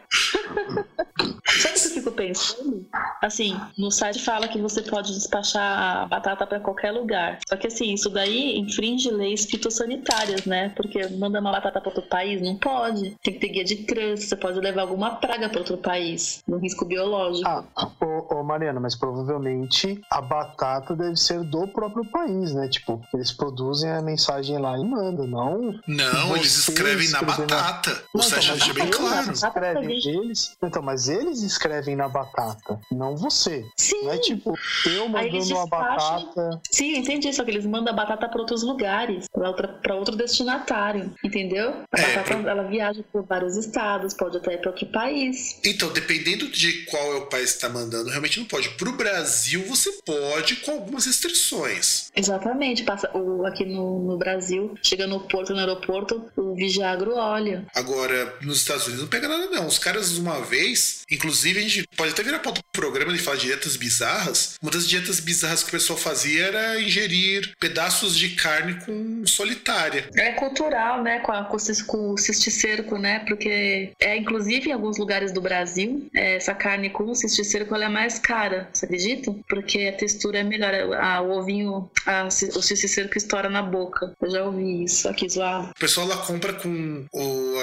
[1.77, 2.84] o que eu fico pensando?
[3.21, 7.39] Assim, no site fala que você pode despachar a batata para qualquer lugar.
[7.47, 10.69] Só que assim, isso daí infringe leis fitossanitárias, né?
[10.75, 13.15] Porque manda uma batata para outro país, não pode.
[13.23, 16.57] Tem que ter guia de trânsito, você pode levar alguma praga para outro país, no
[16.57, 17.47] risco biológico.
[17.47, 17.63] Ah,
[18.01, 22.67] ô, ô, Mariana, mas provavelmente a batata deve ser do próprio país, né?
[22.67, 25.79] Tipo, eles produzem a mensagem lá e mandam, não?
[25.87, 27.91] Não, eles escrevem na batata.
[28.13, 28.19] Na...
[28.19, 29.31] O site deixa bem claro.
[29.31, 30.55] Escrevem, eles...
[30.61, 33.65] Então, mas eles escrevem na batata não você.
[33.77, 34.03] Sim.
[34.03, 34.53] Não é tipo,
[34.85, 36.61] eu mandando uma batata.
[36.71, 37.33] Sim, entendi.
[37.33, 41.73] Só que eles mandam a batata para outros lugares, para outro destinatário, entendeu?
[41.91, 45.59] A é, batata ela viaja por vários estados, pode até ir para outro país.
[45.63, 48.69] Então, dependendo de qual é o país que está mandando, realmente não pode.
[48.69, 52.11] Para o Brasil, você pode com algumas restrições.
[52.15, 52.83] Exatamente.
[52.83, 57.65] Passa o, aqui no, no Brasil, chega no porto, no aeroporto, o Vigiagro olha.
[57.75, 59.67] Agora, nos Estados Unidos não pega nada, não.
[59.67, 63.47] Os caras, uma vez, inclusive, a gente pode até virar pauta programa de falar de
[63.47, 68.75] dietas bizarras, uma das dietas bizarras que o pessoal fazia era ingerir pedaços de carne
[68.85, 70.09] com solitária.
[70.15, 71.19] É cultural, né?
[71.19, 73.19] Com, a, com, o cisticerco, né?
[73.19, 77.89] Porque é inclusive em alguns lugares do Brasil, é, essa carne com cisticerco ela é
[77.89, 79.33] mais cara, você acredita?
[79.47, 84.13] Porque a textura é melhor, a, o ovinho, a, o cisticerco estoura na boca.
[84.21, 85.71] Eu já ouvi isso aqui zoado.
[85.71, 87.55] O pessoal lá compra com o,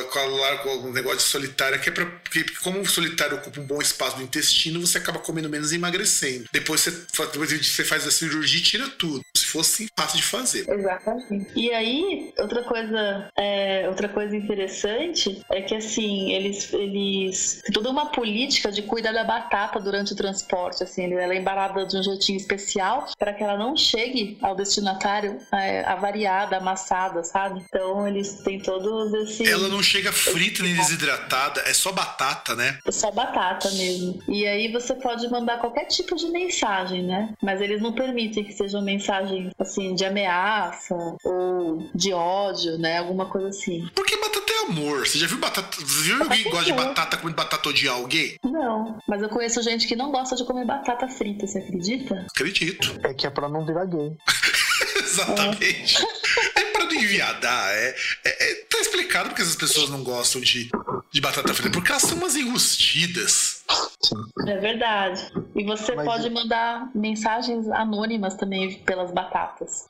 [0.62, 2.86] com o negócio de solitária, que é pra, porque como o
[3.34, 6.46] ocupa um bom espaço no intestino, você acaba comendo menos e emagrecendo.
[6.52, 9.22] Depois você, depois você faz a cirurgia e tira tudo.
[9.36, 10.68] Se fosse fácil de fazer.
[10.68, 11.50] Exatamente.
[11.54, 18.06] E aí, outra coisa, é, outra coisa interessante é que assim, eles, eles toda uma
[18.06, 20.82] política de cuidar da batata durante o transporte.
[20.82, 25.38] Assim, ela é embalada de um jeitinho especial para que ela não chegue ao destinatário
[25.52, 27.64] é, avariada, amassada, sabe?
[27.68, 29.48] Então eles têm todos esses.
[29.48, 32.78] Ela não chega frita nem desidratada, é só batata, né?
[32.86, 33.21] É só batata
[33.72, 34.22] mesmo.
[34.28, 37.32] E aí você você pode mandar qualquer tipo de mensagem, né?
[37.42, 40.94] Mas eles não permitem que sejam mensagens assim de ameaça
[41.24, 42.98] ou de ódio, né?
[42.98, 43.88] Alguma coisa assim.
[43.94, 45.06] Porque batata é amor.
[45.06, 45.76] Você já viu batata?
[45.76, 48.36] Você viu alguém que gosta de batata comendo batata odiar alguém?
[48.44, 52.26] Não, mas eu conheço gente que não gosta de comer batata frita, você acredita?
[52.30, 52.98] Acredito.
[53.04, 54.12] É que é pra não virar gay.
[55.02, 56.04] Exatamente.
[56.56, 57.68] É não enviadar.
[57.70, 60.70] É, é, é, tá explicado porque as pessoas não gostam de,
[61.10, 61.70] de batata frita.
[61.70, 63.51] Porque elas são umas enrustidas.
[64.46, 65.32] É verdade.
[65.54, 69.86] E você Mas pode mandar mensagens anônimas também pelas batatas.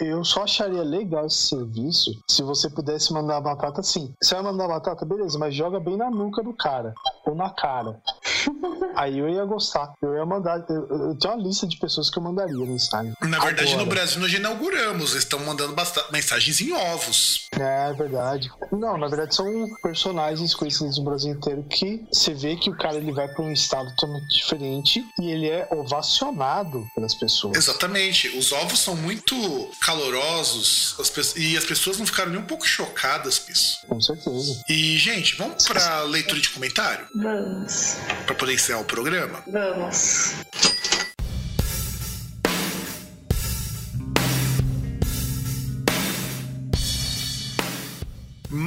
[0.00, 4.14] Eu só acharia legal esse serviço se você pudesse mandar a batata assim.
[4.22, 6.94] Você vai mandar a batata, beleza, mas joga bem na nuca do cara.
[7.26, 8.00] Ou na cara.
[8.96, 9.92] Aí eu ia gostar.
[10.02, 10.64] Eu ia mandar.
[10.68, 13.12] Eu, eu tenho uma lista de pessoas que eu mandaria mensagem.
[13.20, 13.84] Na verdade, Agora.
[13.84, 15.12] no Brasil nós já inauguramos.
[15.12, 15.74] Eles estão mandando
[16.10, 17.48] mensagens em ovos.
[17.58, 18.50] É, é verdade.
[18.72, 19.46] Não, na verdade são
[19.82, 23.52] personagens conhecidos no Brasil inteiro que você vê que o cara ele vai para um
[23.52, 27.56] estado totalmente diferente e ele é ovacionado pelas pessoas.
[27.56, 28.28] Exatamente.
[28.36, 29.36] Os ovos são muito
[29.80, 33.86] calorosos as e as pessoas não ficaram nem um pouco chocadas com isso.
[33.86, 34.62] Com certeza.
[34.68, 37.06] E, gente, vamos para leitura de comentário?
[37.14, 37.96] Vamos.
[38.24, 39.42] Para poder encerrar o programa?
[39.46, 40.34] Vamos.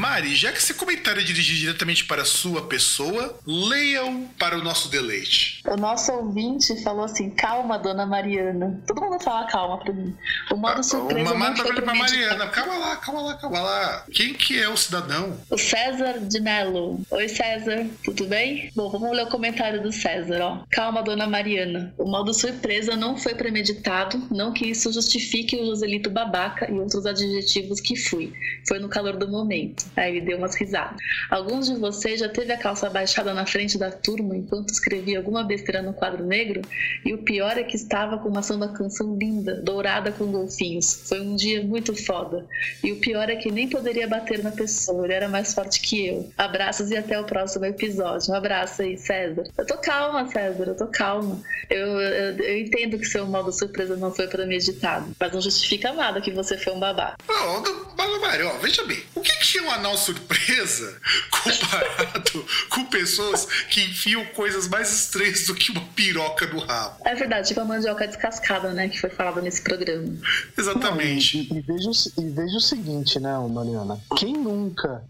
[0.10, 4.64] Mari, já que esse comentário é dirigido diretamente para a sua pessoa, leiam para o
[4.64, 5.62] nosso deleite.
[5.68, 8.82] O nosso ouvinte falou assim: calma, dona Mariana.
[8.88, 10.16] Todo mundo fala calma para mim.
[10.52, 11.32] O modo ah, surpresa.
[11.32, 12.48] Uma foi para Mariana.
[12.48, 14.06] Calma lá, calma lá, calma lá.
[14.12, 15.40] Quem que é o cidadão?
[15.48, 17.00] O César de Mello.
[17.12, 17.86] Oi, César.
[18.04, 18.72] Tudo bem?
[18.76, 20.64] Bom, vamos ler o comentário do César, ó.
[20.72, 21.94] Calma, dona Mariana.
[22.00, 27.06] O modo surpresa não foi premeditado, não que isso justifique o Joselito babaca e outros
[27.06, 28.34] adjetivos que fui.
[28.68, 29.86] Foi no calor do momento.
[30.00, 30.98] Aí ele deu umas risadas.
[31.30, 35.44] Alguns de vocês já teve a calça baixada na frente da turma enquanto escrevia alguma
[35.44, 36.62] besteira no quadro negro?
[37.04, 41.08] E o pior é que estava com uma samba canção linda, dourada com golfinhos.
[41.08, 42.46] Foi um dia muito foda.
[42.84, 46.08] E o pior é que nem poderia bater na pessoa, ele era mais forte que
[46.08, 46.32] eu.
[46.38, 48.32] Abraços e até o próximo episódio.
[48.32, 49.44] Um abraço aí, César.
[49.58, 51.42] Eu tô calma, César, eu tô calma.
[51.70, 56.22] Eu, eu, eu entendo que seu modo surpresa não foi premeditado, mas não justifica nada
[56.22, 57.16] que você foi um babá.
[57.28, 61.00] Não, Mário, veja bem, o que, que é um surpresa
[61.32, 66.98] comparado com pessoas que enfiam coisas mais estranhas do que uma piroca no rabo?
[67.06, 70.14] É verdade, tipo a mandioca descascada, né, que foi falada nesse programa.
[70.58, 71.50] Exatamente.
[71.50, 75.04] Não, e, e, veja, e veja o seguinte, né, Mariana, quem nunca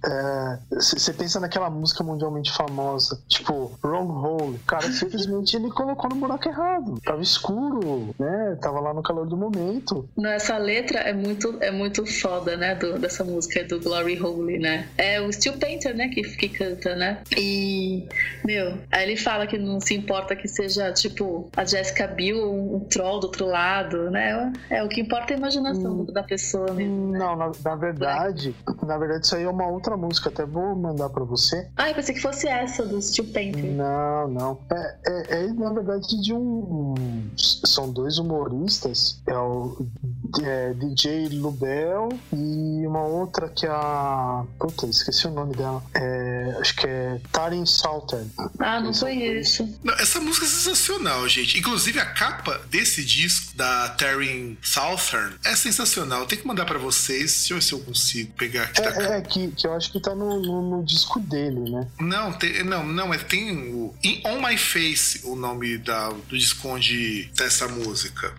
[0.71, 6.15] você é, pensa naquela música mundialmente famosa, tipo Wrong Hole, cara, simplesmente ele colocou no
[6.15, 10.07] buraco errado, tava escuro, né, tava lá no calor do momento.
[10.17, 14.59] Não, essa letra é muito, é muito foda, né, do, dessa música do Glory Hole,
[14.59, 14.68] né?
[14.97, 17.21] É o Steel Painter, né, que, que canta, né?
[17.37, 18.07] E,
[18.45, 22.77] meu, aí ele fala que não se importa que seja, tipo, a Jessica Biel, um,
[22.77, 24.51] um troll do outro lado, né?
[24.69, 27.11] É, o que importa é a imaginação hum, da pessoa mesmo.
[27.11, 27.19] Né?
[27.19, 31.09] Não, na, na verdade, na verdade, isso aí é uma outra música, até vou mandar
[31.09, 31.67] pra você.
[31.75, 33.71] Ah, eu pensei que fosse essa do Steel Painter.
[33.71, 34.59] Não, não.
[34.71, 36.95] É, é, é na verdade, de um.
[37.37, 39.21] São dois humoristas.
[39.27, 39.85] É o
[40.43, 44.45] é, DJ Lubel e uma outra que é a.
[44.59, 45.81] Puta, esqueci o nome dela.
[45.93, 48.25] É, acho que é Tarin Salter.
[48.59, 49.79] Ah, não conheço.
[49.83, 51.57] Não, essa música é sensacional, gente.
[51.57, 56.25] Inclusive a capa desse disco da Tarin Southern é sensacional.
[56.25, 57.37] Tem que mandar para vocês.
[57.39, 58.81] Deixa eu ver se eu consigo pegar aqui.
[58.81, 61.87] É, é que, que eu acho que tá no, no, no disco dele, né?
[61.99, 63.95] Não, tem, não, não, é, tem o.
[64.25, 68.33] On My Face, o nome da, do disco onde tá essa música.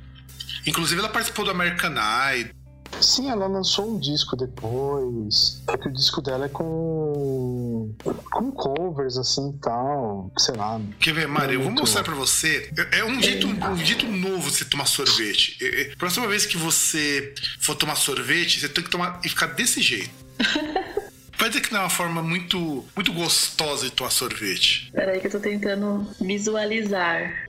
[0.66, 1.94] Inclusive, ela participou do American
[2.36, 2.59] Idol.
[3.00, 5.62] Sim, ela lançou um disco depois.
[5.68, 7.94] É que o disco dela é com.
[8.30, 10.30] com covers, assim tal.
[10.38, 10.80] Sei lá.
[10.98, 11.54] Quer ver, Mari?
[11.54, 12.70] Eu vou mostrar pra você.
[12.92, 15.56] É, é um jeito, um jeito novo de você tomar sorvete.
[15.62, 19.46] É, é, próxima vez que você for tomar sorvete, você tem que tomar e ficar
[19.46, 20.10] desse jeito.
[21.40, 24.90] Vai dizer que não é uma forma muito, muito gostosa de tomar sorvete.
[24.92, 27.48] Peraí que eu tô tentando visualizar.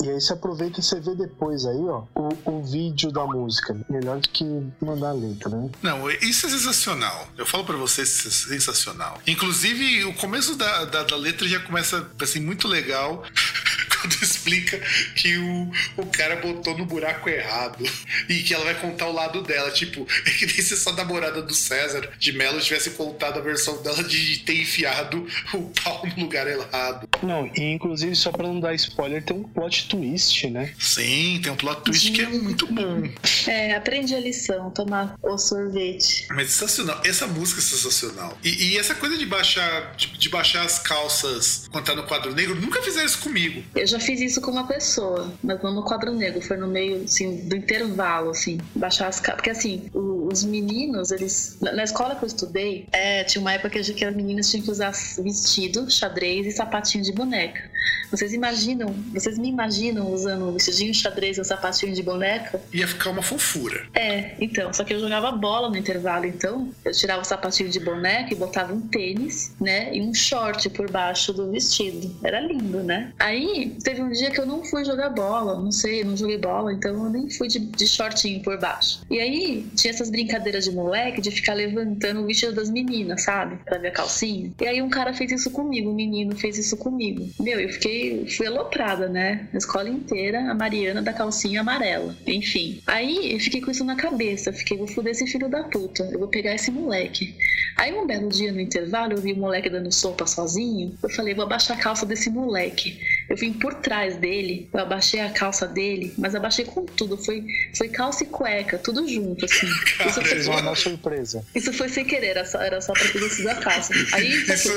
[0.00, 3.76] E aí você aproveita e você vê depois aí, ó, o, o vídeo da música.
[3.90, 4.44] Melhor do que
[4.80, 5.70] mandar a letra, né?
[5.82, 7.28] Não, isso é sensacional.
[7.36, 9.20] Eu falo para vocês, isso é sensacional.
[9.26, 13.24] Inclusive, o começo da, da, da letra já começa assim, muito legal.
[14.02, 14.78] quando explica
[15.14, 17.84] que o, o cara botou no buraco errado
[18.28, 19.70] e que ela vai contar o lado dela.
[19.70, 23.82] Tipo, é que nem se essa namorada do César de Mello tivesse contado a versão
[23.82, 27.08] dela de ter enfiado o pau no lugar errado.
[27.22, 30.74] Não, e inclusive, só pra não dar spoiler, tem um plot twist, né?
[30.78, 32.12] Sim, tem um plot twist Sim.
[32.12, 33.08] que é muito bom.
[33.46, 36.26] É, aprendi a lição, tomar o sorvete.
[36.30, 37.00] Mas sensacional.
[37.04, 38.38] Essa música é sensacional.
[38.42, 42.34] E, e essa coisa de baixar, de, de, baixar as calças quando tá no quadro
[42.34, 43.62] negro, nunca fizeram isso comigo.
[43.74, 47.04] Eu já fiz isso com uma pessoa, mas não no quadro negro, foi no meio,
[47.04, 51.58] assim, do intervalo, assim, baixar as Porque, assim, os meninos, eles.
[51.60, 54.64] Na, na, escola que eu estudei, é, tinha uma época que, que as meninas tinham
[54.64, 57.70] que usar vestido, xadrez e sapatinho de boneca.
[58.10, 62.60] Vocês imaginam, vocês me imaginam usando um vestidinho xadrez e um sapatinho de boneca?
[62.72, 63.86] Ia ficar uma fofura.
[63.94, 67.80] É, então, só que eu jogava bola no intervalo, então eu tirava o sapatinho de
[67.80, 72.14] boneca e botava um tênis, né, e um short por baixo do vestido.
[72.22, 73.12] Era lindo, né?
[73.18, 76.72] Aí teve um dia que eu não fui jogar bola, não sei, não joguei bola,
[76.72, 79.00] então eu nem fui de, de shortinho por baixo.
[79.10, 83.56] E aí tinha essas brincadeiras de moleque de ficar levantando o vestido das meninas, sabe?
[83.64, 84.52] Pra ver a calcinha.
[84.60, 87.28] E aí um cara fez isso comigo, um menino fez isso comigo.
[87.40, 89.48] Meu, eu fiquei, fui aloprada, né?
[89.52, 92.14] Na escola inteira, a Mariana da calcinha amarela.
[92.26, 92.80] Enfim.
[92.86, 94.52] Aí eu fiquei com isso na cabeça.
[94.52, 96.08] Fiquei, vou foder esse filho da puta.
[96.12, 97.34] Eu vou pegar esse moleque.
[97.76, 100.94] Aí um belo dia no intervalo, eu vi o moleque dando sopa sozinho.
[101.02, 102.98] Eu falei, vou abaixar a calça desse moleque.
[103.28, 107.16] Eu vim por trás dele, eu abaixei a calça dele, mas abaixei com tudo.
[107.16, 107.44] Foi,
[107.76, 109.66] foi calça e cueca, tudo junto, assim.
[110.06, 111.44] Isso foi uma surpresa.
[111.54, 113.92] Isso foi sem querer, era só, era só pra descido a calça.
[114.12, 114.72] Aí, Isso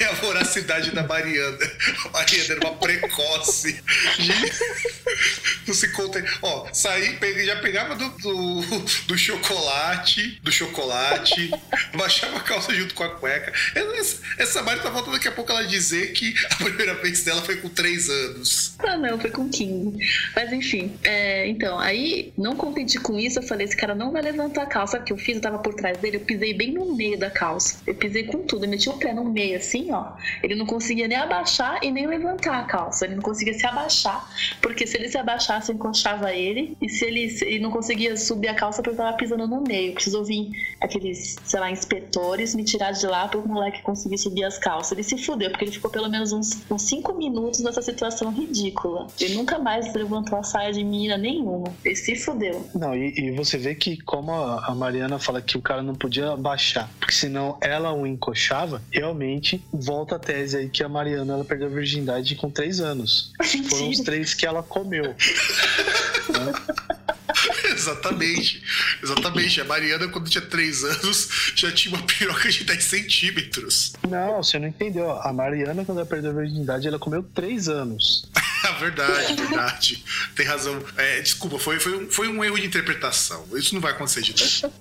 [0.00, 1.58] é a voracidade da Mariana.
[2.06, 3.82] A Mariana era uma precoce.
[5.66, 6.22] Não se conta.
[6.42, 8.60] Ó, saí, peguei, já pegava do, do,
[9.06, 11.50] do chocolate, do chocolate,
[11.94, 13.52] baixava a calça junto com a cueca.
[13.74, 17.42] Essa, essa Mari tá voltando daqui a pouco ela dizer que a primeira vez dela
[17.42, 18.74] foi com 3 anos.
[18.78, 19.98] Ah, não, foi com 15.
[20.34, 24.22] Mas enfim, é, então, aí, não contente com isso, eu falei: esse cara não vai
[24.22, 24.98] levantar a calça.
[25.00, 25.36] Que eu fiz?
[25.36, 27.80] Eu tava por trás dele, eu pisei bem no meio da calça.
[27.86, 30.12] Eu pisei com tudo, eu meti o pé no meio, assim, ó.
[30.42, 33.06] Ele não conseguia nem abaixar e nem levantar a calça.
[33.06, 34.28] Ele não conseguia se abaixar,
[34.60, 35.78] porque se ele se abaixasse, eu
[36.34, 36.76] ele.
[36.80, 39.94] E se ele, ele não conseguia subir a calça porque eu tava pisando no meio.
[39.94, 44.44] Precisou vir aqueles, sei lá, inspetores me tirar de lá para o moleque conseguir subir
[44.44, 44.92] as calças.
[44.92, 49.06] Ele se fudeu, porque ele ficou pelo menos uns, uns cinco minutos nessa situação ridícula.
[49.20, 51.72] Ele nunca mais levantou a saia de menina nenhuma.
[51.84, 52.68] Ele se fudeu.
[52.74, 56.32] Não, e, e você vê que, como a Mariana fala que o cara não podia
[56.32, 61.44] abaixar, porque senão ela o encoxava, realmente volta a tese aí que a Mariana ela
[61.44, 63.32] perdeu a virgindade com três anos.
[63.68, 65.04] Foram os três que ela comeu.
[65.04, 65.16] né?
[67.80, 68.62] Exatamente.
[69.02, 69.60] Exatamente.
[69.60, 73.92] A Mariana, quando tinha 3 anos, já tinha uma piroca de 10 centímetros.
[74.08, 75.10] Não, você não entendeu.
[75.10, 78.28] A Mariana, quando ela perdeu a virgindade, ela comeu 3 anos.
[78.78, 80.04] verdade, verdade.
[80.34, 80.82] Tem razão.
[80.96, 83.44] É, desculpa, foi, foi, um, foi um erro de interpretação.
[83.54, 84.34] Isso não vai acontecer de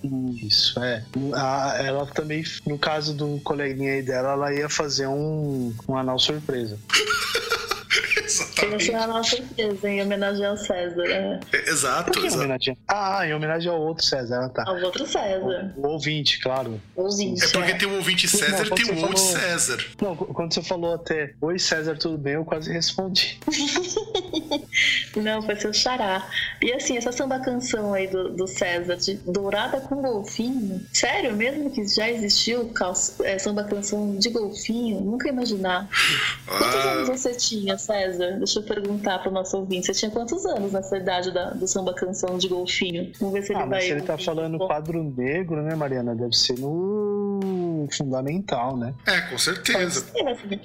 [0.03, 0.37] novo.
[0.41, 1.03] Isso, é.
[1.33, 6.19] A, ela também, no caso do coleguinha aí dela, ela ia fazer um, um anal
[6.19, 6.77] surpresa.
[8.23, 8.89] Exatamente.
[8.89, 11.05] Essa é a nossa em homenagem ao César.
[11.07, 11.39] É.
[11.51, 12.43] É, exato, Por que exato.
[12.43, 12.77] Homenagem?
[12.87, 14.63] Ah, em homenagem ao outro César, ah, tá.
[14.67, 15.73] Ao outro César.
[15.75, 16.79] O, o ouvinte, claro.
[16.95, 17.43] Ouvinte.
[17.43, 19.39] É porque tem o ouvinte César e tem o outro falou...
[19.41, 19.85] César.
[20.01, 22.33] Não, quando você falou até Oi César, tudo bem?
[22.33, 23.39] Eu quase respondi.
[25.15, 26.27] Não, foi seu xará.
[26.61, 31.69] E assim, essa samba canção aí do, do César, de Dourada com Golfinho, sério mesmo
[31.71, 32.93] que já existiu cal...
[33.23, 35.01] é, samba canção de golfinho?
[35.01, 35.87] Nunca imaginar.
[36.45, 36.91] Quantos Ah.
[36.91, 38.37] anos você tinha, César?
[38.37, 39.87] Deixa eu perguntar pro nosso ouvinte.
[39.87, 43.11] Você tinha quantos anos nessa idade da, do samba canção de golfinho?
[43.19, 43.69] Vamos ver se ele Ah, vai.
[43.69, 46.13] mas se ele tá falando Bom, quadro negro, né, Mariana?
[46.15, 48.93] Deve ser no fundamental, né?
[49.07, 50.05] É, com certeza.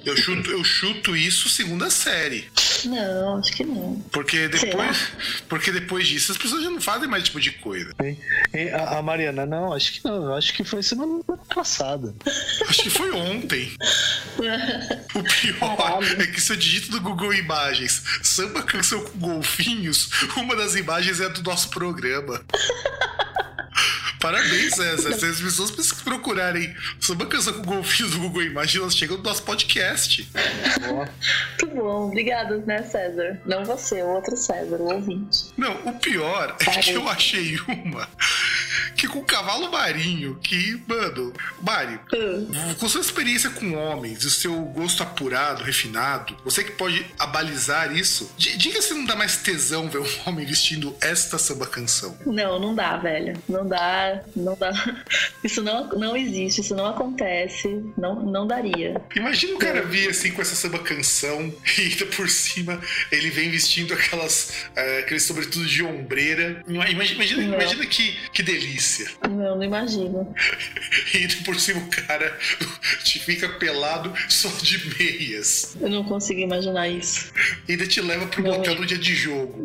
[0.05, 2.45] Eu chuto, eu chuto isso segunda série.
[2.85, 3.95] Não, acho que não.
[4.11, 4.61] Porque Será?
[4.83, 5.07] depois,
[5.49, 7.91] porque depois disso as pessoas já não fazem mais esse tipo de coisa.
[8.53, 10.25] E a, a Mariana, não, acho que não.
[10.25, 11.21] Eu acho que foi semana
[11.53, 12.13] passada.
[12.69, 13.71] Acho que foi ontem.
[15.15, 16.21] O pior Caralho.
[16.21, 21.19] é que se eu digito do Google Imagens samba canção com golfinhos, uma das imagens
[21.19, 22.43] é do nosso programa.
[24.25, 25.13] Parabéns, César.
[25.19, 25.69] Se as pessoas
[26.01, 30.27] procurarem samba canção com golfinhos do Google Imagens, elas chegam no nosso podcast.
[31.61, 32.07] Muito bom.
[32.07, 33.39] Obrigada, né, César?
[33.45, 35.45] Não você, o outro César, o ouvinte.
[35.55, 38.07] Não, o pior é que eu achei uma
[38.95, 42.47] que com o cavalo marinho, que, mano, Mari, Hum.
[42.79, 47.93] com sua experiência com homens e o seu gosto apurado, refinado, você que pode abalizar
[47.95, 52.17] isso, di- diga se não dá mais tesão ver um homem vestindo esta samba canção.
[52.25, 53.37] Não, não dá, velho.
[53.49, 54.71] Não dá, não dá.
[55.43, 57.83] Isso não, não existe, isso não acontece.
[57.97, 59.01] Não, não daria.
[59.15, 62.79] Imagina o cara vir assim com essa samba canção e ainda por cima
[63.11, 66.63] ele vem vestindo aquelas, eh, aquele sobretudo de ombreira.
[66.67, 69.07] Ima- Imagina, imagina, imagina que, que delícia.
[69.29, 70.33] Não, não imagino.
[71.13, 72.37] E ainda por cima o cara
[73.03, 75.75] te fica pelado só de meias.
[75.79, 77.31] Eu não consigo imaginar isso.
[77.67, 78.55] E ainda te leva pro Não.
[78.57, 79.55] motel no dia de jogo.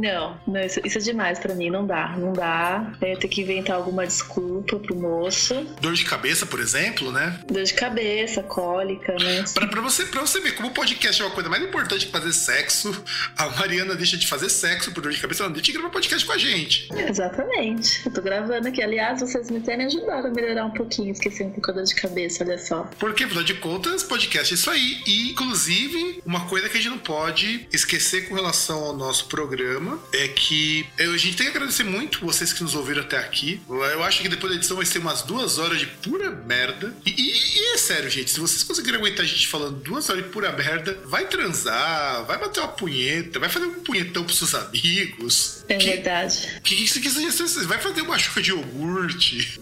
[0.00, 1.70] Não, não isso, isso é demais pra mim.
[1.70, 2.92] Não dá, não dá.
[3.00, 5.54] Eu ter que inventar alguma desculpa pro moço.
[5.80, 7.40] Dor de cabeça, por exemplo, né?
[7.46, 9.44] Dor de cabeça, cólica, né?
[9.54, 12.12] Pra, pra você, pra você ver como o podcast é uma coisa mais importante que
[12.12, 13.04] fazer sexo,
[13.36, 15.90] a Mariana deixa de fazer sexo por dor de cabeça, ela não deixa de gravar
[15.90, 16.88] podcast com a gente.
[16.94, 18.02] Exatamente.
[18.06, 18.82] Eu tô gravando aqui.
[18.82, 21.94] Aliás, vocês me têm ajudado a melhorar um pouquinho, esqueci um pouco a dor de
[21.94, 22.88] cabeça, olha só.
[22.98, 25.02] Porque, afinal de contas, podcast é isso aí.
[25.06, 29.98] E, inclusive, uma coisa que a gente não pode esquecer com relação ao nosso programa
[30.12, 33.60] é que eu, a gente tem que agradecer muito vocês que nos ouviram até aqui.
[33.70, 36.92] Eu acho que depois da edição vai ser umas duas horas de pura merda.
[37.06, 40.24] E, e, e é sério, gente, se vocês conseguirem aguentar a gente falando duas horas
[40.24, 44.54] de pura merda, vai transar, vai bater uma punheta, vai fazer um punhetão pros seus
[44.54, 45.64] amigos.
[45.68, 46.60] É que, verdade.
[46.64, 49.60] Que isso que você vai fazer uma chuva de iogurte.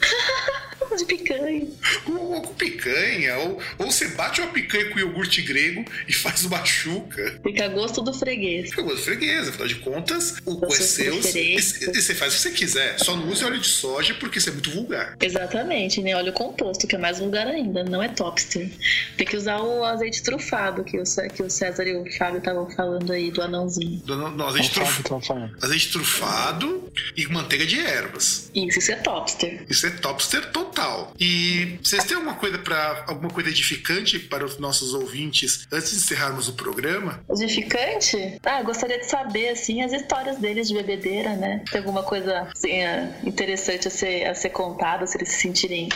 [0.97, 1.67] De picanha.
[2.07, 6.65] Ou com picanha, ou, ou você bate uma picanha com iogurte grego e faz uma
[6.65, 7.41] chuca.
[7.42, 8.70] Fica a gosto do freguês.
[8.70, 12.15] Fica a gosto do freguês, afinal de contas, o cu é seu e, e você
[12.15, 12.99] faz o que você quiser.
[12.99, 15.17] Só não use óleo de soja porque isso é muito vulgar.
[15.20, 18.70] Exatamente, nem óleo composto, que é mais vulgar ainda, não é topster.
[19.17, 22.68] Tem que usar o azeite trufado que o, que o César e o Fábio estavam
[22.70, 24.00] falando aí, do anãozinho.
[24.05, 25.02] Do, no, azeite, truf...
[25.62, 28.50] azeite trufado e manteiga de ervas.
[28.55, 29.65] Isso, isso é topster.
[29.68, 30.77] Isso é topster total.
[31.18, 35.97] E vocês têm alguma coisa para alguma coisa edificante para os nossos ouvintes antes de
[35.97, 37.20] encerrarmos o programa?
[37.31, 38.39] Edificante?
[38.44, 41.62] Ah, gostaria de saber assim as histórias deles de bebedeira, né?
[41.70, 45.89] Tem alguma coisa assim, é, interessante a ser, a ser contada, se eles se sentirem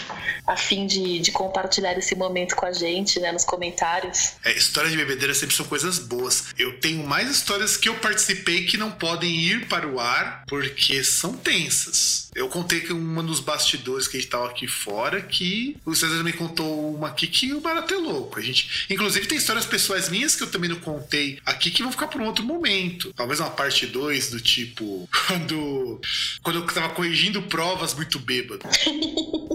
[0.47, 4.33] a fim de, de compartilhar esse momento com a gente, né, nos comentários.
[4.45, 6.47] É, histórias de bebedeira sempre são coisas boas.
[6.59, 11.03] Eu tenho mais histórias que eu participei que não podem ir para o ar porque
[11.05, 12.31] são tensas.
[12.35, 16.23] Eu contei que uma nos bastidores que a gente tava aqui fora que o César
[16.25, 18.39] me contou uma aqui que o barato é louco.
[18.39, 21.93] A gente, inclusive, tem histórias pessoais minhas que eu também não contei aqui que vão
[21.93, 23.13] ficar por um outro momento.
[23.15, 26.01] Talvez uma parte 2 do tipo quando
[26.43, 28.63] quando eu tava corrigindo provas muito bêbado.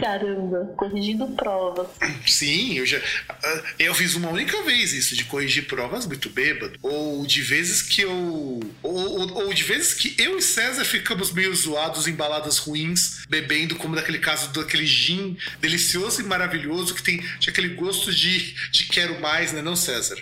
[0.00, 1.88] Caramba, corrigindo provas.
[2.26, 3.00] Sim, eu já.
[3.78, 6.78] Eu fiz uma única vez isso, de corrigir provas muito bêbado.
[6.82, 8.12] Ou de vezes que eu.
[8.12, 13.24] Ou, ou, ou de vezes que eu e César ficamos meio zoados em baladas ruins,
[13.28, 18.86] bebendo, como naquele caso daquele gin delicioso e maravilhoso que tem, aquele gosto de, de
[18.86, 20.16] quero mais, né, não, César?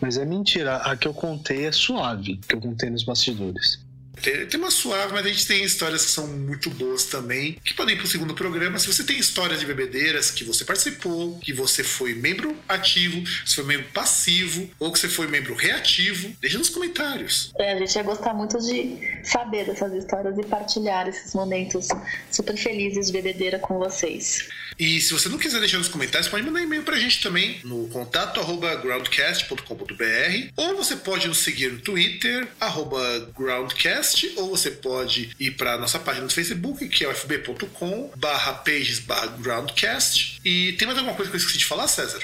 [0.00, 3.87] Mas é mentira, a que eu contei é suave, que eu contei nos bastidores.
[4.22, 7.74] Tem, tem uma suave, mas a gente tem histórias que são muito boas também, que
[7.74, 8.78] podem ir pro segundo programa.
[8.78, 13.54] Se você tem histórias de bebedeiras que você participou, que você foi membro ativo, se
[13.54, 17.52] foi membro passivo, ou que você foi membro reativo, deixa nos comentários.
[17.58, 21.88] É, a gente ia gostar muito de saber dessas histórias e partilhar esses momentos
[22.30, 24.48] super felizes de bebedeira com vocês.
[24.78, 27.88] E se você não quiser deixar nos comentários, pode mandar e-mail pra gente também no
[27.88, 35.30] contato arroba groundcast.com.br ou você pode nos seguir no Twitter, arroba groundcast, ou você pode
[35.38, 40.40] ir para nossa página no Facebook, que é fb.com barra pages barra groundcast.
[40.44, 42.22] E tem mais alguma coisa que eu esqueci de falar, César?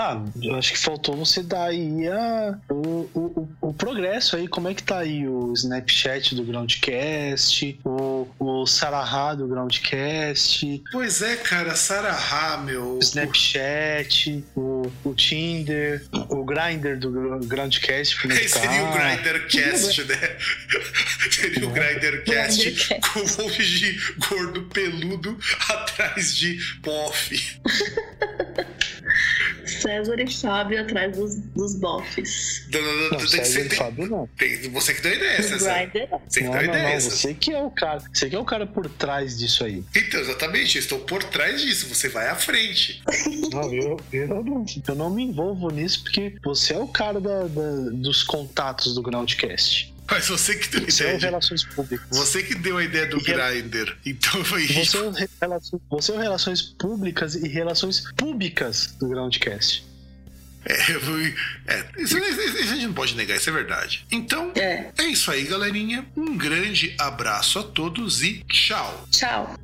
[0.00, 4.68] Ah, eu acho que faltou você dar aí a, o, o, o, progresso aí, como
[4.68, 10.84] é que tá aí o Snapchat do Groundcast, o, o Sarahá do Groundcast.
[10.92, 12.94] Pois é, cara, Sarahá, meu.
[12.94, 17.10] O Snapchat, o, o Tinder, o Grindr do
[17.48, 18.28] Groundcast.
[18.28, 18.34] Tá?
[18.36, 20.36] Seria o Grindercast, né?
[21.28, 25.36] Seria o Grindercast com um monte de gordo peludo
[25.68, 27.60] atrás de bofe.
[29.80, 32.66] César e Fábio atrás dos, dos bofs.
[32.72, 34.28] Não, não, não, não tem César e Fábio não.
[34.36, 35.90] Tem, você que deu ideia, César.
[36.26, 36.94] Você que não, deu a ideia.
[36.94, 38.00] Não, você que é o cara.
[38.12, 39.84] Você que é o cara por trás disso aí.
[39.94, 41.86] Então, exatamente, eu estou por trás disso.
[41.88, 43.02] Você vai à frente.
[43.52, 47.44] Não, eu, eu, não, eu não me envolvo nisso porque você é o cara da,
[47.44, 49.94] da dos contatos do Groundcast.
[50.10, 51.16] Mas você que deu você ideia.
[51.16, 52.08] É relações públicas.
[52.10, 53.96] Você que deu a ideia do Grindr.
[54.04, 54.98] Então foi isso.
[55.04, 59.86] Você é, relações, você é relações públicas e relações públicas do Groundcast.
[60.64, 61.34] É, fui,
[61.66, 64.04] é isso, isso, a gente não pode negar, isso é verdade.
[64.10, 64.90] Então, é.
[64.98, 66.06] é isso aí, galerinha.
[66.16, 69.06] Um grande abraço a todos e tchau.
[69.10, 69.54] Tchau.